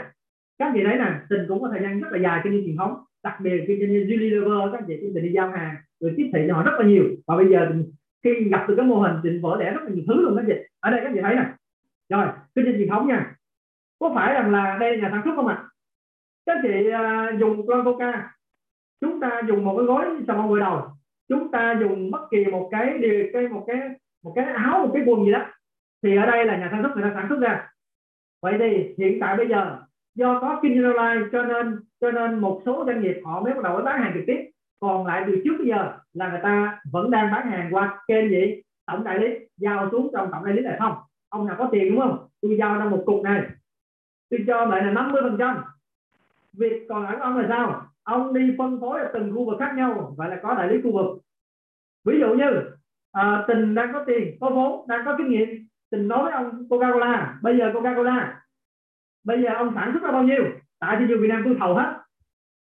các 0.58 0.66
anh 0.66 0.72
chị 0.74 0.80
thấy 0.84 0.98
nè 0.98 1.12
tình 1.28 1.44
cũng 1.48 1.62
có 1.62 1.68
thời 1.68 1.82
gian 1.82 2.00
rất 2.00 2.08
là 2.12 2.18
dài 2.18 2.40
kinh 2.44 2.52
doanh 2.52 2.64
truyền 2.64 2.76
thống 2.76 3.04
đặc 3.22 3.40
biệt 3.40 3.64
kinh 3.66 3.80
doanh 3.80 3.90
Unilever 3.90 4.72
các 4.72 4.78
anh 4.78 4.84
chị 4.86 4.98
chúng 5.00 5.22
đi 5.22 5.32
giao 5.32 5.50
hàng 5.50 5.74
rồi 6.00 6.14
tiếp 6.16 6.30
thị 6.32 6.44
cho 6.48 6.54
họ 6.54 6.62
rất 6.62 6.72
là 6.78 6.86
nhiều. 6.86 7.04
Và 7.26 7.36
bây 7.36 7.48
giờ 7.50 7.72
khi 8.24 8.48
gặp 8.50 8.64
được 8.68 8.74
cái 8.76 8.86
mô 8.86 9.00
hình 9.00 9.16
định 9.22 9.40
vỡ 9.42 9.56
lẽ 9.60 9.70
rất 9.70 9.82
là 9.84 9.90
nhiều 9.94 10.04
thứ 10.08 10.22
luôn 10.22 10.36
các 10.36 10.42
anh 10.42 10.46
chị. 10.46 10.68
Ở 10.80 10.90
đây 10.90 11.00
các 11.00 11.06
anh 11.06 11.14
chị 11.14 11.20
thấy 11.22 11.34
nè. 11.34 11.46
Rồi 12.08 12.26
kinh 12.54 12.64
doanh 12.64 12.76
truyền 12.76 12.88
thống 12.88 13.08
nha. 13.08 13.34
Có 13.98 14.12
phải 14.14 14.34
rằng 14.34 14.50
là 14.50 14.76
đây 14.80 14.96
là 14.96 15.02
nhà 15.02 15.08
sản 15.12 15.22
xuất 15.24 15.32
không 15.36 15.46
ạ? 15.46 15.54
À? 15.54 15.68
các 16.46 16.58
chị 16.62 16.88
uh, 16.88 17.40
dùng 17.40 17.68
lon 17.68 17.84
coca 17.84 18.30
chúng 19.00 19.20
ta 19.20 19.42
dùng 19.48 19.64
một 19.64 19.76
cái 19.76 19.86
gói 19.86 20.06
xà 20.26 20.34
phòng 20.34 20.48
gội 20.48 20.60
đầu 20.60 20.82
chúng 21.28 21.50
ta 21.50 21.76
dùng 21.80 22.10
bất 22.10 22.28
kỳ 22.30 22.44
một 22.44 22.68
cái 22.72 22.98
điều, 22.98 23.26
cái 23.32 23.48
một 23.48 23.64
cái 23.66 23.78
một 24.22 24.32
cái 24.36 24.44
áo, 24.44 24.86
một 24.86 24.90
cái 24.94 25.02
quần 25.06 25.24
gì 25.24 25.32
đó, 25.32 25.46
thì 26.02 26.16
ở 26.16 26.26
đây 26.26 26.46
là 26.46 26.56
nhà 26.56 26.68
sản 26.70 26.82
xuất 26.82 26.94
người 26.94 27.04
ta 27.04 27.10
sản 27.14 27.26
xuất 27.28 27.40
ra. 27.40 27.68
Vậy 28.42 28.54
thì 28.58 28.94
hiện 28.98 29.20
tại 29.20 29.36
bây 29.36 29.48
giờ, 29.48 29.78
do 30.14 30.40
có 30.40 30.60
kinh 30.62 30.82
doanh 30.82 30.96
online 30.96 31.28
cho 31.32 31.42
nên 31.42 31.80
cho 32.00 32.10
nên 32.10 32.38
một 32.38 32.62
số 32.66 32.84
doanh 32.86 33.02
nghiệp 33.02 33.20
họ 33.24 33.40
mới 33.40 33.54
bắt 33.54 33.64
đầu 33.64 33.82
bán 33.82 34.02
hàng 34.02 34.12
trực 34.14 34.24
tiếp. 34.26 34.50
Còn 34.80 35.06
lại 35.06 35.24
từ 35.26 35.40
trước 35.44 35.54
bây 35.58 35.66
giờ 35.66 35.92
là 36.12 36.30
người 36.30 36.40
ta 36.42 36.80
vẫn 36.92 37.10
đang 37.10 37.32
bán 37.32 37.50
hàng 37.50 37.68
qua 37.74 38.00
kênh 38.06 38.30
gì? 38.30 38.62
Tổng 38.86 39.04
đại 39.04 39.18
lý, 39.18 39.28
giao 39.56 39.88
xuống 39.90 40.10
trong 40.12 40.28
tổng 40.32 40.44
đại 40.44 40.54
lý 40.54 40.62
này 40.62 40.76
không? 40.78 40.94
Ông 41.28 41.46
nào 41.46 41.56
có 41.58 41.68
tiền 41.72 41.90
đúng 41.90 42.00
không? 42.00 42.28
Tôi 42.42 42.56
giao 42.58 42.78
ra 42.78 42.84
một 42.84 43.02
cục 43.06 43.22
này. 43.22 43.42
Tôi 44.30 44.44
cho 44.46 44.64
lại 44.64 44.82
là 44.84 44.90
50 44.90 45.22
phần 45.22 45.36
trăm. 45.38 45.64
Việc 46.52 46.86
còn 46.88 47.04
lại 47.04 47.16
ông 47.20 47.38
là 47.38 47.46
sao? 47.48 47.86
Ông 48.04 48.34
đi 48.34 48.54
phân 48.58 48.80
phối 48.80 49.00
ở 49.00 49.10
từng 49.14 49.32
khu 49.34 49.44
vực 49.44 49.56
khác 49.58 49.72
nhau 49.76 50.14
vậy 50.16 50.30
là 50.30 50.40
có 50.42 50.54
đại 50.54 50.68
lý 50.68 50.82
khu 50.82 50.92
vực. 50.92 51.06
Ví 52.04 52.20
dụ 52.20 52.34
như 52.34 52.60
à, 53.12 53.44
tình 53.48 53.74
đang 53.74 53.92
có 53.92 54.04
tiền 54.06 54.36
có 54.40 54.50
vốn 54.50 54.88
đang 54.88 55.04
có 55.04 55.14
kinh 55.18 55.28
nghiệm 55.28 55.48
tình 55.90 56.08
nói 56.08 56.22
với 56.22 56.32
ông 56.32 56.68
coca 56.68 56.92
cola 56.92 57.38
bây 57.42 57.58
giờ 57.58 57.70
coca 57.74 57.94
cola 57.94 58.40
bây 59.24 59.42
giờ 59.42 59.48
ông 59.54 59.72
sản 59.74 59.90
xuất 59.92 60.02
ra 60.02 60.12
bao 60.12 60.22
nhiêu? 60.22 60.44
Tại 60.78 60.96
thị 60.98 61.04
trường 61.08 61.20
việt 61.20 61.28
nam 61.28 61.42
tôi 61.44 61.56
thầu 61.58 61.74
hết. 61.74 61.94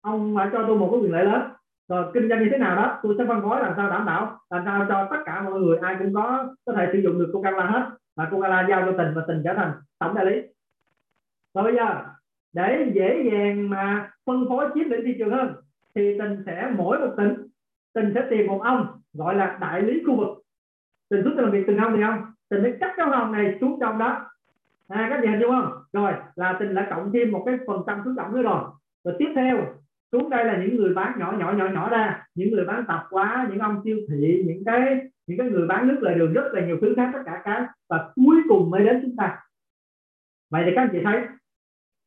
Ông 0.01 0.35
phải 0.35 0.49
cho 0.53 0.63
tôi 0.67 0.77
một 0.77 0.89
cái 0.91 0.99
quyền 0.99 1.11
lợi 1.11 1.25
lớn. 1.25 1.41
Rồi 1.87 2.11
kinh 2.13 2.29
doanh 2.29 2.43
như 2.43 2.49
thế 2.51 2.57
nào 2.57 2.75
đó 2.75 2.99
tôi 3.03 3.15
sẽ 3.17 3.25
phân 3.27 3.41
phối 3.41 3.59
làm 3.59 3.73
sao 3.77 3.89
đảm 3.89 4.05
bảo 4.05 4.39
làm 4.49 4.61
sao 4.65 4.85
cho 4.89 5.07
tất 5.11 5.17
cả 5.25 5.41
mọi 5.41 5.59
người 5.59 5.77
ai 5.77 5.95
cũng 5.99 6.13
có 6.13 6.53
có 6.65 6.73
thể 6.73 6.89
sử 6.93 6.99
dụng 6.99 7.19
được 7.19 7.29
coca 7.33 7.51
cola 7.51 7.65
hết. 7.65 7.89
Mà 8.15 8.29
coca 8.31 8.47
cola 8.47 8.67
giao 8.69 8.81
cho 8.85 8.97
tình 8.97 9.13
và 9.15 9.23
tình 9.27 9.41
trở 9.43 9.53
thành 9.53 9.71
tổng 9.99 10.15
đại 10.15 10.25
lý. 10.25 10.41
Rồi 11.53 11.63
bây 11.63 11.75
giờ 11.75 12.03
để 12.55 12.91
dễ 12.95 13.29
dàng 13.31 13.69
mà 13.69 14.11
phân 14.25 14.45
phối 14.49 14.69
chiếm 14.73 14.89
lĩnh 14.89 15.05
thị 15.05 15.15
trường 15.19 15.31
hơn 15.31 15.53
thì 15.95 16.17
tình 16.19 16.43
sẽ 16.45 16.71
mỗi 16.77 16.99
một 16.99 17.13
tỉnh 17.17 17.33
tình 17.93 18.11
sẽ 18.15 18.27
tìm 18.29 18.47
một 18.47 18.61
ông 18.63 18.87
gọi 19.13 19.35
là 19.35 19.57
đại 19.61 19.81
lý 19.81 20.03
khu 20.07 20.15
vực. 20.15 20.27
Tình 21.09 21.23
giúp 21.23 21.33
làm 21.35 21.51
việc 21.51 21.63
từng 21.67 21.77
ông 21.77 21.93
thì 21.95 22.01
ông, 22.01 22.21
tình 22.49 22.63
sẽ 22.63 22.77
cắt 22.79 22.93
cái 22.97 23.07
hồng 23.07 23.31
này 23.31 23.57
xuống 23.61 23.77
trong 23.81 23.97
đó. 23.97 24.25
À, 24.87 25.07
các 25.09 25.21
gì 25.21 25.27
hình 25.27 25.39
dung 25.39 25.51
không? 25.51 25.71
Rồi 25.93 26.13
là 26.35 26.55
tình 26.59 26.75
đã 26.75 26.87
cộng 26.89 27.11
thêm 27.13 27.31
một 27.31 27.43
cái 27.45 27.57
phần 27.67 27.81
trăm 27.87 28.01
xuống 28.05 28.15
cộng 28.15 28.35
nữa 28.35 28.41
rồi. 28.41 28.63
Rồi 29.03 29.15
tiếp 29.19 29.31
theo 29.35 29.57
xuống 30.11 30.29
đây 30.29 30.45
là 30.45 30.57
những 30.57 30.75
người 30.75 30.93
bán 30.93 31.19
nhỏ 31.19 31.33
nhỏ 31.39 31.53
nhỏ 31.53 31.67
nhỏ 31.73 31.89
ra. 31.89 32.27
Những 32.35 32.51
người 32.51 32.65
bán 32.65 32.83
tạp 32.87 33.03
quá, 33.09 33.47
những 33.49 33.59
ông 33.59 33.81
siêu 33.83 33.97
thị 34.09 34.43
những 34.47 34.63
cái 34.65 34.99
những 35.27 35.37
cái 35.37 35.49
người 35.49 35.67
bán 35.67 35.87
nước 35.87 35.97
lề 36.01 36.13
đường 36.13 36.33
rất 36.33 36.53
là 36.53 36.65
nhiều 36.65 36.77
thứ 36.81 36.93
khác 36.95 37.09
tất 37.13 37.19
cả 37.25 37.41
cái 37.43 37.61
và 37.89 38.09
cuối 38.15 38.37
cùng 38.49 38.69
mới 38.69 38.85
đến 38.85 38.99
chúng 39.01 39.15
ta. 39.15 39.39
Vậy 40.49 40.63
thì 40.65 40.71
các 40.75 40.81
anh 40.81 40.89
chị 40.91 40.99
thấy 41.03 41.21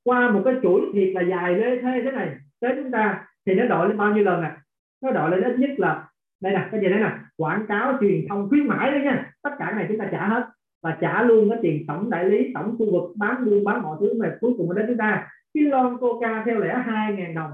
qua 0.09 0.31
một 0.31 0.43
cái 0.45 0.55
chuỗi 0.63 0.81
thiệt 0.93 1.15
là 1.15 1.23
dài 1.23 1.55
lê 1.55 1.83
thế 1.83 2.01
thế 2.05 2.11
này 2.11 2.29
tới 2.61 2.73
chúng 2.77 2.91
ta, 2.91 3.25
thì 3.47 3.55
nó 3.55 3.67
đội 3.67 3.89
lên 3.89 3.99
bao 3.99 4.15
nhiêu 4.15 4.25
lần 4.25 4.43
nè? 4.43 4.49
À? 4.49 4.57
nó 5.03 5.11
đội 5.11 5.31
lên 5.31 5.43
ít 5.43 5.59
nhất 5.59 5.71
là, 5.79 6.09
đây 6.43 6.53
nè, 6.53 6.69
cái 6.73 6.81
gì 6.81 6.89
đấy 6.89 7.01
nè? 7.01 7.13
Quảng 7.37 7.67
cáo 7.67 7.99
truyền 8.01 8.29
thông 8.29 8.49
khuyến 8.49 8.67
mãi 8.67 8.91
đấy 8.91 9.01
nha. 9.01 9.33
Tất 9.43 9.51
cả 9.59 9.73
này 9.73 9.85
chúng 9.89 9.99
ta 9.99 10.09
trả 10.13 10.29
hết 10.29 10.47
và 10.83 10.97
trả 11.01 11.23
luôn 11.23 11.51
cái 11.51 11.59
tiền 11.63 11.85
tổng 11.89 12.11
đại 12.11 12.25
lý, 12.25 12.53
tổng 12.55 12.77
khu 12.79 12.93
vực, 12.93 13.17
bán 13.17 13.45
buôn, 13.45 13.65
bán 13.65 13.83
mọi 13.83 13.97
thứ 14.01 14.21
mà 14.21 14.37
cuối 14.41 14.53
cùng 14.59 14.75
đến 14.75 14.85
chúng 14.89 14.97
ta. 14.97 15.29
Cái 15.55 15.65
lon 15.65 15.97
coca 16.01 16.43
theo 16.47 16.59
lẻ 16.59 16.83
hai 16.87 17.13
ngàn 17.13 17.35
đồng, 17.35 17.51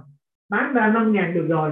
bán 0.50 0.74
ra 0.74 0.92
năm 0.92 1.12
ngàn 1.12 1.34
được 1.34 1.46
rồi, 1.48 1.70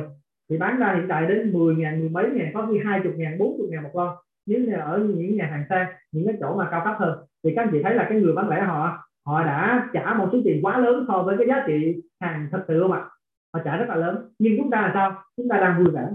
thì 0.50 0.58
bán 0.58 0.78
ra 0.78 0.94
hiện 0.94 1.06
tại 1.08 1.26
đến 1.26 1.52
10 1.52 1.76
ngàn, 1.76 2.00
mười 2.00 2.08
mấy 2.08 2.30
ngàn, 2.34 2.50
có 2.54 2.66
khi 2.70 2.80
hai 2.84 3.00
chục 3.04 3.12
ngàn, 3.16 3.38
bốn 3.38 3.54
chục 3.58 3.66
ngàn 3.70 3.82
một 3.82 3.90
lon. 3.94 4.16
Nếu 4.46 4.60
như 4.60 4.72
ở 4.72 4.98
những 5.14 5.36
nhà 5.36 5.46
hàng 5.46 5.64
sang 5.68 5.86
những 6.12 6.26
cái 6.26 6.36
chỗ 6.40 6.56
mà 6.56 6.68
cao 6.70 6.82
cấp 6.84 6.94
hơn, 6.98 7.18
thì 7.44 7.52
các 7.56 7.62
anh 7.62 7.68
chị 7.72 7.82
thấy 7.82 7.94
là 7.94 8.06
cái 8.08 8.20
người 8.20 8.32
bán 8.32 8.48
lẻ 8.48 8.60
họ 8.60 9.08
họ 9.26 9.44
đã 9.44 9.90
trả 9.92 10.14
một 10.14 10.28
số 10.32 10.38
tiền 10.44 10.60
quá 10.62 10.78
lớn 10.78 11.04
so 11.08 11.22
với 11.22 11.36
cái 11.38 11.46
giá 11.46 11.64
trị 11.66 12.02
hàng 12.20 12.48
thật 12.52 12.64
sự 12.68 12.80
không 12.82 12.92
ạ? 12.92 13.08
Họ 13.54 13.60
trả 13.64 13.76
rất 13.76 13.88
là 13.88 13.96
lớn. 13.96 14.32
Nhưng 14.38 14.56
chúng 14.58 14.70
ta 14.70 14.80
là 14.80 14.90
sao? 14.94 15.22
Chúng 15.36 15.48
ta 15.48 15.56
đang 15.56 15.84
vui 15.84 15.92
vẻ. 15.94 16.08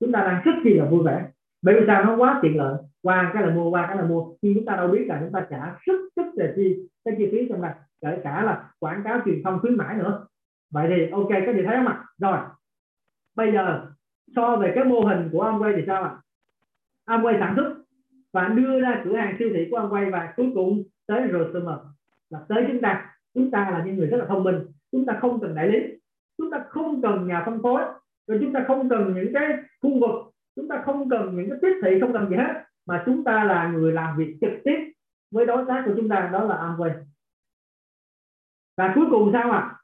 Chúng 0.00 0.12
ta 0.12 0.20
đang 0.20 0.42
rất 0.44 0.52
kỳ 0.64 0.74
là 0.74 0.84
vui 0.84 1.02
vẻ. 1.04 1.30
Bởi 1.62 1.80
vì 1.80 1.86
sao? 1.86 2.04
Nó 2.04 2.16
quá 2.16 2.38
tiện 2.42 2.56
lợi. 2.56 2.82
Qua 3.02 3.30
cái 3.34 3.42
là 3.42 3.54
mua, 3.54 3.70
qua 3.70 3.86
cái 3.86 3.96
là 3.96 4.02
mua. 4.02 4.34
Nhưng 4.42 4.54
chúng 4.54 4.64
ta 4.64 4.76
đâu 4.76 4.88
biết 4.88 5.04
là 5.06 5.20
chúng 5.20 5.32
ta 5.32 5.46
trả 5.50 5.76
rất 5.80 6.00
rất 6.16 6.26
là 6.34 6.52
chi, 6.56 6.88
cái 7.04 7.14
chi 7.18 7.28
phí 7.32 7.48
trong 7.48 7.62
này. 7.62 7.74
Kể 8.00 8.20
cả 8.24 8.42
là 8.42 8.70
quảng 8.78 9.02
cáo 9.04 9.20
truyền 9.24 9.42
thông 9.44 9.58
khuyến 9.60 9.76
mãi 9.76 9.96
nữa. 9.96 10.26
Vậy 10.72 10.86
thì 10.88 11.10
ok, 11.10 11.28
các 11.30 11.52
chị 11.56 11.62
thấy 11.66 11.76
không 11.76 11.86
ạ? 11.86 12.04
Rồi. 12.18 12.38
Bây 13.36 13.52
giờ, 13.52 13.86
so 14.36 14.56
về 14.56 14.72
cái 14.74 14.84
mô 14.84 15.00
hình 15.00 15.28
của 15.32 15.44
Amway 15.44 15.76
thì 15.76 15.82
sao 15.86 16.02
ạ? 16.02 16.16
Amway 17.08 17.40
sản 17.40 17.52
xuất 17.56 17.74
và 18.32 18.48
đưa 18.48 18.80
ra 18.80 19.02
cửa 19.04 19.16
hàng 19.16 19.36
siêu 19.38 19.48
thị 19.54 19.68
của 19.70 19.78
Amway 19.78 20.10
và 20.10 20.32
cuối 20.36 20.50
cùng 20.54 20.82
tới 21.10 21.28
RSM 21.28 21.68
là 22.30 22.40
tới 22.48 22.64
chúng 22.68 22.80
ta 22.80 23.16
chúng 23.34 23.50
ta 23.50 23.70
là 23.70 23.82
những 23.86 23.96
người 23.96 24.06
rất 24.06 24.16
là 24.16 24.26
thông 24.26 24.44
minh. 24.44 24.66
Chúng 24.92 25.06
ta 25.06 25.18
không 25.20 25.40
cần 25.40 25.54
đại 25.54 25.68
lý. 25.68 25.78
Chúng 26.38 26.50
ta 26.50 26.64
không 26.68 27.02
cần 27.02 27.28
nhà 27.28 27.42
phân 27.46 27.62
phối. 27.62 27.82
Rồi 28.26 28.38
chúng 28.40 28.52
ta 28.52 28.64
không 28.66 28.88
cần 28.88 29.14
những 29.14 29.32
cái 29.34 29.56
khu 29.82 30.00
vực. 30.00 30.32
Chúng 30.56 30.68
ta 30.68 30.82
không 30.84 31.08
cần 31.08 31.36
những 31.36 31.50
cái 31.50 31.58
tiếp 31.62 31.80
thị 31.82 32.00
không 32.00 32.12
cần 32.12 32.30
gì 32.30 32.36
hết. 32.36 32.64
Mà 32.86 33.02
chúng 33.06 33.24
ta 33.24 33.44
là 33.44 33.72
người 33.72 33.92
làm 33.92 34.16
việc 34.16 34.36
trực 34.40 34.50
tiếp 34.64 34.92
với 35.30 35.46
đối 35.46 35.64
tác 35.68 35.82
của 35.86 35.92
chúng 35.96 36.08
ta, 36.08 36.30
đó 36.32 36.44
là 36.44 36.56
Amway. 36.56 36.90
Và 38.76 38.92
cuối 38.94 39.04
cùng 39.10 39.30
sao 39.32 39.50
ạ? 39.50 39.58
À? 39.58 39.76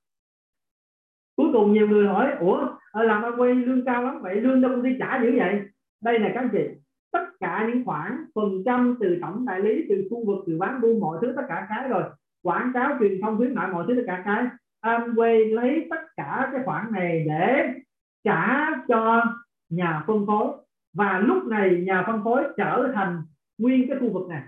cuối 1.37 1.51
cùng 1.53 1.73
nhiều 1.73 1.89
người 1.89 2.07
hỏi, 2.07 2.33
ủa, 2.41 2.77
làm 2.93 3.23
Amway 3.23 3.67
lương 3.67 3.85
cao 3.85 4.03
lắm, 4.03 4.23
vậy 4.23 4.41
lương 4.41 4.61
đâu 4.61 4.71
công 4.71 4.83
ty 4.83 4.91
trả 4.99 5.23
dữ 5.23 5.33
vậy? 5.39 5.61
Đây 6.01 6.19
này 6.19 6.31
các 6.35 6.41
anh 6.41 6.49
chị 6.53 6.86
tất 7.17 7.27
cả 7.41 7.69
những 7.69 7.85
khoản 7.85 8.25
phần 8.35 8.63
trăm 8.67 8.97
từ 9.01 9.19
tổng 9.21 9.47
đại 9.47 9.61
lý, 9.61 9.87
từ 9.89 10.09
khu 10.11 10.27
vực, 10.27 10.45
từ 10.47 10.59
bán 10.59 10.81
buôn, 10.81 11.01
mọi 11.01 11.19
thứ, 11.23 11.33
tất 11.37 11.43
cả 11.49 11.67
cái 11.69 11.89
rồi. 11.89 12.03
Quảng 12.43 12.71
cáo, 12.75 12.97
truyền 13.01 13.21
thông, 13.23 13.37
khuyến 13.37 13.55
mại, 13.55 13.69
mọi 13.73 13.85
thứ, 13.89 13.95
tất 13.95 14.03
cả 14.07 14.23
cái. 14.25 14.45
Amway 14.83 15.55
lấy 15.55 15.87
tất 15.91 16.01
cả 16.17 16.49
cái 16.53 16.61
khoản 16.65 16.93
này 16.93 17.25
để 17.29 17.73
trả 18.25 18.67
cho 18.89 19.25
nhà 19.69 20.05
phân 20.07 20.27
phối. 20.27 20.47
Và 20.95 21.19
lúc 21.19 21.45
này 21.45 21.83
nhà 21.87 22.05
phân 22.07 22.25
phối 22.25 22.45
trở 22.57 22.93
thành 22.95 23.23
nguyên 23.59 23.89
cái 23.89 23.99
khu 24.01 24.13
vực 24.13 24.29
này. 24.29 24.43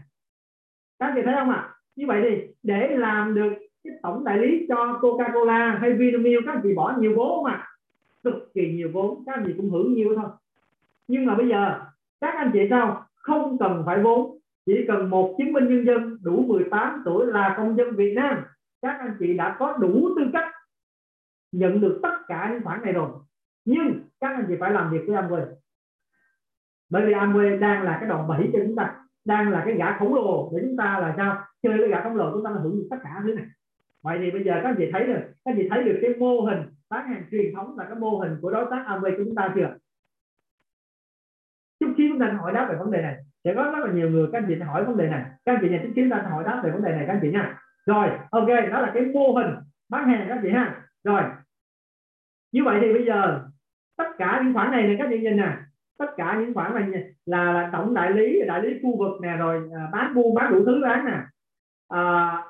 Các 0.98 1.12
chị 1.14 1.20
thấy 1.24 1.34
không 1.34 1.50
ạ? 1.50 1.56
À? 1.56 1.74
như 1.96 2.06
vậy 2.06 2.20
thì 2.24 2.54
để 2.62 2.96
làm 2.96 3.34
được 3.34 3.52
cái 3.84 3.92
tổng 4.02 4.24
đại 4.24 4.38
lý 4.38 4.66
cho 4.68 4.98
Coca-Cola 5.00 5.78
hay 5.78 5.92
Vinamilk, 5.92 6.42
các 6.46 6.60
chị 6.62 6.74
bỏ 6.74 6.94
nhiều 6.98 7.14
vốn 7.16 7.44
mà 7.44 7.66
cực 8.24 8.54
kỳ 8.54 8.72
nhiều 8.72 8.90
vốn, 8.92 9.22
các 9.26 9.42
chị 9.46 9.52
cũng 9.56 9.70
hưởng 9.70 9.94
nhiều 9.94 10.12
thôi. 10.16 10.30
Nhưng 11.08 11.26
mà 11.26 11.34
bây 11.34 11.48
giờ 11.48 11.80
các 12.20 12.34
anh 12.36 12.50
chị 12.52 12.60
sao? 12.70 13.06
Không 13.14 13.58
cần 13.58 13.82
phải 13.86 14.02
vốn. 14.02 14.38
Chỉ 14.66 14.84
cần 14.88 15.10
một 15.10 15.34
chứng 15.38 15.52
minh 15.52 15.68
nhân 15.68 15.86
dân 15.86 16.18
đủ 16.22 16.44
18 16.48 17.02
tuổi 17.04 17.26
là 17.26 17.54
công 17.56 17.76
dân 17.76 17.96
Việt 17.96 18.14
Nam. 18.16 18.44
Các 18.82 18.96
anh 18.98 19.16
chị 19.18 19.36
đã 19.36 19.56
có 19.58 19.76
đủ 19.76 20.08
tư 20.16 20.22
cách 20.32 20.52
nhận 21.52 21.80
được 21.80 22.00
tất 22.02 22.14
cả 22.28 22.50
những 22.52 22.62
khoản 22.64 22.82
này 22.82 22.92
rồi. 22.92 23.08
Nhưng 23.64 24.00
các 24.20 24.28
anh 24.28 24.44
chị 24.48 24.54
phải 24.60 24.72
làm 24.72 24.90
việc 24.92 25.00
với 25.06 25.16
Amway. 25.16 25.46
Bởi 26.90 27.06
vì 27.06 27.12
Amway 27.12 27.58
đang 27.58 27.82
là 27.82 27.96
cái 28.00 28.08
đòn 28.08 28.28
bẩy 28.28 28.50
cho 28.52 28.58
chúng 28.66 28.76
ta, 28.76 28.94
đang 29.24 29.50
là 29.50 29.62
cái 29.64 29.74
gã 29.74 29.98
khổng 29.98 30.14
lồ 30.14 30.50
để 30.52 30.58
chúng 30.62 30.76
ta 30.76 30.98
là 31.00 31.14
sao? 31.16 31.44
Chơi 31.62 31.78
với 31.78 31.88
gã 31.88 32.02
khổng 32.02 32.16
lồ 32.16 32.32
chúng 32.32 32.44
ta 32.44 32.50
là 32.50 32.60
hưởng 32.60 32.76
được 32.76 32.86
tất 32.90 32.96
cả 33.02 33.20
thứ 33.24 33.34
này. 33.34 33.44
Vậy 34.02 34.18
thì 34.22 34.30
bây 34.30 34.44
giờ 34.44 34.52
các 34.54 34.68
anh 34.68 34.74
chị 34.78 34.90
thấy 34.92 35.06
được, 35.06 35.20
các 35.44 35.50
anh 35.50 35.56
chị 35.56 35.68
thấy 35.70 35.84
được 35.84 35.98
cái 36.02 36.14
mô 36.18 36.40
hình 36.40 36.62
bán 36.90 37.08
hàng 37.08 37.24
truyền 37.30 37.54
thống 37.54 37.78
là 37.78 37.84
cái 37.84 37.94
mô 37.94 38.18
hình 38.18 38.36
của 38.42 38.50
đối 38.50 38.66
tác 38.70 38.84
Amway 38.86 39.16
của 39.16 39.24
chúng 39.24 39.34
ta 39.34 39.52
chưa? 39.54 39.76
Chút 41.99 42.05
chúng 42.09 42.18
ta 42.18 42.32
hỏi 42.40 42.53
đáp 42.53 42.66
về 42.70 42.76
vấn 42.78 42.90
đề 42.90 43.03
này. 43.03 43.16
Sẽ 43.44 43.55
có 43.55 43.62
rất 43.62 43.84
là 43.84 43.92
nhiều 43.92 44.11
người 44.11 44.28
các 44.32 44.38
anh 44.38 44.44
chị 44.49 44.55
hỏi 44.61 44.84
vấn 44.84 44.96
đề 44.96 45.09
này. 45.09 45.24
Các 45.44 45.53
anh 45.53 45.59
chị 45.62 45.68
nhà 45.68 45.78
chính 45.82 45.94
xíu 45.94 46.07
ta 46.11 46.28
hỏi 46.30 46.44
đáp 46.44 46.61
về 46.64 46.70
vấn 46.70 46.82
đề 46.82 46.92
này 46.92 47.05
các 47.07 47.12
anh 47.12 47.20
chị 47.22 47.30
nha. 47.30 47.59
Rồi 47.86 48.09
ok 48.30 48.49
đó 48.49 48.80
là 48.80 48.90
cái 48.94 49.03
mô 49.03 49.32
hình 49.32 49.55
bán 49.88 50.09
hàng 50.09 50.24
các 50.28 50.34
anh 50.34 50.40
chị 50.42 50.51
ha. 50.51 50.82
Rồi 51.05 51.22
như 52.53 52.64
vậy 52.64 52.78
thì 52.80 52.92
bây 52.92 53.05
giờ 53.05 53.40
tất 53.96 54.09
cả 54.18 54.40
những 54.44 54.55
khoản 54.55 54.70
này 54.70 54.82
này 54.82 54.96
các 54.99 55.05
anh 55.05 55.11
chị 55.11 55.18
nhìn 55.18 55.36
nè. 55.36 55.57
Tất 55.99 56.16
cả 56.16 56.36
những 56.40 56.55
khoản 56.55 56.74
này 56.74 57.03
là, 57.26 57.53
là 57.53 57.70
tổng 57.72 57.94
đại 57.94 58.11
lý 58.11 58.42
đại 58.46 58.62
lý 58.62 58.78
khu 58.82 58.99
vực 58.99 59.20
nè 59.22 59.36
rồi 59.36 59.70
à, 59.76 59.88
bán 59.92 60.14
buôn 60.14 60.34
bán 60.34 60.53
đủ 60.53 60.64
thứ 60.66 60.80
bán 60.82 61.05
nè. 61.05 61.18
À, 61.88 62.42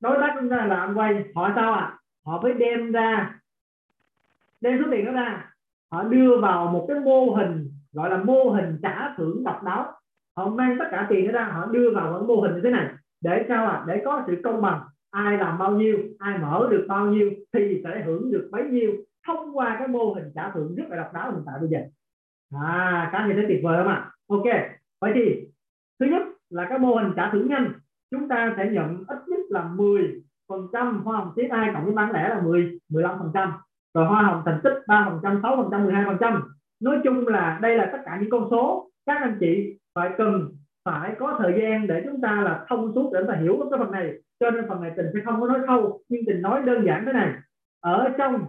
đối 0.00 0.18
tác 0.20 0.36
chúng 0.40 0.50
ta 0.50 0.66
là 0.66 0.80
anh 0.80 0.94
quay 0.94 1.24
họ 1.34 1.52
sao 1.54 1.72
ạ? 1.72 1.80
À? 1.80 1.98
họ 2.26 2.40
mới 2.42 2.52
đem 2.54 2.92
ra 2.92 3.38
đem 4.60 4.82
số 4.84 4.90
tiền 4.90 5.04
đó 5.04 5.12
ra. 5.12 5.54
Họ 5.90 6.02
đưa 6.02 6.40
vào 6.40 6.66
một 6.66 6.84
cái 6.88 7.00
mô 7.00 7.34
hình 7.34 7.71
gọi 7.92 8.10
là 8.10 8.16
mô 8.16 8.50
hình 8.50 8.78
trả 8.82 9.14
thưởng 9.16 9.44
độc 9.44 9.62
đáo. 9.62 9.92
Họ 10.36 10.48
mang 10.48 10.76
tất 10.78 10.84
cả 10.90 11.06
tiền 11.10 11.26
đó 11.26 11.32
ra, 11.32 11.44
họ 11.44 11.66
đưa 11.66 11.90
vào 11.94 12.12
một 12.12 12.26
mô 12.28 12.40
hình 12.40 12.54
như 12.54 12.60
thế 12.64 12.70
này. 12.70 12.88
Để 13.20 13.44
sao 13.48 13.66
ạ? 13.66 13.72
À? 13.72 13.84
để 13.86 14.02
có 14.04 14.22
sự 14.26 14.40
công 14.44 14.62
bằng. 14.62 14.80
Ai 15.10 15.38
làm 15.38 15.58
bao 15.58 15.70
nhiêu, 15.70 15.98
ai 16.18 16.38
mở 16.38 16.68
được 16.70 16.86
bao 16.88 17.06
nhiêu 17.06 17.30
thì 17.52 17.80
sẽ 17.84 18.02
hưởng 18.06 18.32
được 18.32 18.48
bấy 18.52 18.64
nhiêu. 18.64 18.92
Thông 19.26 19.56
qua 19.56 19.76
cái 19.78 19.88
mô 19.88 20.14
hình 20.14 20.32
trả 20.34 20.50
thưởng 20.50 20.74
rất 20.74 20.84
là 20.88 20.96
độc 20.96 21.12
đáo 21.14 21.32
hiện 21.32 21.42
tại 21.46 21.54
bây 21.60 21.68
giờ. 21.68 21.78
À 22.60 23.08
các 23.12 23.18
anh 23.18 23.30
thấy 23.34 23.44
tuyệt 23.48 23.60
vời 23.62 23.78
không 23.78 23.92
ạ? 23.92 24.10
Ok, 24.28 24.44
vậy 25.00 25.12
thì 25.14 25.46
thứ 26.00 26.06
nhất 26.06 26.22
là 26.50 26.66
cái 26.68 26.78
mô 26.78 26.94
hình 26.94 27.12
trả 27.16 27.30
thưởng 27.32 27.48
nhanh. 27.48 27.72
Chúng 28.10 28.28
ta 28.28 28.54
sẽ 28.56 28.70
nhận 28.72 29.04
ít 29.06 29.18
nhất 29.26 29.40
là 29.48 29.62
10 29.62 30.22
phần 30.48 30.66
trăm 30.72 31.04
hoa 31.04 31.16
hồng 31.16 31.32
CSI 31.34 31.72
cộng 31.74 31.84
với 31.84 31.94
bán 31.94 32.12
lẻ 32.12 32.28
là 32.28 32.40
10 32.40 32.78
15 32.88 33.18
phần 33.18 33.30
trăm. 33.34 33.52
Rồi 33.94 34.06
hoa 34.06 34.22
hồng 34.22 34.42
thành 34.46 34.60
tích 34.64 34.74
3 34.86 35.06
phần 35.10 35.20
trăm 35.22 35.40
6 35.42 35.56
phần 35.56 35.68
trăm 35.70 35.84
12 35.84 36.04
phần 36.06 36.16
trăm 36.20 36.42
nói 36.82 37.00
chung 37.04 37.28
là 37.28 37.58
đây 37.62 37.76
là 37.76 37.88
tất 37.92 37.98
cả 38.04 38.18
những 38.20 38.30
con 38.30 38.48
số 38.50 38.90
các 39.06 39.16
anh 39.20 39.36
chị 39.40 39.78
phải 39.94 40.10
cần, 40.18 40.48
phải 40.84 41.14
có 41.18 41.36
thời 41.38 41.60
gian 41.60 41.86
để 41.86 42.02
chúng 42.04 42.20
ta 42.20 42.40
là 42.40 42.64
thông 42.68 42.92
suốt 42.94 43.10
để 43.14 43.20
chúng 43.20 43.28
ta 43.28 43.34
hiểu 43.34 43.68
cái 43.70 43.78
phần 43.78 43.90
này. 43.90 44.12
Cho 44.40 44.50
nên 44.50 44.64
phần 44.68 44.80
này 44.82 44.92
tình 44.96 45.06
sẽ 45.14 45.20
không 45.24 45.40
có 45.40 45.46
nói 45.46 45.60
sâu, 45.66 46.00
nhưng 46.08 46.22
tình 46.26 46.42
nói 46.42 46.62
đơn 46.62 46.86
giản 46.86 47.02
thế 47.06 47.12
này. 47.12 47.32
Ở 47.80 48.08
trong 48.18 48.44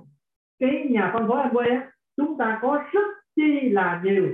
cái 0.59 0.87
nhà 0.89 1.09
phân 1.13 1.27
phối 1.27 1.37
Amway 1.37 1.71
á, 1.71 1.91
chúng 2.17 2.37
ta 2.37 2.59
có 2.61 2.83
rất 2.91 3.07
chi 3.35 3.69
là 3.69 4.01
nhiều 4.03 4.27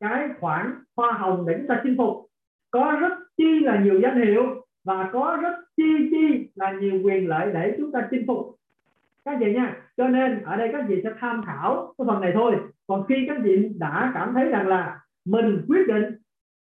cái 0.00 0.28
khoản 0.40 0.72
hoa 0.96 1.12
hồng 1.12 1.44
để 1.46 1.54
chúng 1.58 1.66
ta 1.66 1.80
chinh 1.84 1.94
phục. 1.98 2.26
Có 2.70 2.96
rất 3.00 3.12
chi 3.36 3.60
là 3.60 3.80
nhiều 3.80 4.00
danh 4.00 4.22
hiệu 4.22 4.66
và 4.84 5.10
có 5.12 5.38
rất 5.42 5.54
chi 5.76 6.08
chi 6.10 6.48
là 6.54 6.72
nhiều 6.72 7.00
quyền 7.04 7.28
lợi 7.28 7.50
để 7.54 7.74
chúng 7.78 7.92
ta 7.92 8.08
chinh 8.10 8.24
phục 8.26 8.56
các 9.24 9.36
chị 9.40 9.52
nha. 9.52 9.76
Cho 9.96 10.08
nên 10.08 10.42
ở 10.42 10.56
đây 10.56 10.68
các 10.72 10.84
chị 10.88 11.00
sẽ 11.04 11.10
tham 11.18 11.42
khảo 11.46 11.94
cái 11.98 12.04
phần 12.08 12.20
này 12.20 12.32
thôi. 12.34 12.56
Còn 12.86 13.04
khi 13.08 13.24
các 13.28 13.36
chị 13.44 13.68
đã 13.78 14.10
cảm 14.14 14.34
thấy 14.34 14.48
rằng 14.48 14.68
là 14.68 15.00
mình 15.26 15.64
quyết 15.68 15.86
định 15.88 16.04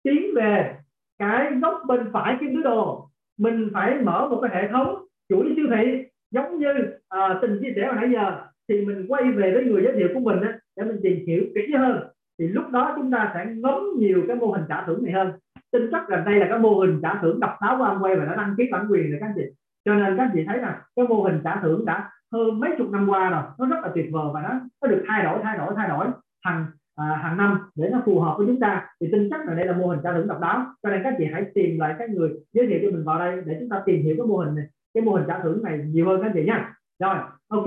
tiến 0.03 0.35
về 0.35 0.75
cái 1.19 1.51
góc 1.61 1.81
bên 1.87 2.09
phải 2.13 2.37
kim 2.39 2.55
tứ 2.55 2.61
đồ 2.61 3.09
mình 3.37 3.69
phải 3.73 3.95
mở 4.01 4.27
một 4.31 4.39
cái 4.41 4.61
hệ 4.61 4.71
thống 4.71 5.05
chuỗi 5.29 5.53
siêu 5.55 5.65
thị 5.75 6.03
giống 6.31 6.59
như 6.59 6.73
à, 7.09 7.39
tình 7.41 7.59
chia 7.61 7.73
sẻ 7.75 7.85
hồi 7.85 7.95
nãy 7.95 8.09
giờ 8.13 8.41
thì 8.69 8.85
mình 8.85 9.05
quay 9.07 9.31
về 9.31 9.53
với 9.53 9.63
người 9.65 9.83
giới 9.83 9.93
thiệu 9.95 10.07
của 10.13 10.19
mình 10.19 10.41
á, 10.41 10.59
để 10.77 10.83
mình 10.83 10.99
tìm 11.03 11.25
hiểu 11.27 11.43
kỹ 11.55 11.73
hơn. 11.77 12.03
Thì 12.39 12.47
lúc 12.47 12.69
đó 12.69 12.93
chúng 12.95 13.11
ta 13.11 13.31
sẽ 13.33 13.45
ngấm 13.55 13.83
nhiều 13.97 14.23
cái 14.27 14.35
mô 14.35 14.51
hình 14.51 14.63
trả 14.69 14.83
thưởng 14.85 15.03
này 15.03 15.13
hơn. 15.13 15.31
Tin 15.71 15.89
chắc 15.91 16.07
rằng 16.07 16.25
đây 16.25 16.35
là 16.35 16.47
cái 16.49 16.59
mô 16.59 16.79
hình 16.79 16.99
trả 17.01 17.19
thưởng 17.21 17.39
độc 17.39 17.57
đáo 17.61 17.77
của 17.77 17.83
Amway 17.83 18.19
và 18.19 18.25
đã 18.25 18.35
đăng 18.35 18.55
ký 18.57 18.63
bản 18.71 18.87
quyền 18.89 19.09
rồi 19.09 19.17
các 19.19 19.31
chị. 19.35 19.41
Cho 19.85 19.95
nên 19.95 20.17
các 20.17 20.29
chị 20.33 20.43
thấy 20.47 20.57
là 20.57 20.81
cái 20.95 21.07
mô 21.07 21.23
hình 21.23 21.39
trả 21.43 21.59
thưởng 21.61 21.85
đã 21.85 22.09
hơn 22.35 22.59
mấy 22.59 22.71
chục 22.77 22.91
năm 22.91 23.09
qua 23.09 23.29
rồi 23.29 23.43
nó 23.59 23.65
rất 23.65 23.81
là 23.83 23.91
tuyệt 23.95 24.09
vời 24.11 24.25
và 24.33 24.41
nó 24.41 24.49
nó 24.81 24.87
được 24.87 25.03
thay 25.07 25.23
đổi 25.23 25.39
thay 25.43 25.57
đổi 25.57 25.73
thay 25.75 25.89
đổi 25.89 26.07
hàng 26.43 26.65
à, 26.95 27.19
hàng 27.23 27.37
năm 27.37 27.59
để 27.75 27.89
nó 27.89 28.01
phù 28.05 28.19
hợp 28.19 28.35
với 28.37 28.47
chúng 28.47 28.59
ta. 28.59 28.87
Thì 29.01 29.09
tin 29.11 29.29
chắc 29.31 29.45
là 29.45 29.53
đây 29.53 29.65
là 29.65 29.73
mô 29.73 29.87
hình 29.87 29.99
trả 30.03 30.13
thưởng 30.13 30.27
độc 30.27 30.39
đáo. 30.41 30.65
Cho 30.83 30.89
nên 30.89 31.03
các 31.03 31.15
chị 31.17 31.25
hãy 31.33 31.45
tìm 31.53 31.79
lại 31.79 31.95
các 31.99 32.09
người 32.09 32.29
giới 32.53 32.67
thiệu 32.67 32.79
cho 32.83 32.91
mình 32.91 33.03
vào 33.03 33.19
đây 33.19 33.41
để 33.45 33.57
chúng 33.59 33.69
ta 33.69 33.81
tìm 33.85 34.03
hiểu 34.03 34.15
cái 34.17 34.27
mô 34.27 34.37
hình 34.37 34.55
này 34.55 34.65
cái 34.93 35.03
mô 35.03 35.11
hình 35.11 35.25
trả 35.27 35.39
thưởng 35.39 35.63
này 35.63 35.79
nhiều 35.85 36.05
hơn 36.07 36.21
các 36.23 36.31
chị 36.33 36.43
nha. 36.45 36.73
Rồi 36.99 37.15
ok. 37.47 37.65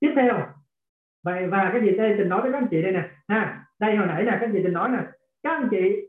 Tiếp 0.00 0.12
theo. 0.16 0.46
Vậy 1.24 1.46
và 1.46 1.70
cái 1.72 1.82
gì 1.82 1.96
đây? 1.96 2.14
Tình 2.18 2.28
nói 2.28 2.42
với 2.42 2.52
các 2.52 2.58
anh 2.58 2.68
chị 2.70 2.82
đây 2.82 2.92
nè. 2.92 3.10
Ha 3.28 3.64
đây 3.78 3.96
hồi 3.96 4.06
nãy 4.06 4.24
là 4.24 4.32
các 4.32 4.46
anh 4.46 4.52
chị 4.52 4.60
tình 4.62 4.72
nói 4.72 4.88
nè. 4.88 4.98
Các 5.42 5.50
anh 5.50 5.68
chị 5.70 6.08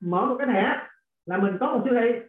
mở 0.00 0.26
một 0.26 0.36
cái 0.38 0.46
thẻ 0.46 0.76
là 1.26 1.38
mình 1.38 1.56
có 1.60 1.66
một 1.66 1.80
siêu 1.84 1.94
thị. 2.00 2.20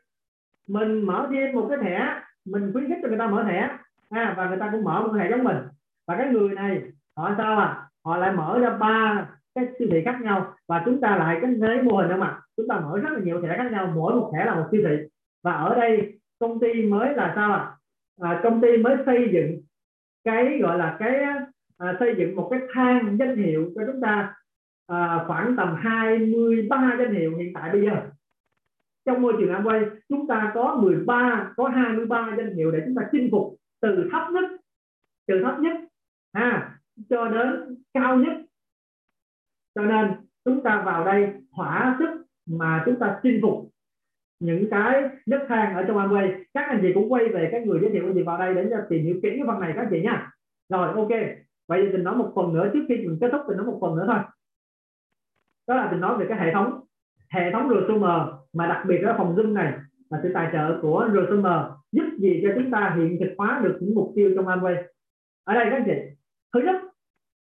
Mình 0.68 1.06
mở 1.06 1.28
thêm 1.32 1.56
một 1.56 1.68
cái 1.70 1.78
thẻ 1.82 2.22
mình 2.46 2.74
khuyến 2.74 2.88
khích 2.88 2.98
cho 3.02 3.08
người 3.08 3.18
ta 3.18 3.28
mở 3.28 3.44
thẻ 3.48 3.78
ha 4.12 4.34
và 4.38 4.50
người 4.50 4.60
ta 4.60 4.70
cũng 4.72 4.84
mở 4.84 5.02
một 5.02 5.14
hệ 5.14 5.30
giống 5.30 5.44
mình. 5.44 5.58
Và 6.08 6.18
cái 6.18 6.28
người 6.28 6.50
này 6.50 6.82
họ 7.18 7.34
sao 7.38 7.60
à? 7.60 7.88
Họ 8.06 8.18
lại 8.18 8.32
mở 8.32 8.60
ra 8.60 8.70
ba 8.70 9.28
cái 9.56 9.66
siêu 9.80 9.88
thị 9.92 10.02
khác 10.06 10.18
nhau 10.22 10.54
và 10.68 10.82
chúng 10.86 11.02
ta 11.02 11.18
lại 11.18 11.38
cái 11.42 11.52
lấy 11.52 11.82
mô 11.82 11.98
hình 11.98 12.10
đó 12.10 12.18
mà. 12.18 12.40
Chúng 12.58 12.68
ta 12.68 12.80
mở 12.80 13.00
rất 13.00 13.10
là 13.14 13.20
nhiều 13.20 13.42
thẻ 13.42 13.58
khác 13.58 13.72
nhau 13.72 13.92
mỗi 13.96 14.16
một 14.16 14.32
thẻ 14.34 14.46
là 14.46 14.56
một 14.56 14.68
siêu 14.72 14.82
thị. 14.86 14.96
Và 15.44 15.52
ở 15.52 15.76
đây 15.76 16.20
công 16.40 16.60
ty 16.60 16.84
mới 16.84 17.16
là 17.16 17.34
sao 17.36 17.54
à, 17.54 17.78
à 18.22 18.40
công 18.44 18.62
ty 18.62 18.78
mới 18.78 18.98
xây 19.06 19.30
dựng 19.34 19.62
cái 20.24 20.60
gọi 20.62 20.78
là 20.78 20.98
cái 21.00 21.24
à, 21.78 21.96
xây 22.00 22.16
dựng 22.18 22.36
một 22.36 22.48
cái 22.52 22.60
thang 22.74 23.18
danh 23.20 23.38
hiệu 23.38 23.72
cho 23.76 23.82
chúng 23.92 24.02
ta 24.02 24.36
à, 24.88 25.24
khoảng 25.28 25.56
tầm 25.58 25.76
23 25.80 26.96
danh 27.00 27.14
hiệu 27.14 27.38
hiện 27.38 27.54
tại 27.54 27.70
bây 27.72 27.82
giờ. 27.82 28.02
Trong 29.06 29.22
môi 29.22 29.34
trường 29.40 29.54
Amway 29.54 29.90
chúng 30.10 30.28
ta 30.28 30.52
có 30.56 30.80
13 30.82 31.54
có 31.58 31.68
23 31.70 32.36
danh 32.38 32.56
hiệu 32.56 32.72
để 32.72 32.82
chúng 32.86 32.96
ta 32.96 33.02
chinh 33.12 33.30
phục 33.32 33.56
từ 33.82 34.10
thấp 34.12 34.28
nhất, 34.34 34.52
từ 35.28 35.42
thấp 35.44 35.60
nhất, 35.60 35.78
ha, 36.34 36.80
cho 37.10 37.28
đến 37.28 37.78
cao 37.94 38.18
nhất. 38.18 38.34
Cho 39.76 39.82
nên 39.82 40.12
chúng 40.46 40.64
ta 40.64 40.82
vào 40.86 41.06
đây 41.06 41.34
thỏa 41.56 41.96
sức 42.00 42.26
mà 42.46 42.84
chúng 42.86 43.00
ta 43.00 43.20
chinh 43.24 43.40
phục 43.42 43.70
những 44.40 44.68
cái 44.72 45.04
nấc 45.26 45.42
thang 45.48 45.76
ở 45.76 45.84
trong 45.88 45.98
Amway. 45.98 46.44
Các 46.54 46.66
anh 46.68 46.80
chị 46.82 46.92
cũng 46.94 47.12
quay 47.12 47.28
về 47.28 47.50
các 47.52 47.68
người 47.68 47.80
giới 47.82 47.92
thiệu 47.92 48.06
anh 48.06 48.14
chị 48.14 48.22
vào 48.22 48.40
đây 48.40 48.54
để 48.54 48.68
cho 48.70 48.78
tìm 48.90 49.04
hiểu 49.04 49.16
kỹ 49.24 49.30
cái 49.30 49.44
phần 49.48 49.60
này 49.60 49.72
các 49.76 49.82
anh 49.82 49.88
chị 49.92 50.02
nha. 50.02 50.32
Rồi, 50.70 50.94
ok. 50.96 51.10
Vậy 51.68 51.82
thì 51.86 51.92
mình 51.92 52.04
nói 52.04 52.16
một 52.16 52.32
phần 52.36 52.54
nữa 52.54 52.70
trước 52.74 52.86
khi 52.88 52.96
mình 52.98 53.18
kết 53.22 53.30
thúc, 53.32 53.42
mình 53.48 53.58
nói 53.58 53.66
một 53.66 53.78
phần 53.82 53.96
nữa 53.96 54.06
thôi. 54.08 54.20
Đó 55.68 55.76
là 55.76 55.92
mình 55.92 56.00
nói 56.00 56.18
về 56.18 56.26
cái 56.30 56.40
hệ 56.40 56.54
thống. 56.54 56.80
Hệ 57.30 57.52
thống 57.52 57.70
resumer 57.70 58.22
mà 58.54 58.68
đặc 58.68 58.84
biệt 58.88 59.00
là 59.02 59.16
phòng 59.18 59.36
zoom 59.36 59.54
này 59.54 59.74
là 60.12 60.20
sự 60.24 60.32
tài 60.34 60.50
trợ 60.54 60.80
của 60.82 61.10
RSM 61.14 61.48
giúp 61.92 62.04
gì 62.18 62.42
cho 62.44 62.50
chúng 62.56 62.72
ta 62.72 62.96
hiện 62.98 63.18
thực 63.20 63.34
hóa 63.38 63.62
được 63.64 63.78
những 63.82 63.96
mục 63.96 64.14
tiêu 64.16 64.32
trong 64.36 64.46
Amway? 64.46 64.84
Ở 65.44 65.54
đây 65.54 65.66
các 65.70 65.76
anh 65.76 65.84
chị. 65.86 65.94
Thứ 66.54 66.60
nhất 66.60 66.76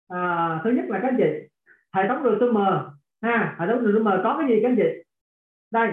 à, 0.08 0.60
thứ 0.64 0.70
nhất 0.70 0.84
là 0.88 0.98
các 1.02 1.08
anh 1.08 1.16
chị 1.18 1.58
hệ 1.94 2.08
thống 2.08 2.22
RSM 2.22 2.56
ha 3.22 3.56
hệ 3.58 3.66
thống 3.66 3.84
RSM 3.86 4.08
có 4.24 4.36
cái 4.40 4.48
gì 4.48 4.62
các 4.62 4.68
anh 4.68 4.76
chị? 4.76 5.02
Đây 5.72 5.88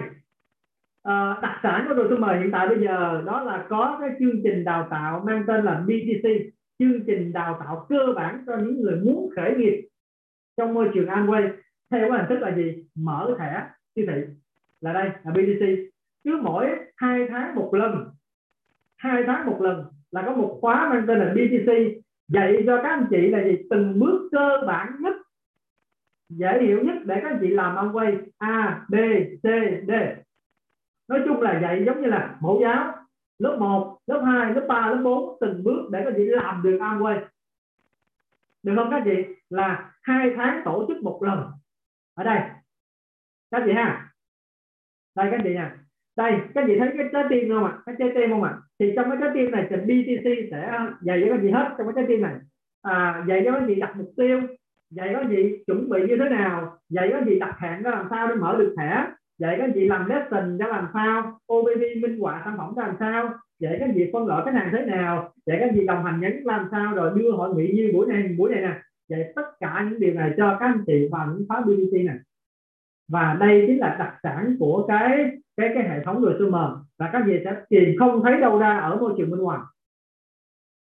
à, 1.03 1.39
đặc 1.41 1.59
sản 1.63 1.85
của 1.87 2.03
RSM 2.03 2.23
hiện 2.23 2.49
tại 2.51 2.67
bây 2.67 2.79
giờ 2.83 3.21
đó 3.25 3.43
là 3.43 3.65
có 3.69 3.97
cái 4.01 4.09
chương 4.19 4.41
trình 4.43 4.63
đào 4.63 4.87
tạo 4.89 5.23
mang 5.25 5.43
tên 5.47 5.65
là 5.65 5.83
BTC 5.85 6.29
chương 6.79 7.05
trình 7.07 7.33
đào 7.33 7.57
tạo 7.59 7.85
cơ 7.89 8.13
bản 8.15 8.43
cho 8.47 8.57
những 8.57 8.81
người 8.81 8.95
muốn 8.95 9.29
khởi 9.35 9.55
nghiệp 9.57 9.87
trong 10.57 10.73
môi 10.73 10.89
trường 10.93 11.05
Amway. 11.05 11.49
Theo 11.91 12.09
cái 12.09 12.19
hình 12.19 12.29
thức 12.29 12.39
là 12.39 12.55
gì? 12.55 12.83
Mở 12.95 13.35
thẻ 13.39 13.67
siêu 13.95 14.05
thị. 14.07 14.21
Là 14.81 14.93
đây 14.93 15.09
là 15.23 15.31
BTC 15.31 15.89
cứ 16.23 16.39
mỗi 16.41 16.69
hai 16.95 17.27
tháng 17.29 17.55
một 17.55 17.73
lần 17.73 18.09
hai 18.97 19.23
tháng 19.27 19.45
một 19.45 19.61
lần 19.61 19.85
là 20.11 20.23
có 20.25 20.35
một 20.35 20.57
khóa 20.61 20.89
mang 20.89 21.03
tên 21.07 21.19
là 21.19 21.33
BTC 21.33 21.71
dạy 22.27 22.63
cho 22.65 22.79
các 22.83 22.89
anh 22.89 23.05
chị 23.09 23.27
là 23.27 23.43
gì? 23.43 23.57
Từng 23.69 23.99
bước 23.99 24.29
cơ 24.31 24.63
bản 24.67 24.95
nhất 24.99 25.15
dễ 26.29 26.61
hiểu 26.61 26.83
nhất 26.83 26.95
để 27.05 27.19
các 27.23 27.29
anh 27.29 27.39
chị 27.41 27.47
làm 27.47 27.75
Amway 27.75 28.17
A 28.37 28.85
B 28.89 28.95
C 29.43 29.45
D. 29.87 29.91
Nói 31.07 31.21
chung 31.25 31.41
là 31.41 31.59
dạy 31.61 31.83
giống 31.85 32.01
như 32.01 32.07
là 32.07 32.37
mẫu 32.41 32.59
giáo 32.61 32.95
lớp 33.39 33.57
1, 33.59 33.99
lớp 34.07 34.21
2, 34.25 34.53
lớp 34.53 34.65
3, 34.67 34.87
lớp 34.87 35.01
4 35.03 35.37
từng 35.41 35.63
bước 35.63 35.89
để 35.91 36.01
các 36.05 36.13
chị 36.17 36.23
làm 36.25 36.61
được 36.63 36.77
Amway 36.81 37.19
được 38.63 38.73
không 38.75 38.91
các 38.91 39.01
chị? 39.05 39.25
Là 39.49 39.93
hai 40.01 40.33
tháng 40.35 40.61
tổ 40.65 40.85
chức 40.87 41.03
một 41.03 41.23
lần. 41.23 41.51
Ở 42.13 42.23
đây 42.23 42.39
các 43.51 43.63
chị 43.65 43.71
ha. 43.73 44.13
Đây 45.15 45.27
các 45.31 45.41
chị 45.43 45.53
nha 45.53 45.77
đây 46.19 46.33
các 46.55 46.63
chị 46.67 46.73
thấy 46.79 46.89
cái 46.97 47.05
trái 47.13 47.23
tim 47.29 47.49
không 47.49 47.65
ạ? 47.65 47.73
Cái 47.85 47.95
trái 47.99 48.09
tim 48.15 48.29
không 48.29 48.43
ạ? 48.43 48.53
Thì 48.79 48.93
trong 48.95 49.09
cái 49.09 49.17
trái 49.21 49.29
tim 49.33 49.51
này 49.51 49.67
thì 49.69 49.75
BTC 49.75 50.25
sẽ 50.51 50.79
dạy 51.01 51.21
cho 51.21 51.27
các 51.31 51.39
chị 51.41 51.49
hết 51.51 51.65
trong 51.77 51.87
cái 51.87 51.93
trái 51.95 52.05
tim 52.07 52.21
này. 52.21 52.35
À, 52.81 53.23
dạy 53.27 53.41
cho 53.45 53.51
các 53.51 53.63
chị 53.67 53.75
đặt 53.75 53.97
mục 53.97 54.11
tiêu 54.17 54.41
dạy 54.91 55.09
các 55.13 55.25
chị 55.29 55.63
chuẩn 55.67 55.89
bị 55.89 55.99
như 56.07 56.17
thế 56.19 56.29
nào 56.29 56.77
dạy 56.89 57.09
các 57.11 57.23
chị 57.25 57.39
đặt 57.39 57.55
hẹn 57.59 57.81
ra 57.81 57.91
làm 57.91 58.07
sao 58.09 58.27
để 58.27 58.35
mở 58.35 58.55
được 58.59 58.75
thẻ 58.77 59.07
dạy 59.39 59.55
các 59.59 59.69
chị 59.73 59.87
làm 59.87 60.09
lesson 60.09 60.57
ra 60.57 60.67
làm 60.67 60.87
sao 60.93 61.39
OBB 61.53 61.81
minh 62.01 62.19
họa 62.19 62.41
sản 62.45 62.57
phẩm 62.57 62.73
ra 62.75 62.87
làm 62.87 62.95
sao 62.99 63.33
dạy 63.59 63.77
các 63.79 63.89
chị 63.95 64.09
phân 64.13 64.27
loại 64.27 64.41
khách 64.45 64.53
hàng 64.53 64.69
thế 64.71 64.85
nào 64.85 65.33
dạy 65.45 65.57
các 65.59 65.69
chị 65.75 65.85
đồng 65.85 66.03
hành 66.03 66.19
nhấn 66.19 66.41
làm 66.43 66.67
sao 66.71 66.93
rồi 66.95 67.11
đưa 67.15 67.31
hội 67.31 67.55
nghị 67.55 67.71
như 67.73 67.91
buổi 67.93 68.07
này 68.07 68.35
buổi 68.37 68.51
này 68.51 68.61
nè. 68.61 68.73
Dạy 69.09 69.33
tất 69.35 69.59
cả 69.59 69.87
những 69.89 69.99
điều 69.99 70.13
này 70.13 70.33
cho 70.37 70.57
các 70.59 70.65
anh 70.65 70.83
chị 70.87 71.07
vào 71.11 71.27
những 71.27 71.45
khóa 71.47 71.61
BTC 71.61 72.05
này. 72.05 72.17
Và 73.11 73.37
đây 73.39 73.63
chính 73.67 73.79
là 73.79 73.95
đặc 73.99 74.13
sản 74.23 74.55
của 74.59 74.85
cái 74.87 75.31
cái 75.59 75.71
cái 75.73 75.83
hệ 75.89 76.03
thống 76.03 76.25
resumer 76.25 76.69
và 76.99 77.09
các 77.13 77.23
vị 77.25 77.41
sẽ 77.45 77.55
tìm 77.69 77.95
không 77.99 78.21
thấy 78.23 78.41
đâu 78.41 78.59
ra 78.59 78.79
ở 78.79 78.95
môi 78.95 79.13
trường 79.17 79.31
bên 79.31 79.39
ngoài. 79.39 79.59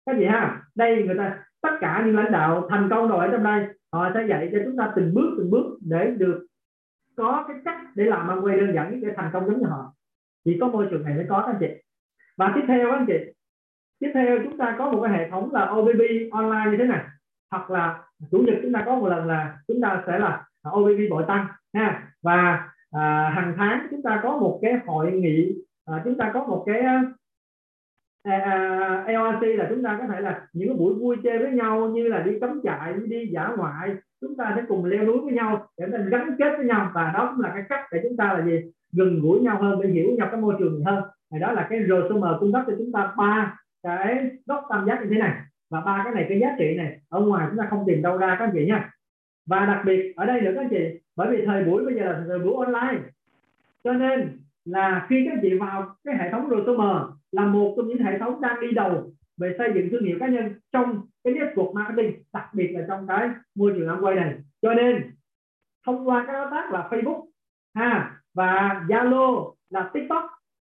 Các 0.06 0.16
vị 0.18 0.26
ha, 0.26 0.62
đây 0.74 1.02
người 1.02 1.18
ta, 1.18 1.44
tất 1.62 1.70
cả 1.80 2.02
những 2.06 2.16
lãnh 2.16 2.32
đạo 2.32 2.66
thành 2.70 2.88
công 2.90 3.08
rồi 3.08 3.26
ở 3.26 3.32
trong 3.32 3.44
đây, 3.44 3.66
họ 3.92 4.10
sẽ 4.14 4.26
dạy 4.28 4.48
cho 4.52 4.58
chúng 4.64 4.76
ta 4.76 4.92
từng 4.96 5.14
bước 5.14 5.34
từng 5.38 5.50
bước 5.50 5.78
để 5.80 6.14
được 6.18 6.46
có 7.16 7.44
cái 7.48 7.56
cách 7.64 7.80
để 7.94 8.04
làm 8.04 8.28
ăn 8.28 8.44
quay 8.44 8.60
đơn 8.60 8.74
giản 8.74 9.00
để 9.00 9.08
thành 9.16 9.30
công 9.32 9.46
giống 9.46 9.58
như 9.58 9.66
họ. 9.66 9.94
Chỉ 10.44 10.58
có 10.60 10.68
môi 10.68 10.86
trường 10.90 11.02
này 11.04 11.14
mới 11.14 11.26
có, 11.28 11.42
các 11.46 11.52
anh 11.52 11.56
chị. 11.60 11.68
Và 12.36 12.52
tiếp 12.54 12.62
theo 12.68 12.90
các 12.90 12.96
anh 12.96 13.06
chị. 13.06 13.18
Tiếp 13.98 14.10
theo 14.14 14.38
chúng 14.44 14.58
ta 14.58 14.74
có 14.78 14.90
một 14.90 15.00
cái 15.02 15.12
hệ 15.12 15.30
thống 15.30 15.52
là 15.52 15.70
OBB 15.70 16.00
online 16.32 16.70
như 16.70 16.76
thế 16.78 16.84
này. 16.84 17.04
Hoặc 17.50 17.70
là 17.70 18.02
chủ 18.30 18.38
nhật 18.38 18.56
chúng 18.62 18.72
ta 18.72 18.82
có 18.86 18.96
một 18.96 19.08
lần 19.08 19.26
là 19.26 19.56
chúng 19.68 19.80
ta 19.80 20.02
sẽ 20.06 20.18
là 20.18 20.46
OBB 20.70 21.00
bội 21.10 21.24
tăng, 21.28 21.46
ha. 21.74 22.12
Và 22.22 22.68
à, 22.95 23.32
hàng 23.34 23.55
tháng 23.57 23.86
chúng 23.90 24.03
ta 24.03 24.20
có 24.22 24.36
một 24.36 24.59
cái 24.62 24.72
hội 24.86 25.12
nghị 25.12 25.55
à, 25.84 26.03
chúng 26.05 26.16
ta 26.16 26.30
có 26.34 26.45
một 26.45 26.64
cái 26.66 26.80
à, 26.80 27.03
à, 28.22 28.40
à 29.07 29.40
là 29.40 29.66
chúng 29.68 29.82
ta 29.82 29.99
có 30.01 30.07
thể 30.14 30.20
là 30.20 30.47
những 30.53 30.68
cái 30.68 30.76
buổi 30.76 30.95
vui 30.95 31.16
chơi 31.24 31.38
với 31.38 31.51
nhau 31.51 31.88
như 31.88 32.09
là 32.09 32.22
đi 32.22 32.32
cắm 32.40 32.61
trại 32.64 32.92
đi 33.07 33.26
dã 33.32 33.51
ngoại 33.57 33.90
chúng 34.24 34.36
ta 34.36 34.53
sẽ 34.57 34.62
cùng 34.68 34.84
leo 34.84 35.05
núi 35.05 35.18
với 35.24 35.32
nhau 35.32 35.66
để 35.78 35.86
mình 35.86 36.11
gắn 36.11 36.36
kết 36.38 36.55
với 36.57 36.66
nhau. 36.66 36.90
Và 36.95 37.11
đó 37.14 37.32
cũng 37.32 37.45
là 37.45 37.51
cái 37.55 37.62
cách 37.68 37.80
để 37.92 38.01
chúng 38.03 38.16
ta 38.16 38.32
là 38.32 38.45
gì? 38.45 38.61
Gần 38.92 39.20
gũi 39.22 39.40
nhau 39.40 39.62
hơn 39.62 39.80
để 39.82 39.88
hiểu 39.88 40.11
nhau 40.18 40.28
cái 40.30 40.40
môi 40.40 40.55
trường 40.59 40.84
hơn. 40.84 41.05
Thì 41.32 41.38
đó 41.38 41.53
là 41.53 41.66
cái 41.70 41.80
RSM 41.88 42.24
cung 42.40 42.53
cấp 42.53 42.62
cho 42.66 42.72
chúng 42.78 42.92
ta 42.92 43.14
ba 43.16 43.57
cái 43.82 44.30
góc 44.47 44.64
tam 44.70 44.86
giác 44.86 45.01
như 45.03 45.07
thế 45.11 45.18
này. 45.18 45.32
Và 45.70 45.80
ba 45.80 46.01
cái 46.05 46.14
này 46.14 46.26
cái 46.28 46.40
giá 46.40 46.55
trị 46.59 46.74
này 46.76 46.99
ở 47.09 47.20
ngoài 47.20 47.47
chúng 47.51 47.59
ta 47.59 47.66
không 47.70 47.84
tìm 47.86 48.03
đâu 48.03 48.16
ra 48.16 48.36
các 48.38 48.45
anh 48.45 48.51
chị 48.55 48.66
nha 48.66 48.90
và 49.47 49.66
đặc 49.66 49.82
biệt 49.86 50.12
ở 50.16 50.26
đây 50.26 50.40
nữa 50.40 50.53
các 50.55 50.61
anh 50.61 50.68
chị 50.70 51.01
bởi 51.16 51.36
vì 51.36 51.46
thời 51.46 51.64
buổi 51.64 51.84
bây 51.84 51.94
giờ 51.94 52.04
là 52.04 52.24
thời 52.28 52.38
buổi 52.38 52.66
online. 52.66 53.02
Cho 53.84 53.92
nên 53.92 54.38
là 54.64 55.06
khi 55.08 55.26
các 55.30 55.38
chị 55.42 55.58
vào 55.58 55.96
cái 56.04 56.16
hệ 56.18 56.30
thống 56.30 56.48
RTM 56.50 56.80
là 57.32 57.46
một 57.46 57.74
trong 57.76 57.88
những 57.88 57.98
hệ 57.98 58.18
thống 58.18 58.40
đang 58.40 58.60
đi 58.60 58.72
đầu 58.72 59.12
về 59.36 59.54
xây 59.58 59.72
dựng 59.74 59.88
thương 59.90 60.04
hiệu 60.04 60.16
cá 60.20 60.28
nhân 60.28 60.54
trong 60.72 61.06
cái 61.24 61.34
network 61.34 61.72
marketing, 61.72 62.22
đặc 62.32 62.54
biệt 62.54 62.72
là 62.72 62.84
trong 62.88 63.06
cái 63.06 63.28
môi 63.54 63.72
trường 63.76 63.88
Amway 63.88 64.14
này. 64.14 64.34
Cho 64.62 64.74
nên, 64.74 65.02
thông 65.86 66.08
qua 66.08 66.24
các 66.26 66.32
đối 66.32 66.50
tác 66.50 66.72
là 66.72 66.88
Facebook, 66.90 67.24
ha, 67.74 68.20
và 68.34 68.84
Zalo 68.88 69.52
là 69.70 69.90
TikTok, 69.94 70.24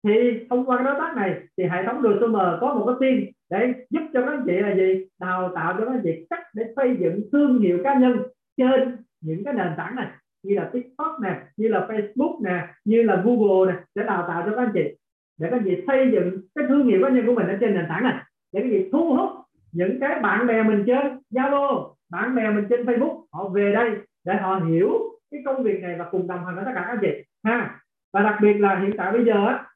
thì 0.04 0.46
thông 0.50 0.66
qua 0.66 0.78
cái 0.78 0.86
đối 0.86 0.96
tác 1.00 1.16
này 1.16 1.42
thì 1.58 1.64
hệ 1.64 1.86
thống 1.86 2.02
RTM 2.02 2.36
có 2.62 2.74
một 2.74 2.86
cái 2.86 2.96
team 3.00 3.32
để 3.50 3.86
giúp 3.90 4.02
cho 4.14 4.22
các 4.22 4.32
anh 4.32 4.44
chị 4.46 4.54
là 4.54 4.76
gì? 4.76 5.06
Đào 5.20 5.52
tạo 5.56 5.76
cho 5.78 5.86
các 5.86 5.92
anh 5.92 6.02
chị 6.04 6.26
cách 6.30 6.44
để 6.54 6.64
xây 6.76 6.98
dựng 7.00 7.22
thương 7.32 7.60
hiệu 7.60 7.80
cá 7.84 8.00
nhân 8.00 8.18
trên 8.58 8.98
những 9.22 9.44
cái 9.44 9.54
nền 9.54 9.68
tảng 9.78 9.96
này 9.96 10.08
như 10.44 10.56
là 10.56 10.70
TikTok 10.74 11.20
nè, 11.24 11.42
như 11.58 11.68
là 11.68 11.88
Facebook 11.90 12.44
nè, 12.44 12.68
như 12.86 13.04
là 13.04 13.22
Google 13.26 13.74
nè, 13.74 13.80
để 13.96 14.04
đào 14.04 14.26
tạo 14.28 14.44
cho 14.46 14.56
các 14.56 14.62
anh 14.62 14.72
chị. 14.74 14.84
Để 15.38 15.48
các 15.52 15.58
anh 15.58 15.64
chị 15.66 15.84
xây 15.88 16.12
dựng 16.12 16.42
cái 16.56 16.66
thương 16.68 16.88
hiệu 16.88 17.00
cá 17.04 17.10
nhân 17.10 17.26
của 17.26 17.34
mình 17.34 17.48
ở 17.48 17.58
trên 17.62 17.74
nền 17.74 17.86
tảng 17.90 18.04
này. 18.04 18.24
Để 18.54 18.62
các 18.62 18.66
anh 18.66 18.72
chị 18.72 18.90
thu 18.92 19.14
hút 19.14 19.30
những 19.72 20.00
cái 20.00 20.20
bạn 20.20 20.48
bè 20.48 20.64
mình 20.64 20.84
trên 20.88 21.20
Zalo, 21.32 21.94
bạn 22.10 22.36
bè 22.36 22.52
mình 22.52 22.66
trên 22.70 22.86
Facebook, 22.86 23.26
họ 23.32 23.50
về 23.50 23.72
đây 23.72 23.92
để 24.26 24.36
họ 24.36 24.56
hiểu 24.56 25.20
cái 25.32 25.42
công 25.46 25.64
việc 25.64 25.82
này 25.82 25.96
và 26.00 26.10
cùng 26.12 26.28
đồng 26.28 26.46
hành 26.46 26.56
với 26.56 26.66
tất 26.66 26.72
cả 26.76 26.82
các 26.82 26.92
anh 26.92 27.00
chị, 27.02 27.24
ha. 27.44 27.80
Và 28.14 28.22
đặc 28.22 28.38
biệt 28.42 28.54
là 28.54 28.80
hiện 28.80 28.92
tại 28.98 29.12
bây 29.12 29.26
giờ 29.26 29.46
á 29.48 29.68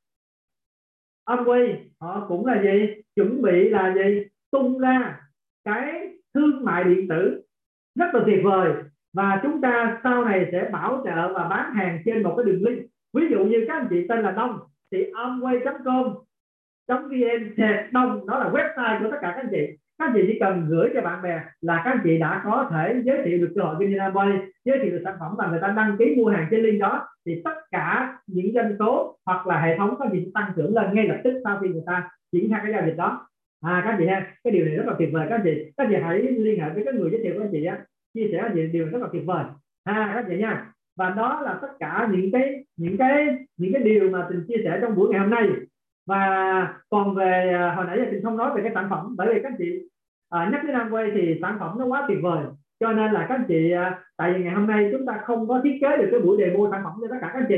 Amway 1.25 1.75
họ 1.99 2.25
cũng 2.27 2.45
là 2.45 2.61
gì? 2.61 3.01
Chuẩn 3.15 3.41
bị 3.41 3.69
là 3.69 3.93
gì? 3.93 4.23
Tung 4.51 4.79
ra 4.79 5.19
cái 5.63 6.17
thương 6.33 6.65
mại 6.65 6.83
điện 6.83 7.07
tử 7.07 7.41
rất 7.95 8.05
là 8.13 8.21
tuyệt 8.25 8.39
vời 8.43 8.73
và 9.15 9.39
chúng 9.43 9.61
ta 9.61 9.99
sau 10.03 10.25
này 10.25 10.49
sẽ 10.51 10.69
bảo 10.71 11.01
trợ 11.05 11.33
và 11.33 11.47
bán 11.47 11.73
hàng 11.73 11.99
trên 12.05 12.23
một 12.23 12.33
cái 12.37 12.45
đường 12.45 12.63
link. 12.63 12.85
Ví 13.13 13.27
dụ 13.31 13.43
như 13.43 13.65
các 13.67 13.73
anh 13.73 13.87
chị 13.89 14.05
tên 14.09 14.21
là 14.21 14.31
Đông 14.31 14.59
thì 14.91 15.11
amway.com 15.11 16.13
vn 16.87 17.91
đông. 17.91 18.27
Đó 18.27 18.39
là 18.39 18.49
website 18.49 19.03
của 19.03 19.11
tất 19.11 19.17
cả 19.21 19.31
các 19.35 19.41
anh 19.41 19.49
chị. 19.51 19.77
Các 19.99 20.05
anh 20.05 20.13
chị 20.15 20.23
chỉ 20.27 20.39
cần 20.39 20.65
gửi 20.69 20.89
cho 20.93 21.01
bạn 21.01 21.21
bè 21.21 21.41
là 21.61 21.81
các 21.85 21.91
anh 21.91 21.99
chị 22.03 22.17
đã 22.17 22.41
có 22.45 22.69
thể 22.71 23.01
giới 23.03 23.21
thiệu 23.25 23.37
được 23.37 23.53
cơ 23.55 23.61
hội 23.63 23.75
kinh 23.79 23.97
doanh 23.97 24.13
Amway 24.13 24.39
giới 24.65 24.79
thiệu 24.79 24.91
được 24.91 25.01
sản 25.03 25.15
phẩm 25.19 25.31
và 25.37 25.47
người 25.47 25.59
ta 25.61 25.67
đăng 25.67 25.95
ký 25.99 26.15
mua 26.17 26.29
hàng 26.29 26.47
trên 26.51 26.61
link 26.61 26.81
đó. 26.81 27.07
Thì 27.25 27.41
tất 27.45 27.55
cả 27.71 28.17
những 28.27 28.51
doanh 28.53 28.75
số 28.79 29.17
hoặc 29.25 29.47
là 29.47 29.61
hệ 29.61 29.77
thống 29.77 29.95
các 29.99 30.05
anh 30.05 30.11
chị 30.13 30.31
tăng 30.33 30.51
trưởng 30.55 30.75
lên 30.75 30.93
ngay 30.93 31.07
lập 31.07 31.17
tức 31.23 31.41
sau 31.43 31.59
khi 31.61 31.67
người 31.67 31.83
ta 31.85 32.09
triển 32.31 32.49
khai 32.49 32.59
cái 32.63 32.71
giao 32.71 32.85
dịch 32.85 32.97
đó. 32.97 33.27
À 33.61 33.81
các 33.85 33.91
anh 33.91 33.97
chị 33.99 34.07
ha, 34.07 34.27
cái 34.43 34.53
điều 34.53 34.65
này 34.65 34.75
rất 34.75 34.83
là 34.87 34.93
tuyệt 34.99 35.09
vời. 35.13 35.25
Các 35.29 35.35
anh 35.35 35.41
chị, 35.43 35.71
các 35.77 35.83
anh 35.83 35.89
chị 35.91 35.97
hãy 36.03 36.21
liên 36.21 36.59
hệ 36.59 36.69
với 36.69 36.83
các 36.85 36.95
người 36.95 37.11
giới 37.11 37.21
thiệu 37.23 37.33
của 37.35 37.43
anh 37.43 37.51
chị 37.51 37.65
á 37.65 37.77
chia 38.15 38.29
sẻ 38.31 38.49
những 38.55 38.71
điều 38.71 38.85
rất 38.85 39.01
là 39.01 39.07
tuyệt 39.11 39.25
vời. 39.25 39.45
Ha 39.85 40.11
các 40.15 40.25
chị 40.29 40.37
nha. 40.37 40.71
Và 40.97 41.09
đó 41.09 41.41
là 41.41 41.59
tất 41.61 41.67
cả 41.79 42.07
những 42.11 42.31
cái 42.31 42.65
những 42.77 42.97
cái 42.97 43.27
những 43.57 43.73
cái 43.73 43.83
điều 43.83 44.09
mà 44.09 44.25
tình 44.29 44.45
chia 44.47 44.61
sẻ 44.63 44.79
trong 44.81 44.95
buổi 44.95 45.09
ngày 45.09 45.19
hôm 45.19 45.29
nay. 45.29 45.49
Và 46.07 46.73
còn 46.89 47.15
về 47.15 47.53
à, 47.53 47.73
hồi 47.75 47.85
nãy 47.85 47.97
giờ 47.97 48.05
tình 48.11 48.23
không 48.23 48.37
nói 48.37 48.51
về 48.55 48.61
cái 48.63 48.71
sản 48.73 48.87
phẩm 48.89 49.15
bởi 49.17 49.33
vì 49.33 49.41
các 49.43 49.53
chị 49.57 49.89
à, 50.29 50.49
nhắc 50.51 50.61
đến 50.65 50.75
Amway 50.75 51.11
thì 51.13 51.39
sản 51.41 51.57
phẩm 51.59 51.79
nó 51.79 51.85
quá 51.85 52.05
tuyệt 52.07 52.17
vời. 52.21 52.45
Cho 52.79 52.91
nên 52.91 53.11
là 53.11 53.25
các 53.29 53.41
chị 53.47 53.71
à, 53.71 53.99
tại 54.17 54.33
vì 54.33 54.43
ngày 54.43 54.53
hôm 54.53 54.67
nay 54.67 54.89
chúng 54.91 55.05
ta 55.05 55.19
không 55.25 55.47
có 55.47 55.61
thiết 55.63 55.77
kế 55.81 55.97
được 55.97 56.07
cái 56.11 56.19
buổi 56.19 56.37
demo 56.39 56.69
sản 56.71 56.81
phẩm 56.83 56.93
cho 57.01 57.07
tất 57.09 57.17
cả 57.21 57.31
các 57.33 57.45
chị. 57.49 57.57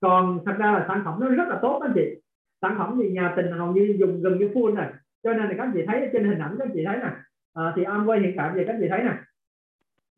Còn 0.00 0.38
thật 0.46 0.54
ra 0.58 0.72
là 0.72 0.84
sản 0.88 1.02
phẩm 1.04 1.20
nó 1.20 1.28
rất 1.28 1.48
là 1.48 1.58
tốt 1.62 1.80
các 1.82 1.90
chị. 1.94 2.20
Sản 2.62 2.74
phẩm 2.78 2.98
thì 3.02 3.10
nhà 3.10 3.32
tình 3.36 3.52
hầu 3.52 3.72
như 3.72 3.94
dùng 3.98 4.22
gần 4.22 4.38
như 4.38 4.48
full 4.54 4.74
này 4.74 4.92
cho 5.22 5.32
nên 5.32 5.48
là 5.48 5.54
các 5.58 5.68
chị 5.74 5.80
thấy 5.86 6.10
trên 6.12 6.24
hình 6.24 6.38
ảnh 6.38 6.56
các 6.58 6.68
chị 6.74 6.84
thấy 6.86 6.96
nè. 6.96 7.10
À, 7.54 7.72
thì 7.76 7.84
Amway 7.84 8.20
hiện 8.20 8.34
tại 8.36 8.50
về 8.54 8.64
các 8.64 8.76
chị 8.80 8.86
thấy 8.88 9.02
nè 9.02 9.12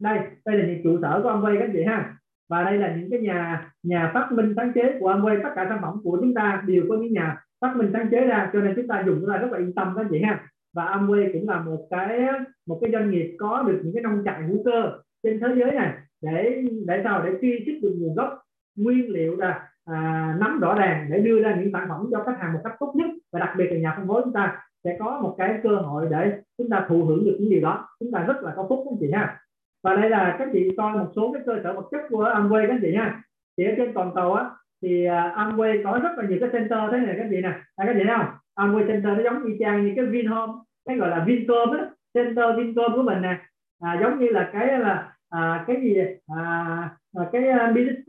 đây 0.01 0.19
đây 0.47 0.57
là 0.57 0.67
những 0.67 0.81
trụ 0.85 0.99
sở 1.03 1.21
của 1.23 1.31
Amway 1.31 1.59
các 1.59 1.71
chị 1.73 1.83
ha. 1.83 2.15
Và 2.49 2.63
đây 2.63 2.79
là 2.79 2.97
những 2.97 3.11
cái 3.11 3.21
nhà 3.21 3.71
nhà 3.83 4.11
phát 4.15 4.33
minh 4.33 4.53
sáng 4.57 4.73
chế 4.75 4.97
của 5.01 5.13
Amway. 5.13 5.43
Tất 5.43 5.51
cả 5.57 5.67
sản 5.69 5.79
phẩm 5.83 6.01
của 6.05 6.19
chúng 6.21 6.35
ta 6.35 6.63
đều 6.67 6.85
có 6.89 6.97
những 6.97 7.13
nhà 7.13 7.37
phát 7.61 7.77
minh 7.77 7.91
sáng 7.93 8.09
chế 8.11 8.21
ra 8.21 8.51
cho 8.53 8.61
nên 8.61 8.75
chúng 8.77 8.89
ta 8.89 9.03
dùng 9.07 9.27
ra 9.27 9.37
rất 9.37 9.53
là 9.53 9.59
yên 9.59 9.75
tâm 9.75 9.93
các 9.97 10.07
chị 10.11 10.23
ha. 10.23 10.45
Và 10.75 10.85
Amway 10.85 11.33
cũng 11.33 11.49
là 11.49 11.61
một 11.61 11.87
cái 11.91 12.21
một 12.67 12.79
cái 12.81 12.91
doanh 12.93 13.11
nghiệp 13.11 13.37
có 13.39 13.63
được 13.63 13.81
những 13.85 13.95
cái 13.95 14.03
nông 14.03 14.23
trại 14.25 14.43
hữu 14.43 14.65
cơ 14.65 14.93
trên 15.23 15.41
thế 15.41 15.49
giới 15.57 15.73
này 15.73 15.93
để 16.23 16.65
để 16.87 17.01
sao? 17.05 17.23
Để 17.23 17.33
truy 17.41 17.63
xuất 17.67 17.73
được 17.83 17.97
nguồn 17.99 18.15
gốc 18.15 18.43
nguyên 18.77 19.11
liệu 19.11 19.37
là 19.37 19.69
à, 19.85 20.37
nắm 20.41 20.61
rõ 20.61 20.75
ràng 20.75 21.07
để 21.11 21.19
đưa 21.21 21.43
ra 21.43 21.57
những 21.61 21.71
sản 21.73 21.87
phẩm 21.89 22.07
cho 22.11 22.25
khách 22.25 22.39
hàng 22.39 22.53
một 22.53 22.61
cách 22.65 22.77
tốt 22.81 22.93
nhất. 22.97 23.11
Và 23.33 23.41
đặc 23.41 23.55
biệt 23.57 23.67
là 23.71 23.79
nhà 23.79 23.95
phân 23.97 24.09
phối 24.09 24.23
chúng 24.25 24.33
ta 24.33 24.63
sẽ 24.85 24.97
có 25.01 25.21
một 25.23 25.35
cái 25.39 25.59
cơ 25.63 25.77
hội 25.77 26.07
để 26.11 26.33
chúng 26.59 26.71
ta 26.71 26.87
thụ 26.89 27.05
hưởng 27.05 27.25
được 27.25 27.37
những 27.41 27.51
điều 27.51 27.61
đó. 27.61 27.89
Chúng 28.01 28.13
ta 28.13 28.25
rất 28.25 28.43
là 28.43 28.53
có 28.57 28.67
phúc 28.69 28.83
các 28.85 28.97
chị 29.01 29.11
ha 29.13 29.41
và 29.85 29.95
đây 29.95 30.11
là 30.11 30.37
các 30.39 30.49
chị 30.53 30.71
coi 30.77 30.93
một 30.93 31.07
số 31.17 31.33
cái 31.33 31.43
cơ 31.47 31.61
sở 31.65 31.73
vật 31.73 31.89
chất 31.91 32.01
của 32.09 32.25
Amway 32.25 32.69
các 32.69 32.79
chị 32.83 32.93
nha. 32.93 33.23
Thì 33.59 33.65
ở 33.65 33.73
trên 33.77 33.95
toàn 33.95 34.11
cầu 34.15 34.35
á 34.35 34.51
thì 34.83 35.05
à, 35.05 35.35
Amway 35.37 35.83
có 35.85 36.01
rất 36.03 36.11
là 36.17 36.25
nhiều 36.29 36.39
cái 36.41 36.51
center 36.53 36.79
thế 36.93 36.99
này 36.99 37.15
các 37.19 37.27
chị 37.31 37.41
nè. 37.43 37.53
À, 37.77 37.85
các 37.87 37.93
chị 37.99 38.05
thấy 38.07 38.17
không? 38.17 38.27
Amway 38.57 38.87
center 38.87 39.17
nó 39.17 39.23
giống 39.23 39.45
như 39.45 39.57
trang 39.61 39.87
như 39.87 39.93
cái 39.97 40.05
Vinhome 40.05 40.53
cái 40.87 40.97
gọi 40.97 41.11
là 41.11 41.25
Vincom 41.27 41.71
á. 41.71 41.87
Center 42.15 42.57
Vincom 42.57 42.93
của 42.95 43.03
mình 43.03 43.23
nè. 43.23 43.39
À, 43.81 43.99
giống 44.01 44.19
như 44.19 44.29
là 44.29 44.51
cái 44.53 44.79
là 44.79 45.13
à, 45.31 45.65
cái 45.67 45.77
gì 45.83 45.97
à, 46.37 46.91
à, 47.17 47.25
cái 47.33 47.43
uh, 47.49 48.07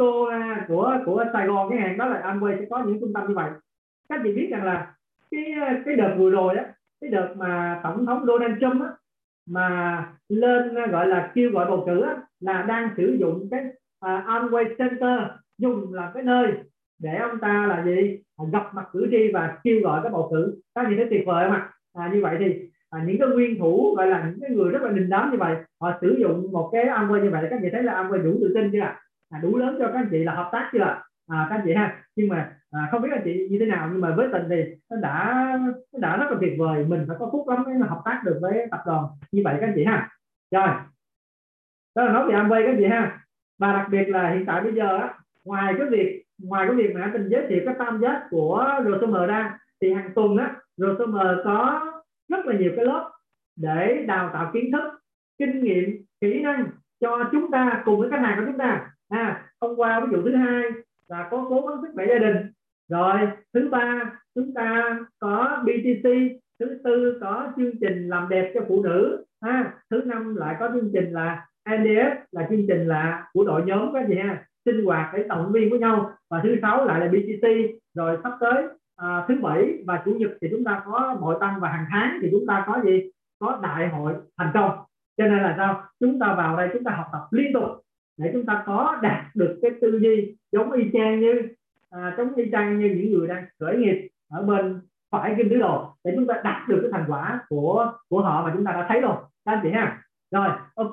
của 0.68 0.98
của 1.06 1.26
Sài 1.34 1.48
Gòn 1.48 1.70
cái 1.70 1.80
hàng 1.80 1.98
đó 1.98 2.06
là 2.06 2.22
Amway 2.22 2.60
sẽ 2.60 2.66
có 2.70 2.84
những 2.86 3.00
trung 3.00 3.14
tâm 3.14 3.28
như 3.28 3.36
vậy. 3.36 3.52
Các 4.10 4.20
chị 4.24 4.34
biết 4.34 4.48
rằng 4.52 4.64
là 4.64 4.94
cái 5.32 5.56
cái 5.86 5.96
đợt 5.96 6.16
vừa 6.18 6.30
rồi 6.30 6.56
đó 6.56 6.64
cái 7.02 7.10
đợt 7.10 7.34
mà 7.38 7.80
tổng 7.84 8.06
thống 8.06 8.26
Donald 8.26 8.60
Trump 8.62 8.82
á 8.82 8.90
mà 9.50 10.06
lên 10.30 10.92
gọi 10.92 11.08
là 11.08 11.32
kêu 11.36 11.52
gọi 11.52 11.66
bầu 11.70 11.84
cử 11.86 12.02
á, 12.02 12.18
là 12.40 12.62
đang 12.62 12.90
sử 12.98 13.18
dụng 13.20 13.48
cái 13.52 13.66
uh, 13.66 14.26
Amway 14.28 14.66
Center 14.78 15.20
dùng 15.58 15.94
là 15.94 16.12
cái 16.14 16.24
nơi 16.24 16.54
để 17.00 17.16
ông 17.16 17.40
ta 17.40 17.66
là 17.68 17.84
gì? 17.86 18.20
À, 18.38 18.46
gặp 18.54 18.74
mặt 18.74 18.86
cử 18.94 19.08
tri 19.12 19.32
và 19.34 19.58
kêu 19.64 19.82
gọi 19.84 20.00
cái 20.04 20.12
bầu 20.12 20.30
cử. 20.32 20.62
Các 20.76 20.90
gì 20.90 20.96
thấy 20.96 21.08
tuyệt 21.10 21.24
vời 21.26 21.46
không 21.46 21.56
ạ? 21.56 21.70
À, 21.94 22.10
như 22.14 22.22
vậy 22.22 22.36
thì 22.40 22.70
à, 22.90 23.04
những 23.06 23.20
cái 23.20 23.28
nguyên 23.28 23.60
thủ 23.60 23.96
gọi 23.96 24.08
là 24.08 24.26
những 24.30 24.40
cái 24.42 24.50
người 24.50 24.72
rất 24.72 24.82
là 24.82 24.92
đình 24.92 25.10
đám 25.10 25.32
như 25.32 25.38
vậy 25.38 25.56
họ 25.82 25.92
sử 26.02 26.16
dụng 26.20 26.52
một 26.52 26.70
cái 26.74 26.86
Amway 26.86 27.24
như 27.24 27.30
vậy 27.30 27.48
các 27.50 27.60
chị 27.62 27.70
thấy 27.72 27.84
là 27.84 28.04
Amway 28.04 28.24
đủ 28.24 28.38
tự 28.42 28.52
tin 28.56 28.72
chưa 28.72 28.80
à, 29.30 29.40
đủ 29.44 29.58
lớn 29.58 29.76
cho 29.80 29.88
các 29.88 29.96
anh 29.96 30.08
chị 30.12 30.24
là 30.24 30.34
hợp 30.36 30.50
tác 30.52 30.70
chưa 30.74 30.80
à, 30.80 31.04
các 31.28 31.56
anh 31.56 31.62
chị 31.66 31.74
ha. 31.74 32.04
Nhưng 32.16 32.28
mà 32.28 32.56
à, 32.72 32.88
không 32.92 33.02
biết 33.02 33.10
anh 33.12 33.22
chị 33.26 33.48
như 33.52 33.58
thế 33.60 33.66
nào 33.66 33.90
nhưng 33.92 34.02
mà 34.02 34.16
với 34.16 34.28
tình 34.32 34.44
thì 34.50 34.64
nó 34.90 34.98
đã 34.98 35.58
nó 35.94 36.00
đã 36.00 36.18
rất 36.18 36.32
là 36.32 36.38
tuyệt 36.42 36.54
vời. 36.58 36.86
Mình 36.86 37.06
phải 37.08 37.18
có 37.20 37.30
phúc 37.32 37.50
lắm 37.50 37.64
mới 37.64 37.76
hợp 37.76 38.02
tác 38.06 38.22
được 38.26 38.40
với 38.42 38.68
tập 38.72 38.82
đoàn. 38.86 39.06
Như 39.32 39.42
vậy 39.46 39.58
các 39.62 39.68
anh 39.68 39.74
chị 39.76 39.84
ha. 39.86 40.10
Rồi. 40.52 40.70
Đó 41.96 42.04
là 42.04 42.14
nói 42.14 42.28
về 42.28 42.36
Amway 42.36 42.66
các 42.66 42.72
anh 42.72 42.78
chị 42.80 42.86
ha. 42.86 43.26
Và 43.60 43.74
đặc 43.74 43.88
biệt 43.92 44.10
là 44.10 44.30
hiện 44.30 44.46
tại 44.46 44.62
bây 44.62 44.74
giờ 44.74 44.98
á, 44.98 45.14
ngoài 45.46 45.74
cái 45.78 45.88
việc 45.90 46.24
ngoài 46.44 46.68
cái 46.68 46.76
việc 46.76 46.96
mà 46.96 47.10
tình 47.14 47.30
giới 47.30 47.48
thiệu 47.48 47.62
cái 47.66 47.76
tam 47.80 48.02
giác 48.02 48.28
của 48.30 48.82
RSM 48.84 49.14
ra 49.28 49.60
thì 49.82 49.94
hàng 49.94 50.12
tuần 50.16 50.38
á 50.38 50.56
RSM 50.78 51.16
có 51.44 51.86
rất 52.30 52.46
là 52.46 52.58
nhiều 52.58 52.74
cái 52.76 52.86
lớp 52.86 53.12
để 53.56 54.06
đào 54.08 54.30
tạo 54.34 54.52
kiến 54.54 54.72
thức 54.72 54.84
kinh 55.38 55.64
nghiệm 55.64 56.06
kỹ 56.22 56.42
năng 56.42 56.70
cho 57.00 57.30
chúng 57.32 57.52
ta 57.52 57.82
cùng 57.86 58.00
với 58.00 58.10
khách 58.10 58.22
hàng 58.22 58.40
của 58.40 58.46
chúng 58.46 58.58
ta. 58.58 58.92
À, 59.10 59.46
hôm 59.62 59.76
qua 59.76 60.00
ví 60.00 60.08
dụ 60.12 60.22
thứ 60.24 60.36
hai 60.36 60.64
là 61.08 61.28
có 61.32 61.46
cố 61.50 61.62
vấn 61.62 61.82
sức 61.82 61.92
khỏe 61.96 62.06
gia 62.08 62.20
đình 62.20 62.52
rồi 62.90 63.20
thứ 63.54 63.70
ba 63.72 64.12
chúng 64.36 64.54
ta 64.54 65.00
có 65.20 65.64
BTC 65.64 66.10
thứ 66.60 66.80
tư 66.84 67.18
có 67.22 67.52
chương 67.58 67.72
trình 67.82 68.10
làm 68.10 68.30
đẹp 68.30 68.52
cho 68.54 68.62
phụ 68.68 68.84
nữ. 68.84 69.26
Ha 69.42 69.74
thứ 69.92 70.02
năm 70.06 70.36
lại 70.36 70.56
có 70.60 70.70
chương 70.74 70.92
trình 70.94 71.12
là 71.12 71.46
NDF 71.70 72.16
là 72.32 72.48
chương 72.50 72.68
trình 72.68 72.88
là 72.88 73.30
của 73.34 73.44
đội 73.44 73.64
nhóm 73.66 73.94
các 73.94 74.08
gì 74.08 74.16
ha 74.16 74.46
sinh 74.66 74.86
hoạt 74.86 75.14
để 75.14 75.24
động 75.24 75.52
viên 75.52 75.70
với 75.70 75.80
nhau. 75.80 76.12
Và 76.30 76.40
thứ 76.44 76.56
sáu 76.62 76.86
lại 76.86 77.00
là 77.00 77.08
BTC 77.08 77.48
rồi 77.94 78.18
sắp 78.24 78.38
tới 78.40 78.64
à, 78.96 79.26
thứ 79.28 79.36
bảy 79.42 79.84
và 79.88 80.02
chủ 80.06 80.12
nhật 80.12 80.32
thì 80.42 80.48
chúng 80.52 80.64
ta 80.64 80.82
có 80.86 81.18
hội 81.20 81.36
tăng 81.40 81.60
và 81.60 81.70
hàng 81.70 81.86
tháng 81.90 82.20
thì 82.22 82.28
chúng 82.32 82.46
ta 82.48 82.64
có 82.68 82.82
gì? 82.84 83.12
Có 83.40 83.60
đại 83.64 83.88
hội 83.88 84.14
thành 84.38 84.52
công. 84.54 84.72
Cho 85.18 85.28
nên 85.28 85.38
là 85.44 85.54
sao? 85.58 85.84
Chúng 86.00 86.20
ta 86.20 86.36
vào 86.36 86.58
đây 86.58 86.70
chúng 86.74 86.84
ta 86.84 86.92
học 86.92 87.06
tập 87.12 87.22
liên 87.32 87.54
tục 87.54 87.70
để 88.18 88.30
chúng 88.34 88.46
ta 88.46 88.64
có 88.66 89.00
đạt 89.02 89.36
được 89.36 89.60
cái 89.62 89.72
tư 89.82 90.00
duy 90.02 90.36
giống 90.52 90.72
y 90.72 90.84
chang 90.94 91.20
như 91.20 91.42
à, 91.90 92.16
giống 92.18 92.36
y 92.36 92.52
chang 92.52 92.80
như 92.80 92.88
những 92.88 93.12
người 93.12 93.28
đang 93.28 93.46
khởi 93.60 93.78
nghiệp 93.78 94.10
ở 94.30 94.44
bên 94.44 94.82
phải 95.12 95.36
kim 95.38 95.50
tứ 95.50 95.60
đồ 95.60 95.96
để 96.04 96.12
chúng 96.16 96.28
ta 96.28 96.42
đạt 96.44 96.68
được 96.68 96.80
cái 96.82 96.92
thành 96.92 97.12
quả 97.12 97.40
của 97.50 97.94
của 98.10 98.22
họ 98.22 98.44
mà 98.44 98.54
chúng 98.56 98.66
ta 98.66 98.72
đã 98.72 98.86
thấy 98.90 99.02
rồi. 99.02 99.16
Các 99.46 99.52
anh 99.52 99.60
chị 99.64 99.70
ha. 99.72 100.04
Rồi 100.32 100.50
ok. 100.76 100.92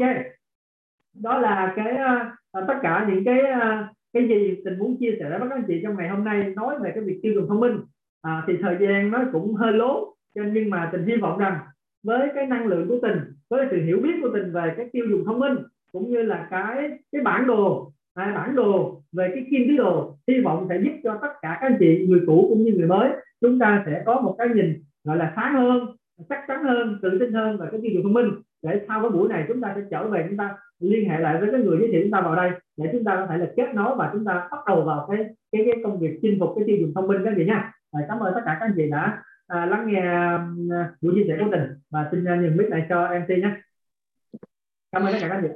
Đó 1.14 1.38
là 1.38 1.72
cái 1.76 1.96
à, 1.96 2.36
à 2.52 2.60
tất 2.68 2.74
cả 2.82 3.06
những 3.10 3.24
cái 3.24 3.40
à, 3.40 3.88
cái 4.12 4.28
gì 4.28 4.62
tình 4.64 4.78
muốn 4.78 4.96
chia 5.00 5.16
sẻ 5.20 5.30
với 5.30 5.48
các 5.48 5.56
anh 5.56 5.64
chị 5.66 5.80
trong 5.82 5.96
ngày 5.96 6.08
hôm 6.08 6.24
nay 6.24 6.52
nói 6.56 6.78
về 6.78 6.90
cái 6.94 7.04
việc 7.04 7.20
tiêu 7.22 7.32
dùng 7.34 7.48
thông 7.48 7.60
minh. 7.60 7.80
À, 8.22 8.42
thì 8.46 8.56
thời 8.62 8.76
gian 8.80 9.10
nó 9.10 9.18
cũng 9.32 9.54
hơi 9.54 9.72
lố 9.72 10.16
nhưng 10.34 10.70
mà 10.70 10.88
tình 10.92 11.06
hy 11.06 11.16
vọng 11.16 11.38
rằng 11.38 11.58
với 12.02 12.28
cái 12.34 12.46
năng 12.46 12.66
lượng 12.66 12.88
của 12.88 12.98
tình 13.02 13.18
với 13.50 13.66
sự 13.70 13.82
hiểu 13.84 14.00
biết 14.02 14.12
của 14.22 14.28
tình 14.34 14.52
về 14.52 14.74
cái 14.76 14.88
tiêu 14.92 15.06
dùng 15.10 15.24
thông 15.26 15.38
minh 15.38 15.56
cũng 15.92 16.10
như 16.10 16.22
là 16.22 16.46
cái 16.50 16.90
cái 17.12 17.22
bản 17.22 17.46
đồ 17.46 17.92
à, 18.16 18.32
bản 18.34 18.56
đồ 18.56 19.02
về 19.12 19.30
cái 19.34 19.46
kim 19.50 19.68
tứ 19.68 19.76
đồ 19.76 20.16
hy 20.28 20.40
vọng 20.40 20.66
sẽ 20.68 20.80
giúp 20.84 20.92
cho 21.04 21.18
tất 21.22 21.32
cả 21.42 21.58
các 21.60 21.66
anh 21.66 21.76
chị 21.80 22.06
người 22.08 22.20
cũ 22.26 22.46
cũng 22.48 22.64
như 22.64 22.72
người 22.72 22.86
mới 22.86 23.10
chúng 23.40 23.58
ta 23.58 23.82
sẽ 23.86 24.02
có 24.06 24.20
một 24.20 24.34
cái 24.38 24.48
nhìn 24.48 24.82
gọi 25.04 25.16
là 25.16 25.32
sáng 25.36 25.54
hơn 25.54 25.96
chắc 26.28 26.44
chắn 26.48 26.64
hơn 26.64 26.98
tự 27.02 27.18
tin 27.20 27.32
hơn 27.32 27.56
và 27.56 27.68
cái 27.70 27.80
tiêu 27.82 27.92
dùng 27.94 28.02
thông 28.02 28.12
minh. 28.12 28.30
Để 28.62 28.80
sau 28.88 29.02
cái 29.02 29.10
buổi 29.10 29.28
này 29.28 29.44
chúng 29.48 29.60
ta 29.60 29.72
sẽ 29.76 29.82
trở 29.90 30.08
về 30.08 30.24
chúng 30.28 30.36
ta 30.36 30.56
liên 30.80 31.10
hệ 31.10 31.18
lại 31.18 31.40
với 31.40 31.50
cái 31.52 31.60
người 31.60 31.78
giới 31.80 31.88
thiệu 31.92 32.00
chúng 32.02 32.10
ta 32.10 32.20
vào 32.20 32.36
đây 32.36 32.50
để 32.76 32.88
chúng 32.92 33.04
ta 33.04 33.16
có 33.16 33.26
thể 33.26 33.38
là 33.38 33.46
kết 33.56 33.74
nối 33.74 33.96
và 33.96 34.10
chúng 34.12 34.24
ta 34.24 34.48
bắt 34.50 34.58
đầu 34.66 34.82
vào 34.82 35.08
cái 35.10 35.24
cái, 35.52 35.62
cái 35.64 35.82
công 35.84 35.98
việc 36.00 36.18
chinh 36.22 36.36
phục 36.40 36.52
cái 36.56 36.64
tiêu 36.66 36.76
dùng 36.80 36.92
thông 36.94 37.08
minh 37.08 37.20
các 37.24 37.32
vị 37.36 37.44
nha. 37.44 37.72
À, 37.92 38.00
cảm 38.08 38.18
ơn 38.18 38.34
tất 38.34 38.40
cả 38.44 38.56
các 38.60 38.66
anh 38.66 38.72
chị 38.76 38.90
đã 38.90 39.22
à, 39.46 39.66
lắng 39.66 39.86
nghe 39.86 40.00
à, 40.00 40.46
buổi 41.02 41.14
chia 41.14 41.24
sẻ 41.28 41.36
của 41.40 41.48
tình 41.52 41.66
và 41.90 42.08
xin 42.10 42.20
uh, 42.20 42.40
nhường 42.40 42.56
mic 42.56 42.70
lại 42.70 42.86
cho 42.88 43.08
MC 43.20 43.28
nhé 43.28 43.50
cảm 44.96 45.06
ơn 45.06 45.12
tất 45.12 45.18
cả 45.20 45.28
các 45.28 45.40
vị 45.42 45.48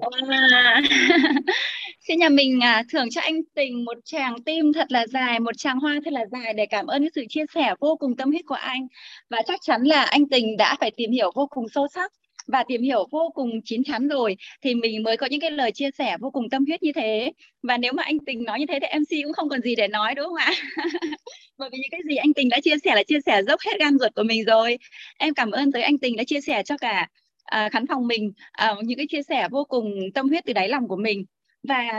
à, 2.08 2.16
nhà 2.16 2.28
mình 2.28 2.60
à, 2.60 2.82
thưởng 2.92 3.10
cho 3.10 3.20
anh 3.20 3.40
Tình 3.54 3.84
một 3.84 3.98
tràng 4.04 4.42
tim 4.42 4.72
thật 4.72 4.92
là 4.92 5.06
dài, 5.06 5.40
một 5.40 5.58
tràng 5.58 5.78
hoa 5.78 6.00
thật 6.04 6.12
là 6.12 6.26
dài 6.26 6.52
để 6.52 6.66
cảm 6.66 6.86
ơn 6.86 7.02
cái 7.02 7.10
sự 7.14 7.24
chia 7.28 7.44
sẻ 7.54 7.74
vô 7.80 7.96
cùng 7.96 8.16
tâm 8.16 8.30
huyết 8.30 8.44
của 8.46 8.54
anh. 8.54 8.86
Và 9.30 9.42
chắc 9.46 9.60
chắn 9.62 9.82
là 9.82 10.02
anh 10.02 10.28
Tình 10.28 10.56
đã 10.56 10.76
phải 10.80 10.90
tìm 10.90 11.10
hiểu 11.10 11.32
vô 11.34 11.46
cùng 11.46 11.68
sâu 11.68 11.88
sắc 11.94 12.12
và 12.46 12.64
tìm 12.68 12.82
hiểu 12.82 13.06
vô 13.10 13.30
cùng 13.34 13.50
chín 13.64 13.84
chắn 13.84 14.08
rồi 14.08 14.36
thì 14.62 14.74
mình 14.74 15.02
mới 15.02 15.16
có 15.16 15.26
những 15.26 15.40
cái 15.40 15.50
lời 15.50 15.72
chia 15.72 15.90
sẻ 15.98 16.16
vô 16.20 16.30
cùng 16.30 16.50
tâm 16.50 16.64
huyết 16.66 16.82
như 16.82 16.92
thế. 16.92 17.32
Và 17.62 17.76
nếu 17.76 17.92
mà 17.92 18.02
anh 18.02 18.18
Tình 18.26 18.44
nói 18.44 18.60
như 18.60 18.66
thế 18.68 18.78
thì 18.82 18.98
MC 18.98 19.24
cũng 19.24 19.32
không 19.32 19.48
còn 19.48 19.60
gì 19.60 19.76
để 19.76 19.88
nói 19.88 20.14
đúng 20.14 20.26
không 20.26 20.36
ạ? 20.36 20.52
Bởi 21.58 21.68
vì 21.72 21.78
những 21.78 21.90
cái 21.90 22.00
gì 22.08 22.16
anh 22.16 22.32
Tình 22.34 22.48
đã 22.48 22.60
chia 22.60 22.76
sẻ 22.84 22.94
là 22.94 23.02
chia 23.02 23.20
sẻ 23.26 23.42
dốc 23.42 23.60
hết 23.66 23.78
gan 23.80 23.98
ruột 23.98 24.14
của 24.14 24.22
mình 24.22 24.44
rồi. 24.44 24.78
Em 25.18 25.34
cảm 25.34 25.50
ơn 25.50 25.72
tới 25.72 25.82
anh 25.82 25.98
Tình 25.98 26.16
đã 26.16 26.24
chia 26.24 26.40
sẻ 26.40 26.62
cho 26.62 26.76
cả 26.76 27.08
uh, 27.56 27.72
khán 27.72 27.86
phòng 27.86 28.06
mình. 28.06 28.32
À, 28.52 28.74
những 28.84 28.96
cái 28.96 29.06
chia 29.10 29.22
sẻ 29.22 29.48
vô 29.50 29.64
cùng 29.64 29.94
tâm 30.14 30.28
huyết 30.28 30.44
từ 30.46 30.52
đáy 30.52 30.68
lòng 30.68 30.88
của 30.88 30.96
mình. 30.96 31.24
Và 31.68 31.90